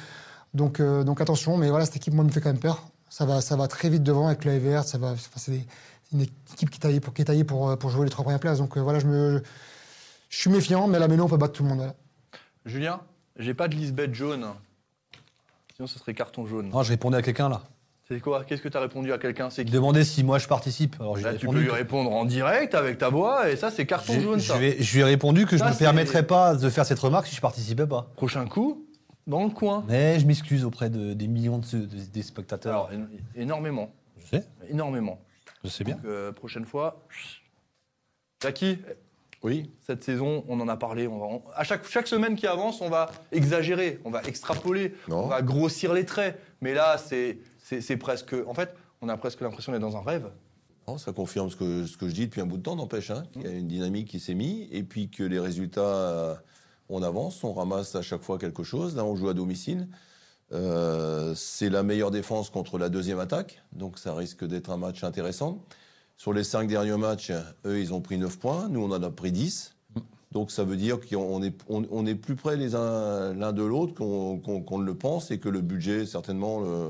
Donc, 0.53 0.79
euh, 0.79 1.03
donc 1.03 1.21
attention, 1.21 1.57
mais 1.57 1.69
voilà, 1.69 1.85
cette 1.85 1.95
équipe, 1.95 2.13
moi, 2.13 2.23
me 2.23 2.29
fait 2.29 2.39
quand 2.39 2.49
même 2.49 2.59
peur. 2.59 2.87
Ça 3.09 3.25
va, 3.25 3.41
ça 3.41 3.55
va 3.55 3.67
très 3.67 3.89
vite 3.89 4.03
devant 4.03 4.27
avec 4.27 4.45
l'AEVR. 4.45 4.83
Ça 4.83 4.99
va, 4.99 5.15
c'est 5.37 5.65
une 6.13 6.21
équipe 6.21 6.69
qui 6.69 6.77
est 6.77 6.81
taillée 6.81 6.99
pour, 6.99 7.15
qui 7.15 7.23
est 7.23 7.25
taillée 7.25 7.43
pour, 7.43 7.75
pour 7.79 7.89
jouer 7.89 8.05
les 8.05 8.11
trois 8.11 8.23
premières 8.23 8.39
places. 8.39 8.59
Donc 8.59 8.77
euh, 8.77 8.81
voilà, 8.81 8.99
je, 8.99 9.07
me, 9.07 9.41
je 10.29 10.37
suis 10.37 10.51
méfiant, 10.51 10.87
mais 10.87 10.99
la 10.99 11.07
Méno, 11.07 11.23
on 11.23 11.27
peut 11.27 11.37
battre 11.37 11.53
tout 11.53 11.63
le 11.63 11.69
monde. 11.69 11.91
Julien, 12.65 13.01
j'ai 13.39 13.53
pas 13.53 13.67
de 13.67 13.75
Lisbeth 13.75 14.13
jaune. 14.13 14.45
Sinon, 15.75 15.87
ce 15.87 15.97
serait 15.97 16.13
carton 16.13 16.45
jaune. 16.45 16.69
Non, 16.69 16.83
je 16.83 16.89
répondais 16.89 17.17
à 17.17 17.21
quelqu'un 17.21 17.49
là. 17.49 17.63
C'est 18.07 18.19
quoi? 18.19 18.43
Qu'est-ce 18.43 18.61
que 18.61 18.69
tu 18.69 18.75
as 18.75 18.81
répondu 18.81 19.13
à 19.13 19.19
quelqu'un? 19.19 19.51
C'est 19.51 19.63
Demander 19.63 20.03
si 20.03 20.23
moi 20.23 20.39
je 20.39 20.47
participe. 20.47 20.95
Alors, 20.99 21.15
tu 21.39 21.47
peux 21.47 21.59
lui 21.59 21.69
répondre 21.69 22.11
en 22.11 22.25
direct 22.25 22.73
avec 22.73 22.97
ta 22.97 23.09
voix 23.09 23.49
et 23.49 23.55
ça 23.55 23.69
c'est 23.69 23.85
carton 23.85 24.19
jaune 24.19 24.39
ça. 24.39 24.55
Je, 24.59 24.93
lui 24.93 25.01
ai 25.01 25.03
répondu 25.03 25.45
que 25.45 25.57
je 25.57 25.63
ne 25.63 25.69
me 25.69 25.77
permettrais 25.77 26.25
pas 26.25 26.55
de 26.55 26.69
faire 26.69 26.85
cette 26.85 26.99
remarque 26.99 27.27
si 27.27 27.35
je 27.35 27.41
participais 27.41 27.85
pas. 27.85 28.11
Prochain 28.15 28.47
coup, 28.47 28.87
dans 29.27 29.43
le 29.43 29.51
coin. 29.51 29.85
Mais 29.87 30.19
je 30.19 30.25
m'excuse 30.25 30.65
auprès 30.65 30.89
de, 30.89 31.13
des 31.13 31.27
millions 31.27 31.59
de, 31.59 31.85
des 31.85 32.23
spectateurs. 32.23 32.89
Alors, 32.89 32.89
énormément. 33.35 33.91
Je 34.17 34.37
sais. 34.37 34.45
Énormément. 34.69 35.19
Je 35.63 35.69
sais 35.69 35.83
bien. 35.83 35.95
Donc, 35.95 36.05
euh, 36.05 36.31
prochaine 36.31 36.65
fois. 36.65 37.05
Jackie, 38.41 38.79
oui. 39.43 39.71
Cette 39.79 40.03
saison, 40.03 40.43
on 40.47 40.59
en 40.59 40.67
a 40.67 40.75
parlé. 40.75 41.07
On 41.07 41.17
va, 41.17 41.41
à 41.55 41.63
chaque, 41.63 41.87
chaque 41.87 42.07
semaine 42.07 42.35
qui 42.35 42.45
avance, 42.45 42.81
on 42.81 42.89
va 42.89 43.09
exagérer, 43.31 43.99
on 44.03 44.09
va 44.09 44.21
extrapoler, 44.23 44.93
on 45.09 45.27
va 45.27 45.41
grossir 45.41 45.93
les 45.93 46.05
traits. 46.05 46.39
Mais 46.61 46.73
là, 46.73 46.97
c'est 46.97 47.39
c'est 47.79 47.97
presque. 47.97 48.35
En 48.47 48.53
fait, 48.53 48.73
on 49.01 49.09
a 49.09 49.17
presque 49.17 49.41
l'impression 49.41 49.71
d'être 49.71 49.81
dans 49.81 49.95
un 49.97 50.01
rêve. 50.01 50.29
ça 50.97 51.13
confirme 51.13 51.49
ce 51.49 51.55
que, 51.55 51.85
ce 51.85 51.97
que 51.97 52.07
je 52.07 52.13
dis 52.13 52.25
depuis 52.25 52.41
un 52.41 52.45
bout 52.45 52.57
de 52.57 52.63
temps, 52.63 52.75
n'empêche. 52.75 53.11
Hein, 53.11 53.23
Il 53.35 53.43
y 53.43 53.47
a 53.47 53.51
une 53.51 53.67
dynamique 53.67 54.07
qui 54.07 54.19
s'est 54.19 54.33
mise 54.33 54.67
et 54.71 54.83
puis 54.83 55.09
que 55.09 55.23
les 55.23 55.39
résultats, 55.39 55.81
euh, 55.81 56.35
on 56.89 57.03
avance, 57.03 57.43
on 57.43 57.53
ramasse 57.53 57.95
à 57.95 58.01
chaque 58.01 58.23
fois 58.23 58.37
quelque 58.37 58.63
chose. 58.63 58.95
Là, 58.95 59.05
on 59.05 59.15
joue 59.15 59.29
à 59.29 59.33
domicile. 59.33 59.87
Euh, 60.51 61.35
c'est 61.35 61.69
la 61.69 61.83
meilleure 61.83 62.09
défense 62.09 62.49
contre 62.49 62.79
la 62.79 62.89
deuxième 62.89 63.19
attaque, 63.19 63.61
donc 63.71 63.99
ça 63.99 64.15
risque 64.15 64.43
d'être 64.45 64.71
un 64.71 64.77
match 64.77 65.03
intéressant. 65.03 65.63
Sur 66.19 66.33
les 66.33 66.43
cinq 66.43 66.67
derniers 66.67 66.97
matchs, 66.97 67.31
eux, 67.65 67.79
ils 67.79 67.93
ont 67.93 68.01
pris 68.01 68.17
9 68.17 68.39
points, 68.39 68.67
nous, 68.67 68.81
on 68.83 68.91
en 68.91 69.01
a 69.01 69.09
pris 69.09 69.31
10. 69.31 69.73
Donc 70.33 70.51
ça 70.51 70.65
veut 70.65 70.75
dire 70.75 70.97
qu'on 70.99 71.41
est, 71.41 71.55
on, 71.69 72.05
est 72.05 72.13
plus 72.13 72.35
près 72.35 72.57
les 72.57 72.75
uns 72.75 73.33
l'un 73.33 73.53
de 73.53 73.63
l'autre 73.63 73.93
qu'on 73.93 74.77
ne 74.77 74.83
le 74.83 74.93
pense 74.95 75.31
et 75.31 75.39
que 75.39 75.47
le 75.47 75.61
budget, 75.61 76.05
certainement, 76.05 76.59
le, 76.59 76.87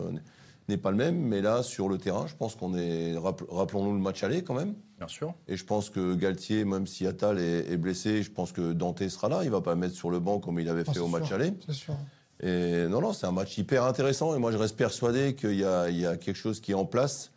n'est 0.67 0.77
pas 0.77 0.89
le 0.89 0.97
même. 0.97 1.15
Mais 1.15 1.41
là, 1.41 1.61
sur 1.61 1.89
le 1.89 1.99
terrain, 1.99 2.25
je 2.25 2.35
pense 2.35 2.55
qu'on 2.55 2.75
est. 2.75 3.15
rapp- 3.17 3.45
Rappelons-nous 3.49 3.93
le 3.93 3.99
match 3.99 4.23
aller 4.23 4.43
quand 4.43 4.55
même. 4.55 4.73
Bien 4.97 5.07
sûr. 5.07 5.35
Et 5.47 5.57
je 5.57 5.63
pense 5.63 5.91
que 5.91 6.15
Galtier, 6.15 6.65
même 6.65 6.87
si 6.87 7.05
Attal 7.05 7.37
est, 7.37 7.71
est 7.71 7.77
blessé, 7.77 8.23
je 8.23 8.31
pense 8.31 8.51
que 8.51 8.73
Dante 8.73 9.07
sera 9.09 9.29
là. 9.29 9.41
Il 9.43 9.51
va 9.51 9.61
pas 9.61 9.75
le 9.75 9.79
mettre 9.79 9.95
sur 9.95 10.09
le 10.09 10.19
banc 10.19 10.39
comme 10.39 10.59
il 10.59 10.67
avait 10.67 10.83
Non, 10.85 10.91
fait 10.91 10.99
au 10.99 11.07
match 11.07 11.27
sûr. 11.27 11.35
aller. 11.35 11.53
C'est 11.67 11.73
sûr. 11.75 11.93
Et 12.41 12.87
non, 12.89 12.99
non, 12.99 13.13
c'est 13.13 13.27
un 13.27 13.31
match 13.31 13.55
hyper 13.59 13.83
intéressant. 13.85 14.35
Et 14.35 14.39
moi, 14.39 14.51
je 14.51 14.57
reste 14.57 14.75
persuadé 14.75 15.35
qu'il 15.35 15.55
y 15.55 15.63
a, 15.63 15.87
il 15.91 15.99
y 15.99 16.05
a 16.07 16.17
quelque 16.17 16.35
chose 16.35 16.59
qui 16.59 16.71
est 16.71 16.75
en 16.75 16.85
place. 16.85 17.31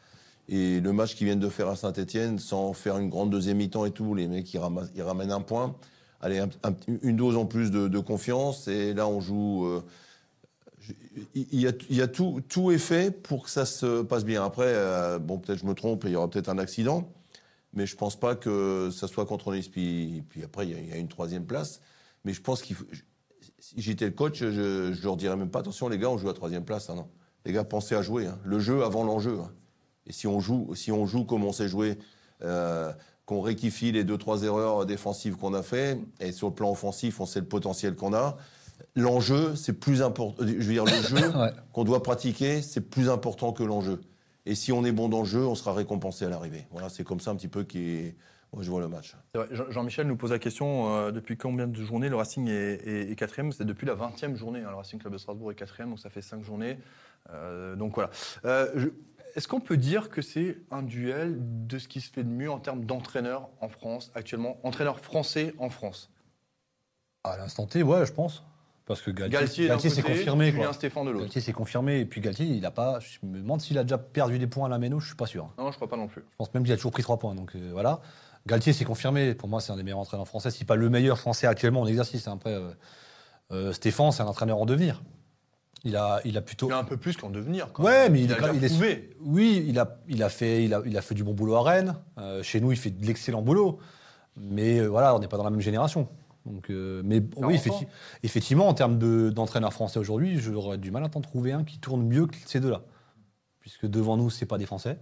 Et 0.49 0.81
le 0.81 0.93
match 0.93 1.15
qu'ils 1.15 1.27
viennent 1.27 1.41
de 1.41 1.49
faire 1.49 1.69
à 1.69 1.77
Saint-Etienne, 1.77 2.39
sans 2.39 2.73
faire 2.73 2.99
une 2.99 3.09
grande 3.09 3.31
deuxième 3.31 3.59
mi-temps 3.59 3.85
et 3.85 3.91
tout, 3.91 4.15
les 4.15 4.29
mecs, 4.29 4.53
ils 4.53 4.59
ramènent 5.03 5.31
un 5.31 5.41
point. 5.41 5.77
Allez, 6.21 6.39
un- 6.39 6.49
un- 6.63 6.75
une 7.03 7.17
dose 7.17 7.37
en 7.37 7.47
plus 7.47 7.71
de, 7.71 7.99
confiance. 7.99 8.69
Et 8.69 8.95
là, 8.95 9.09
on 9.09 9.21
joue. 9.21 9.67
euh, 9.67 9.83
il 11.35 11.61
y 11.61 12.01
a, 12.01 12.09
tout, 12.09 12.71
est 12.73 12.79
fait 12.79 13.11
pour 13.23 13.45
que 13.45 13.51
ça 13.51 13.65
se 13.67 14.03
passe 14.03 14.25
bien. 14.25 14.45
Après, 14.45 14.67
euh, 14.67 15.19
bon, 15.19 15.39
peut-être 15.39 15.61
je 15.61 15.67
me 15.67 15.75
trompe 15.75 16.05
il 16.07 16.11
y 16.13 16.17
aura 16.17 16.29
peut-être 16.29 16.49
un 16.49 16.59
accident. 16.59 17.13
Mais 17.75 17.87
je 17.87 17.97
pense 17.97 18.19
pas 18.19 18.35
que 18.35 18.91
ça 18.93 19.09
soit 19.09 19.27
contre 19.27 19.53
Nice. 19.55 19.69
Puis, 19.69 20.25
après, 20.45 20.67
il 20.69 20.89
y, 20.89 20.93
a, 20.93 20.97
une 20.97 21.09
troisième 21.09 21.47
place. 21.47 21.81
Mais 22.25 22.33
je 22.33 22.43
pense 22.43 22.63
qu'il 22.63 22.77
faut. 22.77 22.85
si 23.59 23.81
j'étais 23.81 24.07
le 24.07 24.11
coach, 24.11 24.39
je, 24.41 24.93
je 24.93 25.03
leur 25.03 25.17
dirais 25.17 25.37
même 25.37 25.51
pas 25.51 25.61
attention, 25.61 25.89
les 25.89 25.99
gars, 25.99 26.11
on 26.11 26.19
joue 26.19 26.29
à 26.29 26.35
troisième 26.35 26.65
place. 26.65 26.91
hein, 26.91 26.97
non. 26.97 27.09
Les 27.45 27.53
gars, 27.53 27.65
pensez 27.65 27.95
à 27.95 28.03
jouer. 28.03 28.27
hein. 28.27 28.39
Le 28.45 28.59
jeu 28.59 28.85
avant 28.85 29.05
l'enjeu. 29.05 29.39
hein. 29.41 29.51
Et 30.07 30.13
si 30.13 30.27
on 30.27 30.41
joue, 30.41 30.75
si 30.75 30.91
on 30.93 31.07
joue 31.07 31.25
comme 31.25 31.45
on 31.45 31.53
sait 31.53 31.69
jouer, 31.69 31.99
euh, 32.43 32.93
qu'on 33.25 33.41
rectifie 33.41 33.93
les 33.93 34.05
deux 34.05 34.19
trois 34.19 34.43
erreurs 34.43 34.85
défensives 34.85 35.37
qu'on 35.37 35.55
a 35.55 35.63
fait, 35.63 35.99
et 36.21 36.33
sur 36.33 36.49
le 36.49 36.55
plan 36.55 36.71
offensif, 36.71 37.21
on 37.21 37.27
sait 37.27 37.41
le 37.41 37.47
potentiel 37.47 37.95
qu'on 37.95 38.13
a. 38.15 38.37
L'enjeu, 38.97 39.55
c'est 39.55 39.75
plus 39.75 40.03
important. 40.03 40.45
Je 40.45 40.53
veux 40.55 40.73
dire, 40.73 40.85
le 40.85 40.91
jeu 41.03 41.29
Ouais. 41.39 41.53
qu'on 41.73 41.85
doit 41.85 42.03
pratiquer, 42.03 42.63
c'est 42.63 42.81
plus 42.81 43.09
important 43.09 43.53
que 43.53 43.63
l'enjeu. 43.63 44.01
Et 44.45 44.57
si 44.57 44.73
on 44.73 44.85
est 44.85 44.91
bon 44.93 45.09
dans 45.09 45.21
le 45.21 45.25
jeu, 45.25 45.47
on 45.47 45.55
sera 45.55 45.73
récompensé 45.73 46.25
à 46.25 46.29
l'arrivée. 46.29 46.67
Voilà, 46.73 46.89
c'est 46.89 47.05
comme 47.05 47.21
ça 47.21 47.31
un 47.31 47.37
petit 47.37 47.49
peu 47.49 47.63
qui. 47.63 48.13
Moi, 48.53 48.63
je 48.63 48.71
vois 48.71 48.81
le 48.81 48.89
match. 48.89 49.17
Jean-Michel 49.71 50.07
nous 50.07 50.17
pose 50.17 50.31
la 50.31 50.39
question 50.39 50.95
euh, 50.95 51.11
depuis 51.11 51.39
combien 51.39 51.67
de 51.67 51.75
journées 51.83 52.11
le 52.11 52.17
Racing 52.17 52.49
est, 52.49 52.53
est- 52.87 53.11
est 53.11 53.15
quatrième? 53.17 53.51
C'est 53.51 53.65
depuis 53.65 53.87
la 53.87 53.95
20e 53.95 54.35
journée. 54.37 54.61
hein, 54.61 54.69
le 54.69 54.77
Racing 54.77 54.99
Club 55.01 55.13
de 55.15 55.17
Strasbourg 55.19 55.53
est 55.53 55.55
quatrième, 55.55 55.89
donc 55.89 56.01
ça 56.01 56.11
fait 56.11 56.21
cinq 56.21 56.43
journées. 56.45 56.77
Euh, 57.31 57.77
donc 57.77 57.95
voilà. 57.95 58.11
Euh, 58.45 58.69
je- 58.75 58.89
Est-ce 59.35 59.49
qu'on 59.49 59.61
peut 59.61 59.77
dire 59.77 60.11
que 60.11 60.21
c'est 60.21 60.59
un 60.71 60.83
duel 60.83 61.39
de 61.67 61.79
ce 61.79 61.89
qui 61.89 62.01
se 62.01 62.11
fait 62.11 62.23
de 62.23 62.29
mieux 62.29 62.51
en 62.51 62.59
termes 62.59 62.85
d'entraîneur 62.85 63.49
en 63.61 63.69
France 63.69 64.11
actuellement 64.15 64.59
Entraîneur 64.63 65.01
français 65.01 65.55
en 65.59 65.71
France? 65.71 66.11
À 67.25 67.37
l'instant 67.37 67.67
T, 67.67 67.83
ouais, 67.83 68.05
je 68.05 68.13
pense. 68.13 68.43
Parce 68.85 69.01
que 69.01 69.11
Galtier, 69.11 69.69
Galtier, 69.69 69.91
s'est 69.91 70.03
confirmé. 70.03 70.53
Quoi. 70.53 70.73
Stéphane 70.73 71.07
de. 71.07 71.13
Galtier 71.13 71.41
s'est 71.41 71.53
confirmé. 71.53 72.01
Et 72.01 72.05
puis 72.05 72.21
Galtier, 72.21 72.47
il 72.47 72.67
a 72.67 72.71
pas. 72.71 72.99
Je 73.01 73.25
me 73.25 73.39
demande 73.39 73.61
s'il 73.61 73.79
a 73.79 73.85
déjà 73.85 73.97
perdu 73.97 74.39
des 74.39 74.49
points 74.49 74.67
à 74.67 74.69
la 74.69 74.79
Méno, 74.79 74.99
je 74.99 75.07
suis 75.07 75.17
pas 75.17 75.27
sûr. 75.27 75.49
Non, 75.57 75.71
je 75.71 75.77
crois 75.77 75.89
pas 75.89 75.97
non 75.97 76.09
plus. 76.09 76.23
Je 76.23 76.37
pense 76.37 76.53
même 76.53 76.65
qu'il 76.65 76.73
a 76.73 76.77
toujours 76.77 76.91
pris 76.91 77.03
trois 77.03 77.19
points. 77.19 77.35
Donc 77.35 77.55
euh, 77.55 77.71
voilà. 77.73 78.01
Galtier 78.47 78.73
s'est 78.73 78.85
confirmé. 78.85 79.35
Pour 79.35 79.49
moi, 79.49 79.61
c'est 79.61 79.73
un 79.73 79.77
des 79.77 79.85
meilleurs 79.85 80.01
entraîneurs 80.01 80.27
français, 80.27 80.51
si 80.51 80.65
pas 80.65 80.75
le 80.75 80.91
meilleur 80.91 81.19
français 81.19 81.47
actuellement 81.47 81.83
en 81.83 81.87
exercice. 81.87 82.27
Après, 82.27 82.53
euh, 82.53 82.73
euh, 83.53 83.73
Stéphane, 83.73 84.11
c'est 84.11 84.23
un 84.23 84.27
entraîneur 84.27 84.59
en 84.59 84.67
devenir. 84.67 85.03
Il 85.85 85.97
a, 85.97 86.21
il 86.25 86.37
a 86.37 86.43
plutôt. 86.43 86.69
Il 86.69 86.73
a 86.73 86.79
un 86.79 86.85
peu 86.85 86.97
plus 86.97 87.17
qu'en 87.17 87.31
devenir. 87.31 87.73
Quand 87.73 87.83
Ouais, 87.83 88.05
même. 88.05 88.13
mais 88.13 88.23
il, 88.23 88.33
a 88.33 88.53
il 88.53 88.65
est-. 88.65 89.11
Oui, 89.21 89.65
il 89.67 89.79
a, 89.81 89.99
il 90.09 90.23
a 90.23 90.29
fait, 90.29 90.65
il 90.65 90.75
a, 90.75 90.83
il 90.87 90.97
a 90.97 91.03
fait 91.03 91.15
du 91.15 91.25
bon 91.25 91.35
boulot 91.35 91.57
à 91.57 91.63
Rennes. 91.63 91.97
Euh, 92.19 92.43
chez 92.43 92.61
nous, 92.61 92.71
il 92.73 92.79
fait 92.79 92.91
de 92.91 93.05
l'excellent 93.05 93.43
boulot. 93.43 93.79
Mais 94.37 94.79
euh, 94.79 94.87
voilà, 94.87 95.15
on 95.15 95.19
n'est 95.19 95.29
pas 95.29 95.37
dans 95.37 95.45
la 95.45 95.51
même 95.51 95.61
génération. 95.61 96.09
Donc, 96.47 96.71
euh, 96.71 97.03
mais 97.05 97.23
oui, 97.37 97.59
effectivement, 98.23 98.67
en 98.69 98.75
termes 98.75 98.99
de- 98.99 99.31
d'entraîneur 99.31 99.73
français 99.73 99.99
aujourd'hui, 99.99 100.39
j'aurais 100.39 100.79
du 100.79 100.91
mal 100.91 101.05
à 101.05 101.09
t'en 101.09 101.21
trouver 101.21 101.53
un 101.53 101.63
qui 101.65 101.79
tourne 101.79 102.03
mieux 102.07 102.27
que 102.27 102.35
ces 102.47 102.59
deux-là. 102.61 102.83
Puisque 103.61 103.87
devant 103.87 104.17
nous, 104.17 104.29
c'est 104.31 104.47
pas 104.47 104.59
des 104.59 104.67
Français. 104.67 104.99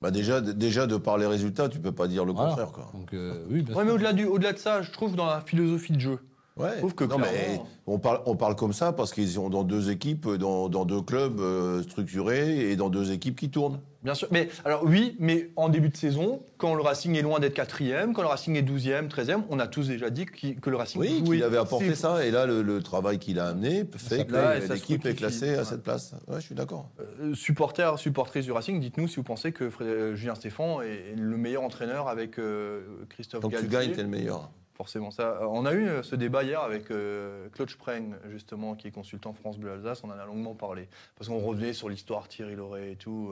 Bah 0.00 0.10
déjà, 0.10 0.40
déjà, 0.40 0.86
de 0.86 0.96
par 0.96 1.18
les 1.18 1.26
résultats, 1.26 1.68
tu 1.68 1.78
peux 1.78 1.92
pas 1.92 2.08
dire 2.08 2.24
le 2.24 2.32
Voilà. 2.32 2.48
contraire. 2.50 2.72
Quoi. 2.72 2.90
Donc, 2.94 3.12
euh, 3.12 3.44
oui, 3.50 3.64
Ouais, 3.74 3.84
mais 3.84 3.90
au-delà 3.92 4.12
du- 4.12 4.24
au-delà 4.24 4.52
de 4.54 4.58
ça, 4.58 4.82
je 4.82 4.90
trouve 4.90 5.14
dans 5.14 5.26
la 5.26 5.40
philosophie 5.42 5.92
de 5.92 6.00
jeu. 6.00 6.18
Ouais. 6.56 6.76
trouve 6.78 6.94
que 6.94 7.04
non, 7.04 7.16
mais 7.18 7.26
clairement- 7.28 7.68
on 7.86 7.98
parle, 7.98 8.20
on 8.26 8.36
parle 8.36 8.54
comme 8.56 8.72
ça 8.72 8.92
parce 8.92 9.12
qu'ils 9.12 9.28
sont 9.30 9.48
dans 9.48 9.62
deux 9.64 9.90
équipes, 9.90 10.28
dans, 10.28 10.68
dans 10.68 10.84
deux 10.84 11.00
clubs 11.00 11.40
euh, 11.40 11.82
structurés 11.82 12.70
et 12.70 12.76
dans 12.76 12.90
deux 12.90 13.12
équipes 13.12 13.38
qui 13.38 13.50
tournent. 13.50 13.80
Bien 14.02 14.14
sûr. 14.14 14.28
Mais 14.30 14.48
alors 14.64 14.82
oui, 14.84 15.14
mais 15.18 15.50
en 15.56 15.68
début 15.68 15.90
de 15.90 15.96
saison, 15.96 16.42
quand 16.56 16.74
le 16.74 16.80
Racing 16.82 17.14
est 17.16 17.22
loin 17.22 17.38
d'être 17.38 17.52
quatrième, 17.54 18.14
quand 18.14 18.22
le 18.22 18.28
Racing 18.28 18.56
est 18.56 18.62
12e, 18.62 19.08
13e, 19.08 19.42
on 19.50 19.58
a 19.58 19.66
tous 19.66 19.88
déjà 19.88 20.08
dit 20.10 20.24
que 20.26 20.70
le 20.70 20.76
Racing 20.76 21.00
Oui, 21.00 21.22
qu'il 21.22 21.42
avait 21.42 21.58
apporté 21.58 21.94
ça. 21.94 22.24
Et 22.26 22.30
là, 22.30 22.46
le, 22.46 22.62
le 22.62 22.82
travail 22.82 23.18
qu'il 23.18 23.38
a 23.38 23.48
amené 23.48 23.84
fait 23.96 24.24
que 24.26 24.72
l'équipe 24.72 25.04
est 25.06 25.14
classée 25.14 25.54
à 25.54 25.64
cette 25.64 25.82
place. 25.82 26.14
Ouais, 26.28 26.36
je 26.40 26.46
suis 26.46 26.54
d'accord. 26.54 26.88
Euh, 27.20 27.34
supporters, 27.34 27.98
supportrices 27.98 28.44
du 28.46 28.52
Racing, 28.52 28.80
dites-nous 28.80 29.06
si 29.08 29.16
vous 29.16 29.22
pensez 29.22 29.52
que 29.52 29.70
euh, 29.82 30.14
Julien 30.14 30.34
Stéphan 30.34 30.80
est 30.82 31.14
le 31.16 31.36
meilleur 31.36 31.62
entraîneur 31.62 32.08
avec 32.08 32.38
euh, 32.38 32.80
Christophe 33.10 33.42
Donc 33.42 33.52
tu 33.52 33.66
Galtier. 33.66 33.78
gagnes, 33.88 33.96
t'es 33.96 34.02
le 34.02 34.08
meilleur. 34.08 34.50
Forcément 34.80 35.10
ça. 35.10 35.24
Euh, 35.42 35.46
On 35.50 35.66
a 35.66 35.74
eu 35.74 35.86
euh, 35.86 36.02
ce 36.02 36.16
débat 36.16 36.42
hier 36.42 36.58
avec 36.62 36.90
euh, 36.90 37.48
Claude 37.52 37.68
Spreng, 37.68 38.14
justement, 38.30 38.74
qui 38.74 38.88
est 38.88 38.90
consultant 38.90 39.34
France 39.34 39.58
Bleu 39.58 39.72
Alsace. 39.72 40.00
On 40.04 40.08
en 40.08 40.12
a 40.18 40.24
longuement 40.24 40.54
parlé. 40.54 40.88
Parce 41.18 41.28
qu'on 41.28 41.38
revenait 41.38 41.74
sur 41.74 41.90
l'histoire 41.90 42.28
Thierry 42.28 42.54
Loret 42.56 42.92
et 42.92 42.96
tout. 42.96 43.30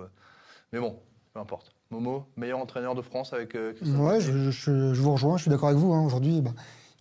Mais 0.75 0.79
bon, 0.79 0.99
peu 1.33 1.41
importe. 1.41 1.73
Momo, 1.91 2.27
meilleur 2.37 2.59
entraîneur 2.59 2.95
de 2.95 3.01
France 3.01 3.33
avec 3.33 3.55
euh, 3.55 3.73
Christophe 3.73 3.99
Ouais, 3.99 4.21
je, 4.21 4.51
je- 4.51 4.93
je 4.93 5.01
vous 5.01 5.13
rejoins, 5.13 5.39
je 5.39 5.43
suis 5.45 5.51
d'accord 5.51 5.71
avec 5.71 5.81
vous. 5.81 5.91
hein. 5.95 6.05
Aujourd'hui, 6.05 6.43
bah, 6.43 6.51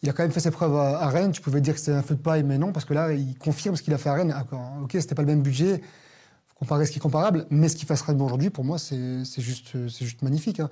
il 0.01 0.09
a 0.09 0.13
quand 0.13 0.23
même 0.23 0.31
fait 0.31 0.39
ses 0.39 0.51
preuves 0.51 0.77
à, 0.77 0.97
à 0.99 1.09
Rennes. 1.09 1.33
Tu 1.33 1.41
pouvais 1.41 1.59
dire 1.59 1.73
que 1.73 1.81
c'était 1.81 1.91
un 1.97 2.01
feu 2.01 2.15
de 2.15 2.21
paille, 2.21 2.43
mais 2.43 2.57
non, 2.57 2.71
parce 2.71 2.85
que 2.85 2.93
là, 2.93 3.11
il 3.11 3.37
confirme 3.37 3.75
ce 3.75 3.81
qu'il 3.83 3.93
a 3.93 3.97
fait 3.97 4.07
à 4.07 4.13
Rennes. 4.13 4.33
Ah, 4.33 4.45
Ok, 4.81 4.91
c'était 4.93 5.13
pas 5.13 5.23
le 5.23 5.27
même 5.27 5.41
budget, 5.41 5.79
faut 6.47 6.55
comparer 6.59 6.85
ce 6.85 6.91
qui 6.91 6.99
est 6.99 7.01
comparable, 7.01 7.47
mais 7.49 7.67
ce 7.67 7.75
qu'il 7.75 7.85
fasse 7.85 8.01
Rennes 8.01 8.21
aujourd'hui, 8.21 8.49
pour 8.49 8.63
moi, 8.63 8.77
c'est 8.79 9.25
c'est 9.25 9.41
juste, 9.41 9.71
c'est 9.89 10.05
juste 10.05 10.21
magnifique. 10.21 10.61
hein. 10.61 10.69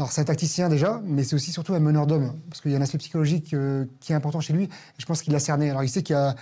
Alors, 0.00 0.12
c'est 0.12 0.22
un 0.22 0.24
tacticien 0.24 0.70
déjà, 0.70 0.98
mais 1.04 1.24
c'est 1.24 1.36
aussi 1.36 1.52
surtout 1.52 1.74
un 1.74 1.78
meneur 1.78 2.06
d'hommes, 2.06 2.32
parce 2.48 2.62
qu'il 2.62 2.70
y 2.70 2.74
a 2.74 2.78
un 2.78 2.80
aspect 2.80 2.96
psychologique 2.96 3.52
euh, 3.52 3.84
qui 4.00 4.12
est 4.12 4.14
important 4.14 4.40
chez 4.40 4.54
lui, 4.54 4.64
et 4.64 4.68
je 4.96 5.04
pense 5.04 5.20
qu'il 5.20 5.30
l'a 5.34 5.40
cerné. 5.40 5.68
Alors, 5.68 5.82
il 5.82 5.90
sait 5.90 6.02
qu'il 6.02 6.16
y 6.16 6.18
a. 6.18 6.34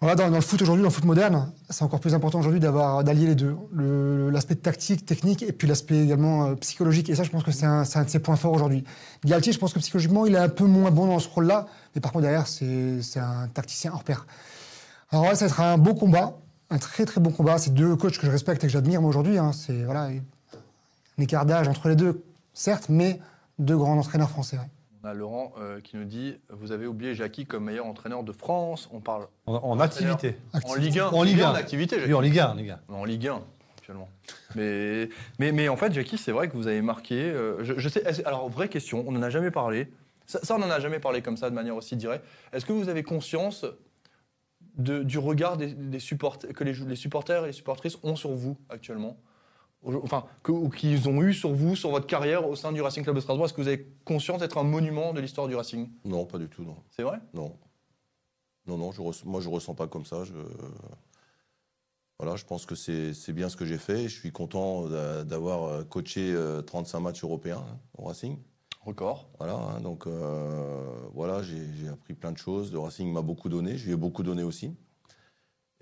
Voilà, 0.00 0.16
dans, 0.16 0.28
le 0.28 0.40
foot 0.40 0.60
aujourd'hui, 0.60 0.82
dans 0.82 0.88
le 0.88 0.92
foot 0.92 1.04
moderne, 1.04 1.52
c'est 1.70 1.84
encore 1.84 2.00
plus 2.00 2.14
important 2.14 2.40
aujourd'hui 2.40 2.58
d'avoir 2.58 3.04
d'allier 3.04 3.26
les 3.26 3.36
deux, 3.36 3.56
l'aspect 4.32 4.56
tactique, 4.56 5.06
technique, 5.06 5.44
et 5.44 5.52
puis 5.52 5.68
l'aspect 5.68 6.02
également 6.02 6.46
euh, 6.46 6.54
psychologique. 6.56 7.08
Et 7.10 7.14
ça, 7.14 7.22
je 7.22 7.30
pense 7.30 7.44
que 7.44 7.52
c'est 7.52 7.64
un, 7.64 7.82
de 7.84 8.08
ses 8.08 8.18
points 8.18 8.34
forts 8.34 8.54
aujourd'hui. 8.54 8.82
Galtier, 9.24 9.52
je 9.52 9.60
pense 9.60 9.72
que 9.72 9.78
psychologiquement, 9.78 10.26
il 10.26 10.34
est 10.34 10.38
un 10.38 10.48
peu 10.48 10.64
moins 10.64 10.90
bon 10.90 11.06
dans 11.06 11.20
ce 11.20 11.28
rôle-là, 11.28 11.68
mais 11.94 12.00
par 12.00 12.10
contre 12.10 12.22
derrière, 12.22 12.48
c'est 12.48 12.98
un 13.20 13.46
tacticien 13.54 13.92
hors 13.94 14.02
pair. 14.02 14.26
Alors 15.12 15.26
ouais, 15.26 15.36
ça 15.36 15.46
être 15.46 15.60
un 15.60 15.78
beau 15.78 15.94
combat, 15.94 16.36
un 16.70 16.78
très 16.78 17.04
très 17.04 17.20
bon 17.20 17.30
combat. 17.30 17.58
C'est 17.58 17.72
deux 17.72 17.94
coachs 17.94 18.18
que 18.18 18.26
je 18.26 18.32
respecte 18.32 18.64
et 18.64 18.66
que 18.66 18.72
j'admire 18.72 19.00
moi 19.00 19.10
aujourd'hui. 19.10 19.38
hein. 19.38 19.52
C'est 19.52 19.84
voilà 19.84 20.08
un 21.18 21.22
écart 21.22 21.46
d'âge 21.46 21.68
entre 21.68 21.88
les 21.88 21.94
deux, 21.94 22.24
certes, 22.52 22.88
mais 22.88 23.20
deux 23.58 23.76
grands 23.76 23.96
entraîneurs 23.98 24.30
français. 24.30 24.58
On 25.04 25.08
a 25.08 25.14
Laurent 25.14 25.52
euh, 25.58 25.80
qui 25.80 25.96
nous 25.96 26.04
dit 26.04 26.36
Vous 26.50 26.70
avez 26.72 26.86
oublié 26.86 27.14
Jackie 27.14 27.44
comme 27.44 27.64
meilleur 27.64 27.86
entraîneur 27.86 28.22
de 28.22 28.32
France. 28.32 28.88
On 28.92 29.00
parle 29.00 29.26
En, 29.46 29.54
en 29.54 29.80
activité. 29.80 30.36
en 30.64 30.74
Ligue 30.74 30.98
1. 31.00 31.08
En 31.08 31.22
Ligue 31.24 31.34
Il 31.38 31.40
est 31.40 31.44
1. 31.44 31.50
En 31.50 31.54
activité, 31.54 31.96
Jackie. 31.96 32.08
Oui, 32.08 32.14
en 32.14 32.20
Ligue 32.20 32.38
1, 32.38 32.54
les 32.54 32.64
gars. 32.66 32.80
En 32.88 33.04
Ligue 33.04 33.26
1, 33.28 33.42
actuellement. 33.78 34.08
Mais, 34.54 35.08
mais, 35.40 35.50
mais 35.50 35.68
en 35.68 35.76
fait, 35.76 35.92
Jackie, 35.92 36.18
c'est 36.18 36.30
vrai 36.32 36.48
que 36.48 36.56
vous 36.56 36.68
avez 36.68 36.82
marqué. 36.82 37.16
euh, 37.20 37.64
je, 37.64 37.74
je 37.78 37.88
sais, 37.88 38.00
est-ce- 38.06 38.24
alors, 38.26 38.48
vraie 38.48 38.68
question, 38.68 39.04
on 39.06 39.12
n'en 39.12 39.22
a 39.22 39.30
jamais 39.30 39.50
parlé. 39.50 39.92
Ça, 40.26 40.38
ça, 40.44 40.54
on 40.54 40.58
n'en 40.58 40.70
a 40.70 40.78
jamais 40.78 41.00
parlé 41.00 41.20
comme 41.20 41.36
ça, 41.36 41.50
de 41.50 41.54
manière 41.54 41.74
aussi 41.74 41.96
directe. 41.96 42.24
Est-ce 42.52 42.64
que 42.64 42.72
vous 42.72 42.88
avez 42.88 43.02
conscience 43.02 43.66
de- 44.76 45.02
du 45.02 45.18
regard 45.18 45.56
des, 45.56 45.74
des 45.74 45.98
supporters, 45.98 46.52
que 46.52 46.62
les, 46.62 46.74
les 46.74 46.96
supporters 46.96 47.42
et 47.44 47.48
les 47.48 47.52
supportrices 47.52 47.98
ont 48.04 48.14
sur 48.14 48.30
vous 48.30 48.56
actuellement? 48.70 49.16
Enfin, 49.84 50.24
que- 50.42 50.52
ou 50.52 50.68
qu'ils 50.68 51.08
ont 51.08 51.22
eu 51.22 51.34
sur 51.34 51.52
vous, 51.52 51.74
sur 51.76 51.90
votre 51.90 52.06
carrière 52.06 52.48
au 52.48 52.54
sein 52.54 52.70
du 52.72 52.80
Racing 52.80 53.02
Club 53.02 53.16
de 53.16 53.20
Strasbourg? 53.20 53.46
Est-ce 53.46 53.52
que 53.54 53.60
vous 53.60 53.68
avez 53.68 53.86
conscience 54.04 54.38
d'être 54.38 54.58
un 54.58 54.62
monument 54.62 55.12
de 55.12 55.20
l'histoire 55.20 55.48
du 55.48 55.54
Racing? 55.56 55.90
Non, 56.04 56.24
pas 56.24 56.38
du 56.38 56.48
tout, 56.48 56.62
non. 56.62 56.76
C'est 56.90 57.02
vrai? 57.02 57.18
Non. 57.34 57.56
Non, 58.66 58.76
non, 58.78 58.92
je 58.92 59.02
moi 59.24 59.40
je 59.40 59.48
ressens 59.48 59.74
pas 59.74 59.88
comme 59.88 60.04
ça. 60.04 60.22
Je... 60.24 60.32
Voilà, 62.18 62.36
je 62.36 62.44
pense 62.44 62.66
que 62.66 62.76
c'est 62.76 63.32
bien 63.32 63.48
ce 63.48 63.56
que 63.56 63.64
j'ai 63.64 63.78
fait. 63.78 64.04
Je 64.08 64.16
suis 64.20 64.30
content 64.30 64.86
d'a- 64.88 65.24
d'avoir 65.24 65.64
euh, 65.64 65.82
coaché 65.84 66.32
euh, 66.32 66.62
35 66.62 67.00
matchs 67.00 67.24
européens 67.24 67.64
hein, 67.68 67.78
au 67.98 68.04
Racing. 68.04 68.38
Record. 68.84 69.28
Voilà, 69.38 69.54
hein, 69.56 69.80
donc 69.80 70.06
euh, 70.06 70.84
voilà, 71.14 71.42
j'ai 71.42 71.72
j'ai 71.80 71.88
appris 71.88 72.14
plein 72.14 72.30
de 72.32 72.38
choses. 72.38 72.72
Le 72.72 72.78
Racing 72.78 73.12
m'a 73.12 73.22
beaucoup 73.22 73.48
donné, 73.48 73.76
je 73.76 73.86
lui 73.86 73.92
ai 73.92 73.96
beaucoup 73.96 74.22
donné 74.22 74.42
aussi. 74.44 74.72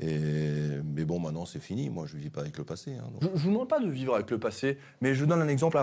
Et, 0.02 0.80
mais 0.82 1.04
bon, 1.04 1.18
maintenant 1.20 1.44
c'est 1.44 1.60
fini. 1.60 1.90
Moi, 1.90 2.06
je 2.06 2.16
ne 2.16 2.20
vis 2.22 2.30
pas 2.30 2.40
avec 2.40 2.56
le 2.56 2.64
passé. 2.64 2.94
hein, 2.94 3.04
donc. 3.12 3.22
Je 3.22 3.28
ne 3.28 3.34
vous 3.36 3.50
demande 3.50 3.68
pas 3.68 3.80
de 3.80 3.88
vivre 3.90 4.14
avec 4.14 4.30
le 4.30 4.38
passé, 4.38 4.78
mais 5.02 5.14
je 5.14 5.20
vous 5.20 5.26
donne 5.26 5.42
un 5.42 5.48
exemple. 5.48 5.78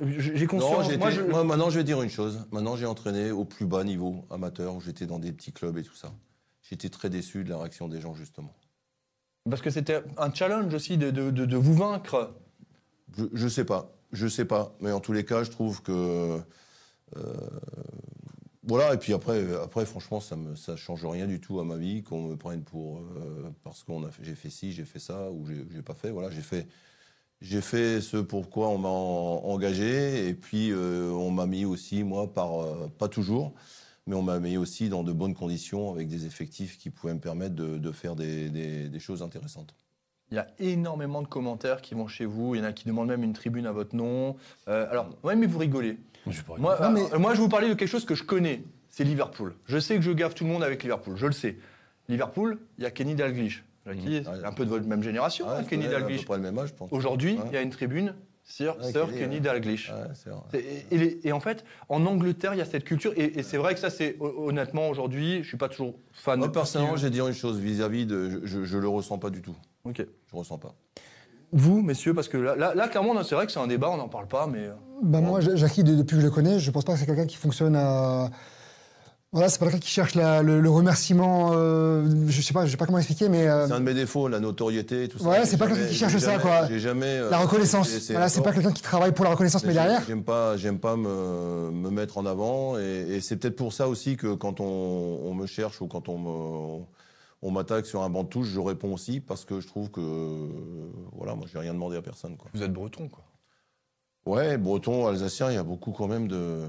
J'ai 0.00 0.32
Non, 0.40 0.46
conscience. 0.48 0.88
j'ai 0.90 0.96
moi, 0.98 1.10
été- 1.12 1.20
je- 1.20 1.24
moi, 1.30 1.44
maintenant, 1.44 1.70
je 1.70 1.78
vais 1.78 1.84
dire 1.84 2.02
une 2.02 2.10
chose. 2.10 2.40
Maintenant, 2.50 2.74
j'ai 2.76 2.86
entraîné 2.86 3.30
au 3.30 3.44
plus 3.44 3.66
bas 3.66 3.84
niveau 3.84 4.24
amateur, 4.30 4.74
où 4.74 4.80
j'étais 4.80 5.06
dans 5.06 5.18
des 5.20 5.32
petits 5.32 5.52
clubs 5.52 5.78
et 5.78 5.82
tout 5.84 5.94
ça. 5.94 6.12
J'étais 6.62 6.88
très 6.88 7.08
déçu 7.08 7.44
de 7.44 7.50
la 7.50 7.58
réaction 7.58 7.86
des 7.88 8.00
gens, 8.00 8.14
justement. 8.14 8.52
Parce 9.48 9.62
que 9.62 9.70
c'était 9.70 10.02
un 10.18 10.32
challenge 10.34 10.74
aussi 10.74 10.98
de, 10.98 11.12
de- 11.12 11.30
de- 11.30 11.44
de 11.46 11.56
vous 11.56 11.74
vaincre. 11.74 12.34
Je, 13.16 13.26
je 13.32 13.46
sais 13.46 13.64
pas, 13.64 13.92
je 14.10 14.26
sais 14.26 14.44
pas, 14.44 14.74
mais 14.80 14.90
en 14.90 14.98
tous 14.98 15.12
les 15.12 15.24
cas, 15.24 15.44
je 15.44 15.52
trouve 15.52 15.82
que 15.82 16.40
euh, 17.16 17.36
Voilà, 18.66 18.94
et 18.94 18.98
puis 18.98 19.12
après, 19.12 19.38
euh, 19.44 19.62
après 19.62 19.86
franchement, 19.86 20.20
ça 20.20 20.34
ne 20.36 20.54
change 20.76 21.04
rien 21.06 21.26
du 21.28 21.40
tout 21.40 21.60
à 21.60 21.64
ma 21.64 21.76
vie 21.76 22.02
qu'on 22.02 22.22
me 22.28 22.36
prenne 22.36 22.64
pour. 22.64 22.98
euh, 23.16 23.50
parce 23.62 23.84
que 23.84 23.92
j'ai 24.22 24.34
fait 24.34 24.50
ci, 24.50 24.72
j'ai 24.72 24.84
fait 24.84 24.98
ça, 24.98 25.30
ou 25.30 25.46
j'ai 25.46 25.82
pas 25.82 25.94
fait. 25.94 26.10
Voilà, 26.10 26.30
j'ai 26.30 26.42
fait. 26.42 26.66
J'ai 27.42 27.62
fait 27.62 28.00
ce 28.02 28.18
pourquoi 28.18 28.68
on 28.70 28.78
m'a 28.78 28.88
en- 28.90 29.44
engagé, 29.46 30.28
et 30.28 30.34
puis 30.34 30.72
euh, 30.72 31.10
on 31.12 31.30
m'a 31.32 31.46
mis 31.46 31.64
aussi, 31.66 32.04
moi, 32.04 32.32
par. 32.32 32.90
pas 32.98 33.08
toujours, 33.08 33.54
mais 34.06 34.16
on 34.16 34.22
m'a 34.22 34.40
mis 34.40 34.56
aussi 34.58 34.88
dans 34.90 35.04
de 35.04 35.12
bonnes 35.12 35.34
conditions, 35.34 35.92
avec 35.92 36.08
des 36.08 36.26
effectifs 36.26 36.78
qui 36.78 36.90
pouvaient 36.90 37.14
me 37.14 37.20
permettre 37.20 37.54
de, 37.56 37.92
faire 37.92 38.16
des 38.16 39.00
choses 39.00 39.22
intéressantes. 39.22 39.74
Il 40.32 40.34
y 40.34 40.38
a 40.38 40.46
énormément 40.58 41.22
de 41.22 41.28
commentaires 41.28 41.80
qui 41.80 41.94
vont 41.94 42.08
chez 42.08 42.24
vous. 42.24 42.54
Il 42.54 42.58
y 42.58 42.60
en 42.60 42.64
a 42.64 42.72
qui 42.72 42.86
demandent 42.86 43.08
même 43.08 43.22
une 43.22 43.32
tribune 43.32 43.66
à 43.66 43.72
votre 43.72 43.94
nom. 43.94 44.36
Euh, 44.68 44.86
alors, 44.90 45.08
ouais, 45.22 45.36
mais 45.36 45.46
vous 45.46 45.58
rigolez. 45.58 45.98
Je 46.26 46.32
sais 46.32 46.42
pas. 46.42 46.56
Moi, 46.58 46.76
Non, 46.82 46.90
mais- 46.90 47.12
euh, 47.12 47.18
moi, 47.18 47.34
je 47.34 47.40
vous 47.40 47.48
parler 47.48 47.68
de 47.68 47.74
quelque 47.74 47.88
chose 47.88 48.04
que 48.04 48.16
je 48.16 48.24
connais. 48.24 48.62
C'est 48.88 49.04
Liverpool. 49.04 49.54
Je 49.66 49.78
sais 49.78 49.94
que 49.94 50.00
je 50.02 50.10
gaffe 50.10 50.34
tout 50.34 50.44
le 50.44 50.50
monde 50.50 50.64
avec 50.64 50.82
Liverpool. 50.82 51.16
Je 51.16 51.26
le 51.26 51.32
sais. 51.32 51.56
Liverpool, 52.08 52.58
il 52.78 52.84
y 52.84 52.86
a 52.86 52.90
Kenny 52.90 53.14
Dalglish. 53.14 53.62
Mmh. 53.86 53.92
un 54.44 54.50
peu 54.52 54.64
de 54.64 54.70
votre 54.70 54.84
même 54.84 55.04
génération, 55.04 55.48
hein, 55.48 55.58
Ouais, 55.58 55.62
je 55.62 55.68
Kenny 55.68 55.86
Dalglish. 55.86 56.24
près 56.24 56.34
le 56.38 56.42
même 56.42 56.58
âge, 56.58 56.70
je 56.70 56.74
pense. 56.74 56.92
Aujourd'hui, 56.92 57.38
il 57.46 57.52
y 57.52 57.56
a 57.56 57.62
une 57.62 57.70
tribune 57.70 58.14
Sir, 58.42 58.76
Ouais, 58.80 58.90
Sir 58.90 59.06
Kenny. 59.12 59.40
Dalglish. 59.40 59.92
Ouais, 60.52 60.60
Et, 60.90 60.96
et- 60.96 61.28
et 61.28 61.32
en 61.32 61.38
fait, 61.38 61.64
en 61.88 62.04
Angleterre, 62.04 62.52
il 62.54 62.58
y 62.58 62.60
a 62.60 62.64
cette 62.64 62.82
culture. 62.82 63.12
Et, 63.16 63.38
et 63.38 63.42
c'est 63.44 63.58
vrai 63.58 63.74
que 63.74 63.80
ça, 63.80 63.90
c'est 63.90 64.16
hon- 64.18 64.48
honnêtement, 64.48 64.88
aujourd'hui, 64.88 65.42
je 65.44 65.48
suis 65.48 65.56
pas 65.56 65.68
toujours 65.68 65.94
fan 66.12 66.38
Moi, 66.40 66.50
personnellement, 66.50 66.96
je 66.96 67.04
vais 67.04 67.10
dire 67.10 67.28
une 67.28 67.34
chose 67.34 67.58
vis-à-vis 67.60 68.06
de. 68.06 68.28
Je, 68.30 68.38
je, 68.44 68.64
je 68.64 68.78
le 68.78 68.88
ressens 68.88 69.18
pas 69.18 69.30
du 69.30 69.40
tout. 69.42 69.54
Ok. 69.86 70.04
Je 70.32 70.36
ressens 70.36 70.58
pas. 70.58 70.74
Vous, 71.52 71.80
messieurs, 71.80 72.12
parce 72.12 72.28
que 72.28 72.36
là, 72.36 72.56
là, 72.56 72.74
là, 72.74 72.88
clairement, 72.88 73.22
c'est 73.22 73.34
vrai 73.36 73.46
que 73.46 73.52
c'est 73.52 73.60
un 73.60 73.68
débat, 73.68 73.88
on 73.90 73.96
n'en 73.96 74.08
parle 74.08 74.26
pas, 74.26 74.46
mais. 74.46 74.66
euh, 74.66 74.72
Bah, 75.02 75.20
moi, 75.20 75.40
Ja- 75.40 75.54
Jackie, 75.54 75.84
de- 75.84 75.94
depuis 75.94 76.16
que 76.16 76.20
je 76.22 76.26
le 76.26 76.32
connais, 76.32 76.58
je 76.58 76.70
pense 76.70 76.84
pas 76.84 76.94
que 76.94 76.98
c'est 76.98 77.06
quelqu'un 77.06 77.26
qui 77.26 77.36
fonctionne 77.36 77.76
à. 77.76 78.30
Voilà, 79.32 79.48
c'est 79.48 79.58
pas 79.58 79.66
quelqu'un 79.66 79.80
qui 79.80 79.90
cherche 79.90 80.14
la- 80.14 80.42
le, 80.42 80.60
le 80.60 80.70
remerciement. 80.70 81.50
euh, 81.52 82.06
je 82.28 82.40
sais 82.40 82.52
pas, 82.54 82.64
je 82.64 82.70
sais 82.70 82.76
pas 82.76 82.86
comment 82.86 82.98
expliquer, 82.98 83.28
mais 83.28 83.46
euh, 83.46 83.66
C'est 83.66 83.74
un 83.74 83.80
de 83.80 83.84
mes 83.84 83.92
défauts, 83.94 84.28
la 84.28 84.40
notoriété, 84.40 85.08
tout 85.08 85.18
ça. 85.18 85.28
Ouais, 85.28 85.44
c'est 85.44 85.56
pas 85.58 85.66
quelqu'un 85.66 85.86
qui 85.86 85.94
cherche 85.94 86.16
ça, 86.16 86.30
jamais- 86.32 86.42
quoi. 86.42 86.66
J'ai 86.68 86.78
jamais. 86.80 87.06
euh, 87.06 87.30
la 87.30 87.38
reconnaissance. 87.38 87.88
c'est- 87.90 88.00
c'est 88.00 88.12
Voilà, 88.14 88.28
c'est 88.28 88.40
pas 88.42 88.52
quelqu'un 88.52 88.72
qui 88.72 88.82
travaille 88.82 89.12
pour 89.12 89.24
la 89.24 89.32
reconnaissance, 89.32 89.62
mais, 89.62 89.68
Mais 89.68 89.74
derrière. 89.74 90.02
J'aime 90.06 90.24
pas, 90.24 90.56
j'aime 90.56 90.78
pas 90.78 90.96
me, 90.96 91.70
me 91.70 91.90
mettre 91.90 92.16
en 92.18 92.24
avant, 92.26 92.78
et, 92.78 93.06
et 93.16 93.20
c'est 93.20 93.36
peut-être 93.36 93.56
pour 93.56 93.72
ça 93.72 93.88
aussi 93.88 94.16
que 94.16 94.34
quand 94.34 94.60
on, 94.60 95.20
on 95.24 95.34
me 95.34 95.46
cherche 95.46 95.80
ou 95.82 95.86
quand 95.86 96.08
on 96.08 96.18
me, 96.18 96.84
on 97.42 97.50
m'attaque 97.50 97.86
sur 97.86 98.02
un 98.02 98.08
banc 98.10 98.24
de 98.24 98.28
touche, 98.28 98.48
je 98.48 98.60
réponds 98.60 98.94
aussi 98.94 99.20
parce 99.20 99.44
que 99.44 99.60
je 99.60 99.66
trouve 99.66 99.90
que, 99.90 100.00
euh, 100.00 100.48
voilà, 101.12 101.34
moi 101.34 101.46
j'ai 101.52 101.58
rien 101.58 101.74
demandé 101.74 101.96
à 101.96 102.02
personne, 102.02 102.36
quoi. 102.36 102.50
Vous 102.54 102.62
êtes 102.62 102.72
breton, 102.72 103.08
quoi. 103.08 103.24
Ouais, 104.26 104.58
breton, 104.58 105.06
alsacien, 105.06 105.50
il 105.50 105.54
y 105.54 105.58
a 105.58 105.62
beaucoup 105.62 105.92
quand 105.92 106.08
même 106.08 106.26
de, 106.26 106.66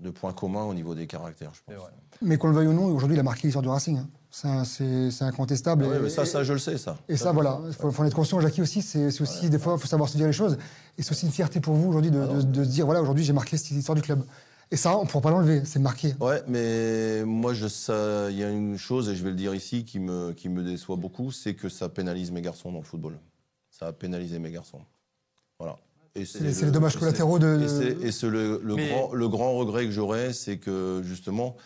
de 0.00 0.10
points 0.10 0.32
communs 0.32 0.64
au 0.64 0.74
niveau 0.74 0.94
des 0.94 1.06
caractères, 1.08 1.52
je 1.54 1.60
pense. 1.74 1.82
Mais 2.22 2.36
qu'on 2.38 2.48
le 2.48 2.54
veuille 2.54 2.68
ou 2.68 2.72
non, 2.72 2.84
aujourd'hui, 2.86 3.16
il 3.16 3.20
a 3.20 3.24
marqué 3.24 3.48
l'histoire 3.48 3.62
du 3.62 3.68
Racing. 3.68 3.98
hein. 3.98 4.08
C'est 4.30 5.22
incontestable. 5.24 5.84
Ah 5.86 5.90
ouais, 5.90 5.96
Et- 5.96 6.00
mais 6.00 6.08
ça, 6.10 6.24
ça, 6.24 6.44
je 6.44 6.52
le 6.52 6.58
sais, 6.58 6.76
ça. 6.78 6.96
Et 7.08 7.16
ça, 7.16 7.32
voilà, 7.32 7.60
il 7.66 7.72
faut, 7.72 7.90
faut 7.90 8.02
en 8.02 8.06
être 8.06 8.14
conscient. 8.14 8.38
Jackie 8.40 8.60
aussi, 8.62 8.82
c'est 8.82 9.06
aussi, 9.20 9.48
des 9.50 9.58
fois, 9.58 9.74
il 9.76 9.80
faut 9.80 9.86
savoir 9.88 10.08
se 10.08 10.16
dire 10.16 10.26
les 10.26 10.32
choses. 10.32 10.58
Et 10.98 11.02
c'est 11.02 11.10
aussi 11.12 11.26
une 11.26 11.32
fierté 11.32 11.60
pour 11.60 11.74
vous 11.74 11.88
aujourd'hui 11.88 12.10
de, 12.10 12.24
de- 12.26 12.42
de 12.42 12.64
se 12.64 12.68
dire, 12.68 12.84
voilà, 12.84 13.00
aujourd'hui, 13.02 13.24
j'ai 13.24 13.32
marqué 13.32 13.56
cette 13.56 13.70
histoire 13.72 13.96
du 13.96 14.02
club. 14.02 14.22
Et 14.70 14.76
ça, 14.76 14.96
on 14.98 15.04
ne 15.04 15.08
pourra 15.08 15.22
pas 15.22 15.30
l'enlever, 15.30 15.62
c'est 15.64 15.78
marqué. 15.78 16.14
Ouais, 16.20 16.42
mais 16.46 17.24
moi, 17.24 17.54
je, 17.54 17.68
ça, 17.68 18.30
il 18.30 18.36
y 18.36 18.44
a 18.44 18.50
une 18.50 18.76
chose, 18.76 19.08
et 19.08 19.16
je 19.16 19.22
vais 19.24 19.30
le 19.30 19.36
dire 19.36 19.54
ici, 19.54 19.84
qui 19.84 19.98
me, 19.98 20.32
qui 20.32 20.48
me 20.50 20.62
déçoit 20.62 20.96
beaucoup, 20.96 21.30
c'est 21.32 21.54
que 21.54 21.68
ça 21.70 21.88
pénalise 21.88 22.30
mes 22.30 22.42
garçons 22.42 22.70
dans 22.70 22.78
le 22.78 22.84
football. 22.84 23.18
Ça 23.70 23.86
a 23.86 23.92
pénalisé 23.92 24.38
mes 24.38 24.50
garçons. 24.50 24.80
Voilà. 25.58 25.76
Et 26.14 26.24
C'est 26.26 26.52
c'est 26.52 26.66
les 26.66 26.70
dommages 26.72 26.96
collatéraux 26.98 27.38
de. 27.38 27.60
Et 27.62 27.68
c'est 27.68 28.06
et 28.06 28.12
c'est 28.12 28.28
le, 28.28 28.60
le 28.62 28.74
Mais- 28.74 28.88
grand, 28.88 29.12
le 29.14 29.28
grand 29.28 29.52
regret 29.54 29.84
que 29.86 29.92
j'aurais, 29.92 30.32
c'est 30.32 30.58
que 30.58 31.00
justement, 31.04 31.56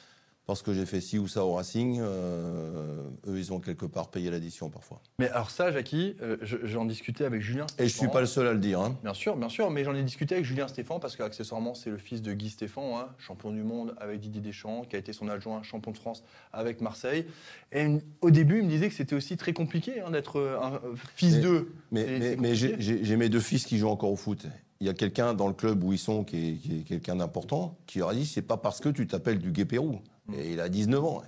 parce 0.46 0.62
que 0.62 0.72
j'ai 0.74 0.86
fait 0.86 1.00
ci 1.00 1.18
ou 1.18 1.28
ça 1.28 1.44
au 1.44 1.52
Racing, 1.54 1.98
euh, 2.00 3.02
eux, 3.28 3.38
ils 3.38 3.52
ont 3.52 3.60
quelque 3.60 3.86
part 3.86 4.10
payé 4.10 4.30
l'addition 4.30 4.70
parfois. 4.70 5.00
Mais 5.18 5.28
alors, 5.30 5.50
ça, 5.50 5.70
Jackie, 5.70 6.16
euh, 6.20 6.36
je- 6.42 6.56
j'en 6.64 6.84
discutais 6.84 7.24
avec 7.24 7.40
Julien. 7.42 7.66
Et 7.78 7.84
je 7.84 7.88
suis 7.88 7.98
Stéphane. 7.98 8.12
pas 8.12 8.20
le 8.20 8.26
seul 8.26 8.46
à 8.48 8.52
le 8.52 8.58
dire. 8.58 8.80
Hein. 8.80 8.98
Bien 9.02 9.14
sûr, 9.14 9.36
bien 9.36 9.48
sûr, 9.48 9.70
mais 9.70 9.84
j'en 9.84 9.94
ai 9.94 10.02
discuté 10.02 10.34
avec 10.34 10.44
Julien 10.44 10.66
Stéphane 10.68 10.98
parce 11.00 11.16
qu'accessoirement, 11.16 11.74
c'est 11.74 11.90
le 11.90 11.96
fils 11.98 12.22
de 12.22 12.32
Guy 12.32 12.50
Stéphane, 12.50 12.84
hein, 12.94 13.06
champion 13.18 13.52
du 13.52 13.62
monde 13.62 13.94
avec 13.98 14.20
Didier 14.20 14.40
Deschamps, 14.42 14.82
qui 14.82 14.96
a 14.96 14.98
été 14.98 15.12
son 15.12 15.28
adjoint 15.28 15.62
champion 15.62 15.92
de 15.92 15.96
France 15.98 16.24
avec 16.52 16.80
Marseille. 16.80 17.24
Et 17.72 17.86
au 18.20 18.30
début, 18.30 18.58
il 18.58 18.64
me 18.64 18.68
disait 18.70 18.88
que 18.88 18.94
c'était 18.94 19.14
aussi 19.14 19.36
très 19.36 19.52
compliqué 19.52 20.00
hein, 20.00 20.10
d'être 20.10 20.38
euh, 20.40 20.58
un 20.60 20.80
fils 21.14 21.40
d'eux. 21.40 21.72
Mais, 21.92 22.54
j'ai- 22.54 23.16
mes 23.16 23.28
deux 23.28 23.40
fils 23.40 23.64
qui 23.64 23.78
jouent 23.78 23.88
encore 23.88 24.10
au 24.10 24.16
foot. 24.16 24.46
Il 24.80 24.86
y 24.86 24.90
a 24.90 24.94
quelqu'un 24.94 25.32
dans 25.34 25.46
le 25.46 25.54
club 25.54 25.84
où 25.84 25.92
ils 25.92 25.98
sont 25.98 26.24
qui 26.24 26.48
est, 26.48 26.54
qui 26.56 26.78
est 26.80 26.82
quelqu'un 26.82 27.14
d'important 27.14 27.76
qui 27.86 28.00
leur 28.00 28.08
a 28.08 28.14
dit 28.14 28.26
c'est 28.26 28.42
pas 28.42 28.56
parce 28.56 28.80
que 28.80 28.88
tu 28.88 29.06
t'appelles 29.06 29.38
du 29.38 29.52
Guépérou. 29.52 30.00
Et 30.36 30.52
il 30.52 30.60
a 30.60 30.68
19 30.68 31.04
ans. 31.04 31.22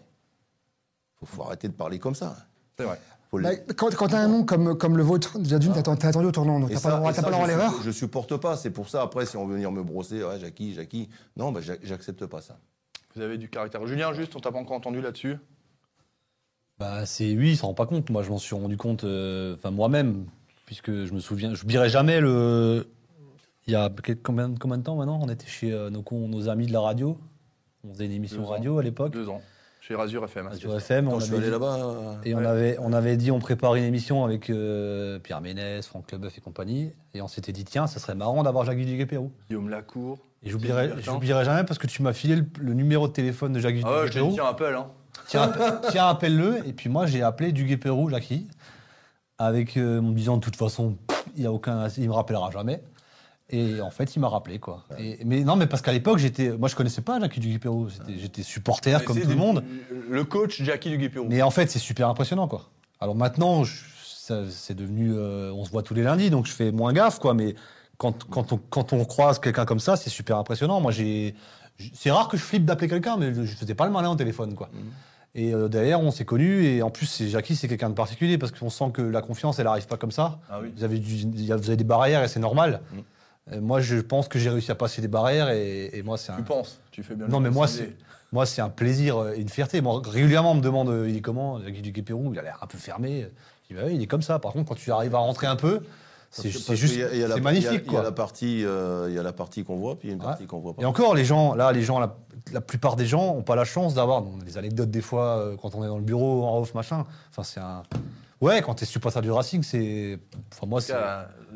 Faut, 1.16 1.26
faut 1.26 1.42
arrêter 1.42 1.68
de 1.68 1.72
parler 1.72 1.98
comme 1.98 2.14
ça. 2.14 2.36
C'est 2.78 2.84
vrai. 2.84 3.00
Faut 3.30 3.38
le- 3.38 3.44
Bah, 3.44 3.74
quand 3.76 3.94
quand 3.94 4.08
tu 4.08 4.14
as 4.14 4.20
un 4.20 4.28
nom 4.28 4.44
comme, 4.44 4.76
comme 4.78 4.96
le 4.96 5.02
vôtre, 5.02 5.38
déjà 5.38 5.58
d'une, 5.58 5.72
t'as 5.72 5.82
t'as 5.96 6.08
attendu 6.08 6.26
au 6.26 6.32
tournant, 6.32 6.60
donc 6.60 6.70
t'as 6.70 6.80
pas 6.80 7.00
pas 7.00 7.10
le 7.10 7.22
droit 7.22 7.34
à 7.38 7.42
je 7.42 7.46
l'erreur. 7.48 7.70
supporte- 7.70 7.86
Je 7.86 7.90
supporte 7.90 8.36
pas. 8.36 8.56
C'est 8.56 8.70
pour 8.70 8.88
ça, 8.88 9.02
après, 9.02 9.26
si 9.26 9.36
on 9.36 9.46
veut 9.46 9.54
venir 9.54 9.72
me 9.72 9.82
brosser, 9.82 10.22
ouais, 10.22 10.38
Jackie, 10.38 10.74
Jackie. 10.74 11.08
Non, 11.36 11.50
bah, 11.52 11.60
j'ac- 11.60 11.80
j'accepte 11.82 12.26
pas 12.26 12.40
ça. 12.40 12.58
Vous 13.16 13.22
avez 13.22 13.38
du 13.38 13.48
caractère. 13.48 13.86
Julien, 13.86 14.12
juste, 14.12 14.34
on 14.36 14.40
t'a 14.40 14.50
pas 14.52 14.58
encore 14.58 14.76
entendu 14.76 15.00
là-dessus? 15.00 15.36
Bah, 16.78 17.06
c'est 17.06 17.32
lui, 17.32 17.52
il 17.52 17.56
s'en 17.56 17.68
rend 17.68 17.74
pas 17.74 17.86
compte. 17.86 18.10
Moi, 18.10 18.22
je 18.22 18.30
m'en 18.30 18.38
suis 18.38 18.54
rendu 18.56 18.76
compte, 18.76 19.04
euh, 19.04 19.54
enfin 19.54 19.70
moi-même, 19.70 20.26
puisque 20.66 20.90
je 21.04 21.12
me 21.12 21.20
souviens, 21.20 21.54
je 21.54 21.62
n'oublierai 21.62 21.88
jamais 21.88 22.20
le. 22.20 22.88
Il 23.66 23.72
y 23.72 23.76
a 23.76 23.90
combien, 24.22 24.52
combien 24.60 24.76
de 24.78 24.82
temps 24.82 24.96
maintenant 24.96 25.18
On 25.22 25.28
était 25.28 25.46
chez 25.46 25.72
euh, 25.72 25.88
nos 25.90 26.48
amis 26.48 26.66
de 26.66 26.72
la 26.72 26.80
radio? 26.80 27.16
On 27.88 27.92
faisait 27.92 28.06
une 28.06 28.12
émission 28.12 28.38
Deux 28.42 28.46
ans. 28.48 28.50
radio 28.50 28.78
à 28.78 28.82
l'époque, 28.82 29.12
Deux 29.12 29.28
ans, 29.28 29.40
chez 29.80 29.94
Razur 29.94 30.24
FM. 30.24 30.48
ça. 30.52 30.76
FM. 30.76 31.08
On 31.08 31.20
je 31.20 31.24
suis 31.26 31.34
avait 31.34 31.42
allé 31.42 31.46
dit- 31.46 31.52
là-bas. 31.52 32.18
Et 32.24 32.34
on, 32.34 32.38
avait, 32.44 32.76
on 32.80 32.92
avait 32.92 33.16
dit, 33.16 33.30
on 33.30 33.38
prépare 33.38 33.74
une 33.74 33.84
émission 33.84 34.24
avec 34.24 34.48
euh, 34.50 35.18
Pierre 35.18 35.40
Ménès, 35.40 35.86
Franck 35.86 36.10
Leboeuf 36.12 36.38
et 36.38 36.40
compagnie. 36.40 36.92
Et 37.14 37.20
on 37.22 37.28
s'était 37.28 37.52
dit, 37.52 37.64
tiens, 37.64 37.86
ça 37.86 38.00
serait 38.00 38.14
marrant 38.14 38.42
d'avoir 38.42 38.64
Jacques 38.64 38.78
Duguay-Pérou. 38.78 39.30
Guillaume 39.48 39.68
Lacour. 39.68 40.18
Et 40.42 40.50
j'oublierai 40.50 40.90
j'oublierai 41.02 41.44
jamais 41.44 41.64
parce 41.64 41.78
que 41.78 41.86
tu 41.86 42.02
m'as 42.02 42.12
filé 42.12 42.36
le, 42.36 42.44
le 42.60 42.74
numéro 42.74 43.08
de 43.08 43.12
téléphone 43.12 43.52
de 43.54 43.60
Jacques 43.60 43.76
Ah 43.84 43.90
ouais, 44.00 44.06
je 44.06 44.12
Duguay-Pérou. 44.12 44.32
tiens 44.34 44.46
appel. 44.46 44.74
Hein. 44.74 44.86
Tiens, 45.26 45.42
appelle- 45.42 45.80
tiens, 45.90 46.06
appelle-le. 46.08 46.66
Et 46.68 46.72
puis 46.72 46.88
moi, 46.90 47.06
j'ai 47.06 47.22
appelé 47.22 47.52
Duguay-Pérou, 47.52 48.10
Jackie, 48.10 48.46
avec, 49.38 49.76
euh, 49.76 49.98
en 50.00 50.02
me 50.02 50.14
disant, 50.14 50.36
de 50.36 50.42
toute 50.42 50.56
façon, 50.56 50.96
pff, 51.06 51.24
il 51.36 51.42
y 51.42 51.46
a 51.46 51.52
aucun, 51.52 51.88
il 51.98 52.08
me 52.08 52.12
rappellera 52.14 52.50
jamais. 52.50 52.82
Et 53.50 53.80
en 53.80 53.90
fait, 53.90 54.16
il 54.16 54.20
m'a 54.20 54.28
rappelé, 54.28 54.58
quoi. 54.58 54.84
Et, 54.98 55.18
mais 55.24 55.44
non, 55.44 55.54
mais 55.56 55.66
parce 55.66 55.82
qu'à 55.82 55.92
l'époque, 55.92 56.18
j'étais, 56.18 56.56
moi, 56.56 56.68
je 56.68 56.74
connaissais 56.74 57.02
pas 57.02 57.20
Jackie 57.20 57.40
Duguay-Pérou. 57.40 57.88
J'étais- 57.90 58.18
J'étais 58.18 58.42
supporter 58.42 58.96
Mais 58.98 59.04
comme 59.04 59.20
tout 59.20 59.28
le 59.28 59.34
monde. 59.36 59.62
Le 60.10 60.24
coach 60.24 60.62
Jackie 60.62 60.88
Duguay-Pérou. 60.90 61.26
Mais 61.28 61.42
en 61.42 61.50
fait, 61.50 61.70
c'est 61.70 61.78
super 61.78 62.08
impressionnant, 62.08 62.48
quoi. 62.48 62.70
Alors 63.00 63.14
maintenant, 63.14 63.64
c'est 63.66 64.74
devenu, 64.74 65.12
euh, 65.14 65.52
on 65.52 65.64
se 65.64 65.70
voit 65.70 65.82
tous 65.82 65.92
les 65.94 66.02
lundis, 66.02 66.30
donc 66.30 66.46
je 66.46 66.52
fais 66.52 66.72
moins 66.72 66.92
gaffe, 66.94 67.18
quoi. 67.18 67.34
Mais 67.34 67.54
quand, 67.98 68.24
quand, 68.30 68.52
on, 68.52 68.58
quand 68.70 68.92
on 68.94 69.04
croise 69.04 69.38
quelqu'un 69.38 69.66
comme 69.66 69.80
ça, 69.80 69.96
c'est 69.96 70.10
super 70.10 70.38
impressionnant. 70.38 70.80
Moi, 70.80 70.90
j'ai, 70.92 71.34
c'est 71.92 72.10
rare 72.10 72.28
que 72.28 72.36
je 72.38 72.42
flippe 72.42 72.64
d'appeler 72.64 72.88
quelqu'un, 72.88 73.16
mais 73.18 73.34
je, 73.34 73.44
je 73.44 73.54
faisais 73.54 73.74
pas 73.74 73.84
le 73.84 73.92
malin 73.92 74.10
au 74.10 74.16
téléphone, 74.16 74.54
quoi. 74.54 74.70
Mhm. 74.72 74.80
Et 75.36 75.52
euh, 75.52 75.68
derrière, 75.68 76.00
on 76.00 76.10
s'est 76.12 76.24
connus, 76.24 76.64
et 76.64 76.82
en 76.82 76.90
plus, 76.90 77.24
Jackie, 77.28 77.56
c'est 77.56 77.68
quelqu'un 77.68 77.90
de 77.90 77.94
particulier, 77.94 78.38
parce 78.38 78.52
qu'on 78.52 78.70
sent 78.70 78.90
que 78.94 79.02
la 79.02 79.20
confiance, 79.20 79.58
elle 79.58 79.66
arrive 79.66 79.86
pas 79.86 79.96
comme 79.96 80.12
ça. 80.12 80.38
Ah 80.48 80.60
oui. 80.62 80.72
Vous 80.76 80.84
avez, 80.84 80.98
du- 80.98 81.26
vous 81.28 81.50
avez 81.52 81.76
des 81.76 81.84
barrières, 81.84 82.22
et 82.22 82.28
c'est 82.28 82.40
normal. 82.40 82.80
Mhm. 82.92 83.02
Euh, 83.52 83.60
moi, 83.60 83.80
je 83.80 83.96
pense 83.98 84.28
que 84.28 84.38
j'ai 84.38 84.48
réussi 84.50 84.70
à 84.70 84.74
passer 84.74 85.02
des 85.02 85.08
barrières, 85.08 85.50
et, 85.50 85.90
et 85.92 86.02
moi, 86.02 86.16
c'est 86.16 86.32
un, 86.32 86.36
Tu 86.36 86.42
penses 86.44 86.80
Tu 86.90 87.02
fais 87.02 87.14
bien. 87.14 87.26
non, 87.28 87.40
mais 87.40 87.50
moi, 87.50 87.66
c'est, 87.68 87.94
moi, 88.32 88.46
c'est 88.46 88.62
un 88.62 88.70
plaisir 88.70 89.18
euh, 89.18 89.34
et 89.34 89.40
une 89.40 89.48
fierté. 89.50 89.80
Moi, 89.80 90.00
régulièrement, 90.04 90.52
on 90.52 90.56
me 90.56 90.60
demande 90.62 90.88
euh, 90.88 91.08
il 91.08 91.16
est 91.16 91.20
comment 91.20 91.60
Jackie 91.62 91.82
Duguay-Pérou 91.82 92.32
Il 92.32 92.38
a 92.38 92.42
l'air 92.42 92.58
un 92.62 92.66
peu 92.66 92.78
fermé. 92.78 93.28
Je 93.68 93.74
dis 93.74 93.80
bah 93.80 93.86
oui, 93.86 93.96
il 93.96 94.02
est 94.02 94.06
comme 94.06 94.22
ça. 94.22 94.38
Par 94.38 94.52
contre, 94.52 94.68
quand 94.70 94.74
tu 94.74 94.90
arrives 94.92 95.14
à 95.14 95.18
rentrer 95.18 95.46
un 95.46 95.56
peu, 95.56 95.80
c'est, 96.30 96.48
juste, 96.50 96.66
c'est 96.66 97.40
magnifique, 97.40 97.82
Il 97.86 97.92
y 97.92 97.96
a 97.96 98.02
la 98.02 98.10
partie, 98.12 98.64
euh, 98.64 99.06
il 99.08 99.14
y 99.14 99.18
a 99.18 99.22
la 99.22 99.32
partie 99.32 99.62
qu'on 99.62 99.76
voit, 99.76 99.96
puis 99.96 100.08
il 100.08 100.10
y 100.10 100.12
a 100.12 100.16
une 100.16 100.20
Ouais. 100.22 100.26
partie 100.26 100.46
qu'on 100.46 100.58
voit 100.58 100.74
pas. 100.74 100.82
Et 100.82 100.84
encore, 100.84 101.14
les 101.14 101.24
gens, 101.24 101.54
là, 101.54 101.70
les 101.70 101.82
gens, 101.82 102.00
la, 102.00 102.16
la 102.52 102.60
plupart 102.60 102.96
des 102.96 103.06
gens 103.06 103.34
n'ont 103.34 103.42
pas 103.42 103.54
la 103.56 103.64
chance 103.64 103.94
d'avoir 103.94 104.22
des 104.22 104.58
anecdotes 104.58 104.90
des 104.90 105.00
fois 105.00 105.52
quand 105.62 105.74
on 105.76 105.84
est 105.84 105.86
dans 105.86 105.98
le 105.98 106.02
bureau 106.02 106.44
en 106.44 106.58
off 106.58 106.74
machin. 106.74 107.04
Enfin, 107.30 107.42
c'est 107.44 107.60
un. 107.60 107.82
Ouais, 108.44 108.62
quand 108.62 108.74
t'es 108.74 108.84
supporter 108.84 109.20
du 109.22 109.30
Racing, 109.30 109.62
c'est. 109.62 110.18
Enfin, 110.52 110.66
moi, 110.66 110.80
c'est. 110.80 110.94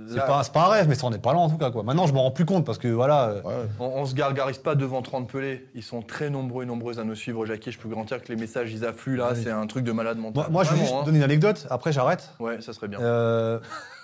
C'est 0.08 0.16
pas, 0.24 0.42
c'est 0.44 0.52
pas 0.52 0.66
un 0.66 0.68
rêve, 0.68 0.88
mais 0.88 0.94
ça 0.94 1.06
en 1.06 1.12
est 1.12 1.18
pas 1.18 1.32
loin 1.32 1.42
en 1.42 1.50
tout 1.50 1.58
cas. 1.58 1.70
Quoi. 1.70 1.82
Maintenant, 1.82 2.06
je 2.06 2.12
m'en 2.14 2.22
rends 2.22 2.30
plus 2.30 2.44
compte 2.46 2.64
parce 2.64 2.78
que 2.78 2.88
voilà. 2.88 3.28
euh, 3.28 3.42
Ouais. 3.42 3.54
On, 3.80 3.84
on 3.86 4.06
se 4.06 4.14
gargarise 4.14 4.58
pas 4.58 4.74
devant 4.74 5.02
30 5.02 5.28
pelés. 5.28 5.66
Ils 5.74 5.82
sont 5.82 6.02
très 6.02 6.30
nombreux 6.30 6.62
et 6.62 6.66
nombreuses 6.66 6.98
à 7.00 7.04
nous 7.04 7.16
suivre, 7.16 7.44
Jackie. 7.44 7.72
Je 7.72 7.78
peux 7.78 7.88
garantir 7.88 8.22
que 8.22 8.28
les 8.32 8.36
messages, 8.36 8.72
ils 8.72 8.84
affluent 8.86 9.16
là. 9.16 9.30
Oui. 9.34 9.40
C'est 9.42 9.50
un 9.50 9.66
truc 9.66 9.84
de 9.84 9.92
malade 9.92 10.16
mental. 10.18 10.34
Moi, 10.44 10.48
moi, 10.50 10.64
je 10.64 10.68
vais 10.70 10.76
Vraiment, 10.76 10.88
juste 10.88 11.00
hein. 11.02 11.04
donner 11.04 11.18
une 11.18 11.24
anecdote. 11.24 11.66
Après, 11.68 11.92
j'arrête. 11.92 12.30
Ouais, 12.38 12.60
ça 12.60 12.72
serait 12.72 12.88
bien. 12.88 13.00
Euh, 13.00 13.58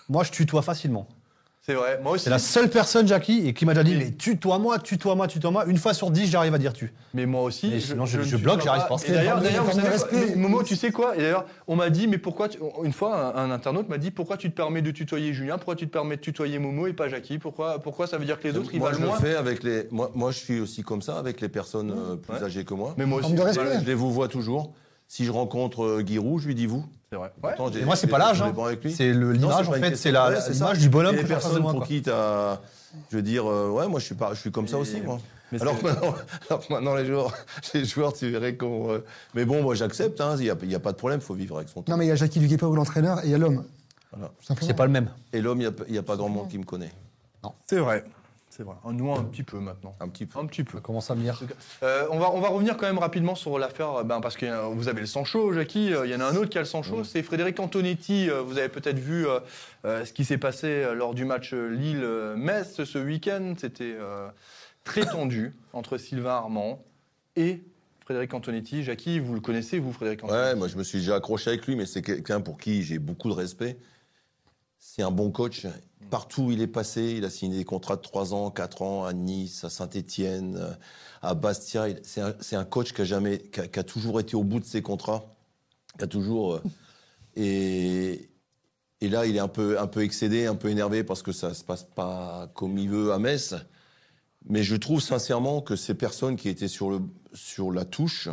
moi, 0.09 0.25
je 0.25 0.33
tutoie 0.33 0.63
facilement. 0.63 1.07
C'est 1.67 1.73
vrai. 1.73 1.99
Moi 2.03 2.13
aussi. 2.13 2.25
C'est 2.25 2.31
la 2.31 2.39
seule 2.39 2.69
personne, 2.69 3.09
Jackie, 3.09 3.49
et 3.49 3.55
qui 3.55 3.65
m'a 3.65 3.73
déjà 3.73 3.85
dit 3.85 3.97
Mais- 3.97 4.05
mais 4.05 4.11
tutoie-moi, 4.11 4.79
tutoie-moi, 4.81 5.27
tutoie-moi. 5.29 5.65
Une 5.67 5.79
fois 5.79 5.95
sur 5.95 6.11
dix, 6.11 6.27
j'arrive 6.31 6.53
à 6.53 6.59
dire 6.59 6.75
tu. 6.75 6.93
Mais 7.15 7.25
moi 7.25 7.41
aussi. 7.41 7.71
Mais 7.71 7.81
sinon, 7.81 8.05
je- 8.05 8.19
ne 8.19 8.23
je 8.23 8.37
bloque, 8.37 8.63
j'arrive 8.63 8.87
pas. 8.87 8.97
Et 9.07 9.13
d'ailleurs, 9.13 9.39
une 9.39 9.45
d'ailleurs, 9.45 9.65
forme 9.65 9.79
vous 9.81 9.87
de 9.87 9.91
savez 9.97 9.99
quoi 9.99 10.09
respect. 10.19 10.35
Mais 10.37 10.43
Momo, 10.43 10.63
tu 10.63 10.77
sais 10.77 10.91
quoi 10.91 11.15
Et 11.17 11.21
d'ailleurs, 11.21 11.47
on 11.67 11.75
m'a 11.77 11.89
dit, 11.89 12.07
mais 12.07 12.19
pourquoi 12.19 12.51
tu- 12.51 12.59
Une 12.83 12.93
fois, 12.93 13.35
un, 13.35 13.45
un 13.45 13.51
internaute 13.51 13.89
m'a 13.89 13.97
dit, 13.97 14.11
pourquoi 14.11 14.37
tu 14.37 14.51
te 14.51 14.55
permets 14.55 14.83
de 14.83 14.91
tutoyer 14.91 15.33
Julien 15.33 15.57
Pourquoi 15.57 15.75
tu 15.75 15.87
te 15.87 15.93
permets 15.93 16.17
de 16.17 16.21
tutoyer 16.21 16.59
Momo 16.59 16.87
et 16.87 16.93
pas 16.93 17.09
Jackie 17.09 17.39
Pourquoi, 17.39 17.79
pourquoi 17.79 18.07
ça 18.07 18.19
veut 18.19 18.27
dire 18.27 18.39
que 18.39 18.47
les 18.49 18.59
autres 18.59 18.69
ils 18.75 18.79
moi, 18.79 18.91
valent 18.91 18.99
je 18.99 19.05
le 19.05 19.09
moins 19.09 19.19
fais 19.21 19.35
avec 19.35 19.63
les. 19.63 19.89
Moi, 19.91 20.11
moi, 20.15 20.33
je 20.33 20.39
suis 20.41 20.61
aussi 20.61 20.83
comme 20.83 21.01
ça 21.01 21.17
avec 21.19 21.41
les 21.41 21.49
personnes 21.49 21.93
euh, 21.93 22.17
plus 22.17 22.35
Ouais. 22.35 22.43
âgées 22.45 22.65
que 22.67 22.75
moi. 22.75 22.93
Mais 22.99 23.07
moi 23.07 23.21
aussi. 23.21 23.29
Forme 23.29 23.39
de 23.39 23.43
respect. 23.43 23.65
Voilà, 23.65 23.81
Je 23.81 23.87
les 23.87 23.95
vous 23.95 24.13
vois 24.13 24.29
toujours. 24.29 24.75
Si 25.15 25.25
je 25.25 25.31
rencontre 25.31 25.85
euh, 25.85 26.03
Guy 26.03 26.19
Roux, 26.19 26.41
je 26.41 26.49
lui 26.49 26.57
dis 26.57 26.67
vous. 26.67 26.85
C'est 27.09 27.15
vrai. 27.15 27.31
Ouais. 27.41 27.53
Pourtant, 27.57 27.79
Et 27.79 27.85
moi, 27.85 27.95
c'est 27.95 28.09
pas 28.09 28.19
l'âge. 28.19 28.43
hein. 28.43 28.53
C'est 28.93 29.13
le- 29.13 29.35
Non, 29.37 29.49
l'image, 29.49 29.67
c'est 29.67 29.69
en 29.71 29.73
fait, 29.75 29.95
c'est 29.95 30.11
la- 30.11 30.41
l'image 30.51 30.79
du 30.81 30.89
bonhomme 30.89 31.15
Et 31.15 31.23
que 31.23 31.27
personnes 31.29 31.63
pour 31.63 31.73
quoi. 31.77 31.87
qui 31.87 32.03
t'as. 32.03 32.59
Je 33.13 33.17
veux 33.19 33.23
dire, 33.23 33.49
euh, 33.49 33.69
ouais, 33.71 33.87
moi, 33.87 34.01
je 34.01 34.07
suis, 34.07 34.17
pas, 34.17 34.35
je 34.35 34.41
suis 34.41 34.51
comme 34.51 34.67
ça 34.67 34.77
Et- 34.77 34.81
aussi, 34.81 35.01
moi. 35.03 35.21
Mais 35.53 35.61
Alors 35.63 35.75
c'est- 35.77 35.83
que, 35.83 35.87
maintenant, 35.87 36.15
alors 36.51 36.67
que 36.67 36.73
maintenant, 36.73 36.95
les 36.97 37.07
joueurs, 37.07 37.33
les 37.75 37.85
joueurs, 37.85 38.13
tu 38.13 38.29
verrais 38.29 38.57
qu'on. 38.57 38.91
euh, 38.91 39.05
Mais 39.37 39.45
bon, 39.45 39.63
moi, 39.63 39.77
j'accepte. 39.77 40.21
hein, 40.21 40.35
Il 40.37 40.43
n'y 40.43 40.51
a, 40.51 40.57
il 40.65 40.73
y 40.73 40.75
a 40.75 40.81
pas 40.81 40.91
de 40.91 40.97
problème. 40.97 41.21
Il 41.23 41.25
faut 41.25 41.35
vivre 41.35 41.59
avec 41.59 41.69
son 41.69 41.83
temps. 41.83 41.93
Non, 41.93 41.97
mais 41.97 42.07
il 42.07 42.09
y 42.09 42.11
a 42.11 42.17
Jackie 42.17 42.41
Duguay 42.41 42.61
ou 42.65 42.75
l'entraîneur 42.75 43.21
et 43.21 43.27
il 43.27 43.31
y 43.31 43.35
a 43.35 43.39
l'homme. 43.39 43.63
Voilà. 44.13 44.33
Tout 44.41 44.45
simplement. 44.47 44.67
C'est 44.67 44.75
pas 44.75 44.87
le 44.87 44.91
même. 44.93 45.11
Et 45.33 45.41
l'homme, 45.41 45.61
il 45.61 45.93
n'y 45.93 45.99
a, 45.99 46.03
pas 46.03 46.17
grand 46.17 46.29
monde 46.29 46.49
qui 46.49 46.59
me 46.59 46.65
connaît. 46.65 46.91
C'est 47.67 47.79
vrai. 47.79 48.05
C'est 48.57 48.63
vrai. 48.63 48.77
Nous, 48.93 49.13
un 49.13 49.25
petit 49.25 49.43
peu 49.43 49.59
maintenant. 49.59 49.97
Un 49.99 50.09
petit 50.09 50.27
peu. 50.27 50.39
Un 50.39 50.47
petit 50.47 50.63
peu. 50.63 50.79
Comment 50.81 51.01
ça 51.01 51.17
me 51.17 51.29
Euh, 51.83 52.07
on, 52.13 52.21
va, 52.21 52.31
on 52.31 52.41
va 52.41 52.49
revenir 52.51 52.77
quand 52.77 52.87
même 52.87 52.99
rapidement 52.99 53.35
sur 53.35 53.59
l'affaire, 53.59 53.91
euh, 53.97 54.05
ben, 54.05 54.21
parce 54.21 54.37
que 54.37 54.47
euh, 54.47 54.67
vous 54.69 54.87
avez 54.87 55.01
le 55.01 55.07
sang 55.07 55.25
chaud, 55.25 55.53
Jackie. 55.53 55.93
euh, 55.93 56.07
Il 56.07 56.13
y 56.13 56.15
en 56.15 56.21
a 56.21 56.25
un 56.27 56.37
autre 56.37 56.51
qui 56.51 56.59
a 56.59 56.61
le 56.61 56.67
sang 56.67 56.85
chaud, 56.85 57.03
c'est 57.03 57.25
Frédéric 57.25 57.59
Antonetti. 57.59 58.29
Vous 58.29 58.57
avez 58.59 58.69
peut-être 58.69 58.99
vu 59.01 59.27
ce 59.85 60.13
qui 60.13 60.25
s'est 60.25 60.39
passé 60.39 60.87
lors 60.95 61.15
du 61.15 61.25
match 61.25 61.53
Lille-Metz 61.53 62.85
ce 62.85 62.99
week-end. 62.99 63.55
C'était 63.59 63.97
euh, 63.99 64.29
très 64.85 65.05
tendu 65.05 65.53
entre 65.73 65.99
Sylvain 65.99 66.31
Armand 66.35 66.81
et 67.35 67.61
Frédéric 68.05 68.35
Antonetti. 68.35 68.85
Jackie, 68.85 69.19
vous 69.19 69.35
le 69.35 69.41
connaissez, 69.41 69.81
vous, 69.81 69.93
Frédéric 69.93 70.23
Antonetti 70.23 70.45
Ouais, 70.51 70.55
moi, 70.55 70.69
je 70.69 70.77
me 70.77 70.85
suis 70.85 70.99
déjà 70.99 71.17
accroché 71.17 71.51
avec 71.51 71.67
lui, 71.67 71.75
mais 71.75 71.87
c'est 71.87 72.03
quelqu'un 72.03 72.41
pour 72.41 72.57
qui 72.59 72.85
j'ai 72.85 73.01
beaucoup 73.01 73.29
de 73.29 73.35
respect. 73.35 73.79
C'est 74.79 75.03
un 75.03 75.11
bon 75.11 75.31
coach. 75.33 75.67
Partout 76.11 76.43
où 76.45 76.51
il 76.53 76.61
est 76.61 76.67
passé, 76.67 77.15
il 77.19 77.25
a 77.25 77.31
signé 77.31 77.59
des 77.59 77.65
contrats 77.65 77.97
de 77.97 78.03
3 78.03 78.35
ans, 78.35 78.51
4 78.51 78.83
ans, 78.83 79.05
à 79.05 79.13
Nice, 79.13 79.65
à 79.65 79.71
Saint-Etienne, 79.71 80.77
à 81.23 81.35
Bastia. 81.35 81.87
C'est 82.03 82.57
un, 82.57 82.65
coach 82.65 82.93
qui 82.93 83.03
a, 83.03 83.05
jamais, 83.05 83.39
qui, 83.39 83.61
a, 83.61 83.67
qui 83.67 83.79
a 83.79 83.83
toujours 83.83 84.21
été 84.21 84.37
au 84.37 84.45
bout 84.45 84.61
de 84.61 84.65
ses 84.65 84.83
contrats. 84.83 85.25
Qui 85.99 86.05
a 86.05 86.07
toujours. 86.07 86.55
euh, 86.55 86.63
et, 87.37 88.29
et 89.01 89.09
là, 89.09 89.27
il 89.27 89.37
est 89.37 89.41
un 89.41 89.49
peu, 89.49 89.79
un 89.79 89.87
peu 89.87 90.03
excédé, 90.03 90.47
un 90.47 90.55
peu 90.55 90.71
énervé 90.71 91.05
parce 91.05 91.23
que 91.23 91.33
ça 91.33 91.53
se 91.53 91.63
passe 91.63 91.85
pas 91.85 92.51
comme 92.55 92.79
il 92.79 92.89
veut 92.89 93.13
à 93.13 93.19
Metz. 93.19 93.55
Mais 94.49 94.63
je 94.63 94.77
trouve 94.77 95.01
sincèrement 95.01 95.61
que 95.61 95.77
ces 95.77 95.95
personnes 95.95 96.37
qui 96.37 96.49
étaient 96.49 96.69
sur, 96.69 96.91
le, 96.91 97.01
sur 97.33 97.71
la 97.71 97.85
touche, 97.85 98.29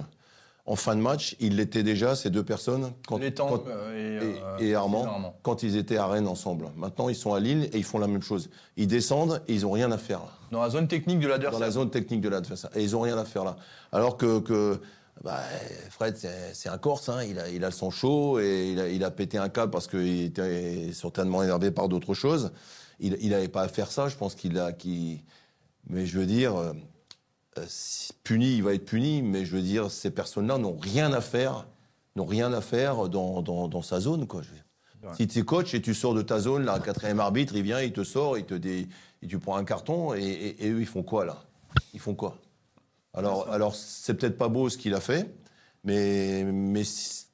en 0.65 0.75
fin 0.75 0.95
de 0.95 1.01
match, 1.01 1.35
ils 1.39 1.55
l'étaient 1.55 1.83
déjà, 1.83 2.15
ces 2.15 2.29
deux 2.29 2.43
personnes, 2.43 2.93
quand, 3.07 3.19
euh, 3.19 4.19
et, 4.21 4.25
et, 4.25 4.41
euh, 4.41 4.57
et 4.59 4.75
Armand, 4.75 5.33
quand 5.41 5.63
ils 5.63 5.75
étaient 5.75 5.97
à 5.97 6.05
Rennes 6.07 6.27
ensemble. 6.27 6.67
Maintenant, 6.77 7.09
ils 7.09 7.15
sont 7.15 7.33
à 7.33 7.39
Lille 7.39 7.69
et 7.73 7.77
ils 7.77 7.83
font 7.83 7.97
la 7.99 8.07
même 8.07 8.21
chose. 8.21 8.49
Ils 8.77 8.87
descendent 8.87 9.41
et 9.47 9.55
ils 9.55 9.61
n'ont 9.63 9.71
rien 9.71 9.91
à 9.91 9.97
faire 9.97 10.19
là, 10.19 10.29
Dans 10.51 10.61
la 10.61 10.69
zone 10.69 10.87
technique 10.87 11.19
de 11.19 11.23
dans 11.23 11.29
l'adversaire. 11.29 11.59
la 11.59 11.71
zone 11.71 11.89
technique 11.89 12.21
de 12.21 12.29
l'adversaire. 12.29 12.69
Et 12.75 12.83
ils 12.83 12.91
n'ont 12.91 13.01
rien 13.01 13.17
à 13.17 13.25
faire 13.25 13.43
là. 13.43 13.55
Alors 13.91 14.17
que, 14.17 14.39
que 14.39 14.79
bah, 15.23 15.39
Fred, 15.89 16.15
c'est 16.53 16.69
un 16.69 16.77
Corse, 16.77 17.09
hein, 17.09 17.23
il, 17.23 17.39
a, 17.39 17.49
il 17.49 17.63
a 17.63 17.67
le 17.67 17.73
sang 17.73 17.89
chaud 17.89 18.39
et 18.39 18.71
il 18.71 18.79
a, 18.79 18.87
il 18.87 19.03
a 19.03 19.11
pété 19.11 19.37
un 19.39 19.49
câble 19.49 19.71
parce 19.71 19.87
qu'il 19.87 20.21
était 20.23 20.93
certainement 20.93 21.41
énervé 21.43 21.71
par 21.71 21.89
d'autres 21.89 22.13
choses. 22.13 22.51
Il 22.99 23.29
n'avait 23.29 23.47
pas 23.47 23.63
à 23.63 23.67
faire 23.67 23.91
ça, 23.91 24.09
je 24.09 24.15
pense 24.15 24.35
qu'il 24.35 24.59
a... 24.59 24.71
Mais 25.89 26.05
je 26.05 26.19
veux 26.19 26.27
dire, 26.27 26.53
euh, 27.57 27.65
si- 27.67 28.13
puni, 28.23 28.55
il 28.57 28.63
va 28.63 28.73
être 28.73 28.85
puni, 28.85 29.21
mais 29.21 29.45
je 29.45 29.55
veux 29.55 29.61
dire, 29.61 29.89
ces 29.91 30.11
personnes-là 30.11 30.57
n'ont 30.57 30.77
rien 30.77 31.11
à 31.13 31.21
faire, 31.21 31.67
n'ont 32.15 32.25
rien 32.25 32.51
à 32.53 32.61
faire 32.61 33.09
dans, 33.09 33.41
dans, 33.41 33.67
dans 33.67 33.81
sa 33.81 33.99
zone, 33.99 34.27
quoi. 34.27 34.41
Je 34.41 34.49
veux 34.49 34.55
dire. 34.55 34.65
Ouais. 35.03 35.15
Si 35.17 35.27
tu 35.27 35.39
es 35.39 35.41
coach 35.41 35.73
et 35.73 35.81
tu 35.81 35.93
sors 35.93 36.13
de 36.13 36.21
ta 36.21 36.39
zone, 36.39 36.63
là, 36.65 36.75
un 36.75 36.79
quatrième 36.79 37.19
arbitre, 37.19 37.55
il 37.55 37.63
vient, 37.63 37.81
il 37.81 37.91
te 37.91 38.03
sort, 38.03 38.37
il 38.37 38.45
te 38.45 38.53
dé... 38.53 38.87
et 39.23 39.27
tu 39.27 39.39
prends 39.39 39.55
un 39.57 39.63
carton, 39.65 40.13
et, 40.13 40.21
et- 40.21 40.65
et 40.65 40.69
eux, 40.69 40.79
ils 40.79 40.85
font 40.87 41.03
quoi, 41.03 41.25
là? 41.25 41.43
Ils 41.93 41.99
font 41.99 42.13
quoi? 42.15 42.37
Alors, 43.13 43.49
alors 43.51 43.75
c'est 43.75 44.13
peut-être 44.13 44.37
pas 44.37 44.47
beau 44.47 44.69
ce 44.69 44.77
qu'il 44.77 44.93
a 44.93 45.01
fait, 45.01 45.33
mais, 45.83 46.43
mais 46.45 46.83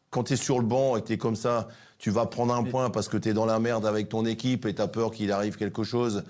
quand 0.09 0.24
tu 0.24 0.34
es 0.34 0.36
sur 0.38 0.59
le 0.59 0.65
banc 0.65 0.95
et 0.97 1.01
que 1.01 1.07
tu 1.07 1.13
es 1.13 1.18
comme 1.18 1.36
ça, 1.36 1.68
tu 1.99 2.09
vas 2.09 2.26
prendre 2.26 2.53
un 2.53 2.63
point 2.63 2.89
parce 2.89 3.07
que 3.09 3.18
tu 3.18 3.30
es 3.30 3.34
dans 3.34 3.45
la 3.45 3.59
merde 3.59 3.86
avec 3.86 4.07
ton 4.09 4.26
équipe 4.26 4.65
et 4.65 4.74
tu 4.74 4.82
as 4.82 4.88
peur 4.88 5.11
qu'il 5.11 5.32
arrive 5.32 5.55
quelque 5.57 5.84
chose. 5.84 6.24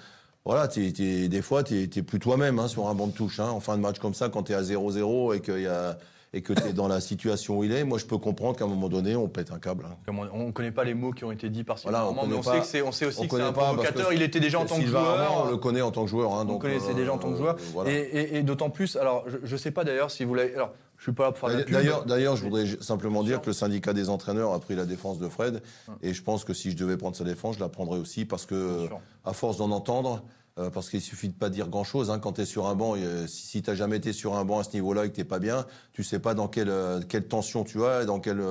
Voilà, 0.47 0.69
t'es- 0.69 0.93
t'es- 0.93 1.27
des 1.27 1.41
fois, 1.41 1.61
tu 1.61 1.89
n'es 1.93 2.01
plus 2.03 2.19
toi-même 2.19 2.57
hein, 2.57 2.69
sur 2.69 2.87
un 2.87 2.95
banc 2.95 3.07
de 3.07 3.11
touche. 3.11 3.41
hein. 3.41 3.49
en 3.49 3.59
fin 3.59 3.75
de 3.75 3.81
match 3.81 3.99
comme 3.99 4.13
ça, 4.13 4.29
quand 4.29 4.43
tu 4.43 4.53
es 4.53 4.55
à 4.55 4.63
0-0 4.63 5.33
et, 5.33 5.41
qu'il 5.41 5.59
y 5.59 5.67
a- 5.67 5.97
et 6.33 6.41
que 6.41 6.53
tu 6.53 6.63
es 6.67 6.73
dans 6.73 6.87
la 6.87 6.99
situation 6.99 7.57
où 7.57 7.63
il 7.63 7.71
est, 7.71 7.83
moi, 7.83 7.97
je 7.97 8.05
peux 8.05 8.17
comprendre 8.17 8.57
qu'à 8.57 8.65
un 8.65 8.67
moment 8.67 8.89
donné, 8.89 9.15
on 9.15 9.27
pète 9.27 9.51
un 9.51 9.59
câble. 9.59 9.85
hein. 9.89 9.95
Comme 10.05 10.19
on 10.19 10.47
ne 10.47 10.51
connaît 10.51 10.71
pas 10.71 10.83
les 10.83 10.93
mots 10.93 11.11
qui 11.11 11.23
ont 11.23 11.31
été 11.31 11.49
dits 11.49 11.63
par 11.63 11.79
Sylvain 11.79 11.91
Voilà, 11.99 12.09
on 12.09 12.13
mais 12.13 12.21
connaît 12.21 12.35
on 12.39 12.41
pas- 12.43 12.63
sait, 12.63 12.81
que 12.81 12.85
on 12.85 12.91
sait 12.91 13.05
aussi 13.05 13.21
on 13.21 13.27
que 13.27 13.37
c'est 13.37 13.41
un 13.43 13.53
provocateur. 13.53 14.11
Il 14.13 14.21
était 14.21 14.39
déjà 14.39 14.59
en 14.59 14.65
tant 14.65 14.77
que 14.77 14.85
joueur. 14.85 15.43
On 15.45 15.49
le 15.49 15.57
connaît 15.57 15.81
en 15.81 15.91
tant 15.91 16.03
que 16.03 16.09
joueur. 16.09 16.33
Hein, 16.33 16.39
On 16.41 16.45
donc, 16.45 16.61
connaissait 16.61 16.91
euh, 16.91 16.95
déjà 16.95 17.13
en 17.13 17.17
tant 17.17 17.31
que 17.31 17.37
joueur. 17.37 17.55
voilà. 17.73 17.91
Et, 17.91 17.95
et- 17.95 18.37
et 18.37 18.43
d'autant 18.43 18.69
plus, 18.69 18.97
alors 18.97 19.25
je 19.43 19.51
ne 19.51 19.57
sais 19.57 19.71
pas 19.71 19.83
d'ailleurs 19.83 20.11
si 20.11 20.25
vous 20.25 20.33
l'avez. 20.35 20.53
Alors, 20.53 20.73
je 20.97 21.03
suis 21.03 21.11
pas 21.13 21.25
là 21.25 21.31
pour 21.31 21.49
faire. 21.49 21.65
D'ailleurs, 21.65 22.05
d'ailleurs, 22.05 22.35
je 22.35 22.43
voudrais 22.43 22.65
simplement 22.81 23.23
dire 23.23 23.39
que 23.39 23.47
le 23.47 23.53
syndicat 23.53 23.93
des 23.93 24.09
entraîneurs 24.09 24.51
a 24.53 24.59
pris 24.59 24.75
la 24.75 24.85
défense 24.85 25.19
de 25.19 25.29
Fred, 25.29 25.61
et 26.01 26.13
je 26.13 26.23
pense 26.23 26.43
que 26.43 26.53
si 26.53 26.71
je 26.71 26.75
devais 26.75 26.97
prendre 26.97 27.15
sa 27.15 27.23
défense, 27.23 27.55
je 27.55 27.59
la 27.61 27.69
prendrais 27.69 27.99
aussi 27.99 28.25
parce 28.25 28.45
que, 28.45 28.87
à 29.23 29.33
force 29.33 29.57
d'en 29.57 29.71
entendre, 29.71 30.23
euh, 30.59 30.69
parce 30.69 30.89
qu'il 30.89 31.01
suffit 31.01 31.29
de 31.29 31.33
pas 31.33 31.49
dire 31.49 31.69
grand 31.69 31.83
chose. 31.83 32.09
Hein, 32.09 32.19
quand 32.19 32.33
tu 32.33 32.41
es 32.41 32.45
sur 32.45 32.67
un 32.67 32.75
banc, 32.75 32.95
euh, 32.97 33.27
si, 33.27 33.47
si 33.47 33.61
tu 33.61 33.75
jamais 33.75 33.97
été 33.97 34.13
sur 34.13 34.35
un 34.35 34.43
banc 34.43 34.59
à 34.59 34.63
ce 34.63 34.73
niveau-là 34.73 35.05
et 35.05 35.09
que 35.09 35.15
t'es 35.15 35.23
pas 35.23 35.39
bien, 35.39 35.65
tu 35.93 36.03
sais 36.03 36.19
pas 36.19 36.33
dans 36.33 36.47
quelle, 36.47 36.69
euh, 36.69 36.99
quelle 37.07 37.27
tension 37.27 37.63
tu 37.63 37.83
as, 37.85 38.03
et 38.03 38.05
dans 38.05 38.19
quelle 38.19 38.41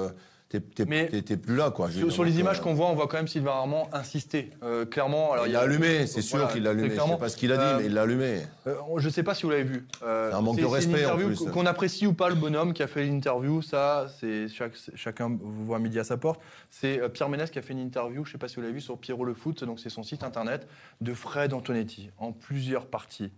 t'es 0.49 1.37
plus 1.37 1.57
là 1.57 1.71
quoi. 1.71 1.91
Sur, 1.91 2.25
les 2.25 2.39
images 2.39 2.59
euh, 2.59 2.63
qu'on 2.63 2.75
voit, 2.75 2.87
on 2.87 2.95
voit 2.95 3.09
quand 3.09 3.17
même 3.17 3.29
Sylvain 3.29 3.51
Armand 3.53 3.89
insister. 3.93 4.51
Euh, 4.63 4.85
clairement, 4.87 5.33
alors 5.33 5.47
il 5.47 5.57
a 5.57 5.61
allumé, 5.61 6.07
c'est 6.07 6.23
sûr 6.23 6.39
voilà, 6.39 6.53
qu'il 6.53 6.63
l'a 6.63 6.71
très 6.71 6.81
allumé. 6.85 6.95
Je 6.97 7.03
sais 7.03 7.19
pas 7.19 7.29
ce 7.29 7.37
qu'il 7.37 7.53
a 7.53 7.57
dit, 7.57 7.63
Euh, 7.65 7.79
mais 7.79 7.87
il 7.87 7.95
l'a 7.95 8.03
allumé. 8.03 8.41
Euh, 8.67 8.75
je 8.99 9.07
ne 9.07 9.13
sais 9.13 9.23
pas 9.23 9.35
si 9.35 9.43
vous 9.43 9.51
l'avez 9.51 9.65
vu. 9.65 9.87
Euh, 10.03 10.31
C'est 10.31 10.37
un 10.37 10.41
manque 10.41 10.59
de 10.59 10.65
respect, 10.65 11.05
en 11.05 11.15
interview 11.15 11.29
plus. 11.29 11.51
Qu'on 11.51 11.67
apprécie 11.67 12.07
ou 12.07 12.13
pas 12.13 12.29
le 12.29 12.37
bonhomme 12.37 12.73
qui 12.73 12.83
a 12.83 12.87
fait 12.87 13.05
l'interview, 13.05 13.61
ça, 13.61 14.07
c'est 14.21 14.47
chacun 14.95 15.37
vous 15.41 15.65
voit 15.65 15.79
midi 15.79 15.99
à 15.99 16.05
sa 16.05 16.17
porte. 16.17 16.41
C'est 16.71 17.01
euh, 17.01 17.09
Pierre 17.09 17.29
Ménès 17.29 17.51
qui 17.51 17.59
a 17.59 17.63
fait 17.63 17.73
une 17.73 17.81
interview, 17.81 18.25
je 18.25 18.31
ne 18.31 18.33
sais 18.33 18.39
pas 18.39 18.49
si 18.49 18.57
vous 18.57 18.63
l'avez 18.63 18.75
vu, 18.75 18.81
sur 18.81 18.99
Pierrot 18.99 19.25
le 19.25 19.35
foot, 19.35 19.65
donc 19.65 19.81
c'est 19.81 19.91
son 19.91 20.03
site 20.03 20.23
internet, 20.23 20.69
de 21.01 21.13
Fred 21.13 21.53
Antonetti, 21.55 22.11
en 22.19 22.33
plusieurs 22.33 22.87
parties. 22.87 23.33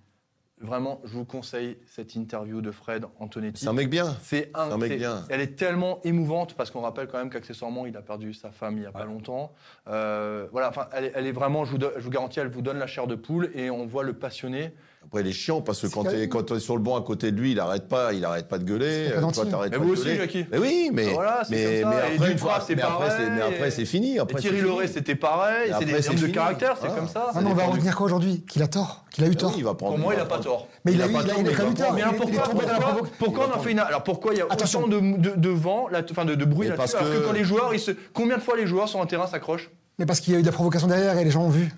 Vraiment, 0.60 1.00
je 1.04 1.12
vous 1.12 1.24
conseille 1.24 1.78
cette 1.86 2.14
interview 2.16 2.60
de 2.60 2.70
Fred 2.72 3.04
Antonetti. 3.20 3.62
C'est 3.62 3.70
un 3.70 3.72
mec 3.72 3.88
bien. 3.88 4.16
C'est 4.22 4.50
un, 4.54 4.72
un 4.72 4.76
mec 4.76 4.98
bien. 4.98 5.24
Elle 5.28 5.40
est 5.40 5.56
tellement 5.56 6.00
émouvante 6.02 6.54
parce 6.54 6.70
qu'on 6.72 6.80
rappelle 6.80 7.06
quand 7.06 7.18
même 7.18 7.30
qu'accessoirement 7.30 7.86
il 7.86 7.96
a 7.96 8.02
perdu 8.02 8.34
sa 8.34 8.50
femme 8.50 8.76
il 8.76 8.82
y 8.82 8.86
a 8.86 8.90
pas 8.90 9.04
longtemps. 9.04 9.52
Euh, 9.86 10.48
voilà, 10.50 10.68
enfin, 10.68 10.88
elle, 10.92 11.04
est- 11.04 11.12
elle 11.14 11.26
est 11.26 11.32
vraiment, 11.32 11.64
je 11.64 11.70
vous, 11.72 11.78
do- 11.78 11.92
je 11.96 12.00
vous 12.02 12.10
garantis, 12.10 12.40
elle 12.40 12.48
vous 12.48 12.62
donne 12.62 12.78
la 12.78 12.86
chair 12.88 13.06
de 13.06 13.14
poule 13.14 13.50
et 13.54 13.70
on 13.70 13.86
voit 13.86 14.02
le 14.02 14.14
passionné. 14.14 14.72
Après, 15.08 15.22
il 15.22 15.26
est 15.26 15.32
chiant 15.32 15.62
parce 15.62 15.80
que 15.80 15.86
quand 15.86 16.04
tu 16.04 16.14
es, 16.20 16.28
quand 16.28 16.58
sur 16.58 16.76
le 16.76 16.82
banc 16.82 16.94
à 16.94 17.00
côté 17.00 17.32
de 17.32 17.40
lui, 17.40 17.52
il 17.52 17.60
arrête 17.60 17.88
pas, 17.88 18.12
il 18.12 18.22
arrête 18.26 18.46
pas 18.46 18.58
de 18.58 18.64
gueuler. 18.64 19.06
C'est 19.08 19.14
pas 19.14 19.20
gentil. 19.22 19.40
toi, 19.40 19.50
t'arrêtes 19.50 19.72
Mais 19.72 19.78
pas 19.78 19.82
vous 19.84 19.88
de 19.94 19.98
aussi, 19.98 20.04
gueuler. 20.04 20.16
Jackie. 20.18 20.46
Mais 20.52 20.58
oui, 20.58 20.90
mais, 20.92 21.12
Voilà, 21.14 21.42
mais, 21.48 21.56
comme 21.56 21.64
ça. 21.92 21.96
mais 21.96 21.96
après, 21.96 22.18
mais 22.18 22.42
après, 22.42 22.60
c'est- 22.66 22.74
mais 22.74 22.82
pareil. 22.82 23.54
après, 23.54 23.70
c'est 23.70 23.84
fini. 23.86 24.16
Et 24.16 24.18
Après, 24.18 24.38
Thierry 24.38 24.60
fini. 24.60 24.88
c'était 24.88 25.14
pareil. 25.14 25.70
Et 25.70 25.74
C'est 25.78 25.84
des 25.86 26.08
hommes 26.10 26.14
de 26.16 26.26
caractère, 26.26 26.74
c'est 26.78 26.88
Voilà. 26.88 27.00
comme 27.00 27.08
ça. 27.08 27.30
Ah 27.34 27.40
non, 27.40 27.52
on 27.52 27.54
va 27.54 27.64
retenir 27.64 27.96
quoi 27.96 28.04
aujourd'hui? 28.04 28.44
Qu'il 28.46 28.62
a 28.62 28.66
tort, 28.68 29.06
qu'il 29.10 29.24
a 29.24 29.28
eu 29.28 29.30
Ah 29.32 29.36
tort. 29.36 29.50
oui, 29.52 29.54
il 29.58 29.64
va 29.64 29.72
prendre. 29.74 29.94
Pour 29.94 30.04
moi, 30.04 30.12
il 30.12 30.18
n'a 30.18 30.26
pas 30.26 30.40
tort. 30.40 30.68
Mais 30.84 30.92
il 30.92 31.00
a 31.00 31.06
eu 31.06 31.14
a 31.16 31.18
a- 31.20 31.22
tort, 31.24 31.38
a 31.38 31.42
mais 31.42 32.02
pourquoi, 33.18 33.48
on 33.50 33.56
en 33.56 33.60
fait 33.60 33.72
une 33.72 33.78
alors 33.78 34.02
pourquoi 34.02 34.34
il 34.34 34.38
y 34.38 34.42
a 34.42 34.46
Attention. 34.50 34.80
autant 34.84 34.88
de, 34.98 35.48
vent 35.48 35.88
enfin 36.10 36.24
de, 36.26 36.34
de 36.34 36.44
bruit 36.44 36.68
là-dessus 36.68 36.92
parce 36.92 36.94
que 37.06 37.18
que- 37.20 37.26
quand 37.26 37.32
les 37.32 37.44
joueurs 37.44 37.72
ils 37.72 37.80
se 37.80 37.92
combien 38.12 38.36
de 38.36 38.42
fois 38.42 38.56
les 38.58 38.66
joueurs 38.66 38.88
sur 38.90 39.00
un 39.00 39.06
terrain 39.06 39.26
s'accrochent? 39.26 39.70
Mais 39.98 40.04
parce 40.06 40.20
qu'il 40.20 40.34
y 40.34 40.36
a 40.36 40.38
eu 40.38 40.42
de 40.42 40.46
la 40.46 40.52
provocation 40.52 40.86
derrière 40.86 41.16
et 41.18 41.24
les 41.24 41.30
gens 41.30 41.44
ont 41.44 41.48
vu. 41.48 41.72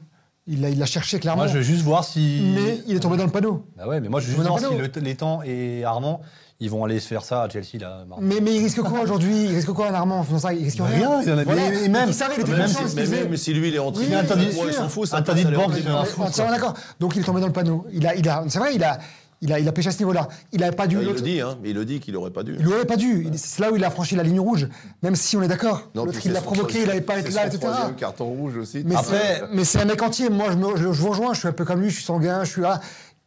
Il 0.47 0.63
l'a 0.63 0.71
il 0.71 0.79
l'a 0.79 0.87
cherché 0.87 1.19
clairement. 1.21 1.43
Moi, 1.43 1.47
je 1.53 1.59
veux 1.59 1.63
juste 1.63 1.83
voir 1.83 2.03
si. 2.05 2.41
Mais 2.55 2.81
il 2.87 2.97
est 2.97 3.01
tombé 3.01 3.17
dans 3.17 3.25
le 3.27 3.31
panneau. 3.31 3.67
Bah 3.77 3.87
ouais, 3.87 4.01
mais 4.01 4.09
moi, 4.09 4.21
je 4.21 4.27
veux 4.27 4.33
juste 4.35 4.47
voir 4.47 4.59
si 4.59 4.65
le- 4.77 5.01
l'étang 5.05 5.43
et 5.45 5.85
Armand, 5.85 6.23
ils 6.59 6.69
vont 6.71 6.85
aller 6.85 6.99
se 6.99 7.07
faire 7.07 7.23
ça 7.25 7.43
à 7.43 7.49
Chelsea, 7.49 7.79
là. 7.81 8.05
Mais, 8.21 8.41
mais 8.41 8.55
il 8.55 8.59
risque 8.63 8.81
quoi 8.83 9.01
aujourd'hui? 9.01 9.45
Il 9.45 9.55
risque 9.55 9.71
quoi 9.73 9.89
un 9.91 9.95
Armand 9.95 10.19
en 10.21 10.23
faisant 10.25 10.39
ça? 10.39 10.53
Il 10.55 10.65
risque 10.65 10.79
rien. 10.79 11.21
Rien, 11.21 11.23
il 11.23 11.33
en 11.33 11.39
a- 11.39 11.45
Voilà. 11.45 11.71
mais- 11.71 11.85
et 11.85 11.89
même- 11.89 12.09
il 12.09 12.15
savait, 12.15 12.35
il 12.37 12.41
était 12.41 12.53
même 12.53 12.67
si- 12.69 12.97
Mais 12.97 13.07
même 13.07 13.37
si 13.37 13.55
lui, 13.55 13.69
il 13.69 13.75
est 13.75 13.79
rentré, 13.79 14.05
il 14.07 14.73
s'en 14.73 14.89
fout. 14.89 15.07
ça 15.09 15.19
interdit 15.19 15.45
de 15.45 15.55
banque, 15.55 15.75
les 15.75 15.83
c'est 15.83 15.89
un 15.89 16.05
fou. 16.05 16.23
Est 16.25 16.37
d'accord. 16.51 16.75
Donc 16.99 17.15
il 17.17 17.21
est 17.21 17.25
tombé 17.25 17.41
dans 17.41 17.47
le 17.47 17.53
panneau. 17.53 17.87
Il 17.93 18.07
a, 18.07 18.15
il 18.17 18.29
a, 18.29 18.43
c'est 18.49 18.59
vrai, 18.59 18.75
il 18.75 18.83
a, 18.83 18.99
il 19.43 19.53
a, 19.53 19.59
il 19.59 19.67
a 19.69 19.73
pêché 19.73 19.89
à 19.89 19.93
ce 19.93 19.99
niveau-là. 19.99 20.29
Il 20.53 20.61
n'avait 20.61 20.77
pas 20.77 20.87
dû. 20.87 20.99
Il 21.01 21.07
le 21.09 21.15
dit, 21.21 21.41
hein, 21.41 21.57
il 21.65 21.75
le 21.75 21.85
dit 21.85 21.99
qu'il 22.01 22.15
aurait 22.17 22.31
pas 22.31 22.43
dû. 22.43 22.57
Il 22.59 22.65
n'aurait 22.67 22.85
pas 22.85 22.97
dû. 22.97 23.27
C'est 23.37 23.61
là 23.61 23.73
où 23.73 23.77
il 23.77 23.85
a 23.85 23.91
franchi 23.91 24.15
la 24.17 24.23
ligne 24.23 24.41
rouge. 24.41 24.69
Même 25.03 25.17
si 25.17 25.37
on 25.37 25.43
est 25.43 25.49
d'accord. 25.49 25.89
Non, 25.95 26.05
L'autre, 26.05 26.19
il 26.25 26.33
l'a 26.33 26.41
provoqué, 26.43 26.83
il 26.83 26.87
n'avait 26.89 27.01
pas 27.01 27.19
été 27.19 27.31
là, 27.31 27.51
son 27.51 27.57
etc. 27.57 27.73
carton 27.99 28.27
rouge 28.27 28.57
aussi. 28.59 28.83
Mais 28.85 28.97
c'est- 29.03 29.43
mais 29.53 29.83
un 29.83 29.85
mec 29.87 30.03
entier. 30.03 30.29
Moi, 30.29 30.49
je, 30.51 30.57
me- 30.57 30.77
je, 30.77 30.83
je 30.93 31.01
vous 31.01 31.09
rejoins. 31.11 31.33
Je 31.33 31.39
suis 31.41 31.49
un 31.49 31.53
peu 31.53 31.65
comme 31.65 31.81
lui. 31.81 31.89
Je 31.91 31.95
suis 31.97 32.05
sanguin. 32.05 32.45
Je 32.45 32.51
suis 32.51 32.61
là. 32.63 32.81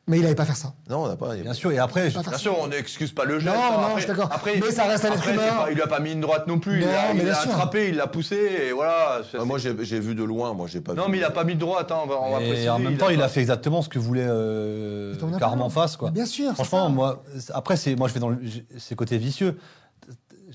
Mais 0.06 0.18
il 0.18 0.24
n'allait 0.24 0.36
pas 0.36 0.44
faire 0.44 0.58
ça. 0.58 0.74
Non, 0.90 1.04
on 1.04 1.08
n'a 1.08 1.16
pas. 1.16 1.34
Bien 1.36 1.54
sûr, 1.54 1.72
et 1.72 1.78
après, 1.80 2.10
je- 2.10 2.20
Bien 2.20 2.38
sûr, 2.38 2.58
on 2.60 2.68
n'excuse 2.68 3.14
pas 3.14 3.24
le 3.24 3.40
geste. 3.40 3.56
Non, 3.56 3.62
hein, 3.62 3.72
non, 3.72 3.78
après- 3.84 3.94
je 3.96 4.00
suis 4.00 4.08
d'accord. 4.10 4.30
Après, 4.34 4.60
Mais 4.60 4.70
ça 4.72 4.84
reste 4.84 5.06
un 5.06 5.14
être 5.14 5.30
humain. 5.30 5.42
il 5.70 5.76
lui 5.76 5.82
a 5.82 5.88
pas 5.88 6.02
mis 6.02 6.12
une 6.12 6.20
droite 6.20 6.46
non 6.46 6.60
plus. 6.60 6.82
il 6.82 6.86
Non, 6.86 6.92
il 7.16 7.26
l'a 7.26 7.40
attrapé, 7.40 7.88
il 7.88 7.96
l'a 7.96 8.08
poussé, 8.08 8.36
et 8.36 8.72
voilà. 8.74 9.22
Ah, 9.40 9.46
moi, 9.46 9.60
j'ai 9.60 9.74
j'ai 9.86 10.02
vu 10.02 10.14
de 10.14 10.24
loin. 10.26 10.54
Moi, 10.54 10.68
j'ai 10.68 10.82
pas 10.82 10.94
Non, 10.94 11.06
vu. 11.06 11.12
mais 11.14 11.18
il 11.20 11.24
a 11.24 11.32
pas 11.32 11.46
mis 11.46 11.56
de 11.56 11.60
droite, 11.62 11.90
hein, 11.90 12.00
on 12.04 12.08
va, 12.08 12.16
on 12.22 12.34
va 12.34 12.42
et 12.42 12.48
préciser. 12.50 12.70
en 12.70 12.80
même 12.80 12.98
temps, 12.98 13.08
il 13.10 13.22
a 13.22 13.30
fait 13.30 13.40
exactement 13.40 13.82
ce 13.82 13.88
que 13.88 13.98
voulait 13.98 14.26
euh, 14.28 15.16
Carme 15.40 15.62
en 15.62 15.70
face, 15.70 15.96
quoi. 15.96 16.10
Mais 16.10 16.16
Bien 16.16 16.26
sûr. 16.26 16.52
Franchement, 16.54 16.90
moi, 16.90 17.24
après, 17.54 17.78
c'est, 17.78 17.96
moi, 17.96 18.10
je 18.10 18.14
vais 18.14 18.20
dans 18.20 18.30
le, 18.30 18.40
c'est 18.78 18.96
côté 18.96 19.18
vicieux. 19.18 19.58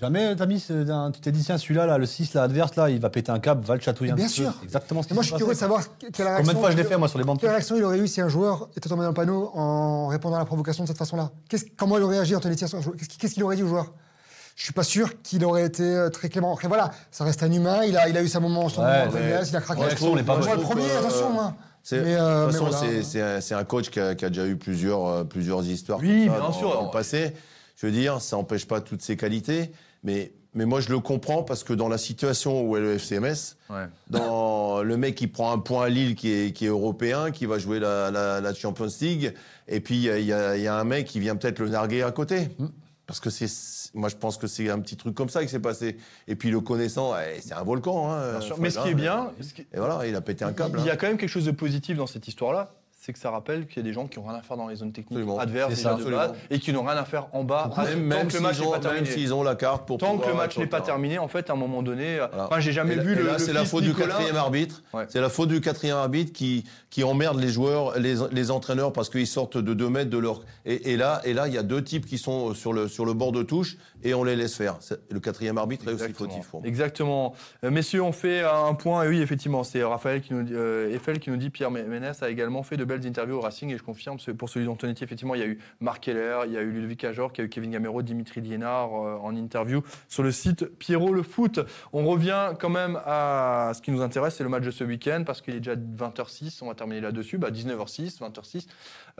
Jamais, 0.00 0.36
t'as 0.36 0.46
mis, 0.46 0.60
tu 0.60 1.20
t'es 1.20 1.32
dit, 1.32 1.42
tiens, 1.42 1.58
celui-là, 1.58 1.84
là, 1.86 1.98
le 1.98 2.06
6, 2.06 2.34
là, 2.34 2.44
adverse, 2.44 2.76
là, 2.76 2.88
il 2.88 3.00
va 3.00 3.10
péter 3.10 3.32
un 3.32 3.40
câble, 3.40 3.64
va 3.64 3.74
le 3.74 3.80
chatouiller 3.80 4.12
un 4.12 4.14
Bien 4.14 4.26
petit 4.26 4.34
sûr. 4.42 4.52
peu. 4.52 4.64
Exactement 4.64 5.02
ce 5.02 5.06
Et 5.06 5.08
qui 5.08 5.14
moi, 5.14 5.22
je 5.24 5.28
suis 5.28 5.36
curieux 5.36 5.54
de 5.54 5.58
savoir 5.58 5.82
quelle 5.98 6.10
réaction. 6.26 6.36
Combien 6.36 6.52
de 6.54 6.58
fois 6.58 6.70
je 6.70 6.76
l'ai 6.76 6.84
fait, 6.84 6.96
moi, 6.96 7.08
sur 7.08 7.18
les 7.18 7.24
bandes 7.24 7.40
Quelle 7.40 7.50
réaction 7.50 7.76
il 7.76 7.82
aurait 7.82 7.98
eu 7.98 8.06
si 8.06 8.20
un 8.20 8.28
joueur 8.28 8.68
était 8.76 8.88
tombé 8.88 9.02
dans 9.02 9.08
le 9.08 9.14
panneau 9.14 9.50
en 9.54 10.06
répondant 10.06 10.36
à 10.36 10.38
la 10.40 10.44
provocation 10.44 10.84
de 10.84 10.88
cette 10.88 10.98
façon-là? 10.98 11.30
Qu'est-ce- 11.48 11.64
Comment 11.76 11.96
il 11.98 12.04
aurait 12.04 12.16
réagi, 12.16 12.36
Anthony 12.36 12.54
Thiers 12.54 12.68
Qu'est-ce 12.68 13.08
qu'il- 13.08 13.18
Qu'est-ce 13.18 13.34
qu'il 13.34 13.42
aurait 13.42 13.56
dit 13.56 13.64
au 13.64 13.68
joueur? 13.68 13.92
Je 14.54 14.62
suis 14.64 14.72
pas 14.72 14.82
sûr 14.84 15.20
qu'il 15.22 15.44
aurait 15.44 15.64
été 15.66 15.82
euh, 15.82 16.10
très 16.10 16.28
clément. 16.28 16.52
Après, 16.52 16.68
voilà, 16.68 16.90
ça 17.10 17.24
reste 17.24 17.42
un 17.42 17.50
humain. 17.50 17.82
Il 17.84 17.96
a, 17.96 18.08
il 18.08 18.16
a 18.16 18.22
eu 18.22 18.28
sa 18.28 18.38
moment, 18.40 18.68
son 18.68 18.82
Ouais, 18.82 19.06
moment 19.06 19.18
il 19.18 19.56
a 19.56 19.60
craqué. 19.60 19.80
Ouais, 19.82 19.88
on 20.02 20.16
n'est 20.16 20.22
pas 20.22 20.36
le 20.36 20.60
premier, 20.62 20.82
Euh, 20.90 20.98
attention, 21.00 21.30
moi. 21.32 21.54
C'est- 21.82 22.02
Mais, 22.02 22.14
euh, 22.16 22.46
de 22.46 22.52
toute 22.52 22.60
mais 22.60 22.66
façon, 22.70 22.78
voilà. 22.78 22.92
c'est- 22.94 23.02
c'est 23.02 23.22
un, 23.22 23.40
c'est 23.40 23.54
un 23.54 23.64
coach 23.64 23.88
qui 23.90 23.98
a, 24.00 24.14
qui 24.14 24.24
a 24.24 24.28
déjà 24.28 24.46
eu 24.46 24.56
plusieurs, 24.56 25.06
euh, 25.06 25.24
plusieurs 25.24 25.64
histoires 25.64 25.98
Oui, 26.00 26.26
comme 26.26 26.34
ça 26.34 26.40
bien 26.40 26.48
dans, 26.48 26.52
sûr. 26.52 26.72
dans 26.74 26.84
le 26.84 26.90
passé. 26.90 27.32
Je 27.76 27.86
veux 27.86 27.92
dire, 27.92 28.20
ça 28.20 28.34
n'empêche 28.36 28.66
pas 28.66 28.80
toutes 28.80 29.02
ses 29.02 29.16
qualités, 29.16 29.70
mais, 30.04 30.32
mais 30.54 30.64
moi 30.64 30.80
je 30.80 30.88
le 30.90 30.98
comprends 31.00 31.42
parce 31.42 31.64
que 31.64 31.72
dans 31.72 31.88
la 31.88 31.98
situation 31.98 32.62
où 32.62 32.76
est 32.76 32.80
le 32.80 32.94
FCMS, 32.98 33.56
Ouais. 33.70 33.86
dans 34.10 34.82
le 34.82 34.96
mec 34.96 35.14
qui 35.14 35.26
prend 35.26 35.52
un 35.52 35.58
point 35.58 35.84
à 35.84 35.88
Lille 35.88 36.14
qui 36.14 36.30
est, 36.32 36.52
qui 36.52 36.64
est 36.66 36.68
européen, 36.68 37.30
qui 37.30 37.46
va 37.46 37.58
jouer 37.58 37.78
la, 37.80 38.10
la, 38.10 38.40
la 38.40 38.54
Champions 38.54 38.88
League, 39.00 39.34
et 39.68 39.80
puis 39.80 39.96
il 39.96 40.02
y 40.02 40.10
a, 40.10 40.18
y 40.18 40.32
a- 40.32 40.56
il 40.56 40.62
y 40.62 40.66
a 40.68 40.74
un 40.76 40.84
mec 40.84 41.06
qui 41.06 41.20
vient 41.20 41.36
peut-être 41.36 41.58
le 41.58 41.68
narguer 41.68 42.02
à 42.02 42.10
côté. 42.12 42.48
Parce 43.06 43.20
que 43.20 43.30
c'est, 43.30 43.48
moi 43.94 44.10
je 44.10 44.16
pense 44.16 44.36
que 44.36 44.46
c'est 44.46 44.68
un 44.68 44.78
petit 44.80 44.96
truc 44.96 45.14
comme 45.14 45.30
ça 45.30 45.42
qui 45.42 45.48
s'est 45.48 45.58
passé. 45.60 45.96
Et 46.26 46.36
puis 46.36 46.50
le 46.50 46.60
connaissant, 46.60 47.14
eh, 47.18 47.40
c'est 47.40 47.54
un 47.54 47.62
volcan. 47.62 48.12
Hein, 48.12 48.32
Bien 48.32 48.40
sûr. 48.42 48.58
Mais 48.58 48.68
ce 48.70 48.80
qui 48.80 48.88
est 48.90 48.94
bien, 48.94 49.30
ce 49.40 49.54
qui- 49.54 49.62
Et 49.72 49.78
voilà, 49.78 50.06
il 50.06 50.14
a 50.14 50.20
pété 50.20 50.44
un 50.44 50.52
câble. 50.52 50.78
il 50.80 50.86
y 50.86 50.90
a 50.90 50.92
hein. 50.92 50.96
quand 51.00 51.06
même 51.06 51.16
quelque 51.16 51.30
chose 51.30 51.46
de 51.46 51.50
positif 51.52 51.96
dans 51.96 52.06
cette 52.06 52.28
histoire-là. 52.28 52.70
C'est 53.08 53.14
que 53.14 53.18
ça 53.18 53.30
rappelle 53.30 53.66
qu'il 53.66 53.78
y 53.78 53.80
a 53.80 53.88
des 53.88 53.94
gens 53.94 54.06
qui 54.06 54.18
n'ont 54.18 54.26
rien 54.26 54.36
à 54.36 54.42
faire 54.42 54.58
dans 54.58 54.68
les 54.68 54.76
zones 54.76 54.92
techniques 54.92 55.18
Absolument. 55.20 55.38
adverses 55.38 55.74
déjà 55.74 55.94
de 55.94 56.04
base 56.10 56.32
et 56.50 56.58
qui 56.58 56.74
n'ont 56.74 56.82
rien 56.82 56.98
à 56.98 57.06
faire 57.06 57.28
en 57.32 57.42
bas 57.42 57.70
tant 57.74 57.82
Même, 57.84 58.02
même 58.02 58.28
que 58.28 58.34
le 58.34 58.40
match 58.40 58.58
n'est 58.60 58.66
pas 58.66 58.72
même 58.72 58.80
terminé. 58.82 59.06
s'ils 59.06 59.32
ont 59.32 59.42
la 59.42 59.54
carte 59.54 59.86
pour 59.86 59.96
Tant 59.96 60.18
que 60.18 60.28
le 60.28 60.34
match 60.34 60.58
n'est 60.58 60.66
pas 60.66 60.82
terminé, 60.82 61.18
en 61.18 61.26
fait, 61.26 61.48
à 61.48 61.54
un 61.54 61.56
moment 61.56 61.82
donné, 61.82 62.18
euh, 62.20 62.26
Voilà. 62.28 62.44
enfin, 62.48 62.60
j'ai 62.60 62.72
jamais 62.72 62.96
Et 62.96 63.00
vu 63.00 63.12
et 63.12 63.14
le, 63.14 63.24
là, 63.24 63.38
c'est 63.38 63.54
la 63.54 63.64
faute 63.64 63.84
du 63.84 63.94
quatrième 63.94 64.36
arbitre. 64.36 64.82
Ouais. 64.92 65.06
C'est 65.08 65.22
la 65.22 65.30
faute 65.30 65.48
du 65.48 65.62
quatrième 65.62 65.96
arbitre 65.96 66.34
qui, 66.34 66.64
qui 66.90 67.02
emmerde 67.02 67.40
les 67.40 67.48
joueurs, 67.48 67.98
les, 67.98 68.16
les 68.30 68.50
entraîneurs 68.50 68.92
parce 68.92 69.08
qu'ils 69.08 69.26
sortent 69.26 69.56
de 69.56 69.72
2 69.72 69.88
mètres 69.88 70.10
de 70.10 70.18
leur. 70.18 70.42
Et, 70.66 70.92
et 70.92 70.96
là, 70.98 71.22
et 71.24 71.32
là, 71.32 71.48
il 71.48 71.54
y 71.54 71.58
a 71.58 71.62
deux 71.62 71.82
types 71.82 72.04
qui 72.04 72.18
sont 72.18 72.52
sur 72.52 72.74
le, 72.74 72.88
sur 72.88 73.06
le 73.06 73.14
bord 73.14 73.32
de 73.32 73.42
touche 73.42 73.78
et 74.04 74.12
on 74.12 74.22
les 74.22 74.36
laisse 74.36 74.54
faire. 74.54 74.76
Le 75.10 75.18
quatrième 75.18 75.56
arbitre 75.56 75.88
est 75.88 75.92
aussi 75.94 76.04
Exactement. 76.04 76.28
fautif. 76.30 76.48
pour 76.50 76.60
moi. 76.60 76.68
Exactement. 76.68 77.34
Euh, 77.64 77.70
messieurs, 77.70 78.02
on 78.02 78.12
fait 78.12 78.42
un 78.42 78.74
point. 78.74 79.04
Et 79.04 79.08
oui, 79.08 79.22
effectivement, 79.22 79.64
c'est 79.64 79.82
Raphaël 79.82 80.20
qui 80.20 80.34
nous 80.34 80.42
dit, 80.42 80.52
euh, 80.54 80.94
Eiffel 80.94 81.20
qui 81.20 81.30
nous 81.30 81.38
dit 81.38 81.48
Pierre 81.48 81.70
Ménès 81.70 82.22
a 82.22 82.28
également 82.28 82.62
fait 82.62 82.76
de 82.76 82.84
belles 82.84 82.97
interviews 83.06 83.36
au 83.36 83.40
Racing. 83.40 83.70
Et 83.72 83.78
je 83.78 83.82
confirme, 83.82 84.16
pour 84.36 84.48
celui 84.48 84.66
d'Antonetti, 84.66 85.04
effectivement, 85.04 85.34
il 85.34 85.40
y 85.40 85.44
a 85.44 85.46
eu 85.46 85.58
Marc 85.80 86.04
Keller, 86.04 86.40
il 86.46 86.52
y 86.52 86.56
a 86.56 86.60
eu 86.62 86.70
Ludovic 86.70 87.04
Ajor, 87.04 87.30
il 87.34 87.38
y 87.38 87.40
a 87.42 87.44
eu 87.44 87.48
Kevin 87.48 87.70
Gamero, 87.70 88.02
Dimitri 88.02 88.40
Liénard 88.40 88.90
euh, 88.94 89.16
en 89.22 89.34
interview 89.36 89.82
sur 90.08 90.22
le 90.22 90.32
site 90.32 90.64
Pierrot 90.78 91.12
le 91.12 91.22
foot. 91.22 91.60
On 91.92 92.06
revient 92.06 92.52
quand 92.60 92.70
même 92.70 92.98
à 93.06 93.72
ce 93.74 93.82
qui 93.82 93.90
nous 93.90 94.02
intéresse, 94.02 94.36
c'est 94.36 94.44
le 94.44 94.50
match 94.50 94.64
de 94.64 94.70
ce 94.70 94.84
week-end 94.84 95.22
parce 95.26 95.40
qu'il 95.40 95.54
est 95.54 95.60
déjà 95.60 95.74
20h06. 95.76 96.58
On 96.62 96.68
va 96.68 96.74
terminer 96.74 97.00
là-dessus. 97.00 97.38
Bah, 97.38 97.50
19h06, 97.50 98.18
20h06. 98.20 98.66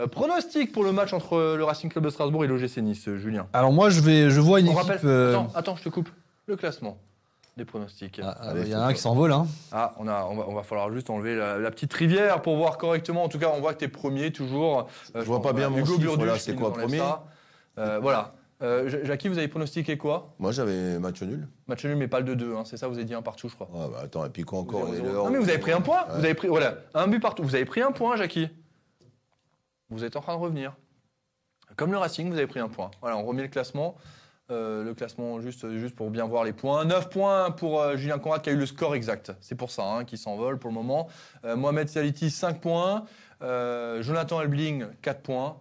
Euh, 0.01 0.07
pronostic 0.07 0.73
pour 0.73 0.85
le 0.85 0.93
match 0.93 1.13
entre 1.13 1.57
le 1.57 1.65
Racing 1.65 1.91
Club 1.91 2.05
de 2.05 2.11
Strasbourg 2.11 2.45
et 2.45 2.47
l'OGC 2.49 2.79
Nice, 2.79 3.09
Julien? 3.17 3.49
Alors, 3.53 3.73
moi, 3.73 3.91
je, 3.91 4.01
vais, 4.01 4.31
je 4.31 4.41
vois 4.41 4.61
une 4.61 4.69
On 4.69 4.73
équipe. 4.73 4.83
rappelle. 4.87 5.01
euh, 5.05 5.33
Attends, 5.33 5.53
attends, 5.55 5.77
je 5.77 5.83
te 5.85 5.89
coupe. 5.89 6.09
Le 6.47 6.57
classement 6.57 6.99
des 7.59 7.65
pronostics. 7.67 8.19
ah, 8.23 8.35
ah, 8.41 8.53
Il 8.57 8.69
y 8.69 8.75
en 8.75 8.81
a 8.81 8.85
un 8.87 8.93
qui 8.95 9.01
s'envole, 9.01 9.33
hein. 9.33 9.47
Ah, 9.73 9.93
on, 9.99 10.09
a, 10.09 10.25
on, 10.25 10.37
va, 10.37 10.45
on 10.49 10.55
va 10.55 10.63
falloir 10.63 10.91
juste 10.93 11.11
enlever 11.11 11.37
la, 11.37 11.59
la 11.59 11.71
petite 11.71 11.93
rivière 11.93 12.41
pour 12.41 12.57
voir 12.57 12.79
correctement. 12.79 13.23
En 13.25 13.29
tout 13.29 13.39
cas, 13.39 13.53
on 13.55 13.61
voit 13.61 13.75
que 13.75 13.81
tu 13.81 13.85
es 13.85 13.89
premier 13.89 14.33
toujours. 14.33 14.89
Euh, 15.15 15.21
Je 15.21 15.27
vois 15.27 15.43
pas 15.43 15.53
bien 15.53 15.69
mon 15.69 15.79
Hugo 15.79 15.97
chiffre, 15.99 16.25
là, 16.25 16.39
c'est 16.39 16.55
quoi, 16.55 16.73
premier. 16.73 17.03
Euh, 17.79 17.99
Voilà. 18.01 18.35
Euh, 18.61 18.89
Ja- 18.89 19.05
Jackie, 19.05 19.29
vous 19.29 19.39
avez 19.39 19.47
pronostiqué 19.47 19.97
quoi? 19.97 20.35
Moi, 20.41 20.51
j'avais 20.51 20.99
match 20.99 21.23
nul. 21.23 21.47
Match 21.69 21.85
nul, 21.85 21.95
mais 21.97 22.09
pas 22.09 22.19
le 22.19 22.35
2-2. 22.35 22.57
hein, 22.57 22.63
c'est 22.65 22.77
ça, 22.77 22.89
vous 22.89 22.95
avez 22.97 23.05
dit 23.05 23.15
un 23.15 23.23
partout, 23.23 23.49
je 23.49 23.55
crois. 23.55 23.69
Ah, 23.73 23.87
bah, 23.93 24.01
attends, 24.03 24.25
et 24.25 24.31
puis 24.31 24.43
quoi 24.43 24.59
encore 24.59 24.89
0-0. 24.89 24.95
et 24.97 25.03
l'heure 25.03 25.25
Non, 25.27 25.31
mais 25.31 25.39
vous 25.39 25.49
avez 25.49 25.59
pris 25.59 25.71
un 25.71 25.81
point. 25.81 26.01
Ouais. 26.09 26.15
Vous 26.19 26.25
avez 26.25 26.35
pris, 26.35 26.49
voilà, 26.49 26.75
un 26.95 27.07
but 27.07 27.21
partout. 27.21 27.45
Vous 27.45 27.55
avez 27.55 27.65
pris 27.67 27.83
un 27.83 27.93
point, 27.93 28.17
Jackie. 28.17 28.49
Vous 29.91 30.03
êtes 30.05 30.17
en 30.17 30.21
train 30.21 30.35
de 30.35 30.41
revenir. 30.41 30.75
Comme 31.77 31.93
le 31.93 31.99
Racing, 31.99 32.29
vous 32.31 32.37
avez 32.37 32.47
pris 32.49 32.61
un 32.61 32.69
point. 32.69 32.91
Voilà, 33.01 33.17
on 33.17 33.25
remet 33.25 33.43
le 33.43 33.49
classement. 33.49 33.95
Euh, 34.51 34.83
le 34.83 34.95
classement, 34.95 35.41
juste, 35.43 35.69
juste 35.77 35.95
pour 35.95 36.09
bien 36.09 36.25
voir 36.25 36.43
les 36.43 36.55
points. 36.55 36.87
9 36.87 37.11
points 37.11 37.51
pour 37.51 37.83
euh, 37.83 37.99
Julien 37.99 38.19
Conrad 38.19 38.41
qui 38.41 38.49
a 38.49 38.55
eu 38.55 38.57
le 38.57 38.65
score 38.65 38.95
exact. 38.95 39.33
C'est 39.41 39.55
pour 39.57 39.71
ça 39.71 39.85
hein, 39.85 40.05
qu'il 40.05 40.17
s'envole 40.17 40.59
pour 40.59 40.71
le 40.71 40.75
moment. 40.75 41.09
Euh, 41.45 41.55
Mohamed 41.55 41.87
Saliti, 41.91 42.31
5 42.31 42.59
points. 42.59 43.05
Euh, 43.43 44.03
Jonathan 44.03 44.41
Elbling, 44.41 44.87
4 45.03 45.21
points. 45.21 45.59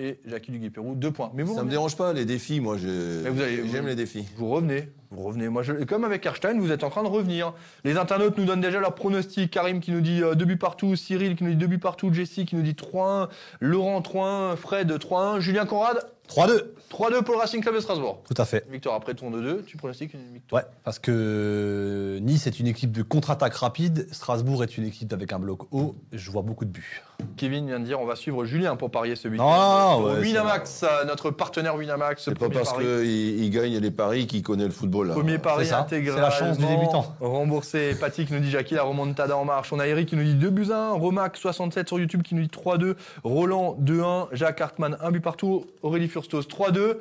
Et 0.00 0.18
Jackie 0.24 0.50
Duguay-Pérou, 0.50 0.96
2 0.96 1.12
points. 1.12 1.30
Mais 1.34 1.44
vous, 1.44 1.50
Ça 1.50 1.54
me 1.54 1.58
revenez. 1.60 1.70
dérange 1.70 1.96
pas, 1.96 2.12
les 2.12 2.24
défis, 2.24 2.60
moi, 2.60 2.76
j'aime 2.78 3.86
les 3.86 3.94
défis. 3.94 4.26
vous 4.36 4.48
revenez, 4.48 4.88
vous 5.10 5.22
revenez. 5.22 5.48
Moi, 5.48 5.62
je, 5.62 5.72
comme 5.84 6.04
avec 6.04 6.26
Erstein, 6.26 6.58
vous 6.58 6.72
êtes 6.72 6.82
en 6.82 6.90
train 6.90 7.04
de 7.04 7.08
revenir. 7.08 7.52
Les 7.84 7.96
internautes 7.96 8.38
nous 8.38 8.44
donnent 8.44 8.60
déjà 8.60 8.80
leur 8.80 8.96
pronostic. 8.96 9.52
Karim 9.52 9.78
qui 9.80 9.92
nous 9.92 10.00
dit 10.00 10.20
2 10.20 10.34
buts 10.44 10.56
partout, 10.56 10.96
Cyril 10.96 11.36
qui 11.36 11.44
nous 11.44 11.50
dit 11.50 11.56
2 11.56 11.66
buts 11.68 11.78
partout, 11.78 12.12
Jessie 12.12 12.44
qui 12.44 12.56
nous 12.56 12.62
dit 12.62 12.74
3-1, 12.74 13.28
Laurent 13.60 14.00
3-1, 14.00 14.56
Fred 14.56 14.90
3-1, 14.90 15.38
Julien 15.40 15.64
Conrad 15.64 16.04
3-2. 16.28 16.62
3-2 16.90 17.22
pour 17.22 17.34
le 17.34 17.40
Racing 17.40 17.60
Club 17.60 17.74
de 17.74 17.80
Strasbourg. 17.80 18.22
Tout 18.26 18.40
à 18.40 18.44
fait. 18.44 18.66
Victoire 18.70 18.94
après 18.94 19.14
ton 19.14 19.30
2-2, 19.30 19.64
tu 19.64 19.76
pronostiques 19.76 20.14
une 20.14 20.32
victoire? 20.32 20.62
Ouais, 20.62 20.68
parce 20.84 20.98
que 20.98 22.18
Nice 22.22 22.46
est 22.46 22.60
une 22.60 22.66
équipe 22.66 22.92
de 22.92 23.02
contre-attaque 23.02 23.54
rapide, 23.54 24.08
Strasbourg 24.12 24.62
est 24.62 24.78
une 24.78 24.86
équipe 24.86 25.12
avec 25.12 25.32
un 25.32 25.38
bloc 25.38 25.62
haut, 25.70 25.94
je 26.12 26.30
vois 26.30 26.42
beaucoup 26.42 26.64
de 26.64 26.70
buts. 26.70 27.02
Kevin 27.36 27.66
vient 27.66 27.80
de 27.80 27.84
dire 27.84 28.00
on 28.00 28.06
va 28.06 28.14
suivre 28.16 28.44
Julien 28.44 28.76
pour 28.76 28.90
parier 28.90 29.16
ce 29.16 29.26
week-end. 29.28 29.98
Au 30.00 30.06
ouais, 30.08 30.20
Winamax, 30.20 30.84
euh, 30.84 31.04
notre 31.04 31.30
partenaire 31.30 31.74
Winamax. 31.76 32.24
C'est 32.24 32.38
pas 32.38 32.48
parce 32.48 32.72
qu'il 32.72 33.04
il 33.04 33.50
gagne 33.50 33.76
les 33.78 33.90
paris 33.90 34.26
qu'il 34.26 34.42
connaît 34.42 34.64
le 34.64 34.70
football. 34.70 35.08
là. 35.08 35.14
Premier 35.14 35.38
pari 35.38 35.70
intégral. 35.72 36.14
c'est 36.14 36.20
la 36.20 36.30
chance 36.30 36.58
du 36.58 36.66
débutant. 36.66 37.16
Remboursé. 37.20 37.96
Paty 37.98 38.24
qui 38.24 38.32
nous 38.34 38.40
dit 38.40 38.50
Jackie, 38.50 38.74
la 38.74 38.84
remontada 38.84 39.36
en 39.36 39.44
marche. 39.44 39.72
On 39.72 39.80
a 39.80 39.86
Eric 39.86 40.08
qui 40.08 40.16
nous 40.16 40.22
dit 40.22 40.34
2 40.34 40.50
buts 40.50 40.70
à 40.70 40.90
1. 40.90 40.92
Romac 40.92 41.36
67 41.36 41.88
sur 41.88 41.98
YouTube 41.98 42.22
qui 42.22 42.34
nous 42.36 42.42
dit 42.42 42.48
3-2. 42.48 42.94
Roland 43.24 43.76
2-1. 43.82 44.28
Jacques 44.32 44.60
Hartmann 44.60 44.96
1 45.00 45.10
but 45.10 45.20
partout. 45.20 45.66
Aurélie 45.82 46.08
Furstos 46.18 46.42
3-2. 46.42 46.96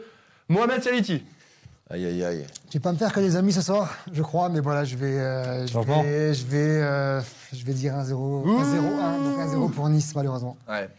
Mohamed 0.50 0.84
Saliti. 0.84 1.24
Aïe, 1.90 2.06
aïe, 2.06 2.24
aïe. 2.24 2.46
Je 2.68 2.74
vais 2.74 2.80
pas 2.80 2.92
me 2.92 2.98
faire 2.98 3.12
que 3.14 3.20
des 3.20 3.36
amis 3.36 3.54
ce 3.54 3.62
soir, 3.62 3.96
je 4.12 4.22
crois, 4.22 4.50
mais 4.50 4.60
voilà, 4.60 4.84
je 4.84 4.96
vais, 4.98 5.18
euh, 5.20 5.66
je 5.66 5.80
vais, 5.80 6.34
je 6.34 6.46
vais, 6.46 6.58
euh, 6.58 7.22
je 7.54 7.66
vais 7.66 7.74
dire 7.74 7.94
1-0, 7.94 8.12
1-0, 8.12 9.00
1, 9.00 9.24
donc 9.24 9.70
1-0 9.70 9.72
pour 9.72 9.90
Nice, 9.90 10.14
malheureusement. 10.14 10.58
Ouais. 10.68 10.90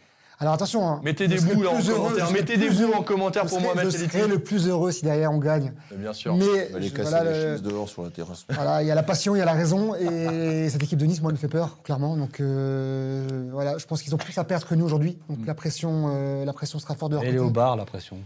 Alors 0.40 0.54
attention, 0.54 0.86
hein, 0.86 1.00
Mettez 1.02 1.26
des 1.26 1.36
là 1.36 1.70
en 1.70 1.82
commentaire. 1.82 2.30
Mettez 2.30 2.56
des 2.56 2.84
en 2.84 3.02
commentaire 3.02 3.46
pour 3.46 3.60
Mohamed 3.60 3.86
je 3.86 3.90
Saliti. 3.90 4.16
serai 4.18 4.28
le 4.28 4.38
plus 4.38 4.68
heureux 4.68 4.92
si 4.92 5.04
derrière 5.04 5.32
on 5.32 5.38
gagne. 5.38 5.72
Bien 5.92 6.12
sûr. 6.12 6.36
Mais 6.36 6.44
On 6.70 6.72
va 6.74 6.78
les 6.78 6.88
je- 6.88 6.94
casser 6.94 7.10
voilà, 7.10 7.24
les 7.24 7.30
le- 7.36 7.42
chaises 7.56 7.62
dehors 7.62 7.88
sur 7.88 8.02
la 8.04 8.10
terrasse. 8.10 8.44
voilà, 8.48 8.82
il 8.82 8.86
y 8.86 8.90
a 8.92 8.94
la 8.94 9.02
passion, 9.02 9.34
il 9.34 9.40
y 9.40 9.42
a 9.42 9.44
la 9.44 9.52
raison, 9.54 9.96
et 9.96 10.68
cette 10.70 10.82
équipe 10.84 10.98
de 11.00 11.06
Nice, 11.06 11.20
moi, 11.20 11.30
elle 11.30 11.34
me 11.36 11.40
fait 11.40 11.48
peur, 11.48 11.78
clairement. 11.82 12.16
Donc 12.16 12.38
euh, 12.40 13.48
voilà, 13.52 13.78
je 13.78 13.86
pense 13.86 14.00
qu'ils 14.00 14.14
ont 14.14 14.18
plus 14.18 14.36
à 14.38 14.44
perdre 14.44 14.64
que 14.68 14.76
nous 14.76 14.84
aujourd'hui. 14.84 15.18
Donc 15.28 15.38
la 15.44 15.54
pression, 15.54 16.10
euh, 16.14 16.44
la 16.44 16.52
pression 16.52 16.78
sera 16.78 16.94
forte 16.94 17.10
de 17.12 17.16
leur 17.16 17.24
Elle 17.24 17.34
est 17.34 17.38
au 17.40 17.50
bar, 17.50 17.74
la 17.76 17.84
pression. 17.84 18.18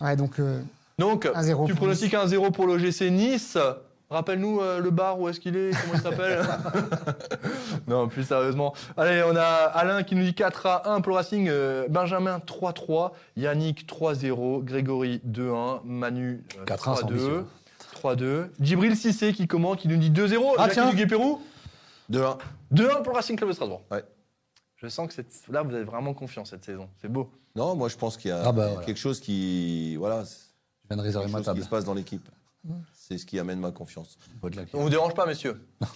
Ouais, 0.00 0.16
donc 0.16 0.38
euh, 0.38 0.60
Donc, 0.98 1.26
1-0 1.26 1.66
tu 1.66 1.72
pour 1.74 1.80
pronostiques 1.80 2.14
1-0 2.14 2.50
pour 2.50 2.66
l'OGC 2.66 3.10
Nice. 3.10 3.58
Rappelle-nous 4.08 4.60
euh, 4.60 4.80
le 4.80 4.90
bar, 4.90 5.18
où 5.18 5.28
est-ce 5.28 5.40
qu'il 5.40 5.56
est, 5.56 5.70
comment 5.70 5.94
il 5.94 6.00
s'appelle 6.00 6.46
Non, 7.88 8.06
plus 8.08 8.24
sérieusement. 8.24 8.72
Allez, 8.96 9.22
on 9.28 9.34
a 9.36 9.42
Alain 9.42 10.02
qui 10.04 10.14
nous 10.14 10.22
dit 10.22 10.34
4 10.34 10.66
à 10.66 10.92
1 10.94 11.00
pour 11.00 11.10
le 11.10 11.16
Racing, 11.16 11.48
euh, 11.48 11.88
Benjamin 11.88 12.38
3-3, 12.38 13.12
Yannick 13.36 13.86
3-0, 13.88 14.62
Grégory 14.64 15.20
2-1, 15.26 15.80
Manu 15.84 16.44
euh, 16.58 16.64
4-1, 16.64 16.96
c'est 16.96 17.02
3-2. 17.02 17.04
ambitieux. 17.04 17.44
3-2. 18.02 18.48
Djibril 18.60 18.94
Cissé 18.96 19.32
qui 19.32 19.48
commente, 19.48 19.80
qui 19.80 19.88
nous 19.88 19.96
dit 19.96 20.10
2-0. 20.10 20.54
Ah, 20.58 20.68
tiens. 20.70 20.88
Duguay-Pérou 20.90 21.40
2-1. 22.12 22.38
2-1 22.72 23.02
pour 23.02 23.12
le 23.12 23.16
Racing 23.16 23.36
Club 23.36 23.48
de 23.48 23.54
Strasbourg. 23.54 23.82
Ouais. 23.90 24.04
Je 24.76 24.86
sens 24.88 25.08
que 25.08 25.14
cette- 25.14 25.48
là, 25.48 25.62
vous 25.62 25.74
avez 25.74 25.84
vraiment 25.84 26.14
confiance 26.14 26.50
cette 26.50 26.64
saison. 26.64 26.88
C'est 27.00 27.08
beau. 27.10 27.30
Non, 27.56 27.74
moi 27.74 27.88
je 27.88 27.96
pense 27.96 28.16
qu'il 28.18 28.28
y 28.28 28.32
a 28.32 28.42
Ah 28.44 28.52
bah, 28.52 28.64
a 28.66 28.68
voilà. 28.68 28.84
quelque 28.84 28.98
chose 28.98 29.18
qui. 29.18 29.96
Voilà, 29.96 30.22
Je 30.24 30.88
viens 30.90 30.96
de 30.98 31.02
réserver 31.02 31.26
quelque 31.26 31.38
ma 31.38 31.42
table. 31.44 31.58
qui 31.58 31.64
se 31.64 31.70
passe 31.70 31.84
dans 31.84 31.94
l'équipe. 31.94 32.28
C'est 33.08 33.18
ce 33.18 33.26
qui 33.26 33.38
amène 33.38 33.60
ma 33.60 33.70
confiance. 33.70 34.18
On 34.74 34.82
vous 34.82 34.90
dérange 34.90 35.14
pas, 35.14 35.26
messieurs? 35.26 35.64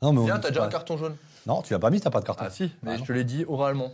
Non, 0.00 0.12
mais 0.12 0.20
on- 0.20 0.24
Tiens, 0.26 0.38
t'as 0.38 0.48
déjà 0.50 0.60
pas- 0.60 0.66
un 0.66 0.70
carton 0.70 0.96
jaune? 0.96 1.16
Non, 1.46 1.60
tu 1.62 1.72
l'as 1.72 1.78
pas 1.80 1.90
mis, 1.90 2.00
t'as 2.00 2.10
pas 2.10 2.20
de 2.20 2.24
carton. 2.24 2.44
Ah 2.46 2.50
si, 2.50 2.70
mais 2.84 2.92
Ah, 2.92 2.94
je 2.94 3.00
non. 3.00 3.06
te 3.06 3.12
l'ai 3.12 3.24
dit 3.24 3.44
oralement. 3.48 3.90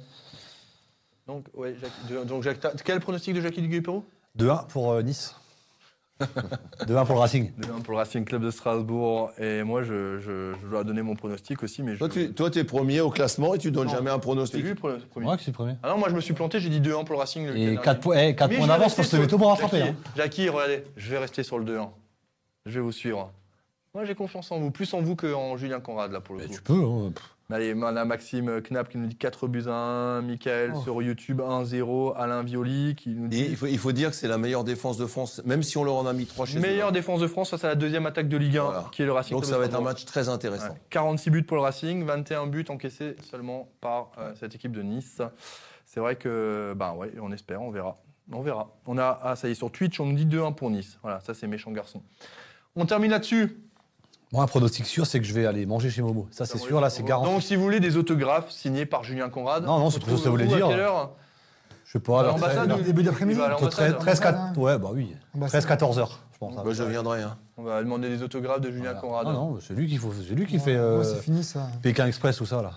Donc, 1.27 1.47
ouais, 1.55 1.75
Jacques- 1.81 2.07
de- 2.11 2.25
donc 2.25 2.43
Jacques, 2.43 2.61
t'as- 2.61 2.73
quel 2.85 3.01
pronostic 3.01 3.35
de 3.35 3.41
Jackie 3.41 3.63
Duguay-Pérou 3.63 4.05
2-1 4.37 4.65
pour 4.69 4.93
euh, 4.93 5.01
Nice. 5.03 5.35
2-1 6.21 7.07
pour 7.07 7.15
le 7.17 7.21
Racing. 7.21 7.51
2-1 7.61 7.83
pour 7.83 7.93
le 7.93 7.99
Racing 7.99 8.25
Club 8.25 8.43
de 8.45 8.51
Strasbourg. 8.51 9.31
Et 9.39 9.63
moi, 9.63 9.83
je, 9.83 10.19
je- 10.21 10.53
je 10.63 10.67
dois 10.69 10.85
donner 10.85 11.03
mon 11.03 11.17
pronostic 11.17 11.63
aussi. 11.63 11.83
Mais 11.83 11.97
Toi, 11.97 12.09
je... 12.15 12.21
tu 12.21 12.33
toi, 12.35 12.51
es 12.55 12.65
premier 12.65 13.01
au 13.01 13.11
classement 13.11 13.55
et 13.55 13.59
tu 13.59 13.71
donnes 13.71 13.89
Non. 13.89 13.93
jamais 13.95 14.11
un 14.11 14.15
C'est 14.15 14.21
pronostic. 14.21 14.63
lui 14.63 14.69
le 14.71 14.75
pre- 14.75 14.99
premier. 15.11 15.27
Ouais, 15.27 15.37
qui 15.37 15.45
c'est 15.45 15.51
le 15.51 15.55
premier. 15.57 15.75
Ah 15.83 15.91
non, 15.91 15.99
moi 15.99 16.09
je 16.09 16.15
me 16.15 16.21
suis 16.21 16.35
planté, 16.35 16.61
j'ai 16.61 16.69
dit 16.69 16.81
2-1 16.81 17.05
pour 17.05 17.15
le 17.15 17.21
Racing. 17.21 17.47
le 17.47 17.57
Et 17.57 17.71
week-end 17.71 17.83
4 17.83 18.01
points, 18.01 18.17
eh, 18.19 18.37
quatre 18.37 18.51
Mais 18.51 18.57
points 18.57 18.67
je 18.67 18.71
vais 18.73 18.79
d'avance 18.79 18.95
pour 18.95 19.05
se 19.05 19.17
lever 19.17 19.29
sur- 19.29 19.31
tôt 19.37 19.39
pour 19.39 19.49
rattraper. 19.51 19.79
Jackie, 19.79 19.91
hein. 19.91 19.97
Jackie, 20.17 20.49
regardez, 20.49 20.85
je 20.97 21.11
vais 21.11 21.19
rester 21.19 21.43
sur 21.43 21.59
le 21.59 21.65
2-1. 21.65 21.91
Je 22.67 22.73
vais 22.75 22.81
vous 22.81 22.93
suivre. 22.93 23.33
Moi 23.95 24.05
j'ai 24.05 24.15
confiance 24.15 24.51
en 24.51 24.59
vous, 24.59 24.71
plus 24.71 24.93
en 24.95 25.01
vous 25.03 25.15
qu'en 25.17 25.57
Julien 25.57 25.79
Conrad 25.81 26.11
là 26.13 26.21
pour 26.21 26.35
le 26.35 26.43
Mais 26.43 26.47
coup. 26.49 26.55
tu 26.55 26.63
peux. 26.63 26.83
hein. 26.85 27.13
Allez, 27.51 27.75
on 27.77 27.83
a 27.83 28.05
Maxime 28.05 28.63
Knapp 28.63 28.89
qui 28.89 28.97
nous 28.99 29.07
dit 29.07 29.17
4 29.17 29.47
buts 29.49 29.65
à 29.69 29.73
1, 29.73 30.23
Michael 30.23 30.73
Oh. 30.75 30.81
sur 30.83 31.03
YouTube 31.03 31.41
1-0, 31.41 32.15
Alain 32.17 32.43
Violi 32.43 32.95
qui 32.97 33.11
nous 33.11 33.27
Et 33.27 33.29
dit 33.29 33.47
il 33.51 33.57
faut, 33.57 33.67
il 33.67 33.79
faut 33.79 33.93
dire 33.93 34.11
que 34.11 34.17
c'est 34.17 34.27
la 34.29 34.39
meilleure 34.39 34.65
défense 34.65 34.97
de 34.97 35.05
France, 35.07 35.43
même 35.45 35.63
si 35.63 35.77
on 35.77 35.85
leur 35.85 35.95
en 35.97 36.07
a 36.07 36.13
mis 36.15 36.25
3 36.27 36.47
chez 36.47 36.59
eux. 36.59 36.61
meilleure 36.63 36.91
défense 36.91 37.21
de 37.21 37.27
France 37.29 37.51
face 37.51 37.63
à 37.65 37.69
la 37.69 37.75
deuxième 37.75 38.07
attaque 38.07 38.29
de 38.29 38.37
Ligue 38.39 38.57
1 38.57 38.65
Voilà. 38.65 38.87
qui 38.93 39.03
est 39.03 39.07
le 39.07 39.13
Racing 39.13 39.37
Donc 39.37 39.45
ça 39.45 39.59
va 39.59 39.67
être 39.67 39.75
un 39.75 39.83
match 39.83 40.05
très 40.07 40.29
intéressant. 40.31 40.71
Ouais. 40.71 40.81
46 40.91 41.31
buts 41.31 41.43
pour 41.43 41.57
le 41.59 41.63
Racing, 41.63 42.05
21 42.05 42.47
buts 42.47 42.65
encaissés 42.71 43.15
seulement 43.31 43.69
par 43.81 44.11
euh, 44.19 44.33
cette 44.41 44.55
équipe 44.55 44.73
de 44.73 44.83
Nice. 44.83 45.21
C'est 45.85 46.01
vrai 46.01 46.17
que, 46.17 46.73
bah 46.75 46.95
ouais, 46.95 47.13
on 47.23 47.31
espère, 47.31 47.61
on 47.63 47.71
verra. 47.71 47.95
On 48.33 48.41
verra. 48.41 48.75
On 48.87 48.97
a, 48.97 49.21
ah, 49.23 49.37
ça 49.37 49.49
y 49.49 49.53
est, 49.53 49.55
sur 49.55 49.71
Twitch, 49.71 50.01
on 50.01 50.07
nous 50.07 50.17
dit 50.17 50.25
2-1 50.27 50.55
pour 50.55 50.71
Nice. 50.71 50.99
Voilà, 51.03 51.21
ça 51.21 51.35
c'est 51.35 51.47
méchant 51.47 51.71
garçon. 51.73 52.03
On 52.75 52.87
termine 52.87 53.11
là-dessus. 53.11 53.59
Moi, 54.35 54.43
un 54.43 54.49
pronostic 54.49 54.85
sûr, 54.85 55.07
c'est 55.07 55.21
que 55.21 55.27
je 55.27 55.33
vais 55.33 55.47
aller 55.47 55.65
manger 55.65 55.91
chez 55.91 56.03
Momo. 56.03 56.27
Ça, 56.33 56.45
c'est 56.45 56.59
sûr, 56.59 56.81
là, 56.81 56.91
c'est 56.91 57.05
garanti. 57.05 57.31
Donc, 57.31 57.41
si 57.41 57.55
vous 57.55 57.63
voulez 57.63 57.79
des 57.79 57.97
autographes 57.97 58.51
signés 58.51 58.85
par 58.85 59.05
Julien 59.05 59.29
Conrad. 59.29 59.65
Non, 59.65 59.79
non, 59.79 59.85
on 59.85 59.91
c'est 59.91 60.01
se 60.01 60.01
plutôt 60.01 60.17
ça 60.17 60.29
retrouve 60.29 60.49
voulait 60.49 60.69
dire. 60.69 60.77
Je 61.95 62.01
sais 62.01 62.03
pas, 62.03 62.23
vers 62.25 62.33
l'ambassade 62.33 62.73
ou- 62.73 62.83
Début 62.83 63.03
d'après-midi 63.05 63.39
Il 63.39 63.41
va 63.41 63.51
à 63.51 63.55
entre 63.55 63.63
l'ambassade 63.67 63.93
13, 63.99 64.01
13, 64.01 64.21
4, 64.21 64.37
Ambassade, 64.39 64.59
ouais, 64.59 64.79
bah 64.79 64.89
oui. 64.93 65.15
Ambassade. 65.37 65.61
13, 65.61 65.67
14 65.67 65.99
heures, 66.01 66.19
je 66.33 66.39
pense. 66.39 66.55
Moi, 66.55 66.73
je 66.73 66.83
viendrai. 66.83 67.23
hein. 67.23 67.37
On 67.57 67.63
va 67.63 67.81
demander 67.85 68.09
des 68.09 68.21
autographes 68.25 68.63
de 68.63 68.71
Julien 68.73 68.95
Voilà. 68.95 69.01
Conrad. 69.01 69.27
Non, 69.29 69.33
non, 69.33 69.59
c'est 69.61 69.75
lui 69.75 69.87
qui, 69.87 69.97
faut, 69.97 70.11
c'est 70.27 70.35
lui 70.35 70.45
qui 70.45 70.55
Ouais, 70.57 70.61
fait 70.61 70.75
euh, 70.75 70.99
ouais, 70.99 71.05
c'est 71.05 71.21
fini 71.23 71.45
ça. 71.45 71.69
Pékin 71.83 72.09
Express, 72.09 72.39
tout 72.39 72.47
ça, 72.47 72.63
là. 72.63 72.73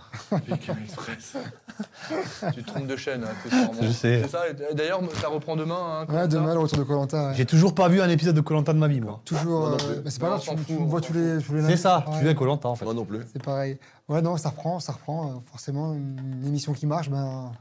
Pékin 0.45 0.75
Express. 0.83 1.35
tu 2.53 2.61
te 2.63 2.67
trompes 2.71 2.85
de 2.85 2.95
chaîne, 2.95 3.23
hein, 3.23 3.29
accessoirement. 3.31 3.81
Je 3.81 3.87
sais. 3.91 4.21
C'est 4.21 4.29
ça. 4.29 4.41
D'ailleurs, 4.75 5.01
ça 5.19 5.29
reprend 5.29 5.55
demain. 5.55 6.05
Hein, 6.07 6.13
Ouais, 6.13 6.27
demain, 6.27 6.53
le 6.53 6.59
retour 6.59 6.77
de 6.77 6.83
Colanta. 6.83 7.33
J'ai 7.33 7.47
toujours 7.47 7.73
pas 7.73 7.87
vu 7.87 7.99
un 8.01 8.09
épisode 8.09 8.35
de 8.35 8.41
Colanta 8.41 8.71
de 8.71 8.77
ma 8.77 8.87
vie, 8.87 9.01
moi. 9.01 9.19
Toujours. 9.25 9.69
Non 9.69 9.73
euh, 9.77 10.01
bah, 10.03 10.11
c'est 10.11 10.19
pas 10.21 10.27
Non, 10.29 10.35
grave, 10.35 10.41
on 10.47 10.51
s'en 10.51 10.55
tu, 10.63 10.73
fout, 10.73 10.79
me 10.79 10.85
vois 10.85 11.01
tous 11.01 11.13
les, 11.13 11.41
tous 11.41 11.53
les 11.55 11.61
C'est 11.61 11.67
lundis, 11.69 11.77
ça, 11.81 12.05
tu 12.15 12.23
viens 12.23 12.35
Colanta, 12.35 12.69
en 12.69 12.75
fait. 12.75 12.85
Moi 12.85 12.93
non 12.93 13.03
plus. 13.05 13.21
C'est 13.33 13.41
pareil. 13.41 13.79
Ouais, 14.07 14.21
non, 14.21 14.37
ça 14.37 14.49
reprend, 14.49 14.79
ça 14.79 14.91
reprend. 14.91 15.25
euh, 15.25 15.33
Forcément, 15.49 15.93
une 15.95 16.43
émission 16.45 16.73
qui 16.73 16.85
marche, 16.85 17.09
ben, 17.09 17.51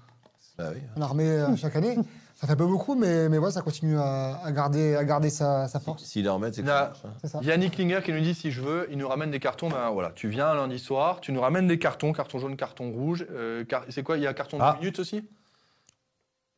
Bah 0.58 0.70
oui. 0.74 0.80
on 0.96 1.00
la 1.00 1.06
remet 1.06 1.28
euh, 1.28 1.56
chaque 1.56 1.76
année. 1.76 1.96
Ça 2.34 2.46
fait 2.46 2.56
pas 2.56 2.66
beaucoup, 2.66 2.94
mais, 2.94 3.30
mais 3.30 3.38
ouais, 3.38 3.50
ça 3.50 3.62
continue 3.62 3.98
à, 3.98 4.38
à 4.44 4.52
garder, 4.52 4.94
à 4.94 5.04
garder 5.04 5.30
sa, 5.30 5.68
sa 5.68 5.80
force. 5.80 6.04
S'il 6.04 6.26
la 6.26 6.32
remet, 6.32 6.52
c'est 6.52 6.60
que 6.62 6.66
Là- 6.66 6.78
ça 6.78 6.86
marche, 6.88 6.98
hein. 7.06 7.18
C'est 7.22 7.28
ça. 7.28 7.40
Yannick 7.42 7.74
Klinger 7.74 8.00
qui 8.04 8.12
nous 8.12 8.20
dit 8.20 8.34
si 8.34 8.50
je 8.50 8.60
veux, 8.60 8.86
il 8.90 8.98
nous 8.98 9.08
ramène 9.08 9.30
des 9.30 9.40
cartons. 9.40 9.68
Ben 9.70 9.88
voilà, 9.90 10.10
tu 10.14 10.28
viens 10.28 10.48
un 10.48 10.54
lundi 10.54 10.78
soir, 10.78 11.20
tu 11.22 11.32
nous 11.32 11.40
ramènes 11.40 11.66
des 11.66 11.78
cartons, 11.78 12.12
carton 12.12 12.38
jaune, 12.38 12.56
carton 12.56 12.90
rouge. 12.90 13.26
euh, 13.30 13.64
car- 13.64 13.84
c'est 13.88 14.02
quoi 14.02 14.18
Il 14.18 14.22
y 14.22 14.26
a 14.26 14.30
un 14.30 14.34
carton 14.34 14.58
de 14.58 14.62
Ah. 14.62 14.72
2 14.74 14.80
minutes 14.80 14.98
aussi? 14.98 15.16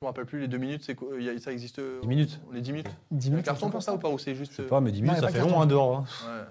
Je 0.00 0.04
me 0.04 0.08
rappelle 0.08 0.26
plus, 0.26 0.40
les 0.40 0.48
2 0.48 0.58
minutes, 0.58 0.82
c'est 0.84 0.94
quoi 0.96 1.08
a- 1.16 1.40
Ça 1.40 1.52
existe 1.52 1.78
euh, 1.78 2.00
10 2.02 2.08
minutes. 2.08 2.40
Les 2.52 2.60
10 2.60 2.72
minutes 2.72 2.86
10 3.12 3.26
Il 3.26 3.30
y 3.30 3.30
a 3.30 3.32
un 3.32 3.36
minutes. 3.36 3.46
carton 3.46 3.70
pour 3.70 3.82
ça 3.82 3.94
ou 3.94 3.98
pas 3.98 4.08
Ou 4.08 4.18
c'est 4.18 4.34
juste. 4.34 4.50
Je 4.52 4.56
sais 4.56 4.62
euh, 4.62 4.68
pas, 4.68 4.80
mais 4.80 4.90
10 4.90 5.02
Non, 5.02 5.12
minutes, 5.12 5.24
a 5.24 5.26
ça 5.28 5.32
fait 5.32 5.40
long, 5.40 5.60
hein, 5.60 5.66
dehors. 5.66 5.96
hein. 5.98 6.04
ouais. 6.26 6.42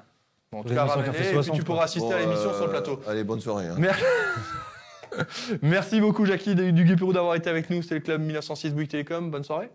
Bon, 0.53 0.59
en 0.59 0.63
tout 0.63 0.69
Les 0.69 0.75
cas, 0.75 0.81
émissions 0.83 0.99
ramène 1.01 1.11
qui 1.11 1.17
ont 1.17 1.21
fait 1.21 1.25
et 1.29 1.33
puis 1.33 1.43
60, 1.43 1.55
tu 1.57 1.63
pourras 1.63 1.83
assister 1.83 2.13
à 2.13 2.19
l'émission 2.19 2.49
euh, 2.49 2.53
sur 2.55 2.63
le 2.65 2.71
plateau. 2.71 2.99
Allez, 3.07 3.23
bonne 3.25 3.41
soirée. 3.41 3.67
hein. 3.67 3.75
Mer- 3.77 3.97
Merci 5.61 5.99
beaucoup, 6.01 6.25
Jackie 6.25 6.55
de- 6.55 6.71
du 6.71 6.83
Guipérou, 6.85 7.13
d'avoir 7.13 7.35
été 7.35 7.49
avec 7.49 7.69
nous. 7.69 7.81
C'était 7.81 7.95
le 7.95 8.01
club 8.01 8.21
1906 8.21 8.71
Bouygues 8.73 8.89
Télécom. 8.89 9.31
Bonne 9.31 9.43
soirée. 9.43 9.69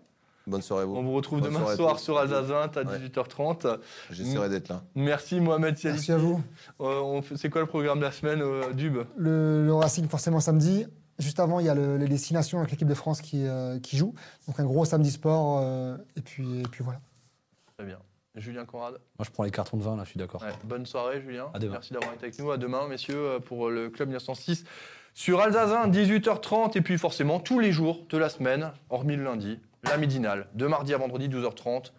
Bonne 0.47 0.63
soirée 0.63 0.83
à 0.83 0.87
On 0.87 0.95
vous. 0.95 1.03
vous 1.03 1.13
retrouve 1.13 1.41
Bonne 1.41 1.53
demain 1.55 1.77
soir 1.77 1.99
sur 2.01 2.15
20 2.17 2.77
à 2.77 2.83
Ouais. 2.83 2.99
18h30. 2.99 3.79
J'essaierai 4.11 4.49
d'être 4.49 4.69
là. 4.69 4.83
Merci, 4.97 5.41
Mohamed 5.41 5.77
Siali. 5.79 5.95
Merci 5.97 6.13
à 6.13 6.17
vous. 6.17 6.43
Euh, 6.81 7.21
c'est 7.37 7.49
quoi 7.49 7.61
le 7.61 7.67
programme 7.69 8.01
de 8.01 8.05
la 8.05 8.11
semaine, 8.13 8.41
euh, 8.43 8.73
Dub? 8.73 8.99
Le, 9.17 9.65
le 9.65 9.75
Racing, 9.75 10.09
forcément, 10.09 10.41
samedi. 10.41 10.87
Juste 11.19 11.39
avant, 11.39 11.61
il 11.61 11.67
y 11.67 11.69
a 11.69 11.75
le- 11.77 11.97
les 11.97 12.09
destinations 12.09 12.59
avec 12.59 12.73
l'équipe 12.73 12.89
de 12.89 12.95
France 12.95 13.21
qui, 13.21 13.47
euh, 13.47 13.79
qui 13.79 13.97
joue. 13.97 14.15
Donc, 14.49 14.59
un 14.59 14.65
gros 14.65 14.85
samedi 14.85 15.11
sport. 15.13 15.61
euh, 15.63 15.97
et, 16.17 16.23
puis, 16.23 16.61
et 16.61 16.63
puis 16.65 16.83
voilà. 16.83 17.01
Très 17.77 17.87
bien. 17.87 17.99
Julien 18.35 18.65
Conrad? 18.65 18.95
Moi, 18.95 19.27
je 19.27 19.31
prends 19.31 19.45
les 19.45 19.51
cartons 19.51 19.77
de 19.77 19.83
vin, 19.83 19.95
là, 19.95 20.05
je 20.05 20.09
suis 20.09 20.19
d'accord. 20.19 20.43
Ouais, 20.43 20.49
bonne 20.65 20.87
soirée, 20.87 21.21
Julien. 21.21 21.49
À 21.55 21.59
demain. 21.59 21.75
Merci 21.75 21.93
d'avoir 21.93 22.15
été 22.15 22.25
avec 22.25 22.39
nous. 22.41 22.51
À 22.51 22.57
demain, 22.57 22.89
messieurs, 22.89 23.39
pour 23.45 23.69
le 23.69 23.91
club 23.91 24.09
1906 24.09 24.65
sur 25.15 25.41
Alsace 25.41 25.71
18h30. 25.89 26.77
Et 26.77 26.81
puis, 26.81 26.99
forcément, 26.99 27.41
tous 27.41 27.59
les 27.59 27.73
jours 27.73 28.05
de 28.09 28.19
la 28.19 28.29
semaine, 28.29 28.73
hormis 28.91 29.17
le 29.17 29.25
lundi, 29.25 29.61
la 29.85 29.97
midinale, 29.97 30.49
de 30.55 30.67
mardi 30.67 30.95
à 30.95 30.99
vendredi, 30.99 31.29
12h30. 31.29 31.93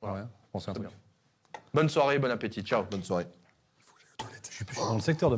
Voilà. 0.00 0.16
Ouais, 0.16 0.22
je 0.22 0.50
pense 0.52 0.68
à 0.68 0.70
un 0.70 0.74
Très 0.74 0.84
truc. 0.84 0.94
bien. 0.94 1.60
Bonne 1.74 1.88
soirée, 1.88 2.18
bon 2.18 2.30
appétit. 2.30 2.62
Ciao. 2.62 2.84
Bonne 2.90 3.02
soirée. 3.02 3.26
Je 4.20 4.50
suis 4.50 4.64
je 4.68 4.72
suis 4.74 4.80
dans 4.82 4.94
le 4.94 5.00
secteur 5.00 5.30
de 5.30 5.36